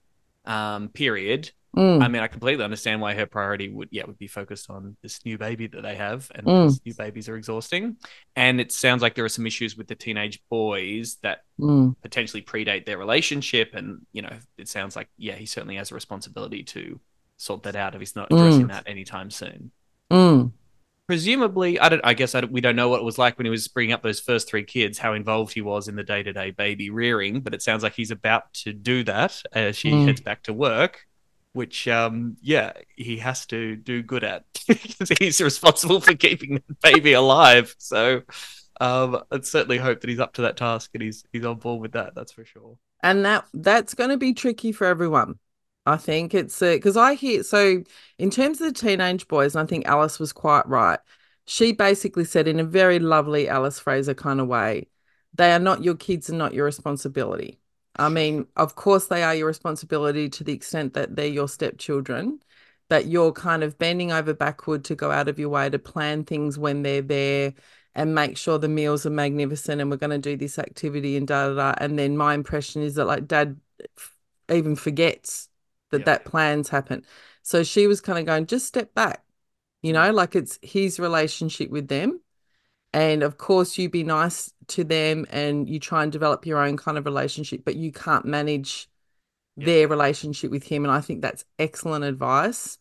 um, 0.45 0.89
period. 0.89 1.51
Mm, 1.77 2.03
I 2.03 2.09
mean, 2.09 2.23
I 2.23 2.27
completely 2.27 2.65
understand 2.65 3.01
why 3.01 3.15
her 3.15 3.25
priority 3.27 3.69
would, 3.71 3.89
yeah, 3.93 4.05
would 4.05 4.19
be 4.19 4.27
focused 4.27 4.69
on 4.69 4.97
this 5.03 5.25
new 5.25 5.39
baby 5.39 5.69
that 5.69 5.83
they 5.83 5.95
have, 5.95 6.31
and 6.35 6.47
Mm. 6.47 6.65
these 6.65 6.81
new 6.85 6.95
babies 6.95 7.29
are 7.29 7.37
exhausting. 7.37 7.97
And 8.37 8.61
it 8.61 8.73
sounds 8.73 9.01
like 9.03 9.15
there 9.15 9.25
are 9.25 9.31
some 9.31 9.47
issues 9.47 9.77
with 9.77 9.89
the 9.89 9.95
teenage 9.95 10.43
boys 10.51 11.17
that 11.23 11.41
mm, 11.59 11.95
potentially 12.03 12.43
predate 12.43 12.85
their 12.85 12.99
relationship, 12.99 13.71
and 13.75 14.03
you 14.13 14.21
know, 14.23 14.37
it 14.59 14.69
sounds 14.69 14.97
like 14.97 15.09
yeah, 15.17 15.35
he 15.37 15.47
certainly 15.47 15.77
has 15.77 15.91
a 15.93 15.95
responsibility 15.95 16.63
to 16.65 17.01
sort 17.39 17.63
that 17.63 17.75
out 17.77 17.95
if 17.95 18.01
he's 18.01 18.15
not 18.17 18.31
addressing 18.33 18.67
Mm. 18.67 18.69
that 18.69 18.85
anytime 18.87 19.31
soon. 19.31 19.71
Presumably, 21.09 21.79
I 21.79 21.89
don't. 21.89 22.01
I 22.05 22.15
guess 22.15 22.35
I 22.35 22.41
don't, 22.41 22.53
we 22.53 22.61
don't 22.61 22.77
know 22.77 22.89
what 22.89 23.01
it 23.01 23.05
was 23.05 23.19
like 23.19 23.37
when 23.37 23.45
he 23.45 23.51
was 23.51 23.69
bringing 23.69 23.93
up 23.93 24.03
those 24.03 24.21
first 24.21 24.49
three 24.49 24.65
kids, 24.65 24.99
how 24.99 25.15
involved 25.15 25.53
he 25.53 25.61
was 25.61 25.89
in 25.89 25.97
the 25.97 26.05
day-to-day 26.05 26.53
baby 26.53 26.91
rearing. 26.91 27.41
But 27.41 27.55
it 27.55 27.63
sounds 27.63 27.83
like 27.83 27.95
he's 27.95 28.11
about 28.13 28.53
to 28.65 28.73
do 28.73 29.05
that 29.05 29.43
as 29.53 29.77
she 29.77 29.91
Mm. 29.91 30.07
heads 30.07 30.21
back 30.21 30.45
to 30.45 30.53
work, 30.53 31.01
which, 31.53 31.89
um, 31.89 32.37
yeah, 32.41 32.73
he 32.97 33.19
has 33.19 33.47
to 33.47 33.77
do 33.77 34.03
good 34.03 34.25
at 34.25 34.45
because 34.69 35.11
he's 35.19 35.41
responsible 35.41 36.01
for 36.01 36.15
keeping 36.15 36.55
the 36.55 36.77
baby 36.83 37.13
alive. 37.15 37.75
So, 37.79 38.23
um, 38.81 39.23
I'd 39.31 39.45
certainly 39.45 39.79
hope 39.79 40.01
that 40.01 40.09
he's 40.11 40.21
up 40.21 40.35
to 40.35 40.43
that 40.43 40.57
task 40.57 40.91
and 40.95 41.03
he's 41.03 41.25
he's 41.33 41.45
on 41.45 41.59
board 41.59 41.81
with 41.83 41.93
that. 41.93 42.15
That's 42.15 42.33
for 42.33 42.45
sure. 42.45 42.79
And 43.03 43.25
that 43.25 43.45
that's 43.53 43.95
going 43.95 44.11
to 44.11 44.17
be 44.17 44.33
tricky 44.35 44.73
for 44.73 44.87
everyone. 44.87 45.39
I 45.85 45.97
think 45.97 46.33
it's 46.35 46.61
because 46.61 46.97
I 46.97 47.15
hear 47.15 47.43
so 47.43 47.83
in 48.19 48.31
terms 48.31 48.61
of 48.61 48.73
the 48.73 48.81
teenage 48.81 49.27
boys, 49.29 49.55
and 49.57 49.63
I 49.63 49.67
think 49.67 49.87
Alice 49.87 50.19
was 50.19 50.33
quite 50.33 50.67
right. 50.69 51.01
She 51.47 51.73
basically 51.73 52.25
said 52.25 52.47
in 52.47 52.61
a 52.61 52.65
very 52.65 53.01
lovely 53.01 53.49
Alice 53.49 53.81
Fraser 53.81 54.15
kind 54.15 54.41
of 54.41 54.47
way, 54.47 54.89
they 55.35 55.53
are 55.53 55.59
not 55.59 55.83
your 55.83 55.97
kids 55.97 56.29
and 56.29 56.39
not 56.39 56.55
your 56.55 56.65
responsibility. 56.67 57.59
I 57.97 58.09
mean, 58.09 58.47
of 58.57 58.75
course 58.77 59.09
they 59.09 59.23
are 59.25 59.35
your 59.35 59.49
responsibility 59.49 60.29
to 60.31 60.45
the 60.45 60.53
extent 60.53 60.95
that 60.95 61.17
they're 61.17 61.27
your 61.27 61.49
stepchildren, 61.49 62.41
but 62.89 63.07
you're 63.07 63.33
kind 63.33 63.65
of 63.65 63.79
bending 63.79 64.13
over 64.13 64.35
backward 64.35 64.85
to 64.85 64.95
go 64.95 65.11
out 65.11 65.29
of 65.29 65.39
your 65.39 65.49
way 65.49 65.69
to 65.69 65.79
plan 65.79 66.25
things 66.25 66.59
when 66.59 66.83
they're 66.83 67.03
there 67.03 67.55
and 67.95 68.15
make 68.15 68.37
sure 68.37 68.59
the 68.59 68.69
meals 68.69 69.05
are 69.05 69.11
magnificent 69.11 69.81
and 69.81 69.91
we're 69.91 69.97
going 69.97 70.11
to 70.11 70.19
do 70.19 70.37
this 70.37 70.59
activity 70.59 71.17
and 71.17 71.27
da 71.29 71.49
da 71.49 71.55
da. 71.55 71.75
And 71.79 71.99
then 71.99 72.17
my 72.17 72.35
impression 72.35 72.83
is 72.83 72.95
that 72.95 73.07
like 73.07 73.27
dad 73.27 73.61
even 74.49 74.77
forgets 74.77 75.49
that 75.93 76.01
Yeah. 76.01 76.05
that 76.07 76.27
plans 76.27 76.71
happen. 76.71 77.07
So 77.43 77.65
she 77.65 77.87
was 77.89 78.03
kind 78.03 78.19
of 78.21 78.27
going, 78.27 78.47
just 78.47 78.67
step 78.67 78.95
back, 78.95 79.25
you 79.83 79.93
know, 79.95 80.13
like 80.13 80.37
it's 80.37 80.59
his 80.63 81.01
relationship 81.01 81.71
with 81.71 81.89
them. 81.89 82.21
And 82.95 83.23
of 83.23 83.39
course, 83.39 83.79
you 83.79 83.89
be 83.91 84.05
nice 84.05 84.53
to 84.69 84.85
them 84.85 85.27
and 85.31 85.69
you 85.69 85.81
try 85.81 86.03
and 86.05 86.13
develop 86.13 86.47
your 86.47 86.59
own 86.59 86.77
kind 86.77 86.99
of 86.99 87.07
relationship, 87.07 87.65
but 87.65 87.77
you 87.77 87.93
can't 87.93 88.27
manage 88.27 88.89
Yeah. 89.57 89.65
their 89.67 89.89
relationship 89.89 90.51
with 90.51 90.65
him. 90.65 90.85
And 90.85 90.93
I 90.93 91.01
think 91.01 91.23
that's 91.23 91.45
excellent 91.59 92.05
advice. 92.05 92.79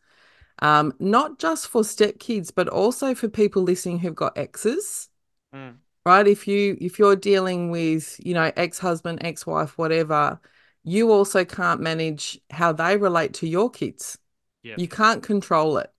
Um, 0.59 0.93
not 0.99 1.39
just 1.39 1.68
for 1.70 1.84
stepkids, 1.84 2.51
but 2.55 2.70
also 2.70 3.16
for 3.16 3.30
people 3.30 3.64
listening 3.64 3.99
who've 3.99 4.16
got 4.16 4.38
exes 4.38 5.09
Mm. 5.53 5.82
right 6.05 6.28
if 6.28 6.47
you 6.47 6.78
if 6.82 6.97
you're 6.99 7.16
dealing 7.16 7.70
with 7.72 8.20
you 8.24 8.34
know 8.34 8.51
ex-husband 8.57 9.20
ex-wife 9.24 9.78
whatever 9.78 10.39
you 10.84 11.11
also 11.11 11.45
can't 11.45 11.82
manage 11.82 12.39
how 12.49 12.71
they 12.71 12.97
relate 12.97 13.34
to 13.36 13.47
your 13.47 13.69
kids 13.69 14.17
Yeah. 14.63 14.75
You 14.77 14.88
can't 14.88 15.23
control 15.23 15.77
it. 15.77 15.91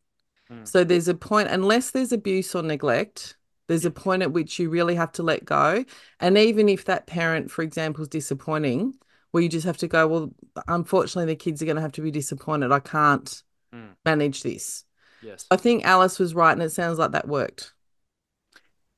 Mm. 0.51 0.67
So 0.67 0.85
there's 0.85 1.09
a 1.09 1.15
point, 1.15 1.49
unless 1.49 1.91
there's 1.91 2.13
abuse 2.13 2.55
or 2.55 2.63
neglect, 2.63 3.37
there's 3.67 3.85
a 3.85 3.91
point 3.91 4.23
at 4.23 4.33
which 4.33 4.59
you 4.59 4.71
really 4.71 4.95
have 4.95 5.13
to 5.13 5.23
let 5.23 5.45
go. 5.45 5.85
And 6.21 6.39
even 6.39 6.69
if 6.69 6.85
that 6.85 7.07
parent, 7.07 7.51
for 7.51 7.63
example, 7.63 8.03
is 8.03 8.09
disappointing, 8.09 8.95
where 9.31 9.43
you 9.43 9.49
just 9.49 9.67
have 9.67 9.79
to 9.79 9.89
go, 9.89 10.07
well, 10.07 10.35
unfortunately, 10.69 11.33
the 11.33 11.37
kids 11.37 11.63
are 11.63 11.65
going 11.65 11.77
to 11.77 11.83
have 11.83 11.93
to 11.93 12.03
be 12.03 12.11
disappointed. 12.11 12.71
I 12.73 12.81
can't 12.81 13.43
Mm. 13.73 13.97
manage 14.05 14.43
this. 14.43 14.85
Yes. 15.23 15.47
I 15.51 15.57
think 15.57 15.85
Alice 15.85 16.19
was 16.19 16.35
right, 16.35 16.53
and 16.53 16.63
it 16.63 16.71
sounds 16.71 16.99
like 16.99 17.13
that 17.13 17.27
worked. 17.27 17.73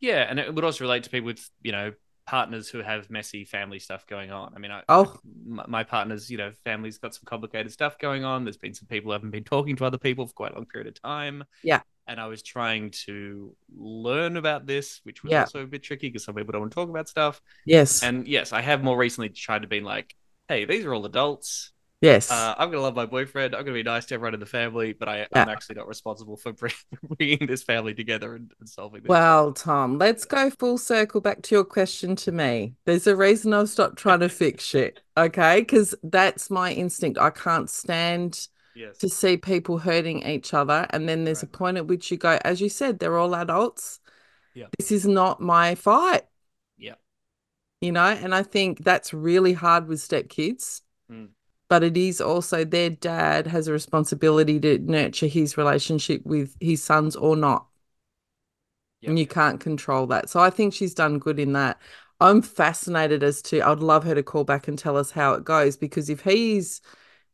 Yeah, 0.00 0.26
and 0.28 0.38
it 0.38 0.52
would 0.54 0.64
also 0.64 0.84
relate 0.84 1.04
to 1.04 1.10
people 1.10 1.26
with 1.26 1.48
you 1.62 1.72
know 1.72 1.92
partners 2.26 2.68
who 2.68 2.78
have 2.82 3.10
messy 3.10 3.44
family 3.44 3.78
stuff 3.78 4.06
going 4.06 4.30
on. 4.30 4.52
I 4.56 4.58
mean, 4.58 4.70
I, 4.70 4.82
Oh. 4.88 5.16
my, 5.46 5.64
my 5.68 5.84
partner's 5.84 6.30
you 6.30 6.38
know 6.38 6.52
family's 6.64 6.98
got 6.98 7.14
some 7.14 7.24
complicated 7.26 7.72
stuff 7.72 7.98
going 7.98 8.24
on. 8.24 8.44
There's 8.44 8.56
been 8.56 8.74
some 8.74 8.88
people 8.88 9.08
who 9.10 9.12
haven't 9.12 9.30
been 9.30 9.44
talking 9.44 9.76
to 9.76 9.84
other 9.84 9.98
people 9.98 10.26
for 10.26 10.32
quite 10.32 10.52
a 10.52 10.54
long 10.54 10.66
period 10.66 10.88
of 10.88 11.00
time. 11.00 11.44
Yeah. 11.62 11.80
and 12.06 12.20
I 12.20 12.26
was 12.26 12.42
trying 12.42 12.90
to 13.06 13.56
learn 13.74 14.36
about 14.36 14.66
this, 14.66 15.00
which 15.04 15.22
was 15.22 15.32
Yeah. 15.32 15.40
also 15.40 15.62
a 15.62 15.66
bit 15.66 15.82
tricky 15.82 16.08
because 16.08 16.24
some 16.24 16.34
people 16.34 16.52
don't 16.52 16.60
want 16.62 16.72
to 16.72 16.74
talk 16.74 16.90
about 16.90 17.08
stuff. 17.08 17.40
Yes. 17.64 18.02
And 18.02 18.26
yes, 18.28 18.52
I 18.52 18.60
have 18.60 18.82
more 18.82 18.96
recently 18.96 19.30
tried 19.30 19.62
to 19.62 19.68
be 19.68 19.80
like, 19.80 20.14
hey, 20.48 20.64
these 20.66 20.84
are 20.84 20.92
all 20.94 21.06
adults. 21.06 21.72
Yes. 22.04 22.30
Uh, 22.30 22.54
I'm 22.56 22.70
gonna 22.70 22.82
love 22.82 22.94
my 22.94 23.06
boyfriend. 23.06 23.54
I'm 23.54 23.62
gonna 23.62 23.74
be 23.74 23.82
nice 23.82 24.06
to 24.06 24.14
everyone 24.14 24.34
in 24.34 24.40
the 24.40 24.46
family, 24.46 24.92
but 24.92 25.08
I, 25.08 25.18
Yeah. 25.20 25.26
I'm 25.34 25.48
actually 25.48 25.76
not 25.76 25.88
responsible 25.88 26.36
for 26.36 26.52
bringing 27.16 27.46
this 27.46 27.62
family 27.62 27.94
together 27.94 28.34
and, 28.34 28.52
and 28.60 28.68
solving 28.68 29.02
this. 29.02 29.08
Well, 29.08 29.52
Tom, 29.52 29.98
let's 29.98 30.24
go 30.24 30.50
full 30.50 30.78
circle 30.78 31.20
back 31.20 31.42
to 31.42 31.54
your 31.54 31.64
question 31.64 32.16
to 32.16 32.32
me. 32.32 32.74
There's 32.84 33.06
a 33.06 33.16
reason 33.16 33.52
I've 33.52 33.68
stopped 33.68 33.96
trying 33.96 34.20
to 34.20 34.28
fix 34.28 34.64
shit, 34.74 35.00
okay? 35.16 35.60
Because 35.60 35.94
that's 36.02 36.50
my 36.50 36.72
instinct. 36.72 37.18
I 37.18 37.30
can't 37.30 37.70
stand 37.70 38.48
yes, 38.74 38.98
to 38.98 39.08
see 39.08 39.36
people 39.36 39.78
hurting 39.78 40.26
each 40.26 40.54
other. 40.54 40.86
And 40.90 41.08
then 41.08 41.24
there's 41.24 41.42
a 41.42 41.46
point 41.46 41.76
at 41.76 41.86
which 41.86 42.10
you 42.10 42.16
go, 42.16 42.38
as 42.44 42.60
you 42.60 42.68
said, 42.68 42.98
they're 42.98 43.18
all 43.18 43.34
adults. 43.34 44.00
Yeah. 44.54 44.66
This 44.78 44.92
is 44.92 45.06
not 45.06 45.40
my 45.40 45.74
fight, 45.74 46.22
yeah, 46.78 46.94
you 47.80 47.90
know? 47.90 48.06
And 48.06 48.32
I 48.32 48.44
think 48.44 48.84
that's 48.84 49.12
really 49.12 49.52
hard 49.52 49.88
with 49.88 49.98
stepkids. 49.98 50.82
Mm. 51.10 51.30
But 51.68 51.82
it 51.84 51.96
is 51.96 52.20
also 52.20 52.64
their 52.64 52.90
dad 52.90 53.46
has 53.48 53.68
a 53.68 53.72
responsibility 53.72 54.60
to 54.60 54.78
nurture 54.78 55.26
his 55.26 55.56
relationship 55.56 56.24
with 56.24 56.56
his 56.60 56.82
sons 56.82 57.16
or 57.16 57.36
not. 57.36 57.66
yeah. 59.00 59.10
and 59.10 59.18
you 59.18 59.26
can't 59.26 59.60
control 59.60 60.06
that. 60.08 60.30
So 60.30 60.40
I 60.40 60.50
think 60.50 60.74
she's 60.74 60.94
done 60.94 61.18
good 61.18 61.38
in 61.38 61.52
that. 61.54 61.80
I'm 62.20 62.42
fascinated 62.42 63.22
as 63.22 63.42
to, 63.42 63.60
I'd 63.60 63.80
love 63.80 64.04
her 64.04 64.14
to 64.14 64.22
call 64.22 64.44
back 64.44 64.68
and 64.68 64.78
tell 64.78 64.96
us 64.96 65.10
how 65.10 65.34
it 65.34 65.44
goes 65.44 65.76
because 65.76 66.08
if 66.08 66.20
he's 66.22 66.80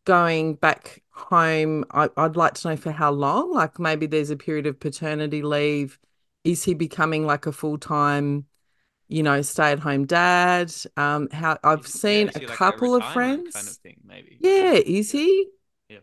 going 0.06 0.54
back 0.56 1.02
home, 1.10 1.84
I, 1.92 2.10
I'd 2.16 2.36
like 2.36 2.54
to 2.56 2.70
know 2.70 2.76
for 2.76 2.92
how 2.92 3.12
long. 3.12 3.52
Like 3.54 3.78
maybe 3.80 4.06
there's 4.06 4.30
a 4.30 4.36
period 4.36 4.66
of 4.66 4.80
paternity 4.80 5.42
leave. 5.42 5.98
Is 6.44 6.64
he 6.64 6.74
becoming 6.74 7.26
like 7.26 7.46
a 7.46 7.52
full 7.52 7.78
time, 7.78 8.46
you 9.10 9.24
know, 9.24 9.42
stay 9.42 9.72
at 9.72 9.80
home 9.80 10.06
dad? 10.06 10.72
Um, 10.96 11.28
how 11.32 11.58
I've 11.64 11.80
yeah, 11.80 11.86
seen 11.86 12.30
a 12.34 12.38
like 12.38 12.46
couple 12.46 12.94
of 12.94 13.04
friends. 13.04 13.54
kind 13.54 13.68
of 13.68 13.76
thing, 13.76 14.00
maybe. 14.06 14.38
Yeah, 14.40 14.74
is 14.74 15.10
he? 15.10 15.48
Yeah. 15.88 15.98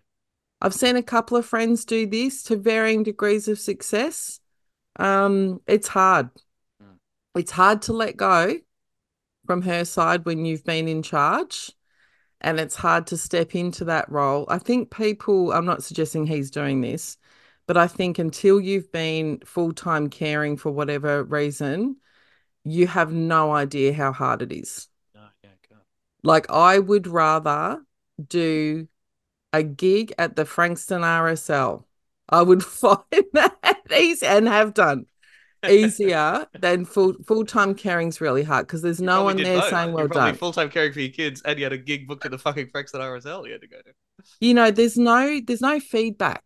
I've 0.61 0.73
seen 0.73 0.97
a 0.97 1.03
couple 1.03 1.37
of 1.37 1.45
friends 1.45 1.85
do 1.85 2.05
this 2.05 2.43
to 2.43 2.57
varying 2.57 3.03
degrees 3.03 3.47
of 3.47 3.59
success. 3.59 4.39
Um, 4.99 5.61
it's 5.67 5.87
hard. 5.87 6.29
Mm. 6.83 6.97
It's 7.35 7.51
hard 7.51 7.83
to 7.83 7.93
let 7.93 8.17
go 8.17 8.55
from 9.45 9.61
her 9.61 9.85
side 9.85 10.25
when 10.25 10.43
you've 10.43 10.65
been 10.65 10.89
in 10.89 11.01
charge, 11.01 11.71
and 12.41 12.59
it's 12.59 12.75
hard 12.75 13.07
to 13.07 13.17
step 13.17 13.55
into 13.55 13.85
that 13.85 14.11
role. 14.11 14.45
I 14.49 14.57
think 14.57 14.91
people, 14.91 15.53
I'm 15.53 15.65
not 15.65 15.81
suggesting 15.81 16.25
he's 16.25 16.51
doing 16.51 16.81
this, 16.81 17.17
but 17.67 17.77
I 17.77 17.87
think 17.87 18.19
until 18.19 18.59
you've 18.59 18.91
been 18.91 19.39
full-time 19.45 20.09
caring 20.09 20.57
for 20.57 20.71
whatever 20.71 21.23
reason, 21.23 21.95
you 22.71 22.87
have 22.87 23.11
no 23.11 23.51
idea 23.53 23.93
how 23.93 24.11
hard 24.11 24.41
it 24.41 24.51
is. 24.51 24.87
No, 25.15 25.21
yeah, 25.43 25.49
Like 26.23 26.49
I 26.49 26.79
would 26.79 27.07
rather 27.07 27.81
do 28.27 28.87
a 29.53 29.63
gig 29.63 30.13
at 30.17 30.35
the 30.35 30.45
Frankston 30.45 31.03
RSL. 31.03 31.85
I 32.29 32.41
would 32.41 32.63
find 32.81 32.97
that 33.33 33.77
easy 33.95 34.25
and 34.25 34.47
have 34.47 34.73
done 34.73 35.05
easier 35.67 36.45
than 36.59 36.85
full 36.85 37.13
full 37.25 37.45
time 37.45 37.75
caring's 37.75 38.21
really 38.21 38.43
hard 38.43 38.67
because 38.67 38.81
there's 38.81 38.99
You 38.99 39.05
no 39.05 39.23
one 39.23 39.37
there 39.37 39.59
both. 39.59 39.69
saying 39.69 39.93
well 39.93 40.07
done. 40.07 40.35
full 40.35 40.51
time 40.53 40.69
caring 40.69 40.93
for 40.93 40.99
your 40.99 41.11
kids, 41.11 41.41
and 41.43 41.57
you 41.57 41.65
had 41.65 41.73
a 41.73 41.77
gig 41.77 42.07
booked 42.07 42.25
at 42.25 42.31
the 42.31 42.37
fucking 42.37 42.67
Frankston 42.69 43.01
RSL. 43.01 43.45
You 43.45 43.53
had 43.53 43.61
to 43.61 43.67
go 43.67 43.77
to. 43.77 43.91
You 44.39 44.53
know, 44.53 44.71
there's 44.71 44.97
no 44.97 45.39
there's 45.45 45.61
no 45.61 45.79
feedback. 45.79 46.43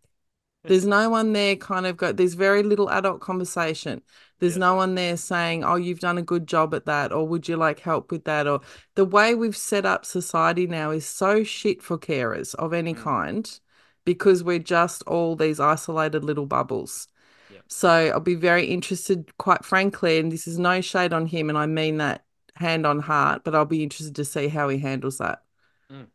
There's 0.64 0.86
no 0.86 1.10
one 1.10 1.34
there 1.34 1.56
kind 1.56 1.86
of 1.88 1.98
go 1.98 2.12
there's 2.12 2.36
very 2.36 2.64
little 2.64 2.90
adult 2.90 3.20
conversation. 3.22 4.02
There's 4.40 4.54
Yes. 4.54 4.60
no 4.60 4.76
one 4.76 4.96
there 4.96 5.18
saying, 5.18 5.64
"Oh, 5.64 5.76
you've 5.76 6.00
done 6.00 6.18
a 6.18 6.22
good 6.22 6.48
job 6.48 6.74
at 6.74 6.86
that," 6.86 7.12
or 7.12 7.28
"Would 7.28 7.48
you 7.48 7.58
like 7.58 7.80
help 7.80 8.12
with 8.12 8.24
that?" 8.26 8.48
Or 8.48 8.62
the 8.96 9.06
way 9.06 9.36
we've 9.36 9.58
set 9.58 9.86
up 9.86 10.06
society 10.06 10.68
now 10.68 10.92
is 10.92 11.06
so 11.06 11.44
shit 11.44 11.82
for 11.82 11.98
carers 11.98 12.56
of 12.56 12.74
any 12.74 12.94
Mm. 12.94 13.04
kind 13.04 13.60
because 14.06 14.44
we're 14.44 14.60
just 14.60 15.04
all 15.08 15.36
these 15.36 15.60
isolated 15.60 16.24
little 16.24 16.46
bubbles. 16.46 17.08
Yeah. 17.50 17.60
So 17.68 17.90
I'll 17.90 18.20
be 18.20 18.36
very 18.36 18.66
interested, 18.66 19.36
quite 19.38 19.66
frankly, 19.66 20.20
and 20.20 20.32
this 20.32 20.48
is 20.48 20.60
no 20.60 20.82
shade 20.82 21.14
on 21.14 21.28
him, 21.28 21.50
and 21.50 21.58
I 21.58 21.66
mean 21.68 21.98
that 21.98 22.26
hand 22.56 22.86
on 22.86 23.00
heart, 23.00 23.44
but 23.44 23.56
I'll 23.56 23.66
be 23.66 23.84
interested 23.84 24.16
to 24.16 24.26
see 24.26 24.48
how 24.48 24.70
he 24.70 24.80
handles 24.80 25.18
that 25.20 25.44
Mm. 25.90 26.08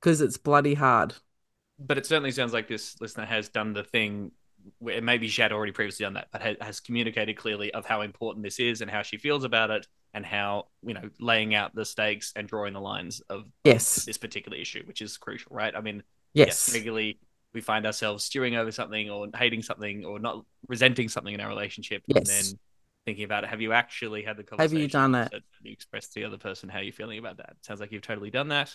because 0.00 0.20
it's 0.20 0.36
bloody 0.36 0.74
hard. 0.74 1.14
But 1.78 1.98
it 1.98 2.06
certainly 2.06 2.30
sounds 2.30 2.52
like 2.52 2.68
this 2.68 3.00
listener 3.00 3.26
has 3.26 3.48
done 3.48 3.72
the 3.72 3.84
thing. 3.84 4.32
Where 4.78 5.02
maybe 5.02 5.28
she 5.28 5.42
had 5.42 5.52
already 5.52 5.72
previously 5.72 6.04
done 6.04 6.14
that, 6.14 6.28
but 6.32 6.40
ha- 6.40 6.56
has 6.62 6.80
communicated 6.80 7.36
clearly 7.36 7.70
of 7.74 7.84
how 7.84 8.00
important 8.00 8.42
this 8.44 8.58
is 8.58 8.80
and 8.80 8.90
how 8.90 9.02
she 9.02 9.18
feels 9.18 9.44
about 9.44 9.70
it, 9.70 9.86
and 10.14 10.24
how 10.24 10.68
you 10.82 10.94
know 10.94 11.10
laying 11.20 11.54
out 11.54 11.74
the 11.74 11.84
stakes 11.84 12.32
and 12.34 12.48
drawing 12.48 12.72
the 12.72 12.80
lines 12.80 13.20
of 13.28 13.44
Yes. 13.64 14.06
this 14.06 14.16
particular 14.16 14.56
issue, 14.56 14.82
which 14.86 15.02
is 15.02 15.18
crucial, 15.18 15.54
right? 15.54 15.74
I 15.76 15.82
mean, 15.82 16.02
Yes. 16.32 16.72
regularly 16.72 17.18
we 17.52 17.60
find 17.60 17.84
ourselves 17.84 18.24
stewing 18.24 18.56
over 18.56 18.72
something 18.72 19.10
or 19.10 19.28
hating 19.36 19.62
something 19.62 20.04
or 20.06 20.18
not 20.18 20.44
resenting 20.66 21.10
something 21.10 21.34
in 21.34 21.40
our 21.40 21.48
relationship 21.48 22.02
and 22.08 22.24
then 22.26 22.44
thinking 23.04 23.24
about 23.24 23.44
it 23.44 23.50
have 23.50 23.60
you 23.60 23.72
actually 23.74 24.22
had 24.22 24.36
the 24.38 24.42
conversation? 24.42 24.76
Have 24.76 24.82
you 24.82 24.88
done 24.88 25.12
that? 25.12 25.32
Have 25.32 25.42
you 25.62 25.72
expressed 25.72 26.14
to 26.14 26.20
the 26.20 26.26
other 26.26 26.38
person 26.38 26.70
how 26.70 26.80
you're 26.80 26.92
feeling 26.92 27.18
about 27.18 27.36
that 27.36 27.56
sounds 27.60 27.80
like 27.80 27.92
you've 27.92 28.00
totally 28.02 28.30
done 28.30 28.48
that 28.48 28.74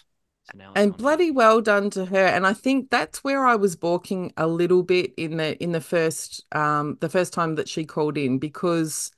so 0.51 0.71
and 0.75 0.95
bloody 0.97 1.31
well 1.31 1.61
done 1.61 1.89
to 1.89 2.05
her 2.05 2.25
and 2.25 2.45
i 2.45 2.53
think 2.53 2.89
that's 2.89 3.23
where 3.23 3.45
i 3.45 3.55
was 3.55 3.75
balking 3.75 4.31
a 4.37 4.47
little 4.47 4.83
bit 4.83 5.13
in 5.17 5.37
the 5.37 5.61
in 5.61 5.71
the 5.71 5.81
first 5.81 6.43
um 6.55 6.97
the 7.01 7.09
first 7.09 7.33
time 7.33 7.55
that 7.55 7.69
she 7.69 7.85
called 7.85 8.17
in 8.17 8.39
because 8.39 9.11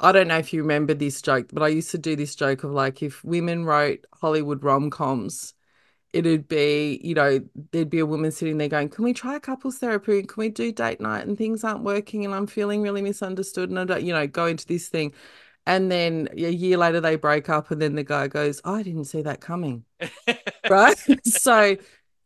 i 0.00 0.12
don't 0.12 0.28
know 0.28 0.38
if 0.38 0.52
you 0.52 0.62
remember 0.62 0.94
this 0.94 1.22
joke 1.22 1.48
but 1.52 1.62
i 1.62 1.68
used 1.68 1.90
to 1.90 1.98
do 1.98 2.16
this 2.16 2.34
joke 2.34 2.64
of 2.64 2.70
like 2.70 3.02
if 3.02 3.22
women 3.24 3.64
wrote 3.64 4.04
hollywood 4.14 4.62
rom-coms 4.62 5.54
it'd 6.12 6.48
be 6.48 7.00
you 7.02 7.14
know 7.14 7.40
there'd 7.72 7.90
be 7.90 7.98
a 7.98 8.06
woman 8.06 8.30
sitting 8.30 8.58
there 8.58 8.68
going 8.68 8.88
can 8.88 9.04
we 9.04 9.12
try 9.12 9.38
couples 9.38 9.78
therapy? 9.78 10.22
Can 10.22 10.40
we 10.40 10.48
do 10.48 10.72
date 10.72 11.00
night 11.00 11.26
and 11.26 11.36
things 11.36 11.62
aren't 11.62 11.82
working 11.84 12.24
and 12.24 12.34
i'm 12.34 12.46
feeling 12.46 12.82
really 12.82 13.02
misunderstood 13.02 13.68
and 13.68 13.78
i 13.78 13.84
don't 13.84 14.02
you 14.02 14.12
know 14.12 14.26
go 14.26 14.46
into 14.46 14.66
this 14.66 14.88
thing 14.88 15.12
and 15.66 15.90
then 15.90 16.28
a 16.32 16.50
year 16.50 16.76
later 16.76 17.00
they 17.00 17.16
break 17.16 17.48
up 17.48 17.70
and 17.70 17.82
then 17.82 17.94
the 17.94 18.04
guy 18.04 18.28
goes 18.28 18.60
i 18.64 18.82
didn't 18.82 19.04
see 19.04 19.22
that 19.22 19.40
coming 19.40 19.84
right? 20.70 20.98
so 21.24 21.76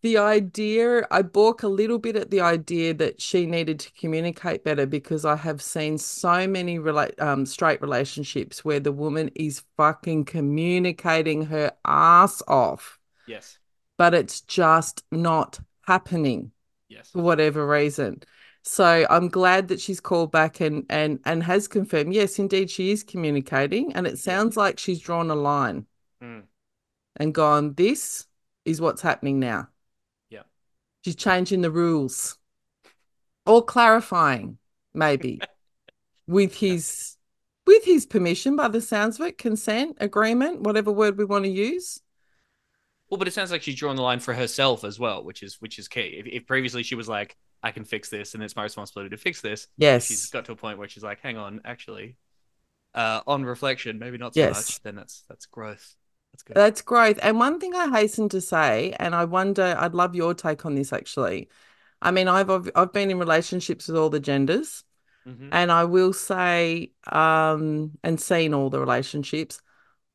the 0.03 0.18
idea, 0.18 1.07
I 1.11 1.22
balk 1.22 1.62
a 1.62 1.68
little 1.68 1.99
bit 1.99 2.16
at 2.16 2.30
the 2.30 2.41
idea 2.41 2.95
that 2.95 3.20
she 3.20 3.47
needed 3.47 3.78
to 3.80 3.93
communicate 3.93 4.64
better 4.64 4.86
because 4.86 5.24
I 5.24 5.36
have 5.36 5.61
seen 5.61 5.99
so 5.99 6.47
many 6.47 6.78
relate 6.78 7.20
um 7.20 7.45
straight 7.45 7.82
relationships 7.82 8.64
where 8.64 8.80
the 8.80 8.93
woman 8.93 9.30
is 9.34 9.62
fucking 9.76 10.24
communicating 10.24 11.47
her 11.47 11.72
ass 11.84 12.43
off, 12.49 12.99
yes 13.26 13.59
but 13.99 14.14
it's 14.14 14.41
just 14.41 15.05
not 15.12 15.61
happening 15.82 16.53
yes 16.88 17.11
for 17.11 17.20
whatever 17.22 17.66
reason. 17.66 18.22
So 18.62 19.06
I'm 19.08 19.28
glad 19.28 19.68
that 19.68 19.80
she's 19.80 20.00
called 20.00 20.30
back 20.32 20.61
and 20.61 20.84
and 20.90 21.20
and 21.24 21.42
has 21.44 21.66
confirmed, 21.68 22.12
yes, 22.14 22.38
indeed 22.38 22.70
she 22.70 22.90
is 22.90 23.02
communicating, 23.02 23.92
and 23.94 24.06
it 24.06 24.18
sounds 24.18 24.56
like 24.56 24.78
she's 24.78 25.00
drawn 25.00 25.30
a 25.30 25.34
line 25.34 25.86
Mm. 26.22 26.42
and 27.16 27.34
gone, 27.34 27.74
this 27.74 28.26
is 28.66 28.80
what's 28.80 29.00
happening 29.02 29.38
now. 29.40 29.68
Yeah. 30.28 30.42
She's 31.04 31.16
changing 31.16 31.62
the 31.62 31.70
rules 31.70 32.36
or 33.46 33.64
clarifying, 33.64 34.58
maybe, 34.94 35.40
with 36.26 36.56
his 36.56 37.16
with 37.66 37.84
his 37.84 38.04
permission 38.06 38.56
by 38.56 38.68
the 38.68 38.80
sounds 38.80 39.20
of 39.20 39.26
it, 39.26 39.38
consent, 39.38 39.96
agreement, 40.00 40.61
whatever 40.62 40.90
word 40.92 41.16
we 41.16 41.24
want 41.24 41.44
to 41.44 41.50
use. 41.50 42.00
well 43.08 43.18
but 43.18 43.28
it 43.28 43.32
sounds 43.34 43.50
like 43.50 43.62
she's 43.62 43.74
drawn 43.76 43.96
the 43.96 44.02
line 44.02 44.20
for 44.20 44.34
herself 44.34 44.84
as 44.84 44.98
well 44.98 45.22
which 45.24 45.42
is 45.42 45.61
which 45.61 45.78
is 45.78 45.88
key 45.88 46.16
if, 46.18 46.26
if 46.26 46.46
previously 46.46 46.82
she 46.82 46.94
was 46.94 47.08
like 47.08 47.36
i 47.62 47.70
can 47.70 47.84
fix 47.84 48.08
this 48.08 48.34
and 48.34 48.42
it's 48.42 48.56
my 48.56 48.62
responsibility 48.64 49.11
to 49.11 49.20
fix 49.20 49.40
this 49.40 49.68
Yes. 49.76 50.06
she's 50.08 50.30
got 50.30 50.44
to 50.46 50.52
a 50.52 50.56
point 50.56 50.78
where 50.78 50.88
she's 50.88 51.02
like 51.02 51.20
hang 51.20 51.36
on 51.36 51.61
actually 51.64 52.16
uh 52.94 53.20
on 53.26 53.44
reflection 53.44 53.98
maybe 53.98 54.18
not 54.18 54.34
so 54.36 54.46
Yes. 54.46 54.48
much 54.48 54.82
then 54.82 54.96
that's 54.96 55.24
that's 55.28 55.46
growth 55.46 55.96
that's 56.32 56.42
good 56.42 56.54
That's 56.54 56.82
growth. 56.82 57.18
And 57.22 57.38
one 57.38 57.61
thing 57.61 57.74
I 57.74 57.88
hasten 57.88 58.28
to 58.30 58.40
say, 58.40 58.94
and 58.98 59.14
I 59.14 59.24
wonder, 59.24 59.76
I'd 59.78 59.94
love 59.94 60.14
your 60.14 60.34
take 60.34 60.66
on 60.66 60.74
this 60.74 60.92
actually. 60.92 61.48
I 62.02 62.11
mean, 62.11 62.28
I've 62.28 62.50
I've 62.74 62.92
been 62.92 63.11
in 63.11 63.18
relationships 63.18 63.88
with 63.88 63.96
all 63.96 64.11
the 64.11 64.20
genders, 64.20 64.84
Mhm. 65.24 65.52
and 65.52 65.72
I 65.72 65.84
will 65.84 66.12
say, 66.14 66.92
um, 67.12 67.92
and 68.04 68.20
seen 68.20 68.54
all 68.54 68.70
the 68.70 68.80
relationships. 68.80 69.61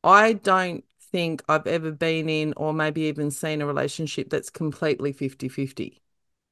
I 0.04 0.34
don't 0.34 0.84
think 1.12 1.44
I've 1.48 1.66
ever 1.68 1.92
been 1.92 2.28
in 2.30 2.54
or 2.56 2.74
maybe 2.74 3.02
even 3.02 3.30
seen 3.32 3.62
a 3.62 3.66
relationship 3.66 4.30
that's 4.30 4.50
completely 4.50 5.12
50-50. 5.12 6.02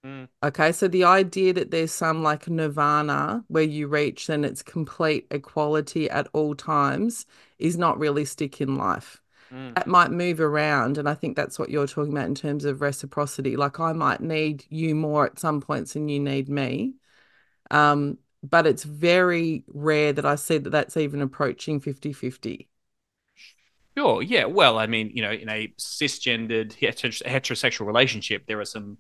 Mm. 0.05 0.29
Okay, 0.43 0.71
so 0.73 0.87
the 0.87 1.05
idea 1.05 1.55
that 1.55 1.71
there's 1.71 1.93
some 1.93 2.23
like 2.23 2.49
nirvana 2.49 3.43
where 3.49 3.63
you 3.63 3.89
reach 3.89 4.29
and 4.29 4.45
it's 4.45 4.63
complete 4.63 5.27
equality 5.31 6.11
at 6.11 6.29
all 6.35 6.55
times 6.55 7.25
is 7.59 7.79
not 7.79 7.99
realistic 7.99 8.61
in 8.61 8.77
life. 8.77 9.23
Mm. 9.53 9.75
That 9.75 9.87
might 9.87 10.11
move 10.11 10.41
around, 10.41 10.99
and 10.99 11.09
I 11.09 11.15
think 11.15 11.37
that's 11.37 11.59
what 11.59 11.71
you're 11.71 11.87
talking 11.87 12.13
about 12.13 12.27
in 12.27 12.35
terms 12.35 12.67
of 12.67 12.83
reciprocity. 12.83 13.57
Like 13.57 13.81
I 13.81 13.93
might 13.93 14.21
need 14.21 14.65
you 14.69 14.95
more 14.95 15.27
at 15.27 15.39
some 15.39 15.63
points 15.63 15.95
than 15.95 16.09
you 16.09 16.21
need 16.21 16.49
me. 16.51 16.95
Um, 17.71 18.19
but 18.43 18.67
it's 18.67 18.85
very 18.85 19.65
rare 19.69 20.13
that 20.13 20.27
I 20.27 20.35
see 20.35 20.59
that 20.59 20.71
that's 20.71 20.99
even 20.99 21.23
approaching 21.23 21.81
50-50. 21.81 22.69
Sure. 23.97 24.23
Yeah. 24.23 24.45
Well, 24.45 24.79
I 24.79 24.87
mean, 24.87 25.13
you 25.15 25.23
know, 25.23 25.31
in 25.31 25.49
a 25.49 25.69
cisgendered 25.79 26.73
heterosexual 26.77 27.87
relationship, 27.87 28.47
there 28.47 28.61
are 28.61 28.65
some 28.65 28.99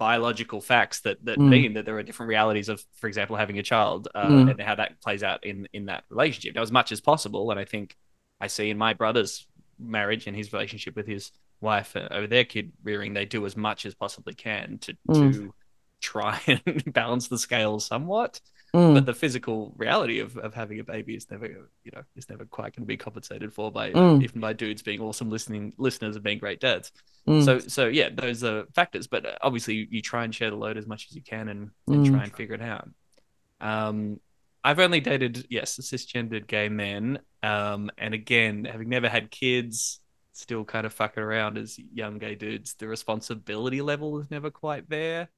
biological 0.00 0.60
facts 0.62 1.00
that 1.02 1.24
that 1.26 1.38
Mm. 1.38 1.48
mean 1.50 1.74
that 1.74 1.84
there 1.84 1.96
are 1.98 2.02
different 2.02 2.30
realities 2.30 2.68
of, 2.70 2.82
for 2.96 3.06
example, 3.06 3.36
having 3.36 3.58
a 3.58 3.62
child 3.62 4.08
uh, 4.14 4.26
Mm. 4.28 4.50
and 4.52 4.60
how 4.62 4.74
that 4.76 5.00
plays 5.02 5.22
out 5.22 5.44
in 5.44 5.68
in 5.72 5.86
that 5.86 6.04
relationship. 6.08 6.54
Now, 6.56 6.62
as 6.62 6.72
much 6.72 6.90
as 6.90 7.00
possible, 7.02 7.50
and 7.50 7.60
I 7.60 7.66
think 7.66 7.96
I 8.40 8.48
see 8.48 8.70
in 8.70 8.78
my 8.78 8.94
brother's 8.94 9.46
marriage 9.78 10.26
and 10.26 10.36
his 10.36 10.52
relationship 10.52 10.96
with 10.96 11.06
his 11.06 11.30
wife 11.60 11.94
uh, 11.96 12.08
over 12.10 12.26
their 12.26 12.44
kid 12.44 12.72
rearing, 12.82 13.12
they 13.14 13.26
do 13.26 13.44
as 13.46 13.56
much 13.56 13.84
as 13.86 13.94
possibly 13.94 14.34
can 14.34 14.78
to 14.78 14.96
Mm. 15.08 15.32
to 15.32 15.54
try 16.00 16.40
and 16.66 16.92
balance 16.92 17.28
the 17.28 17.38
scales 17.38 17.84
somewhat 17.86 18.40
Mm, 18.74 18.94
but 18.94 19.06
the 19.06 19.14
physical 19.14 19.74
reality 19.76 20.20
of, 20.20 20.36
of 20.36 20.54
having 20.54 20.78
a 20.80 20.84
baby 20.84 21.14
is 21.14 21.30
never 21.30 21.46
you 21.46 21.90
know 21.94 22.02
is 22.16 22.28
never 22.28 22.44
quite 22.44 22.74
going 22.76 22.84
to 22.84 22.86
be 22.86 22.96
compensated 22.96 23.52
for 23.52 23.72
by 23.72 23.90
Mm. 23.90 24.22
even 24.22 24.40
by 24.40 24.52
dudes 24.52 24.82
being 24.82 25.00
awesome 25.00 25.28
listening 25.30 25.72
listeners 25.76 26.14
and 26.16 26.24
being 26.24 26.38
great 26.38 26.60
dads. 26.60 26.92
Mm, 27.28 27.44
so 27.44 27.58
so 27.58 27.86
yeah 27.88 28.08
those 28.12 28.44
are 28.44 28.66
factors. 28.74 29.06
But 29.08 29.26
uh, 29.26 29.34
obviously 29.42 29.88
you, 29.90 30.00
try 30.02 30.24
and 30.24 30.34
share 30.34 30.50
the 30.50 30.56
load 30.56 30.76
as 30.76 30.86
much 30.86 31.06
as 31.10 31.16
you 31.16 31.22
can 31.22 31.48
and, 31.48 31.70
and 31.88 32.04
Mm. 32.06 32.10
try 32.12 32.22
and 32.24 32.32
figure 32.32 32.54
it 32.54 32.62
out. 32.62 32.88
Um 33.60 34.20
i've 34.62 34.78
only 34.78 35.00
dated 35.00 35.46
yes 35.48 35.78
cisgendered 35.80 36.46
gay 36.46 36.68
men 36.68 37.18
um 37.42 37.90
and 37.96 38.12
again 38.12 38.66
having 38.66 38.90
never 38.90 39.08
had 39.08 39.30
kids 39.30 40.00
still 40.34 40.66
kind 40.66 40.84
of 40.84 40.92
fucking 40.92 41.22
around 41.22 41.56
as 41.56 41.78
young 41.78 42.18
gay 42.18 42.34
dudes 42.34 42.74
the 42.74 42.86
responsibility 42.86 43.80
level 43.80 44.18
is 44.20 44.30
never 44.30 44.50
quite 44.50 44.86
there 44.90 45.28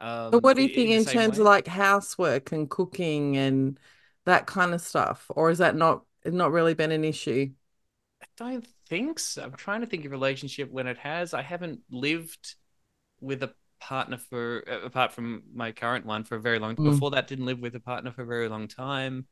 um 0.00 0.30
But 0.30 0.42
what 0.42 0.56
do 0.56 0.62
you 0.62 0.68
think 0.68 0.90
the 0.90 0.96
in 0.98 1.04
terms 1.04 1.38
way. 1.38 1.44
of 1.44 1.44
like 1.46 1.66
housework 1.66 2.52
and 2.52 2.68
cooking 2.70 3.36
and 3.36 3.78
that 4.24 4.46
kind 4.46 4.74
of 4.74 4.80
stuff? 4.80 5.26
Or 5.30 5.50
is 5.50 5.58
that 5.58 5.76
not 5.76 6.04
not 6.24 6.52
really 6.52 6.74
been 6.74 6.92
an 6.92 7.04
issue? 7.04 7.52
I 8.22 8.26
don't 8.36 8.66
think 8.88 9.18
so. 9.18 9.42
I'm 9.44 9.52
trying 9.52 9.80
to 9.82 9.86
think 9.86 10.04
of 10.04 10.10
relationship 10.12 10.70
when 10.70 10.86
it 10.86 10.98
has. 10.98 11.34
I 11.34 11.42
haven't 11.42 11.80
lived 11.90 12.54
with 13.20 13.42
a 13.42 13.54
partner 13.80 14.16
for 14.16 14.60
apart 14.60 15.12
from 15.12 15.42
my 15.54 15.72
current 15.72 16.06
one 16.06 16.24
for 16.24 16.36
a 16.36 16.40
very 16.40 16.58
long. 16.58 16.76
Mm. 16.76 16.84
Before 16.92 17.10
that, 17.12 17.28
didn't 17.28 17.46
live 17.46 17.60
with 17.60 17.74
a 17.74 17.80
partner 17.80 18.10
for 18.12 18.22
a 18.22 18.26
very 18.26 18.48
long 18.48 18.68
time. 18.68 19.26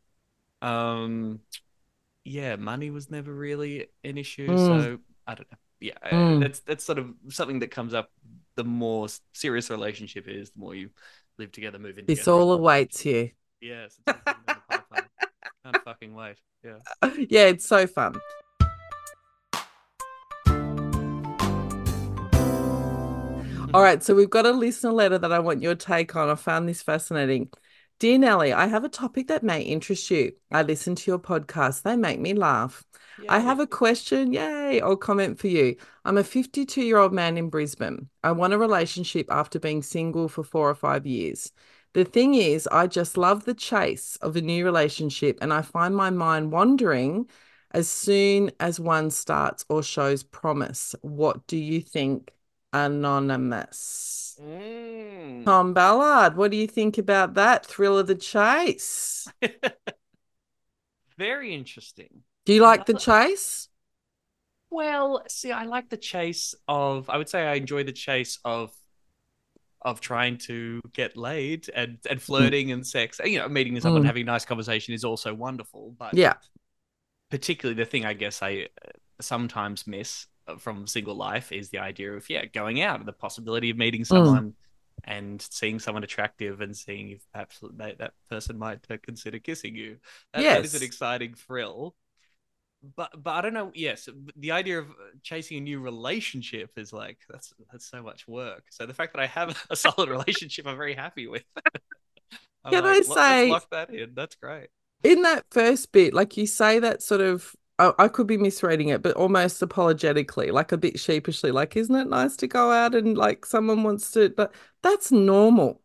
Um, 0.62 1.40
yeah, 2.24 2.56
money 2.56 2.90
was 2.90 3.10
never 3.10 3.32
really 3.34 3.88
an 4.04 4.18
issue. 4.18 4.48
Mm. 4.48 4.58
So 4.58 4.98
I 5.26 5.34
don't 5.34 5.50
know. 5.50 5.58
Yeah, 5.80 5.98
Mm. 6.02 6.40
that's 6.40 6.60
that's 6.60 6.84
sort 6.84 6.98
of 6.98 7.14
something 7.30 7.60
that 7.60 7.70
comes 7.70 7.94
up. 7.94 8.10
The 8.56 8.64
more 8.64 9.08
serious 9.32 9.68
a 9.70 9.72
relationship 9.72 10.28
is, 10.28 10.50
the 10.50 10.60
more 10.60 10.74
you 10.74 10.90
live 11.38 11.50
together, 11.52 11.78
move 11.78 11.98
in 11.98 12.06
This 12.06 12.20
together. 12.20 12.38
all 12.38 12.52
awaits 12.52 13.04
you. 13.04 13.30
Yes, 13.60 13.98
it's 14.06 14.16
all 14.26 14.34
in 14.34 14.42
the 14.46 14.56
pipeline. 14.68 15.08
Can't 15.64 15.84
fucking 15.84 16.14
wait. 16.14 16.36
Yeah. 16.64 16.78
Yeah, 17.28 17.46
it's 17.46 17.66
so 17.66 17.86
fun. 17.86 18.14
All 23.74 23.82
right, 23.82 24.00
so 24.04 24.14
we've 24.14 24.30
got 24.30 24.46
a 24.46 24.52
listener 24.52 24.92
letter 24.92 25.18
that 25.18 25.32
I 25.32 25.40
want 25.40 25.60
your 25.60 25.74
take 25.74 26.14
on. 26.14 26.28
I 26.30 26.36
found 26.36 26.68
this 26.68 26.80
fascinating. 26.80 27.50
Dear 28.00 28.18
Nelly, 28.18 28.52
I 28.52 28.66
have 28.66 28.84
a 28.84 28.88
topic 28.88 29.28
that 29.28 29.42
may 29.42 29.62
interest 29.62 30.10
you. 30.10 30.32
I 30.50 30.62
listen 30.62 30.94
to 30.96 31.10
your 31.10 31.18
podcast, 31.18 31.82
they 31.82 31.96
make 31.96 32.20
me 32.20 32.34
laugh. 32.34 32.84
I 33.28 33.38
have 33.38 33.60
a 33.60 33.66
question, 33.66 34.32
yay, 34.32 34.80
or 34.80 34.96
comment 34.96 35.38
for 35.38 35.46
you. 35.48 35.76
I'm 36.04 36.18
a 36.18 36.24
52 36.24 36.82
year 36.82 36.98
old 36.98 37.12
man 37.12 37.38
in 37.38 37.48
Brisbane. 37.50 38.08
I 38.22 38.32
want 38.32 38.52
a 38.52 38.58
relationship 38.58 39.26
after 39.30 39.58
being 39.58 39.82
single 39.82 40.28
for 40.28 40.42
four 40.44 40.68
or 40.68 40.74
five 40.74 41.06
years. 41.06 41.52
The 41.94 42.04
thing 42.04 42.34
is, 42.34 42.66
I 42.66 42.88
just 42.88 43.16
love 43.16 43.44
the 43.44 43.54
chase 43.54 44.16
of 44.16 44.36
a 44.36 44.40
new 44.40 44.64
relationship 44.64 45.38
and 45.40 45.52
I 45.52 45.62
find 45.62 45.94
my 45.96 46.10
mind 46.10 46.50
wandering 46.52 47.28
as 47.70 47.88
soon 47.88 48.50
as 48.60 48.78
one 48.80 49.10
starts 49.10 49.64
or 49.68 49.82
shows 49.82 50.22
promise. 50.24 50.94
What 51.02 51.46
do 51.46 51.56
you 51.56 51.80
think, 51.80 52.32
Anonymous? 52.74 54.36
Mm. 54.42 55.44
Tom 55.44 55.72
Ballard, 55.74 56.36
what 56.36 56.50
do 56.50 56.56
you 56.56 56.66
think 56.66 56.98
about 56.98 57.34
that? 57.34 57.64
Thrill 57.64 57.96
of 57.98 58.08
the 58.08 58.16
chase. 58.16 59.28
Very 61.18 61.54
interesting. 61.54 62.22
Do 62.44 62.52
you 62.52 62.60
like 62.62 62.86
the 62.86 62.94
chase? 62.94 63.68
Well, 64.70 65.22
see, 65.28 65.52
I 65.52 65.64
like 65.64 65.88
the 65.88 65.96
chase 65.96 66.54
of. 66.66 67.08
I 67.08 67.16
would 67.16 67.28
say 67.28 67.46
I 67.46 67.54
enjoy 67.54 67.84
the 67.84 67.92
chase 67.92 68.38
of 68.44 68.72
of 69.82 70.00
trying 70.00 70.38
to 70.38 70.80
get 70.92 71.16
laid 71.16 71.70
and 71.74 71.98
and 72.10 72.20
flirting 72.20 72.72
and 72.72 72.84
sex. 72.84 73.20
You 73.24 73.38
know, 73.38 73.48
meeting 73.48 73.78
someone, 73.80 74.02
Mm. 74.02 74.06
having 74.06 74.22
a 74.22 74.26
nice 74.26 74.44
conversation 74.44 74.94
is 74.94 75.04
also 75.04 75.32
wonderful. 75.32 75.94
But 75.96 76.14
Yeah. 76.14 76.34
particularly 77.30 77.76
the 77.80 77.88
thing 77.88 78.04
I 78.04 78.14
guess 78.14 78.42
I 78.42 78.68
uh, 78.84 78.90
sometimes 79.20 79.86
miss 79.86 80.26
from 80.58 80.86
single 80.86 81.14
life 81.14 81.52
is 81.52 81.70
the 81.70 81.78
idea 81.78 82.12
of 82.12 82.28
yeah 82.28 82.44
going 82.44 82.80
out 82.82 83.04
the 83.06 83.12
possibility 83.12 83.70
of 83.70 83.76
Mm. 83.76 83.80
meeting 83.80 84.04
someone 84.04 84.54
and 85.04 85.40
seeing 85.42 85.78
someone 85.78 86.04
attractive 86.04 86.60
and 86.60 86.74
seeing 86.76 87.10
if 87.10 87.26
perhaps 87.32 87.60
they, 87.74 87.94
that 87.98 88.12
person 88.30 88.58
might 88.58 88.80
uh, 88.90 88.96
consider 89.02 89.38
kissing 89.38 89.74
you. 89.74 89.98
That, 90.32 90.42
that 90.42 90.64
is 90.64 90.74
an 90.74 90.82
exciting 90.82 91.34
thrill. 91.34 91.94
But 92.96 93.10
but 93.22 93.30
I 93.32 93.40
don't 93.40 93.54
know. 93.54 93.70
Yes, 93.74 94.08
the 94.36 94.52
idea 94.52 94.78
of 94.78 94.90
uh, 94.90 94.94
chasing 95.22 95.56
a 95.58 95.60
new 95.60 95.80
relationship 95.80 96.70
is 96.76 96.92
like 96.92 97.18
that's 97.30 97.52
that's 97.72 97.86
so 97.86 98.02
much 98.02 98.28
work. 98.28 98.64
So 98.70 98.84
the 98.86 98.92
fact 98.94 99.14
that 99.14 99.22
I 99.22 99.26
have 99.26 99.56
a 99.70 99.76
solid 99.76 100.08
relationship, 100.10 100.66
I'm 100.66 100.76
very 100.76 100.94
happy 100.94 101.26
with. 101.26 101.44
I'm 102.64 102.72
Can 102.72 102.84
I 102.84 102.92
like, 102.98 103.08
"Lo- 103.08 103.14
say- 103.14 103.50
lock 103.50 103.70
that 103.70 103.90
in? 103.90 104.12
That's 104.14 104.36
great. 104.36 104.68
in 105.02 105.22
that 105.22 105.44
first 105.50 105.92
bit, 105.92 106.14
like 106.14 106.36
you 106.36 106.46
say 106.46 106.78
that 106.78 107.02
sort 107.02 107.20
of, 107.20 107.54
I, 107.78 107.92
I 107.98 108.08
could 108.08 108.26
be 108.26 108.36
misreading 108.36 108.88
it, 108.88 109.02
but 109.02 109.16
almost 109.16 109.62
apologetically, 109.62 110.50
like 110.50 110.72
a 110.72 110.76
bit 110.78 110.98
sheepishly, 110.98 111.50
like, 111.50 111.76
isn't 111.76 111.94
it 111.94 112.08
nice 112.08 112.36
to 112.36 112.46
go 112.46 112.70
out 112.72 112.94
and 112.94 113.16
like 113.18 113.44
someone 113.46 113.82
wants 113.82 114.10
to, 114.12 114.30
but 114.30 114.54
that's 114.82 115.10
normal. 115.12 115.82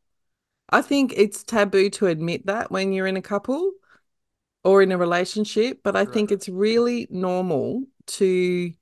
I 0.69 0.81
think 0.83 1.13
it's 1.17 1.43
taboo 1.43 1.89
to 1.91 2.07
admit 2.07 2.47
that 2.47 2.71
when 2.71 2.93
you're 2.93 3.07
in 3.07 3.17
a 3.17 3.21
couple 3.23 3.73
or 4.63 4.81
in 4.83 4.91
a 4.91 4.97
relationship, 4.97 5.81
but 5.83 5.95
I 5.95 6.05
think 6.05 6.31
it's 6.31 6.49
really 6.49 7.07
normal 7.11 7.85
to, 8.07 8.73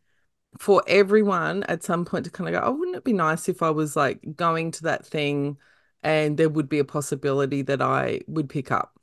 for 0.59 0.83
everyone 0.87 1.63
at 1.65 1.83
some 1.83 2.05
point 2.05 2.25
to 2.25 2.31
kind 2.31 2.53
of 2.55 2.61
go, 2.61 2.67
oh, 2.67 2.73
wouldn't 2.73 2.97
it 2.97 3.05
be 3.05 3.13
nice 3.13 3.49
if 3.49 3.63
I 3.63 3.71
was 3.71 3.95
like 3.97 4.21
going 4.35 4.71
to 4.73 4.83
that 4.83 5.05
thing 5.05 5.57
and 6.03 6.37
there 6.37 6.49
would 6.49 6.69
be 6.69 6.79
a 6.79 6.85
possibility 6.85 7.63
that 7.63 7.81
I 7.81 8.21
would 8.27 8.49
pick 8.49 8.71
up? 8.71 8.96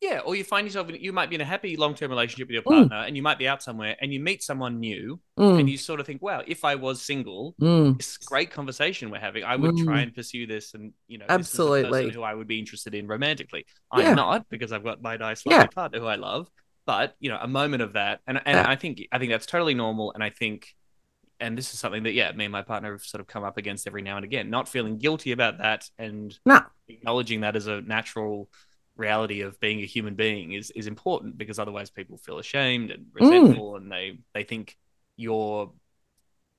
Yeah, 0.00 0.20
or 0.20 0.34
you 0.34 0.44
find 0.44 0.66
yourself 0.66 0.88
in, 0.88 0.94
you 0.96 1.12
might 1.12 1.28
be 1.28 1.34
in 1.34 1.42
a 1.42 1.44
happy 1.44 1.76
long 1.76 1.94
term 1.94 2.10
relationship 2.10 2.48
with 2.48 2.54
your 2.54 2.62
Mm. 2.62 2.88
partner, 2.88 2.96
and 3.06 3.16
you 3.16 3.22
might 3.22 3.38
be 3.38 3.46
out 3.46 3.62
somewhere, 3.62 3.96
and 4.00 4.12
you 4.14 4.18
meet 4.20 4.42
someone 4.42 4.80
new, 4.80 5.20
Mm, 5.38 5.60
and 5.60 5.68
you 5.70 5.76
sort 5.76 6.00
of 6.00 6.06
think, 6.06 6.22
wow, 6.22 6.42
if 6.46 6.64
I 6.64 6.74
was 6.74 7.02
single, 7.02 7.54
mm. 7.60 7.98
this 7.98 8.16
great 8.16 8.50
conversation 8.50 9.10
we're 9.10 9.18
having, 9.20 9.44
I 9.44 9.56
would 9.56 9.76
try 9.76 9.98
Mm. 10.00 10.02
and 10.04 10.14
pursue 10.14 10.46
this, 10.46 10.72
and 10.72 10.94
you 11.06 11.18
know, 11.18 11.26
Absolutely. 11.28 12.10
who 12.12 12.22
I 12.22 12.34
would 12.34 12.46
be 12.46 12.58
interested 12.58 12.94
in 12.94 13.06
romantically. 13.06 13.66
I'm 13.92 14.16
not 14.16 14.48
because 14.48 14.72
I've 14.72 14.84
got 14.84 15.02
my 15.02 15.18
nice 15.18 15.44
Yeah. 15.44 15.58
lovely 15.58 15.68
partner 15.74 15.98
who 16.00 16.06
I 16.06 16.16
love, 16.16 16.48
but 16.86 17.14
you 17.20 17.28
know, 17.30 17.38
a 17.40 17.48
moment 17.48 17.82
of 17.82 17.92
that, 17.92 18.20
and 18.26 18.38
and 18.46 18.56
Yeah. 18.56 18.70
I 18.70 18.76
think 18.76 19.02
I 19.12 19.18
think 19.18 19.30
that's 19.32 19.46
totally 19.46 19.74
normal, 19.74 20.12
and 20.12 20.24
I 20.24 20.30
think. 20.30 20.74
And 21.42 21.56
this 21.56 21.72
is 21.72 21.80
something 21.80 22.02
that, 22.02 22.12
yeah, 22.12 22.30
me 22.32 22.44
and 22.44 22.52
my 22.52 22.60
partner 22.60 22.92
have 22.92 23.00
sort 23.00 23.22
of 23.22 23.26
come 23.26 23.44
up 23.44 23.56
against 23.56 23.86
every 23.86 24.02
now 24.02 24.16
and 24.16 24.26
again. 24.26 24.50
Not 24.50 24.68
feeling 24.68 24.98
guilty 24.98 25.32
about 25.32 25.56
that, 25.56 25.88
and 25.96 26.38
No. 26.44 26.60
acknowledging 26.86 27.40
that 27.40 27.56
as 27.56 27.66
a 27.66 27.80
natural 27.80 28.50
reality 29.00 29.40
of 29.40 29.58
being 29.58 29.80
a 29.80 29.86
human 29.86 30.14
being 30.14 30.52
is 30.52 30.70
is 30.70 30.86
important 30.86 31.38
because 31.38 31.58
otherwise 31.58 31.90
people 31.90 32.16
feel 32.18 32.38
ashamed 32.38 32.90
and 32.90 33.06
Mm. 33.06 33.14
resentful 33.20 33.76
and 33.76 33.90
they 33.90 34.18
they 34.34 34.44
think 34.44 34.76
your 35.16 35.72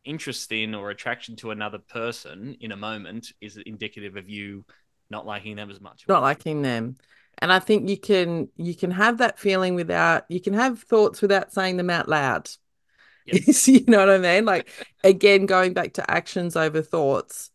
interest 0.03 0.51
in 0.51 0.73
or 0.75 0.89
attraction 0.89 1.35
to 1.37 1.51
another 1.51 1.77
person 1.77 2.57
in 2.59 2.71
a 2.71 2.75
moment 2.75 3.31
is 3.39 3.57
indicative 3.57 4.15
of 4.17 4.27
you 4.27 4.65
not 5.09 5.25
liking 5.25 5.55
them 5.55 5.69
as 5.69 5.79
much 5.79 6.03
not 6.07 6.23
liking 6.23 6.61
them. 6.63 6.95
And 7.37 7.51
I 7.51 7.59
think 7.59 7.89
you 7.89 7.97
can 7.97 8.49
you 8.57 8.75
can 8.75 8.91
have 8.91 9.19
that 9.19 9.39
feeling 9.39 9.75
without 9.75 10.25
you 10.29 10.41
can 10.41 10.53
have 10.53 10.81
thoughts 10.83 11.21
without 11.21 11.53
saying 11.53 11.77
them 11.77 11.89
out 11.89 12.09
loud. 12.09 12.49
Yep. 13.27 13.41
you 13.67 13.85
know 13.87 13.99
what 13.99 14.09
I 14.09 14.17
mean? 14.17 14.45
Like 14.45 14.69
again, 15.03 15.45
going 15.45 15.73
back 15.73 15.93
to 15.93 16.11
actions 16.11 16.55
over 16.55 16.81
thoughts. 16.81 17.50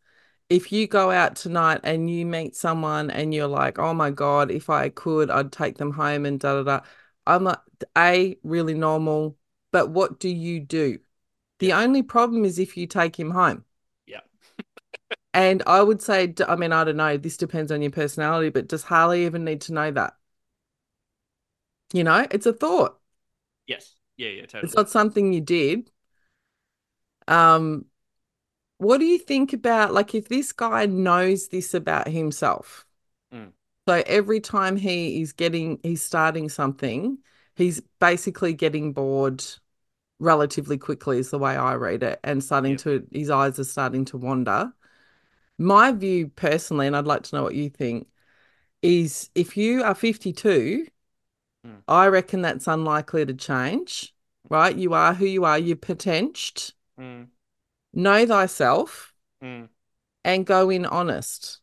If 0.48 0.70
you 0.72 0.86
go 0.86 1.10
out 1.10 1.36
tonight 1.36 1.80
and 1.84 2.08
you 2.08 2.24
meet 2.24 2.54
someone 2.56 3.10
and 3.10 3.34
you're 3.34 3.48
like, 3.48 3.78
oh 3.78 3.94
my 3.94 4.10
God, 4.10 4.50
if 4.50 4.70
I 4.70 4.88
could, 4.90 5.30
I'd 5.30 5.52
take 5.52 5.78
them 5.78 5.92
home 5.92 6.24
and 6.26 6.38
da 6.38 6.62
da 6.62 6.62
da. 6.62 6.86
I'm 7.26 7.44
like, 7.44 7.58
A, 7.98 8.38
really 8.44 8.74
normal, 8.74 9.36
but 9.72 9.90
what 9.90 10.20
do 10.20 10.28
you 10.28 10.60
do? 10.60 11.00
The 11.58 11.68
Yeah. 11.68 11.80
only 11.80 12.02
problem 12.02 12.44
is 12.44 12.58
if 12.58 12.76
you 12.76 12.86
take 12.86 13.18
him 13.18 13.30
home. 13.30 13.64
Yeah. 14.06 14.20
And 15.34 15.62
I 15.66 15.82
would 15.82 16.00
say, 16.00 16.32
I 16.48 16.56
mean, 16.56 16.72
I 16.72 16.84
don't 16.84 16.96
know, 16.96 17.16
this 17.16 17.36
depends 17.36 17.70
on 17.70 17.82
your 17.82 17.90
personality, 17.90 18.48
but 18.50 18.68
does 18.68 18.84
Harley 18.84 19.26
even 19.26 19.44
need 19.44 19.60
to 19.62 19.72
know 19.72 19.90
that? 19.92 20.14
You 21.92 22.04
know, 22.04 22.26
it's 22.30 22.46
a 22.46 22.52
thought. 22.52 22.98
Yes. 23.66 23.94
Yeah. 24.16 24.28
Yeah. 24.30 24.42
Totally. 24.46 24.66
It's 24.66 24.74
not 24.74 24.90
something 24.90 25.32
you 25.32 25.40
did. 25.40 25.90
Um, 27.28 27.86
what 28.78 28.98
do 28.98 29.04
you 29.06 29.18
think 29.18 29.52
about 29.52 29.92
like 29.94 30.14
if 30.14 30.28
this 30.28 30.52
guy 30.52 30.86
knows 30.86 31.48
this 31.48 31.74
about 31.74 32.08
himself? 32.08 32.86
Mm. 33.32 33.52
So 33.88 34.02
every 34.06 34.40
time 34.40 34.76
he 34.76 35.20
is 35.22 35.32
getting 35.32 35.78
he's 35.82 36.02
starting 36.02 36.48
something, 36.48 37.18
he's 37.54 37.80
basically 38.00 38.52
getting 38.52 38.92
bored 38.92 39.44
relatively 40.18 40.78
quickly 40.78 41.18
is 41.18 41.30
the 41.30 41.38
way 41.38 41.56
I 41.56 41.74
read 41.74 42.02
it 42.02 42.18
and 42.24 42.42
starting 42.42 42.72
Yep. 42.72 42.80
to 42.80 43.06
his 43.12 43.30
eyes 43.30 43.58
are 43.58 43.64
starting 43.64 44.04
to 44.06 44.16
wander. 44.16 44.72
My 45.58 45.92
view 45.92 46.28
personally, 46.28 46.86
and 46.86 46.96
I'd 46.96 47.06
like 47.06 47.22
to 47.24 47.36
know 47.36 47.42
what 47.42 47.54
you 47.54 47.70
think, 47.70 48.08
is 48.82 49.30
if 49.34 49.56
you 49.56 49.82
are 49.82 49.94
52, 49.94 50.86
Mm. 51.66 51.82
I 51.88 52.06
reckon 52.08 52.42
that's 52.42 52.66
unlikely 52.66 53.26
to 53.26 53.34
change, 53.34 54.14
right? 54.48 54.76
You 54.76 54.94
are 54.94 55.14
who 55.14 55.26
you 55.26 55.44
are, 55.44 55.58
you're 55.58 55.76
potential. 55.76 56.74
Mm, 56.98 57.28
Know 57.96 58.26
thyself 58.26 59.14
mm, 59.42 59.68
and 60.22 60.44
go 60.44 60.68
in 60.70 60.84
honest 60.84 61.60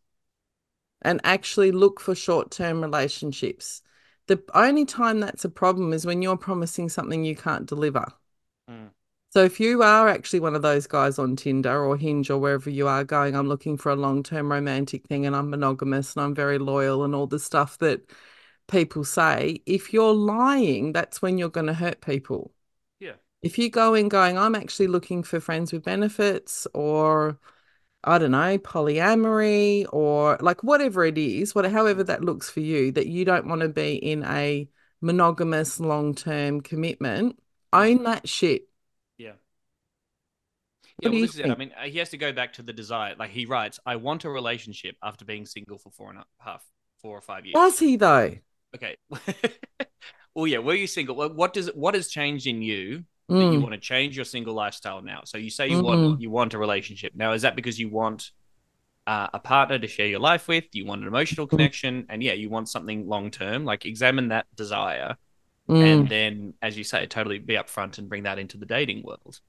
and 1.03 1.21
actually 1.23 1.71
look 1.71 1.99
for 1.99 2.15
short-term 2.15 2.81
relationships. 2.81 3.81
The 4.27 4.41
only 4.53 4.85
time 4.85 5.19
that's 5.19 5.45
a 5.45 5.49
problem 5.49 5.93
is 5.93 6.05
when 6.05 6.21
you're 6.23 6.37
promising 6.37 6.89
something 6.89 7.23
you 7.23 7.35
can't 7.35 7.67
deliver. 7.67 8.07
mm. 8.69 8.89
So 9.29 9.43
if 9.43 9.59
you 9.59 9.83
are 9.83 10.07
actually 10.09 10.39
one 10.39 10.55
of 10.55 10.61
those 10.61 10.87
guys 10.87 11.19
on 11.19 11.35
Tinder 11.35 11.83
or 11.83 11.97
Hinge 11.97 12.29
or 12.29 12.37
wherever 12.39 12.69
you 12.69 12.87
are 12.87 13.03
going, 13.03 13.35
I'm 13.35 13.47
looking 13.47 13.77
for 13.77 13.91
a 13.91 13.95
long-term 13.95 14.51
romantic 14.51 15.05
thing 15.07 15.25
and 15.25 15.35
I'm 15.35 15.49
monogamous 15.49 16.15
and 16.15 16.23
I'm 16.23 16.35
very 16.35 16.57
loyal 16.57 17.03
and 17.03 17.13
all 17.13 17.27
the 17.27 17.39
stuff 17.39 17.77
that 17.79 18.09
people 18.67 19.03
say, 19.03 19.61
if 19.65 19.91
you're 19.93 20.13
lying, 20.13 20.93
that's 20.93 21.21
when 21.21 21.37
you're 21.37 21.49
going 21.49 21.67
to 21.67 21.73
hurt 21.73 22.01
people. 22.01 22.52
If 23.43 23.57
you 23.57 23.69
go 23.69 23.93
in 23.93 24.07
going, 24.07 24.37
I'm 24.37 24.55
actually 24.55 24.87
looking 24.87 25.21
for 25.21 25.39
friends 25.39 25.73
with 25.73 25.83
benefits 25.83 26.65
or 26.73 27.37
I 28.03 28.17
don't 28.17 28.31
know, 28.31 28.57
polyamory 28.57 29.85
or 29.91 30.37
like 30.41 30.63
whatever 30.63 31.05
it 31.05 31.17
is, 31.17 31.53
what 31.53 31.69
however 31.69 32.03
that 32.05 32.23
looks 32.23 32.49
for 32.49 32.61
you, 32.61 32.91
that 32.93 33.07
you 33.07 33.25
don't 33.25 33.47
want 33.47 33.61
to 33.61 33.69
be 33.69 33.95
in 33.95 34.23
a 34.23 34.67
monogamous 35.01 35.79
long-term 35.79 36.61
commitment, 36.61 37.37
own 37.71 38.03
that 38.03 38.27
shit. 38.27 38.67
Yeah. 39.17 39.33
Yeah, 40.99 41.09
well, 41.09 41.21
this 41.21 41.33
is 41.33 41.39
it. 41.39 41.49
I 41.49 41.55
mean, 41.55 41.71
uh, 41.77 41.83
he 41.83 41.99
has 41.99 42.09
to 42.09 42.17
go 42.17 42.31
back 42.31 42.53
to 42.53 42.61
the 42.61 42.73
desire. 42.73 43.15
Like 43.17 43.31
he 43.31 43.45
writes, 43.45 43.79
I 43.85 43.97
want 43.97 44.23
a 44.23 44.29
relationship 44.29 44.95
after 45.03 45.25
being 45.25 45.45
single 45.45 45.77
for 45.77 45.91
four 45.91 46.09
and 46.09 46.19
a 46.19 46.25
half, 46.39 46.63
four 47.01 47.17
or 47.17 47.21
five 47.21 47.45
years. 47.45 47.55
Was 47.55 47.79
he 47.79 47.97
though? 47.97 48.35
Okay. 48.75 48.95
well, 50.33 50.47
yeah. 50.47 50.59
Were 50.59 50.75
you 50.75 50.87
single? 50.87 51.15
What 51.29 51.53
does 51.53 51.67
what 51.73 51.93
has 51.93 52.07
changed 52.07 52.47
in 52.47 52.61
you 52.61 53.03
that 53.37 53.49
you 53.49 53.59
Mm, 53.59 53.61
want 53.61 53.73
to 53.73 53.79
change 53.79 54.15
your 54.15 54.25
single 54.25 54.53
lifestyle 54.53 55.01
now? 55.01 55.21
So 55.25 55.37
you 55.37 55.49
say 55.49 55.69
you 55.69 55.79
Mm. 55.79 55.83
want 55.83 56.03
you 56.17 56.29
want 56.29 56.53
a 56.53 56.57
relationship 56.57 57.13
now. 57.15 57.33
Is 57.33 57.43
that 57.43 57.55
because 57.55 57.79
you 57.79 57.89
want 57.89 58.31
uh, 59.07 59.27
a 59.33 59.39
partner 59.39 59.79
to 59.79 59.87
share 59.87 60.07
your 60.07 60.19
life 60.19 60.47
with? 60.47 60.65
You 60.73 60.85
want 60.85 61.01
an 61.01 61.07
emotional 61.07 61.47
connection, 61.47 62.05
and 62.09 62.23
yeah, 62.23 62.33
you 62.33 62.49
want 62.49 62.69
something 62.69 63.07
long 63.07 63.31
term. 63.31 63.65
Like 63.65 63.85
examine 63.85 64.29
that 64.29 64.47
desire, 64.55 65.15
mm, 65.67 65.79
and 65.81 66.09
then, 66.09 66.55
as 66.61 66.77
you 66.77 66.83
say, 66.83 67.05
totally 67.07 67.39
be 67.39 67.55
upfront 67.55 67.97
and 67.99 68.09
bring 68.09 68.23
that 68.23 68.39
into 68.39 68.57
the 68.57 68.65
dating 68.65 69.03
world. 69.03 69.39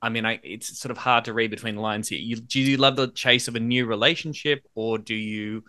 I 0.00 0.10
mean, 0.10 0.24
I, 0.24 0.40
it's 0.44 0.78
sort 0.78 0.90
of 0.92 0.98
hard 0.98 1.24
to 1.24 1.32
read 1.34 1.50
between 1.50 1.74
the 1.76 1.80
lines 1.80 2.08
here. 2.08 2.20
You, 2.20 2.36
do 2.36 2.60
you 2.60 2.76
love 2.76 2.96
the 2.96 3.08
chase 3.08 3.48
of 3.48 3.56
a 3.56 3.60
new 3.60 3.86
relationship, 3.86 4.64
or 4.74 4.98
do 4.98 5.14
you, 5.14 5.64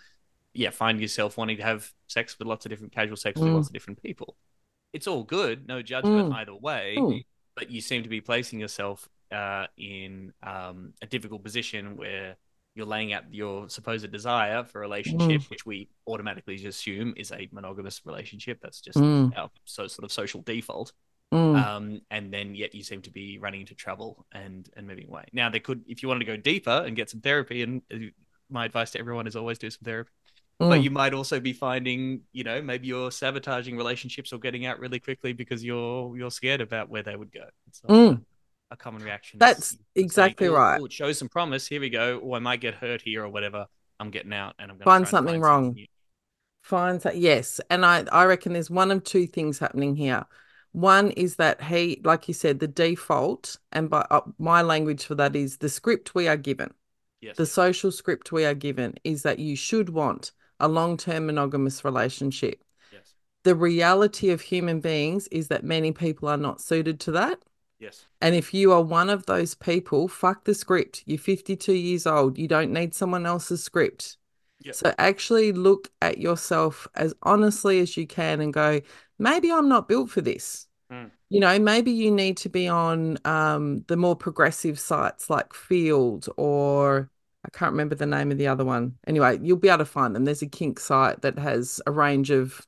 yeah, 0.54 0.72
find 0.72 1.02
yourself 1.02 1.38
wanting 1.38 1.58
to 1.58 1.64
have 1.64 1.92
sex 2.08 2.38
with 2.40 2.48
lots 2.48 2.66
of 2.66 2.70
different 2.72 2.94
casual 2.94 3.18
sex 3.18 3.44
with 3.44 3.52
Mm. 3.52 3.54
lots 3.54 3.70
of 3.70 3.74
different 3.74 4.02
people? 4.04 4.36
It's 4.94 5.08
all 5.08 5.24
good, 5.24 5.68
no 5.68 5.82
judgment 5.82 6.30
Mm. 6.32 6.36
either 6.36 6.56
way. 6.56 6.96
Mm. 6.98 7.26
But 7.56 7.70
you 7.72 7.82
seem 7.82 8.04
to 8.04 8.10
be 8.10 8.22
placing 8.22 8.60
yourself 8.60 9.08
uh, 9.32 9.68
in 9.78 10.34
um, 10.42 10.94
a 11.02 11.06
difficult 11.06 11.44
position 11.44 11.96
where 11.98 12.36
you're 12.74 12.86
laying 12.86 13.14
out 13.14 13.32
your 13.32 13.70
supposed 13.70 14.10
desire 14.12 14.64
for 14.64 14.80
a 14.80 14.82
relationship, 14.82 15.42
which 15.50 15.66
we 15.66 15.90
automatically 16.08 16.56
just 16.56 16.80
assume 16.80 17.14
is 17.18 17.32
a 17.32 17.50
monogamous 17.52 18.02
relationship. 18.06 18.60
That's 18.62 18.80
just 18.82 18.98
Mm. 18.98 19.38
our 19.38 19.52
so 19.66 19.88
sort 19.88 20.06
of 20.06 20.12
social 20.12 20.42
default 20.42 20.94
mm. 21.32 21.56
um, 21.64 22.02
and 22.10 22.34
then 22.34 22.56
yet 22.56 22.74
you 22.74 22.84
seem 22.84 23.02
to 23.04 23.12
be 23.12 23.38
running 23.38 23.62
into 23.62 23.76
trouble 23.76 24.26
and 24.32 24.70
and 24.76 24.88
moving 24.88 25.08
away. 25.08 25.26
Now, 25.34 25.50
they 25.50 25.60
could, 25.60 25.84
if 25.88 26.02
you 26.02 26.08
wanted 26.10 26.22
to 26.22 26.26
go 26.26 26.38
deeper 26.38 26.84
and 26.86 26.96
get 26.96 27.10
some 27.10 27.22
therapy, 27.22 27.62
and 27.62 27.82
uh, 27.94 27.98
my 28.50 28.66
advice 28.66 28.92
to 28.92 29.00
everyone 29.00 29.28
is 29.28 29.36
always 29.36 29.60
do 29.60 29.70
some 29.70 29.84
therapy. 29.84 30.12
But 30.60 30.82
Mm. 30.82 30.84
you 30.84 30.92
might 30.92 31.14
also 31.14 31.40
be 31.40 31.54
finding, 31.54 32.24
you 32.34 32.44
know, 32.44 32.62
maybe 32.62 32.88
you're 32.88 33.12
sabotaging 33.12 33.78
relationships 33.78 34.34
or 34.34 34.40
getting 34.40 34.66
out 34.66 34.78
really 34.80 35.00
quickly 35.00 35.32
because 35.32 35.64
you're 35.64 36.16
you're 36.18 36.32
scared 36.32 36.60
about 36.60 36.90
where 36.90 37.02
they 37.02 37.16
would 37.16 37.32
go. 37.32 37.46
It's 37.68 37.80
Mm. 37.82 38.26
a 38.70 38.76
common 38.76 39.02
reaction. 39.02 39.40
That's 39.40 39.70
saying, 39.70 39.86
exactly 39.96 40.48
"Oh, 40.50 40.54
right. 40.54 40.82
oh, 40.82 40.86
it 40.86 40.92
shows 40.92 41.18
some 41.18 41.30
promise. 41.30 41.66
Here 41.66 41.80
we 41.80 41.90
go. 41.90 42.18
Or 42.20 42.36
I 42.36 42.40
might 42.40 42.60
get 42.60 42.76
hurt 42.76 43.02
here 43.02 43.24
or 43.24 43.30
whatever. 43.30 43.68
I'm 44.02 44.12
getting 44.12 44.34
out 44.34 44.56
and 44.60 44.70
I'm 44.70 44.78
going 44.78 44.84
Find 44.84 45.06
to 45.06 45.10
something 45.10 45.34
find 45.36 45.44
wrong. 45.44 45.66
something 45.68 45.82
new. 45.82 45.88
Finds 46.62 47.04
that 47.04 47.16
yes, 47.18 47.62
and 47.70 47.86
I 47.86 48.04
I 48.12 48.26
reckon 48.26 48.52
there's 48.52 48.70
one 48.70 48.92
of 48.92 49.06
two 49.06 49.28
things 49.28 49.60
happening 49.60 49.96
here. 49.96 50.26
One 50.74 51.12
is 51.12 51.38
that 51.38 51.64
he, 51.64 52.02
like 52.04 52.28
you 52.28 52.34
said, 52.34 52.60
the 52.60 52.68
default, 52.68 53.58
and 53.72 53.90
by 53.90 54.06
uh, 54.12 54.22
my 54.38 54.62
language 54.62 55.06
for 55.06 55.16
that 55.16 55.38
is 55.38 55.58
the 55.58 55.70
script 55.70 56.14
we 56.14 56.28
are 56.28 56.38
given. 56.38 56.74
Yes. 57.22 57.38
The 57.38 57.46
social 57.46 57.92
script 57.94 58.34
we 58.34 58.44
are 58.46 58.54
given 58.54 58.96
is 59.06 59.24
that 59.24 59.40
you 59.40 59.56
should 59.56 59.90
want 59.90 60.32
a 60.60 60.68
long-term 60.68 61.26
monogamous 61.26 61.84
relationship. 61.86 62.64
yes. 62.92 63.14
The 63.44 63.56
reality 63.56 64.30
of 64.30 64.42
human 64.42 64.80
beings 64.80 65.28
is 65.28 65.48
that 65.48 65.64
many 65.64 65.92
people 65.92 66.28
are 66.30 66.38
not 66.38 66.62
suited 66.62 67.00
to 67.02 67.12
that. 67.12 67.40
Yes. 67.80 68.06
And 68.22 68.36
if 68.36 68.54
you 68.54 68.74
are 68.74 68.82
one 68.82 69.10
of 69.10 69.26
those 69.26 69.56
people, 69.56 70.08
fuck 70.08 70.44
the 70.44 70.54
script. 70.54 71.04
You're 71.06 71.18
52 71.18 71.74
years 71.74 72.06
old. 72.06 72.38
You 72.38 72.48
don't 72.48 72.72
need 72.72 72.94
someone 72.94 73.26
else's 73.26 73.64
script. 73.64 74.18
Yep. 74.62 74.76
So 74.76 74.94
actually 74.98 75.54
look 75.54 75.90
at 76.02 76.18
yourself 76.18 76.88
as 76.96 77.14
honestly 77.24 77.80
as 77.80 77.96
you 77.96 78.06
can 78.06 78.42
and 78.42 78.54
go, 78.54 78.82
maybe 79.18 79.52
I'm 79.52 79.70
not 79.70 79.88
built 79.88 80.10
for 80.10 80.20
this. 80.20 80.68
Mm. 80.92 81.12
You 81.30 81.40
know, 81.40 81.58
maybe 81.60 81.92
you 81.92 82.12
need 82.12 82.38
to 82.38 82.50
be 82.50 82.68
on 82.68 83.18
um, 83.24 83.86
the 83.88 83.96
more 83.96 84.16
progressive 84.16 84.80
sites 84.80 85.30
like 85.30 85.54
Feeld 85.54 86.28
or 86.36 87.10
I 87.46 87.50
can't 87.58 87.72
remember 87.72 87.96
the 87.96 88.06
name 88.06 88.32
of 88.32 88.38
the 88.38 88.48
other 88.48 88.66
one. 88.66 88.98
Anyway, 89.08 89.40
you'll 89.42 89.58
be 89.58 89.70
able 89.70 89.80
to 89.80 89.86
find 89.86 90.16
them. 90.16 90.26
There's 90.26 90.42
a 90.42 90.48
kink 90.48 90.80
site 90.80 91.22
that 91.22 91.40
has 91.40 91.82
a 91.88 91.92
range 91.92 92.32
of, 92.32 92.66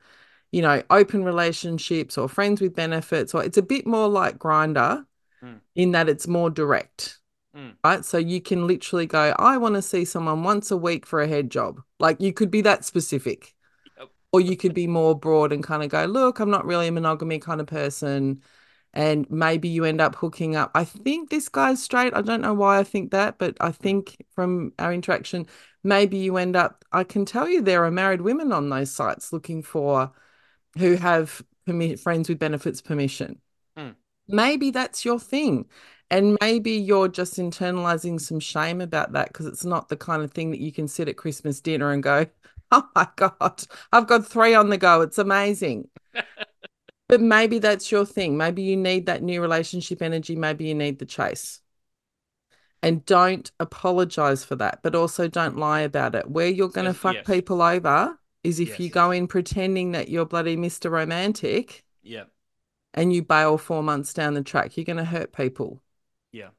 you 0.51 0.61
know, 0.61 0.81
open 0.89 1.23
relationships 1.23 2.17
or 2.17 2.29
friends 2.29 2.61
with 2.61 2.75
benefits, 2.75 3.33
or 3.33 3.43
it's 3.43 3.57
a 3.57 3.61
bit 3.61 3.85
more 3.85 4.07
like 4.07 4.37
Grindr 4.37 5.05
Mm. 5.43 5.59
in 5.75 5.91
that 5.91 6.07
it's 6.07 6.27
more 6.27 6.49
direct. 6.49 7.17
Mm. 7.55 7.73
Right. 7.83 8.05
So 8.05 8.17
you 8.17 8.41
can 8.41 8.67
literally 8.67 9.05
go, 9.05 9.35
I 9.37 9.57
want 9.57 9.75
to 9.75 9.81
see 9.81 10.05
someone 10.05 10.43
once 10.43 10.71
a 10.71 10.77
week 10.77 11.05
for 11.05 11.21
a 11.21 11.27
head 11.27 11.49
job. 11.49 11.81
Like 11.99 12.21
you 12.21 12.31
could 12.31 12.51
be 12.51 12.61
that 12.61 12.85
specific. 12.85 13.55
Yep. 13.97 14.09
Or 14.31 14.39
you 14.39 14.55
could 14.55 14.73
be 14.73 14.87
more 14.87 15.17
broad 15.17 15.51
and 15.51 15.63
kind 15.63 15.83
of 15.83 15.89
go, 15.89 16.05
look, 16.05 16.39
I'm 16.39 16.51
not 16.51 16.65
really 16.65 16.87
a 16.87 16.91
monogamy 16.91 17.39
kind 17.39 17.59
of 17.59 17.67
person. 17.67 18.41
And 18.93 19.29
maybe 19.29 19.69
you 19.69 19.85
end 19.85 20.01
up 20.01 20.15
hooking 20.15 20.55
up. 20.55 20.71
I 20.75 20.83
think 20.83 21.29
this 21.29 21.47
guy's 21.47 21.81
straight. 21.81 22.13
I 22.13 22.21
don't 22.21 22.41
know 22.41 22.53
why 22.53 22.79
I 22.79 22.83
think 22.83 23.11
that, 23.11 23.37
but 23.37 23.55
I 23.61 23.71
think 23.71 24.17
from 24.35 24.73
our 24.79 24.93
interaction, 24.93 25.47
maybe 25.83 26.17
you 26.17 26.37
end 26.37 26.55
up, 26.55 26.83
I 26.91 27.05
can 27.05 27.25
tell 27.25 27.47
you 27.47 27.61
there 27.61 27.85
are 27.85 27.91
married 27.91 28.21
women 28.21 28.51
on 28.51 28.69
those 28.69 28.91
sites 28.91 29.31
looking 29.31 29.63
for 29.63 30.11
who 30.77 30.95
have 30.95 31.41
friends 32.01 32.27
with 32.27 32.39
benefits 32.39 32.81
permission. 32.81 33.39
Mm. 33.77 33.95
Maybe 34.27 34.71
that's 34.71 35.05
your 35.05 35.19
thing. 35.19 35.67
And 36.09 36.37
maybe 36.41 36.71
you're 36.71 37.07
just 37.07 37.37
internalizing 37.37 38.19
some 38.19 38.41
shame 38.41 38.81
about 38.81 39.13
that 39.13 39.29
because 39.29 39.45
it's 39.45 39.63
not 39.63 39.87
the 39.87 39.95
kind 39.95 40.21
of 40.21 40.31
thing 40.31 40.51
that 40.51 40.59
you 40.59 40.73
can 40.73 40.89
sit 40.89 41.07
at 41.07 41.15
Christmas 41.15 41.61
dinner 41.61 41.91
and 41.91 42.03
go, 42.03 42.25
oh 42.71 42.87
my 42.93 43.07
God, 43.15 43.63
I've 43.93 44.07
got 44.07 44.27
three 44.27 44.53
on 44.53 44.69
the 44.69 44.77
go. 44.77 45.01
It's 45.01 45.17
amazing. 45.17 45.87
But 47.11 47.19
maybe 47.19 47.59
that's 47.59 47.91
your 47.91 48.05
thing. 48.05 48.37
Maybe 48.37 48.61
you 48.61 48.77
need 48.77 49.07
that 49.07 49.21
new 49.21 49.41
relationship 49.41 50.01
energy. 50.01 50.37
Maybe 50.37 50.63
you 50.63 50.73
need 50.73 50.97
the 50.97 51.05
chase. 51.05 51.59
And 52.81 53.05
don't 53.05 53.51
apologize 53.59 54.45
for 54.45 54.55
that, 54.55 54.79
but 54.81 54.95
also 54.95 55.27
don't 55.27 55.57
lie 55.57 55.81
about 55.81 56.15
it. 56.15 56.31
Where 56.31 56.47
you're 56.47 56.69
going 56.69 56.85
to 56.85 56.91
Yes, 56.91 56.97
fuck 56.97 57.15
yes. 57.15 57.25
people 57.27 57.61
over 57.61 58.17
is 58.45 58.61
if 58.61 58.79
you 58.79 58.89
go 58.89 59.11
in 59.11 59.27
pretending 59.27 59.91
that 59.91 60.07
you're 60.07 60.25
bloody 60.25 60.55
Mr. 60.55 60.89
Romantic 60.89 61.83
Yeah. 62.01 62.23
and 62.93 63.11
you 63.11 63.23
bail 63.23 63.57
four 63.57 63.83
months 63.83 64.13
down 64.13 64.33
the 64.33 64.41
track. 64.41 64.77
You're 64.77 64.85
going 64.85 64.95
to 64.95 65.03
hurt 65.03 65.33
people. 65.33 65.83
Yeah. 66.31 66.51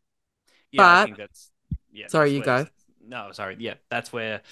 Yeah. 0.71 0.87
I 0.87 1.05
think 1.07 1.17
that's. 1.17 1.51
Yeah. 1.91 2.09
Sorry, 2.09 2.35
you 2.35 2.43
go. 2.43 2.67
no, 3.03 3.33
sorry, 3.33 3.57
yeah, 3.59 3.75
that's 3.91 4.13
where, 4.13 4.43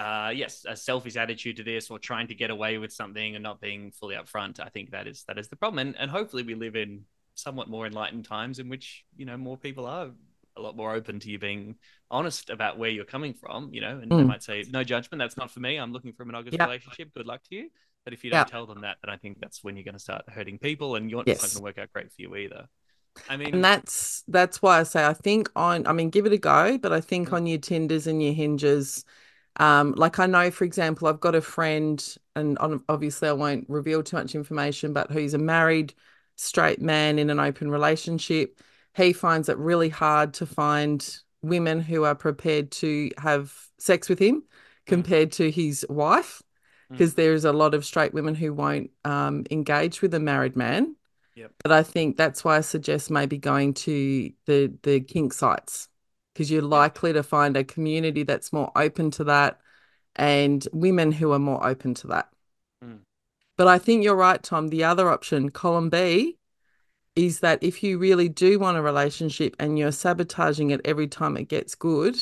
uh, 0.00 0.30
yes, 0.34 0.64
a 0.68 0.76
selfish 0.76 1.16
attitude 1.16 1.56
to 1.56 1.62
this 1.62 1.90
or 1.90 1.98
trying 1.98 2.28
to 2.28 2.34
get 2.34 2.50
away 2.50 2.78
with 2.78 2.92
something 2.92 3.34
and 3.36 3.42
not 3.42 3.60
being 3.60 3.92
fully 3.92 4.16
upfront. 4.16 4.60
I 4.60 4.68
think 4.68 4.90
that 4.92 5.06
is 5.06 5.24
that 5.28 5.38
is 5.38 5.48
the 5.48 5.56
problem, 5.56 5.78
and 5.86 5.96
and 5.98 6.10
hopefully 6.10 6.42
we 6.42 6.54
live 6.54 6.76
in 6.76 7.04
somewhat 7.34 7.68
more 7.68 7.86
enlightened 7.86 8.24
times 8.24 8.58
in 8.58 8.68
which 8.68 9.04
you 9.16 9.26
know 9.26 9.36
more 9.36 9.56
people 9.56 9.86
are 9.86 10.10
a 10.56 10.60
lot 10.60 10.76
more 10.76 10.92
open 10.94 11.20
to 11.20 11.30
you 11.30 11.38
being 11.38 11.76
honest 12.10 12.50
about 12.50 12.76
where 12.78 12.90
you're 12.90 13.04
coming 13.04 13.34
from, 13.34 13.72
you 13.72 13.80
know, 13.80 13.98
and 14.02 14.10
they 14.10 14.16
Mm. 14.16 14.26
might 14.26 14.42
say, 14.42 14.64
no 14.70 14.82
judgment, 14.82 15.20
that's 15.20 15.36
not 15.36 15.50
for 15.50 15.60
me. 15.60 15.76
I'm 15.76 15.92
looking 15.92 16.12
for 16.12 16.24
a 16.24 16.26
monogamous 16.26 16.58
Yeah. 16.58 16.66
relationship. 16.66 17.14
Good 17.14 17.26
luck 17.26 17.42
to 17.44 17.54
you. 17.54 17.70
But 18.04 18.14
if 18.14 18.24
you 18.24 18.30
don't 18.30 18.48
tell 18.48 18.66
them 18.66 18.80
that, 18.80 18.96
then 19.02 19.10
I 19.14 19.16
think 19.16 19.38
that's 19.40 19.62
when 19.62 19.76
you're 19.76 19.84
going 19.84 19.94
to 19.94 20.00
start 20.00 20.28
hurting 20.28 20.58
people 20.58 20.96
and 20.96 21.08
you're, 21.10 21.22
Yes. 21.24 21.40
not 21.42 21.50
going 21.50 21.62
to 21.62 21.62
work 21.62 21.78
out 21.78 21.92
great 21.92 22.08
for 22.12 22.20
you 22.22 22.34
either. 22.34 22.66
I 23.28 23.36
mean, 23.36 23.54
And 23.54 23.64
that's 23.64 24.24
that's 24.28 24.60
why 24.62 24.80
I 24.80 24.82
say 24.82 25.06
I 25.06 25.12
think 25.12 25.50
on 25.54 25.86
I 25.86 25.92
mean 25.92 26.10
give 26.10 26.26
it 26.26 26.32
a 26.32 26.38
go, 26.38 26.78
but 26.78 26.92
I 26.92 27.00
think 27.00 27.28
Mm. 27.28 27.32
on 27.34 27.46
your 27.46 27.58
Tinders 27.58 28.06
and 28.06 28.22
your 28.22 28.32
Hinges, 28.32 29.04
um, 29.60 29.92
like 29.96 30.18
I 30.18 30.26
know 30.26 30.50
for 30.50 30.64
example, 30.64 31.06
I've 31.06 31.20
got 31.20 31.34
a 31.36 31.40
friend, 31.40 32.02
and 32.34 32.58
obviously 32.88 33.28
I 33.28 33.32
won't 33.32 33.66
reveal 33.68 34.02
too 34.02 34.16
much 34.16 34.34
information, 34.34 34.92
but 34.92 35.10
who's 35.12 35.34
a 35.34 35.38
married 35.38 35.94
straight 36.36 36.80
man 36.80 37.18
in 37.18 37.30
an 37.30 37.38
open 37.38 37.70
relationship. 37.70 38.58
He 38.96 39.12
finds 39.12 39.48
it 39.48 39.58
really 39.58 39.90
hard 39.90 40.34
to 40.34 40.46
find 40.46 40.98
women 41.42 41.80
who 41.80 42.04
are 42.04 42.14
prepared 42.14 42.70
to 42.72 43.10
have 43.18 43.54
sex 43.78 44.08
with 44.08 44.18
him 44.18 44.42
compared 44.86 45.32
to 45.32 45.50
his 45.50 45.86
wife, 45.88 46.42
Mm. 46.90 46.98
because 46.98 47.14
there's 47.14 47.44
a 47.44 47.52
lot 47.52 47.74
of 47.74 47.84
straight 47.84 48.12
women 48.14 48.34
who 48.34 48.52
won't 48.52 48.90
um, 49.04 49.44
engage 49.50 50.02
with 50.02 50.12
a 50.14 50.18
married 50.18 50.56
man. 50.56 50.96
Yep. 51.36 51.52
But 51.62 51.72
I 51.72 51.82
think 51.84 52.16
that's 52.16 52.42
why 52.42 52.56
I 52.56 52.62
suggest 52.62 53.10
maybe 53.10 53.38
going 53.38 53.74
to 53.74 54.32
the 54.46 54.72
the 54.82 55.00
kink 55.00 55.32
sites 55.32 55.88
because 56.32 56.50
you're 56.50 56.62
likely 56.62 57.12
to 57.12 57.22
find 57.22 57.56
a 57.56 57.64
community 57.64 58.22
that's 58.22 58.52
more 58.52 58.70
open 58.76 59.10
to 59.12 59.24
that 59.24 59.60
and 60.16 60.66
women 60.72 61.12
who 61.12 61.32
are 61.32 61.38
more 61.38 61.66
open 61.66 61.94
to 61.94 62.06
that. 62.08 62.28
Mm. 62.84 63.00
But 63.56 63.68
I 63.68 63.78
think 63.78 64.04
you're 64.04 64.16
right, 64.16 64.42
Tom. 64.42 64.68
The 64.68 64.84
other 64.84 65.08
option, 65.10 65.50
column 65.50 65.90
B, 65.90 66.38
is 67.16 67.40
that 67.40 67.62
if 67.62 67.82
you 67.82 67.98
really 67.98 68.28
do 68.28 68.58
want 68.58 68.76
a 68.76 68.82
relationship 68.82 69.56
and 69.58 69.78
you're 69.78 69.92
sabotaging 69.92 70.70
it 70.70 70.80
every 70.84 71.06
time 71.06 71.36
it 71.36 71.48
gets 71.48 71.74
good, 71.74 72.16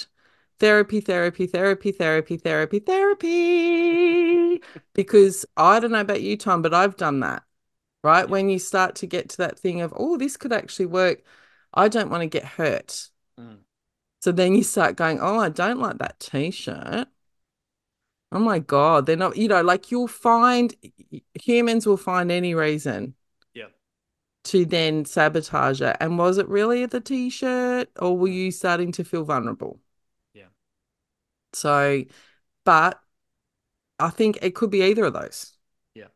therapy, 0.58 1.00
therapy, 1.00 1.46
therapy, 1.46 1.92
therapy, 1.92 2.36
therapy, 2.36 2.78
therapy. 2.78 4.62
Because 4.92 5.46
I 5.56 5.78
don't 5.78 5.92
know 5.92 6.00
about 6.00 6.22
you, 6.22 6.36
Tom, 6.36 6.62
but 6.62 6.74
I've 6.74 6.96
done 6.96 7.20
that, 7.20 7.44
right? 8.02 8.28
When 8.28 8.48
you 8.50 8.58
start 8.58 8.96
to 8.96 9.06
get 9.06 9.28
to 9.30 9.36
that 9.38 9.58
thing 9.58 9.80
of, 9.80 9.94
oh, 9.96 10.16
this 10.16 10.36
could 10.36 10.52
actually 10.52 10.86
work. 10.86 11.22
I 11.72 11.86
don't 11.86 12.10
want 12.10 12.22
to 12.22 12.26
get 12.26 12.44
hurt. 12.44 13.08
Mm. 13.38 13.58
So 14.20 14.32
then 14.32 14.54
you 14.54 14.62
start 14.62 14.96
going, 14.96 15.20
oh, 15.20 15.38
I 15.38 15.48
don't 15.48 15.78
like 15.78 15.98
that 15.98 16.18
t-shirt. 16.18 17.08
Oh 18.30 18.38
my 18.38 18.58
God, 18.58 19.06
they're 19.06 19.16
not, 19.16 19.36
you 19.36 19.48
know, 19.48 19.62
like 19.62 19.90
you'll 19.90 20.08
find 20.08 20.74
humans 21.40 21.86
will 21.86 21.96
find 21.96 22.30
any 22.30 22.54
reason 22.54 23.14
yeah. 23.54 23.68
to 24.44 24.66
then 24.66 25.06
sabotage 25.06 25.80
it. 25.80 25.96
And 25.98 26.18
was 26.18 26.36
it 26.36 26.46
really 26.48 26.84
the 26.84 27.00
t-shirt 27.00 27.88
or 27.98 28.18
were 28.18 28.28
you 28.28 28.50
starting 28.50 28.92
to 28.92 29.04
feel 29.04 29.24
vulnerable? 29.24 29.80
Yeah. 30.34 30.48
So, 31.54 32.04
but 32.64 33.00
I 33.98 34.10
think 34.10 34.38
it 34.42 34.54
could 34.54 34.70
be 34.70 34.82
either 34.82 35.06
of 35.06 35.14
those. 35.14 35.56
Yeah. 35.94 36.08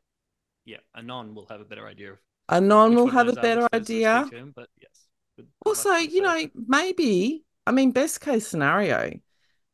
Yeah. 0.66 0.78
Anon 0.94 1.34
will 1.34 1.46
have 1.46 1.60
a 1.60 1.64
better 1.64 1.86
idea 1.86 2.12
of 2.12 2.18
A 2.48 2.60
non 2.60 2.90
which 2.90 2.98
will 2.98 3.06
have 3.08 3.28
a 3.28 3.32
better 3.32 3.62
which 3.62 3.72
those 3.72 3.80
that 3.80 3.86
speak 3.86 4.06
idea. 4.06 4.38
him, 4.38 4.52
but 4.54 4.68
yes. 4.78 5.46
Also, 5.64 5.94
you 5.94 6.20
know, 6.20 6.46
maybe, 6.68 7.44
I 7.66 7.72
mean, 7.72 7.92
best 7.92 8.20
case 8.20 8.46
scenario, 8.46 9.18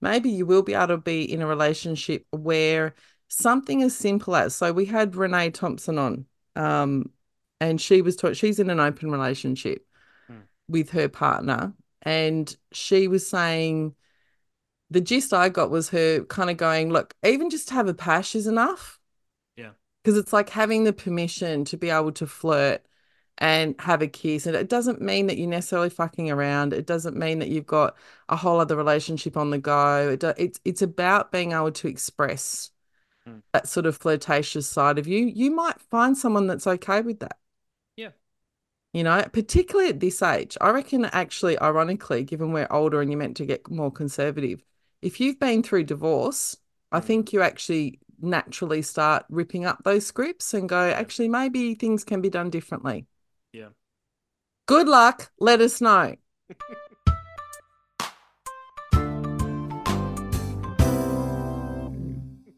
maybe 0.00 0.30
you 0.30 0.46
will 0.46 0.62
be 0.62 0.74
able 0.74 0.88
to 0.88 0.98
be 0.98 1.30
in 1.30 1.42
a 1.42 1.46
relationship 1.46 2.26
where 2.30 2.94
something 3.28 3.82
as 3.82 3.96
simple 3.96 4.36
as, 4.36 4.54
so 4.54 4.72
we 4.72 4.84
had 4.84 5.16
Renee 5.16 5.50
Thompson 5.50 5.98
on, 5.98 6.26
um, 6.56 7.10
and 7.60 7.80
she 7.80 8.02
was 8.02 8.16
taught 8.16 8.36
she's 8.36 8.58
in 8.58 8.70
an 8.70 8.80
open 8.80 9.10
relationship 9.10 9.84
Hmm. 10.28 10.40
with 10.68 10.90
her 10.90 11.08
partner, 11.08 11.72
and 12.02 12.54
she 12.72 13.08
was 13.08 13.26
saying 13.26 13.94
the 14.90 15.00
gist 15.00 15.34
I 15.34 15.48
got 15.48 15.70
was 15.70 15.90
her 15.90 16.24
kind 16.24 16.50
of 16.50 16.56
going, 16.56 16.90
look, 16.90 17.14
even 17.24 17.50
just 17.50 17.68
to 17.68 17.74
have 17.74 17.88
a 17.88 17.94
pash 17.94 18.34
is 18.34 18.46
enough. 18.46 18.98
Yeah. 19.56 19.72
Because 20.02 20.16
it's 20.16 20.32
like 20.32 20.48
having 20.48 20.84
the 20.84 20.92
permission 20.92 21.64
to 21.66 21.76
be 21.76 21.90
able 21.90 22.12
to 22.12 22.26
flirt 22.26 22.86
and 23.38 23.74
have 23.80 24.02
a 24.02 24.08
kiss. 24.08 24.46
And 24.46 24.56
it 24.56 24.68
doesn't 24.68 25.00
mean 25.00 25.26
that 25.28 25.38
you're 25.38 25.48
necessarily 25.48 25.90
fucking 25.90 26.30
around. 26.30 26.72
It 26.72 26.86
doesn't 26.86 27.16
mean 27.16 27.38
that 27.40 27.48
you've 27.48 27.66
got 27.66 27.96
a 28.28 28.36
whole 28.36 28.60
other 28.60 28.76
relationship 28.76 29.36
on 29.36 29.50
the 29.50 29.58
go. 29.58 30.10
It 30.10 30.20
do, 30.20 30.34
it's 30.36 30.60
it's 30.64 30.82
about 30.82 31.32
being 31.32 31.52
able 31.52 31.72
to 31.72 31.88
express 31.88 32.70
Hmm. 33.26 33.38
that 33.52 33.68
sort 33.68 33.86
of 33.86 33.96
flirtatious 33.96 34.68
side 34.68 34.98
of 34.98 35.06
you. 35.08 35.26
You 35.26 35.50
might 35.52 35.80
find 35.80 36.16
someone 36.18 36.46
that's 36.46 36.66
okay 36.66 37.02
with 37.02 37.20
that. 37.20 37.38
Yeah. 37.96 38.12
You 38.92 39.04
know, 39.04 39.22
particularly 39.32 39.90
at 39.90 40.00
this 40.00 40.22
age. 40.22 40.56
I 40.60 40.70
reckon 40.70 41.04
actually, 41.06 41.58
ironically, 41.60 42.24
given 42.24 42.52
we're 42.52 42.68
older 42.70 43.00
and 43.00 43.10
you're 43.10 43.18
meant 43.18 43.36
to 43.38 43.46
get 43.46 43.70
more 43.70 43.92
conservative, 43.92 44.64
if 45.02 45.20
you've 45.20 45.38
been 45.40 45.62
through 45.62 45.84
divorce, 45.84 46.56
I 46.92 47.00
Hmm. 47.00 47.06
think 47.06 47.32
you 47.32 47.42
actually 47.42 48.00
naturally 48.20 48.82
start 48.82 49.26
ripping 49.28 49.64
up 49.66 49.84
those 49.84 50.06
scripts 50.06 50.54
and 50.54 50.68
go, 50.68 50.90
actually, 50.90 51.28
maybe 51.28 51.74
things 51.74 52.04
can 52.04 52.20
be 52.22 52.30
done 52.30 52.50
differently. 52.50 53.06
Yeah. 53.52 53.68
Good 54.66 54.88
luck. 54.88 55.30
Let 55.38 55.60
us 55.60 55.80
know. 55.80 56.14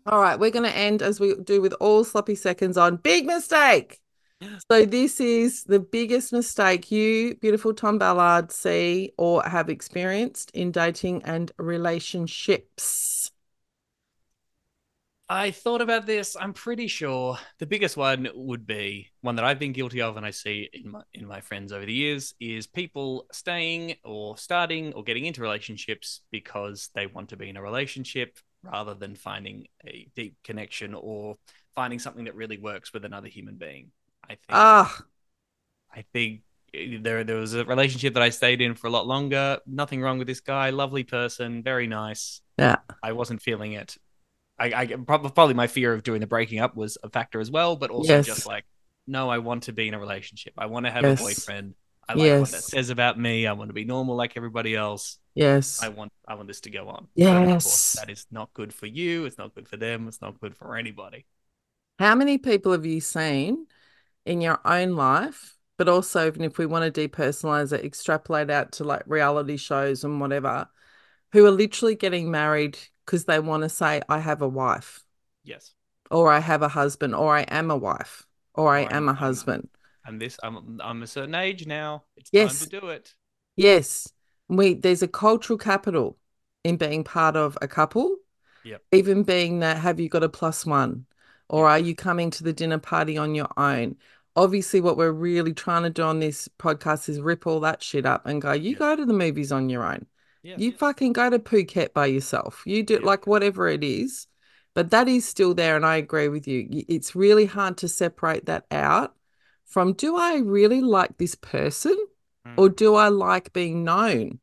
All 0.06 0.20
right, 0.20 0.40
we're 0.40 0.50
going 0.50 0.64
to 0.64 0.76
end 0.76 1.02
as 1.02 1.20
we 1.20 1.34
do 1.36 1.60
with 1.60 1.72
all 1.74 2.02
sloppy 2.02 2.34
seconds 2.34 2.76
on 2.76 2.96
big 2.96 3.26
mistake. 3.26 4.00
So 4.70 4.86
this 4.86 5.20
is 5.20 5.64
the 5.64 5.78
biggest 5.78 6.32
mistake 6.32 6.90
you, 6.90 7.36
beautiful 7.36 7.74
Tom 7.74 7.98
Ballard, 7.98 8.50
see 8.50 9.12
or 9.18 9.42
have 9.42 9.68
experienced 9.68 10.50
in 10.52 10.72
dating 10.72 11.22
and 11.24 11.52
relationships. 11.58 13.30
I 15.32 15.52
thought 15.52 15.80
about 15.80 16.06
this. 16.06 16.36
I'm 16.38 16.52
pretty 16.52 16.88
sure 16.88 17.38
the 17.60 17.66
biggest 17.66 17.96
one 17.96 18.28
would 18.34 18.66
be 18.66 19.10
one 19.20 19.36
that 19.36 19.44
I've 19.44 19.60
been 19.60 19.72
guilty 19.72 20.02
of, 20.02 20.16
and 20.16 20.26
I 20.26 20.30
see 20.32 20.68
in 20.72 20.90
my 20.90 21.02
in 21.14 21.24
my 21.24 21.40
friends 21.40 21.72
over 21.72 21.86
the 21.86 21.92
years 21.92 22.34
is 22.40 22.66
people 22.66 23.26
staying 23.30 23.94
or 24.02 24.36
starting 24.36 24.92
or 24.92 25.04
getting 25.04 25.26
into 25.26 25.40
relationships 25.40 26.22
because 26.32 26.90
they 26.96 27.06
want 27.06 27.28
to 27.28 27.36
be 27.36 27.48
in 27.48 27.56
a 27.56 27.62
relationship 27.62 28.38
rather 28.64 28.92
than 28.94 29.14
finding 29.14 29.68
a 29.86 30.08
deep 30.16 30.34
connection 30.42 30.94
or 30.94 31.36
finding 31.76 32.00
something 32.00 32.24
that 32.24 32.34
really 32.34 32.58
works 32.58 32.92
with 32.92 33.04
another 33.04 33.28
human 33.28 33.54
being. 33.54 33.92
I 34.28 34.34
think 34.34 34.48
Ah, 34.48 35.04
I 35.94 36.02
think 36.12 36.42
eh, 36.74 36.98
there 37.00 37.22
there 37.22 37.36
was 37.36 37.54
a 37.54 37.64
relationship 37.64 38.14
that 38.14 38.22
I 38.24 38.30
stayed 38.30 38.60
in 38.60 38.74
for 38.74 38.88
a 38.88 38.90
lot 38.90 39.06
longer. 39.06 39.58
Nothing 39.64 40.02
wrong 40.02 40.18
with 40.18 40.26
this 40.26 40.40
guy. 40.40 40.70
Lovely 40.70 41.04
person, 41.04 41.62
very 41.62 41.86
nice. 41.86 42.40
yeah, 42.58 42.76
I 43.00 43.12
wasn't 43.12 43.42
feeling 43.42 43.72
it. 43.72 43.96
I, 44.60 44.82
I 44.82 44.86
prob- 44.86 45.34
probably 45.34 45.54
my 45.54 45.66
fear 45.66 45.92
of 45.94 46.02
doing 46.02 46.20
the 46.20 46.26
breaking 46.26 46.60
up 46.60 46.76
was 46.76 46.98
a 47.02 47.08
factor 47.08 47.40
as 47.40 47.50
well, 47.50 47.76
but 47.76 47.90
also 47.90 48.12
Yes. 48.12 48.26
just 48.26 48.46
like, 48.46 48.64
no, 49.06 49.30
I 49.30 49.38
want 49.38 49.64
to 49.64 49.72
be 49.72 49.88
in 49.88 49.94
a 49.94 49.98
relationship. 49.98 50.52
I 50.58 50.66
want 50.66 50.86
to 50.86 50.92
have 50.92 51.02
Yes. 51.02 51.20
a 51.20 51.22
boyfriend. 51.24 51.74
I 52.08 52.14
like 52.14 52.40
what 52.40 52.50
that 52.50 52.62
says 52.62 52.90
about 52.90 53.18
me. 53.18 53.46
I 53.46 53.52
want 53.52 53.68
to 53.70 53.74
be 53.74 53.84
normal 53.84 54.16
like 54.16 54.36
everybody 54.36 54.74
else. 54.74 55.18
yes, 55.34 55.80
I 55.82 55.88
want 55.88 56.12
I 56.26 56.34
want 56.34 56.48
this 56.48 56.60
to 56.62 56.70
go 56.70 56.88
on. 56.88 57.04
Of 57.04 57.08
course, 57.16 57.48
Yes. 57.48 57.92
that 57.92 58.10
is 58.10 58.26
not 58.30 58.52
good 58.52 58.74
for 58.74 58.86
you. 58.86 59.26
It's 59.26 59.38
not 59.38 59.54
good 59.54 59.68
for 59.68 59.76
them. 59.76 60.08
It's 60.08 60.20
not 60.20 60.40
good 60.40 60.56
for 60.56 60.76
anybody. 60.76 61.24
How 61.98 62.14
many 62.14 62.38
people 62.38 62.72
have 62.72 62.84
you 62.84 63.00
seen 63.00 63.66
in 64.26 64.40
your 64.40 64.60
own 64.64 64.96
life? 64.96 65.56
But 65.78 65.88
also, 65.88 66.26
even 66.26 66.42
if 66.44 66.58
we 66.58 66.66
want 66.66 66.92
to 66.92 67.08
depersonalize 67.08 67.72
it, 67.72 67.84
extrapolate 67.84 68.50
out 68.50 68.72
to 68.72 68.84
like 68.84 69.02
reality 69.06 69.56
shows 69.56 70.04
and 70.04 70.20
whatever, 70.20 70.68
who 71.32 71.46
are 71.46 71.50
literally 71.50 71.94
getting 71.94 72.30
married 72.30 72.76
because 73.04 73.24
they 73.24 73.38
want 73.40 73.62
to 73.62 73.68
say, 73.68 74.00
I 74.08 74.18
have 74.20 74.42
a 74.42 74.48
wife, 74.48 75.04
Yes. 75.44 75.72
or 76.10 76.30
I 76.32 76.40
have 76.40 76.62
a 76.62 76.68
husband, 76.68 77.14
or 77.14 77.36
I 77.36 77.42
am 77.42 77.70
a 77.70 77.76
wife, 77.76 78.26
or 78.54 78.68
I 78.74 78.82
Or 78.82 78.86
I'm- 78.86 78.96
am 78.96 79.08
a 79.08 79.14
husband. 79.14 79.68
And 80.04 80.20
this 80.20 80.38
I'm 80.42 80.80
I'm 80.82 81.02
a 81.02 81.06
certain 81.06 81.34
age 81.34 81.66
now. 81.66 82.04
It's 82.16 82.30
Yes. 82.32 82.58
time 82.60 82.68
to 82.70 82.80
do 82.80 82.86
it. 82.88 83.14
Yes, 83.56 84.12
we 84.48 84.74
there's 84.74 85.02
a 85.02 85.08
cultural 85.08 85.58
capital 85.58 86.16
in 86.64 86.76
being 86.76 87.04
part 87.04 87.36
of 87.36 87.56
a 87.62 87.68
couple. 87.68 88.16
Yep. 88.64 88.82
Even 88.92 89.22
being 89.22 89.60
that, 89.60 89.76
have 89.78 90.00
you 90.00 90.08
got 90.08 90.22
a 90.22 90.28
plus 90.28 90.64
one? 90.66 91.06
Or 91.48 91.68
are 91.68 91.78
you 91.78 91.94
coming 91.94 92.30
to 92.30 92.44
the 92.44 92.52
dinner 92.52 92.78
party 92.78 93.16
on 93.18 93.34
your 93.34 93.48
own? 93.56 93.96
Obviously, 94.36 94.80
what 94.80 94.96
we're 94.96 95.10
really 95.12 95.52
trying 95.52 95.82
to 95.82 95.90
do 95.90 96.02
on 96.02 96.20
this 96.20 96.48
podcast 96.58 97.08
is 97.08 97.20
rip 97.20 97.46
all 97.46 97.60
that 97.60 97.82
shit 97.82 98.06
up 98.06 98.24
and 98.26 98.40
go, 98.40 98.52
you 98.52 98.70
Yes. 98.70 98.78
go 98.78 98.96
to 98.96 99.04
the 99.04 99.12
movies 99.12 99.50
on 99.52 99.68
your 99.68 99.84
own. 99.84 100.06
You 100.42 100.72
fucking 100.72 101.12
go 101.12 101.30
to 101.30 101.38
Phuket 101.38 101.92
by 101.92 102.06
yourself. 102.06 102.62
You 102.66 102.82
do 102.82 102.94
Yeah. 102.94 103.06
like 103.06 103.26
whatever 103.26 103.68
it 103.68 103.84
is. 103.84 104.26
But 104.74 104.90
that 104.90 105.08
is 105.08 105.26
still 105.26 105.52
there. 105.54 105.76
And 105.76 105.84
I 105.84 105.96
agree 105.96 106.28
with 106.28 106.46
you. 106.46 106.84
It's 106.88 107.16
really 107.16 107.46
hard 107.46 107.76
to 107.78 107.88
separate 107.88 108.46
that 108.46 108.66
out 108.70 109.14
from 109.66 109.92
do 109.92 110.16
I 110.16 110.36
really 110.36 110.80
like 110.80 111.18
this 111.18 111.34
person? 111.34 111.96
Mm. 112.46 112.54
or 112.56 112.68
do 112.70 112.94
I 112.94 113.08
like 113.08 113.52
being 113.52 113.84
known? 113.84 114.40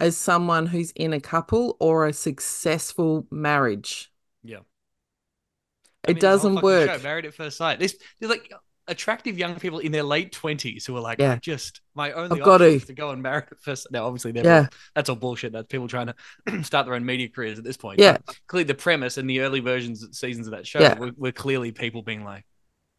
as 0.00 0.16
someone 0.16 0.66
who's 0.66 0.92
in 0.92 1.12
a 1.12 1.20
couple 1.20 1.76
or 1.80 2.06
a 2.06 2.12
successful 2.12 3.26
marriage. 3.32 4.12
Yeah. 4.44 4.58
It 6.06 6.14
mean, 6.14 6.18
there's 6.20 6.44
a 6.44 6.48
whole 6.48 6.54
doesn't 6.54 6.62
work. 6.62 6.90
Show, 6.90 7.02
Married 7.02 7.26
at 7.26 7.34
First 7.34 7.56
Sight. 7.56 7.78
There's 7.80 7.96
like 8.20 8.52
attractive 8.88 9.38
young 9.38 9.54
people 9.56 9.78
in 9.78 9.92
their 9.92 10.02
late 10.02 10.32
twenties 10.32 10.84
who 10.86 10.96
are 10.96 11.00
like, 11.00 11.18
Yeah. 11.20 11.36
Just 11.40 11.80
my 11.94 12.12
only 12.12 12.40
I've 12.40 12.44
got 12.44 12.54
option 12.62 12.70
to. 12.70 12.76
is 12.76 12.84
to 12.86 12.92
go 12.94 13.10
and 13.10 13.22
marry 13.22 13.42
first. 13.60 13.86
Now, 13.92 14.06
obviously, 14.06 14.32
they're 14.32 14.44
Yeah. 14.44 14.66
that's 14.94 15.08
all 15.08 15.16
bullshit. 15.16 15.52
That's 15.52 15.66
people 15.68 15.86
trying 15.88 16.08
to 16.46 16.62
start 16.64 16.86
their 16.86 16.94
own 16.94 17.04
media 17.04 17.28
careers 17.28 17.58
at 17.58 17.64
this 17.64 17.76
point. 17.76 18.00
Yeah. 18.00 18.18
But 18.26 18.38
clearly, 18.48 18.64
the 18.64 18.74
premise 18.74 19.16
and 19.18 19.28
the 19.30 19.40
early 19.40 19.60
versions 19.60 20.06
seasons 20.18 20.46
of 20.46 20.52
that 20.52 20.66
show 20.66 20.80
Yeah. 20.80 20.98
were, 20.98 21.12
were 21.16 21.32
clearly 21.32 21.70
people 21.72 22.02
being 22.02 22.24
like, 22.24 22.44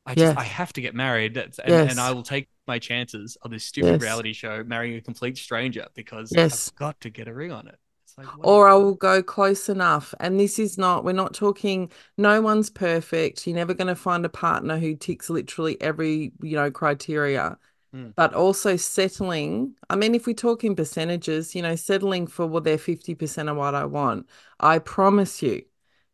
I 0.06 0.16
just 0.16 0.26
Yes. 0.26 0.38
I 0.38 0.44
have 0.44 0.72
to 0.74 0.82
get 0.82 0.96
married, 0.96 1.36
and, 1.38 1.54
Yes. 1.68 1.92
and 1.92 2.00
I 2.00 2.12
will 2.12 2.24
take 2.24 2.48
my 2.68 2.80
chances 2.80 3.38
on 3.44 3.52
this 3.52 3.64
stupid 3.66 3.94
Yes. 3.94 4.02
reality 4.02 4.34
show 4.34 4.64
marrying 4.64 4.96
a 4.98 5.02
complete 5.02 5.38
stranger 5.38 5.88
because 5.96 6.32
Yes. 6.36 6.70
I've 6.70 6.76
got 6.76 7.02
to 7.02 7.10
get 7.10 7.28
a 7.28 7.34
ring 7.34 7.52
on 7.52 7.68
it. 7.68 7.78
Like, 8.20 8.46
Or 8.46 8.68
I 8.68 8.74
will 8.76 8.96
go 8.96 9.24
close 9.24 9.70
enough. 9.70 10.14
And 10.20 10.40
this 10.40 10.60
is 10.60 10.78
not, 10.78 11.04
we're 11.04 11.14
not 11.14 11.34
talking, 11.34 11.92
no 12.18 12.42
one's 12.42 12.70
perfect. 12.70 13.46
You're 13.48 13.56
never 13.56 13.74
going 13.74 13.88
to 13.88 13.96
find 13.96 14.26
a 14.26 14.30
partner 14.30 14.78
who 14.78 14.96
ticks 14.96 15.30
literally 15.30 15.80
every, 15.82 16.32
you 16.42 16.56
know, 16.56 16.72
criteria. 16.72 17.58
Hmm. 17.94 18.10
But 18.16 18.34
also 18.34 18.76
settling, 18.76 19.76
I 19.90 19.96
mean, 19.96 20.14
if 20.14 20.28
we 20.28 20.34
talk 20.34 20.64
in 20.64 20.76
percentages, 20.76 21.56
you 21.56 21.62
know, 21.62 21.76
settling 21.76 22.28
for 22.28 22.46
well, 22.46 22.62
they're 22.62 22.78
50% 22.78 23.50
of 23.50 23.58
what 23.58 23.74
I 23.74 23.86
want, 23.86 24.28
I 24.60 24.80
promise 24.80 25.42
you, 25.42 25.64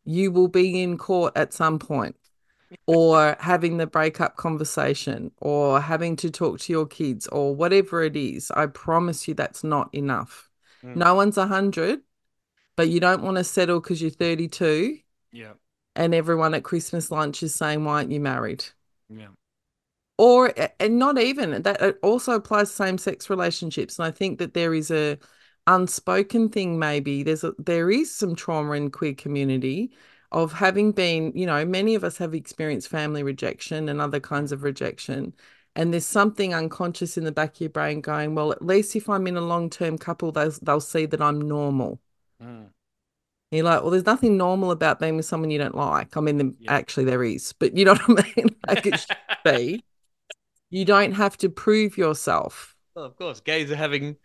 you 0.04 0.30
will 0.30 0.48
be 0.48 0.82
in 0.82 0.96
court 0.96 1.36
at 1.36 1.52
some 1.52 1.78
point 1.78 2.16
or 2.86 3.36
having 3.40 3.76
the 3.76 3.86
breakup 3.86 4.36
conversation 4.36 5.30
or 5.40 5.80
having 5.80 6.16
to 6.16 6.30
talk 6.30 6.60
to 6.60 6.72
your 6.72 6.86
kids 6.86 7.26
or 7.28 7.54
whatever 7.54 8.02
it 8.02 8.16
is. 8.16 8.50
I 8.52 8.66
promise 8.66 9.26
you 9.28 9.34
that's 9.34 9.64
not 9.64 9.92
enough. 9.94 10.45
Mm. 10.86 10.96
No 10.96 11.14
one's 11.14 11.36
100, 11.36 12.00
but 12.76 12.88
you 12.88 13.00
don't 13.00 13.22
want 13.22 13.36
to 13.36 13.44
settle 13.44 13.80
because 13.80 14.00
you're 14.00 14.10
32 14.10 14.98
yeah, 15.32 15.52
and 15.94 16.14
everyone 16.14 16.54
at 16.54 16.62
Christmas 16.64 17.10
lunch 17.10 17.42
is 17.42 17.54
saying, 17.54 17.84
Why 17.84 17.94
aren't 17.96 18.12
you 18.12 18.20
married? 18.20 18.64
yeah, 19.08 19.28
Or, 20.18 20.52
and 20.80 20.98
not 20.98 21.18
even 21.18 21.62
that, 21.62 21.80
it 21.82 21.98
also 22.02 22.32
applies 22.32 22.70
to 22.70 22.76
same 22.76 22.98
sex 22.98 23.28
relationships. 23.28 23.98
And 23.98 24.06
I 24.06 24.10
think 24.10 24.38
that 24.38 24.54
there 24.54 24.74
is 24.74 24.90
a 24.90 25.18
unspoken 25.66 26.48
thing, 26.48 26.78
maybe 26.78 27.22
there's 27.22 27.44
a, 27.44 27.52
there 27.58 27.90
is 27.90 28.14
some 28.14 28.34
trauma 28.34 28.72
in 28.72 28.90
queer 28.90 29.14
community 29.14 29.92
of 30.32 30.52
having 30.52 30.92
been, 30.92 31.32
you 31.34 31.46
know, 31.46 31.64
many 31.64 31.94
of 31.94 32.04
us 32.04 32.18
have 32.18 32.34
experienced 32.34 32.88
family 32.88 33.22
rejection 33.22 33.88
and 33.88 34.00
other 34.00 34.20
kinds 34.20 34.52
of 34.52 34.62
rejection. 34.62 35.34
And 35.76 35.92
there's 35.92 36.06
something 36.06 36.54
unconscious 36.54 37.18
in 37.18 37.24
the 37.24 37.32
back 37.32 37.54
of 37.56 37.60
your 37.60 37.70
brain 37.70 38.00
going, 38.00 38.34
well, 38.34 38.50
at 38.50 38.64
least 38.64 38.96
if 38.96 39.08
I'm 39.08 39.26
in 39.26 39.36
a 39.36 39.42
long 39.42 39.68
term 39.70 39.98
couple, 39.98 40.32
they'll, 40.32 40.52
they'll 40.62 40.80
see 40.80 41.06
that 41.06 41.20
I'm 41.20 41.40
normal. 41.40 42.00
Mm. 42.42 42.70
You're 43.50 43.64
like, 43.64 43.82
well, 43.82 43.90
there's 43.90 44.06
nothing 44.06 44.36
normal 44.36 44.70
about 44.70 44.98
being 44.98 45.16
with 45.16 45.26
someone 45.26 45.50
you 45.50 45.58
don't 45.58 45.74
like. 45.74 46.16
I 46.16 46.20
mean, 46.20 46.38
the, 46.38 46.54
Yeah. 46.58 46.72
actually, 46.72 47.04
there 47.04 47.22
is, 47.22 47.52
but 47.52 47.76
you 47.76 47.84
know 47.84 47.94
what 47.94 48.26
I 48.26 48.32
mean? 48.36 48.56
Like 48.66 48.86
it 48.86 48.98
should 48.98 49.16
be. 49.44 49.84
You 50.68 50.84
don't 50.84 51.12
have 51.12 51.36
to 51.38 51.48
prove 51.48 51.96
yourself. 51.96 52.74
Well, 52.96 53.04
of 53.04 53.16
course, 53.16 53.38
gays 53.38 53.70
are 53.70 53.76
having 53.76 54.16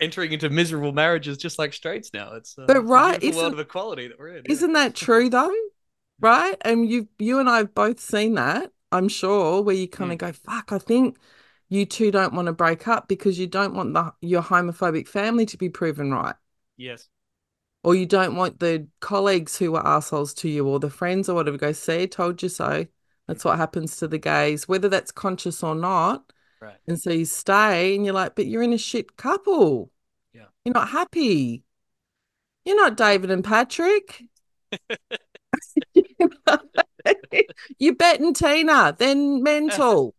entering 0.00 0.30
into 0.30 0.48
miserable 0.48 0.92
marriages 0.92 1.36
just 1.36 1.58
like 1.58 1.72
straights 1.72 2.14
now. 2.14 2.34
It's 2.34 2.56
uh, 2.56 2.64
But 2.66 2.76
it's 2.76 2.84
a 2.84 2.86
right, 2.86 3.20
beautiful 3.20 3.42
world 3.42 3.54
of 3.54 3.58
equality 3.58 4.06
that 4.06 4.16
we're 4.18 4.36
in. 4.36 4.44
Isn't 4.46 4.72
that 4.74 4.94
true 4.94 5.28
though? 5.28 5.52
Right? 6.20 6.56
And 6.60 6.88
you 6.88 7.08
you 7.18 7.38
and 7.38 7.48
I 7.48 7.58
have 7.58 7.74
both 7.74 7.98
seen 7.98 8.34
that, 8.34 8.70
I'm 8.92 9.08
sure, 9.08 9.62
where 9.62 9.74
you 9.74 9.88
kind 9.88 10.12
of 10.12 10.18
mm. 10.18 10.20
go, 10.20 10.32
fuck, 10.32 10.72
I 10.72 10.78
think 10.78 11.18
you 11.68 11.86
two 11.86 12.10
don't 12.10 12.34
want 12.34 12.46
to 12.46 12.52
break 12.52 12.88
up 12.88 13.08
because 13.08 13.38
you 13.38 13.46
don't 13.46 13.74
want 13.74 13.94
the 13.94 14.12
your 14.20 14.42
homophobic 14.42 15.06
family 15.06 15.46
to 15.46 15.56
be 15.56 15.68
proven 15.68 16.10
right. 16.10 16.34
Yes. 16.76 17.08
Or 17.82 17.94
you 17.94 18.04
don't 18.04 18.36
want 18.36 18.58
the 18.60 18.88
colleagues 19.00 19.56
who 19.56 19.72
were 19.72 19.86
assholes 19.86 20.34
to 20.34 20.48
you 20.48 20.66
or 20.66 20.80
the 20.80 20.90
friends 20.90 21.28
or 21.28 21.34
whatever 21.34 21.56
go, 21.56 21.72
see, 21.72 22.06
told 22.06 22.42
you 22.42 22.48
so. 22.48 22.86
That's 23.26 23.44
what 23.44 23.56
happens 23.58 23.96
to 23.98 24.08
the 24.08 24.18
gays, 24.18 24.68
whether 24.68 24.88
that's 24.88 25.12
conscious 25.12 25.62
or 25.62 25.74
not. 25.74 26.32
Right. 26.60 26.76
And 26.88 27.00
so 27.00 27.10
you 27.10 27.24
stay 27.24 27.94
and 27.94 28.04
you're 28.04 28.12
like, 28.12 28.34
but 28.34 28.46
you're 28.46 28.62
in 28.62 28.72
a 28.72 28.78
shit 28.78 29.16
couple. 29.16 29.90
Yeah. 30.34 30.46
You're 30.64 30.74
not 30.74 30.88
happy. 30.88 31.62
You're 32.64 32.76
not 32.76 32.96
David 32.96 33.30
and 33.30 33.44
Patrick. 33.44 34.24
you're 37.78 37.94
Bette 37.94 38.24
and 38.24 38.36
Tina, 38.36 38.94
then 38.98 39.42
mental. 39.42 40.14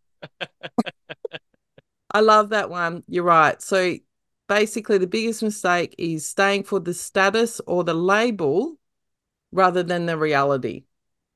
I 2.12 2.20
love 2.22 2.50
that 2.50 2.70
one. 2.70 3.04
You're 3.08 3.24
right. 3.24 3.62
So 3.62 3.96
basically, 4.48 4.98
the 4.98 5.08
biggest 5.08 5.44
mistake 5.44 5.96
is 5.98 6.28
staying 6.28 6.64
for 6.64 6.80
the 6.80 6.94
status 6.94 7.62
or 7.68 7.84
the 7.84 7.94
label 7.94 8.78
rather 9.52 9.84
than 9.84 10.06
the 10.06 10.18
reality. 10.18 10.86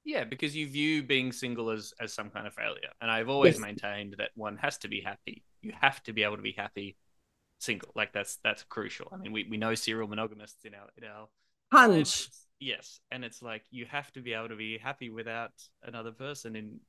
Yeah, 0.03 0.23
because 0.23 0.55
you 0.55 0.67
view 0.67 1.01
being 1.01 1.31
single 1.31 1.71
as 1.71 1.93
as 1.99 2.13
some 2.13 2.29
kind 2.29 2.45
of 2.45 2.53
failure, 2.53 2.91
and 3.01 3.09
I've 3.09 3.29
always 3.29 3.55
Yes. 3.55 3.59
maintained 3.59 4.15
that 4.19 4.31
one 4.35 4.57
has 4.57 4.77
to 4.79 4.87
be 4.87 5.01
happy. 5.01 5.43
You 5.61 5.73
have 5.81 6.01
to 6.03 6.13
be 6.13 6.23
able 6.23 6.35
to 6.37 6.43
be 6.43 6.51
happy 6.51 6.95
single. 7.59 7.91
Like 7.95 8.13
that's 8.13 8.37
that's 8.43 8.63
crucial. 8.63 9.11
I 9.13 9.17
mean, 9.23 9.33
we, 9.33 9.47
we 9.49 9.57
know 9.57 9.75
serial 9.75 10.07
monogamists 10.07 10.65
in 10.65 10.75
our 10.75 10.89
in 10.97 11.05
our 11.05 11.29
Punch. 11.71 12.29
Yes, 12.65 12.99
and 13.11 13.23
it's 13.23 13.43
like 13.43 13.61
you 13.69 13.85
have 13.85 14.11
to 14.13 14.21
be 14.21 14.33
able 14.33 14.49
to 14.49 14.55
be 14.55 14.79
happy 14.79 15.11
without 15.11 15.51
another 15.83 16.11
person 16.11 16.55
in 16.55 16.79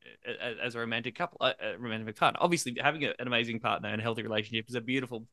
as 0.63 0.75
a 0.75 0.79
romantic 0.79 1.15
couple, 1.15 1.37
a 1.43 1.53
a 1.61 1.79
romantic 1.79 2.17
partner. 2.17 2.39
Obviously, 2.41 2.75
having 2.81 3.05
an 3.05 3.13
amazing 3.21 3.61
partner 3.61 3.91
and 3.91 4.01
a 4.01 4.03
healthy 4.03 4.23
relationship 4.23 4.65
is 4.71 4.75
a 4.75 4.81
beautiful 4.81 5.27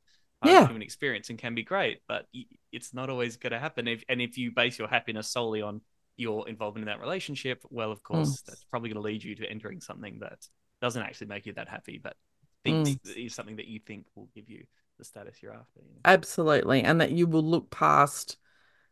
Yeah. 0.43 0.63
of 0.63 0.67
human 0.67 0.81
experience 0.81 1.29
and 1.29 1.39
can 1.39 1.55
be 1.55 1.63
great, 1.63 2.01
but 2.09 2.27
it's 2.73 2.93
not 2.93 3.09
always 3.09 3.37
going 3.37 3.53
to 3.53 3.59
happen. 3.59 3.87
If 3.87 4.03
and 4.09 4.21
if 4.21 4.37
you 4.37 4.51
base 4.51 4.77
your 4.77 4.89
happiness 4.89 5.29
solely 5.29 5.61
on 5.61 5.79
your 6.17 6.49
involvement 6.49 6.83
in 6.83 6.87
that 6.87 6.99
relationship, 6.99 7.63
well, 7.69 7.91
of 7.91 8.03
course, 8.03 8.41
Mm. 8.41 8.45
that's 8.47 8.65
probably 8.65 8.89
going 8.89 9.01
to 9.01 9.07
lead 9.09 9.23
you 9.23 9.35
to 9.35 9.49
entering 9.49 9.79
something 9.79 10.19
that 10.19 10.45
doesn't 10.81 11.01
actually 11.01 11.27
make 11.27 11.45
you 11.45 11.53
that 11.53 11.69
happy, 11.69 11.99
but 12.03 12.17
thinks 12.65 12.89
Mm. 12.89 13.15
is 13.15 13.33
something 13.33 13.55
that 13.55 13.67
you 13.67 13.79
think 13.79 14.07
will 14.13 14.29
give 14.35 14.49
you 14.49 14.65
the 14.99 15.05
status 15.05 15.41
you're 15.41 15.53
after. 15.53 15.79
You 15.79 15.93
know? 15.93 16.01
Absolutely. 16.03 16.83
And 16.83 16.99
that 16.99 17.11
you 17.11 17.27
will 17.27 17.47
look 17.55 17.69
past 17.71 18.35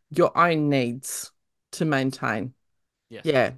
your 0.08 0.32
own 0.36 0.70
needs 0.70 1.30
to 1.72 1.84
maintain. 1.84 2.54
Yes. 3.08 3.22
Yeah. 3.24 3.52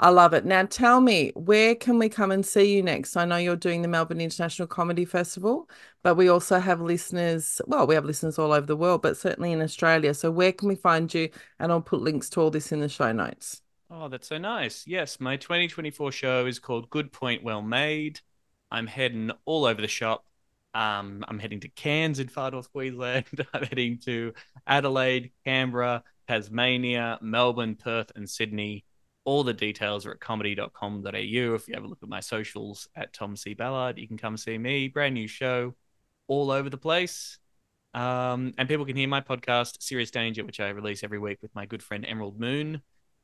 I 0.00 0.10
love 0.10 0.32
it. 0.32 0.44
Now 0.44 0.64
tell 0.64 1.00
me, 1.00 1.32
where 1.34 1.74
can 1.74 1.98
we 1.98 2.08
come 2.08 2.30
and 2.30 2.46
see 2.46 2.76
you 2.76 2.82
next? 2.84 3.16
I 3.16 3.24
know 3.24 3.36
you're 3.36 3.56
doing 3.56 3.82
the 3.82 3.88
Melbourne 3.88 4.20
International 4.20 4.68
Comedy 4.68 5.04
Festival, 5.04 5.68
but 6.04 6.14
we 6.14 6.28
also 6.28 6.60
have 6.60 6.80
listeners, 6.80 7.60
well, 7.66 7.84
we 7.84 7.96
have 7.96 8.04
listeners 8.04 8.38
all 8.38 8.52
over 8.52 8.64
the 8.66 8.76
world, 8.76 9.02
but 9.02 9.16
certainly 9.16 9.50
in 9.50 9.60
Australia. 9.60 10.14
So 10.14 10.30
where 10.30 10.52
can 10.52 10.68
we 10.68 10.76
find 10.76 11.12
you? 11.12 11.30
And 11.58 11.72
I'll 11.72 11.80
put 11.80 12.00
links 12.00 12.30
to 12.30 12.40
all 12.40 12.50
this 12.50 12.70
in 12.70 12.78
the 12.78 12.88
show 12.88 13.10
notes. 13.10 13.60
Oh, 13.90 14.08
that's 14.08 14.28
so 14.28 14.38
nice. 14.38 14.86
Yes, 14.86 15.18
my 15.18 15.36
2024 15.36 16.12
show 16.12 16.46
is 16.46 16.60
called 16.60 16.90
Good 16.90 17.10
Point 17.10 17.42
Well 17.42 17.62
Made. 17.62 18.20
I'm 18.70 18.86
heading 18.86 19.32
all 19.46 19.64
over 19.64 19.80
the 19.80 19.88
shop. 19.88 20.24
Um, 20.74 21.24
I'm 21.26 21.38
heading 21.38 21.60
to 21.60 21.68
Cairns 21.68 22.20
in 22.20 22.28
far 22.28 22.50
north 22.50 22.70
Queensland. 22.70 23.24
I'm 23.52 23.64
heading 23.64 23.98
to 24.04 24.34
Adelaide, 24.66 25.32
Canberra, 25.44 26.04
Tasmania, 26.28 27.18
Melbourne, 27.22 27.74
Perth, 27.74 28.12
and 28.14 28.28
Sydney. 28.28 28.84
All 29.24 29.44
the 29.44 29.54
details 29.54 30.04
are 30.06 30.12
at 30.12 30.20
comedy.com.au. 30.20 31.08
If 31.12 31.68
you 31.68 31.74
have 31.74 31.84
a 31.84 31.86
look 31.86 32.02
at 32.02 32.08
my 32.08 32.20
socials 32.20 32.88
at 32.94 33.12
Tom 33.12 33.34
C. 33.34 33.54
Ballard, 33.54 33.98
you 33.98 34.06
can 34.06 34.18
come 34.18 34.36
see 34.36 34.58
me. 34.58 34.88
Brand 34.88 35.14
new 35.14 35.26
show 35.26 35.74
all 36.26 36.50
over 36.50 36.68
the 36.68 36.78
place. 36.78 37.38
Um, 37.94 38.52
and 38.58 38.68
people 38.68 38.84
can 38.84 38.96
hear 38.96 39.08
my 39.08 39.22
podcast, 39.22 39.82
Serious 39.82 40.10
Danger, 40.10 40.44
which 40.44 40.60
I 40.60 40.68
release 40.68 41.02
every 41.02 41.18
week 41.18 41.38
with 41.40 41.54
my 41.54 41.64
good 41.64 41.82
friend 41.82 42.04
Emerald 42.06 42.38
Moon. 42.38 42.82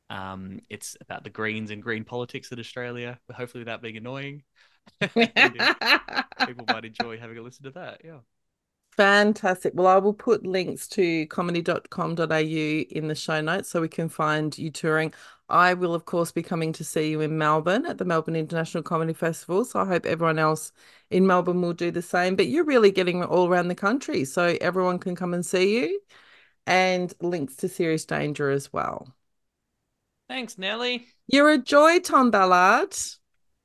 Um, 0.08 0.60
it's 0.70 0.96
about 1.00 1.24
the 1.24 1.30
Greens 1.30 1.70
and 1.70 1.82
green 1.82 2.04
politics 2.04 2.50
in 2.52 2.58
Australia, 2.58 3.18
but 3.26 3.36
hopefully 3.36 3.60
without 3.60 3.82
being 3.82 3.96
annoying. 3.96 4.42
People 5.00 6.64
might 6.68 6.84
enjoy 6.84 7.18
having 7.18 7.38
a 7.38 7.42
listen 7.42 7.64
to 7.64 7.70
that. 7.72 8.00
Yeah. 8.04 8.18
Fantastic. 8.96 9.72
Well, 9.74 9.88
I 9.88 9.98
will 9.98 10.14
put 10.14 10.46
links 10.46 10.86
to 10.88 11.26
comedy.com.au 11.26 12.24
in 12.24 13.08
the 13.08 13.14
show 13.16 13.40
notes 13.40 13.68
so 13.68 13.80
we 13.80 13.88
can 13.88 14.08
find 14.08 14.56
you 14.56 14.70
touring. 14.70 15.12
I 15.48 15.74
will, 15.74 15.94
of 15.94 16.04
course, 16.04 16.30
be 16.30 16.42
coming 16.44 16.72
to 16.74 16.84
see 16.84 17.10
you 17.10 17.20
in 17.20 17.36
Melbourne 17.36 17.86
at 17.86 17.98
the 17.98 18.04
Melbourne 18.04 18.36
International 18.36 18.84
Comedy 18.84 19.12
Festival. 19.12 19.64
So 19.64 19.80
I 19.80 19.84
hope 19.84 20.06
everyone 20.06 20.38
else 20.38 20.70
in 21.10 21.26
Melbourne 21.26 21.60
will 21.60 21.72
do 21.72 21.90
the 21.90 22.02
same. 22.02 22.36
But 22.36 22.46
you're 22.46 22.64
really 22.64 22.92
getting 22.92 23.24
all 23.24 23.48
around 23.48 23.66
the 23.68 23.74
country. 23.74 24.24
So 24.24 24.56
everyone 24.60 25.00
can 25.00 25.16
come 25.16 25.34
and 25.34 25.44
see 25.44 25.80
you 25.80 26.00
and 26.66 27.12
links 27.20 27.56
to 27.56 27.68
Serious 27.68 28.04
Danger 28.04 28.50
as 28.50 28.72
well. 28.72 29.12
Thanks, 30.28 30.56
Nelly. 30.56 31.08
You're 31.26 31.50
a 31.50 31.58
joy, 31.58 31.98
Tom 32.00 32.30
Ballard. 32.30 32.94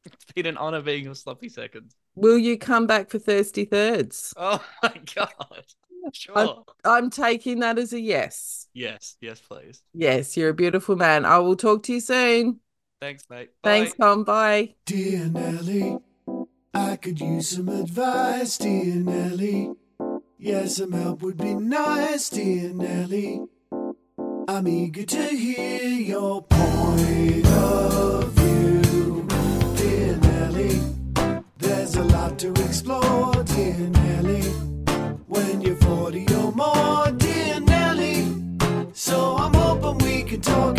It's 0.05 0.31
been 0.33 0.45
an 0.45 0.57
honor 0.57 0.81
being 0.81 1.03
your 1.03 1.13
sloppy 1.13 1.49
seconds. 1.49 1.93
Will 2.19 2.37
you 2.37 2.57
come 2.57 2.85
back 2.85 3.09
for 3.09 3.19
Thirsty 3.19 3.65
Thirds? 3.65 4.33
Oh 4.37 4.63
my 4.83 4.93
god. 5.15 5.65
Sure. 6.13 6.63
I'm 6.83 7.09
taking 7.09 7.59
that 7.59 7.77
as 7.77 7.93
a 7.93 7.99
yes. 7.99 8.67
Yes, 8.73 9.15
yes, 9.21 9.41
please. 9.41 9.83
Yes, 9.93 10.35
you're 10.35 10.49
a 10.49 10.53
beautiful 10.53 10.95
man. 10.95 11.25
I 11.25 11.39
will 11.39 11.55
talk 11.55 11.83
to 11.83 11.93
you 11.93 11.99
soon. 11.99 12.59
Thanks, 13.01 13.23
mate. 13.29 13.51
Thanks, 13.63 13.93
Tom. 13.93 14.23
Bye. 14.23 14.75
Dear 14.85 15.25
Nelly, 15.25 15.97
I 16.73 16.95
could 16.97 17.19
use 17.19 17.49
some 17.49 17.69
advice, 17.69 18.57
dear 18.57 18.95
Nelly. 18.95 19.71
Yeah, 20.37 20.65
some 20.65 20.93
help 20.93 21.21
would 21.21 21.37
be 21.37 21.53
nice, 21.53 22.29
dear 22.29 22.69
Nelly. 22.73 23.45
I'm 24.47 24.67
eager 24.67 25.03
to 25.03 25.23
hear 25.27 25.83
your 25.83 26.41
point 26.41 27.45
of 27.45 28.31
view, 28.31 29.27
dear 29.75 30.17
Nelly. 30.17 30.81
A 31.99 32.03
lot 32.03 32.39
to 32.39 32.51
explore, 32.63 33.43
dear 33.43 33.75
Nelly. 33.75 34.41
When 35.27 35.59
you're 35.59 35.75
40 35.75 36.33
or 36.33 36.53
more, 36.53 37.11
dear 37.11 37.59
Nelly. 37.59 38.25
So 38.93 39.35
I'm 39.35 39.53
hoping 39.53 39.97
we 40.05 40.23
can 40.23 40.39
talk 40.39 40.78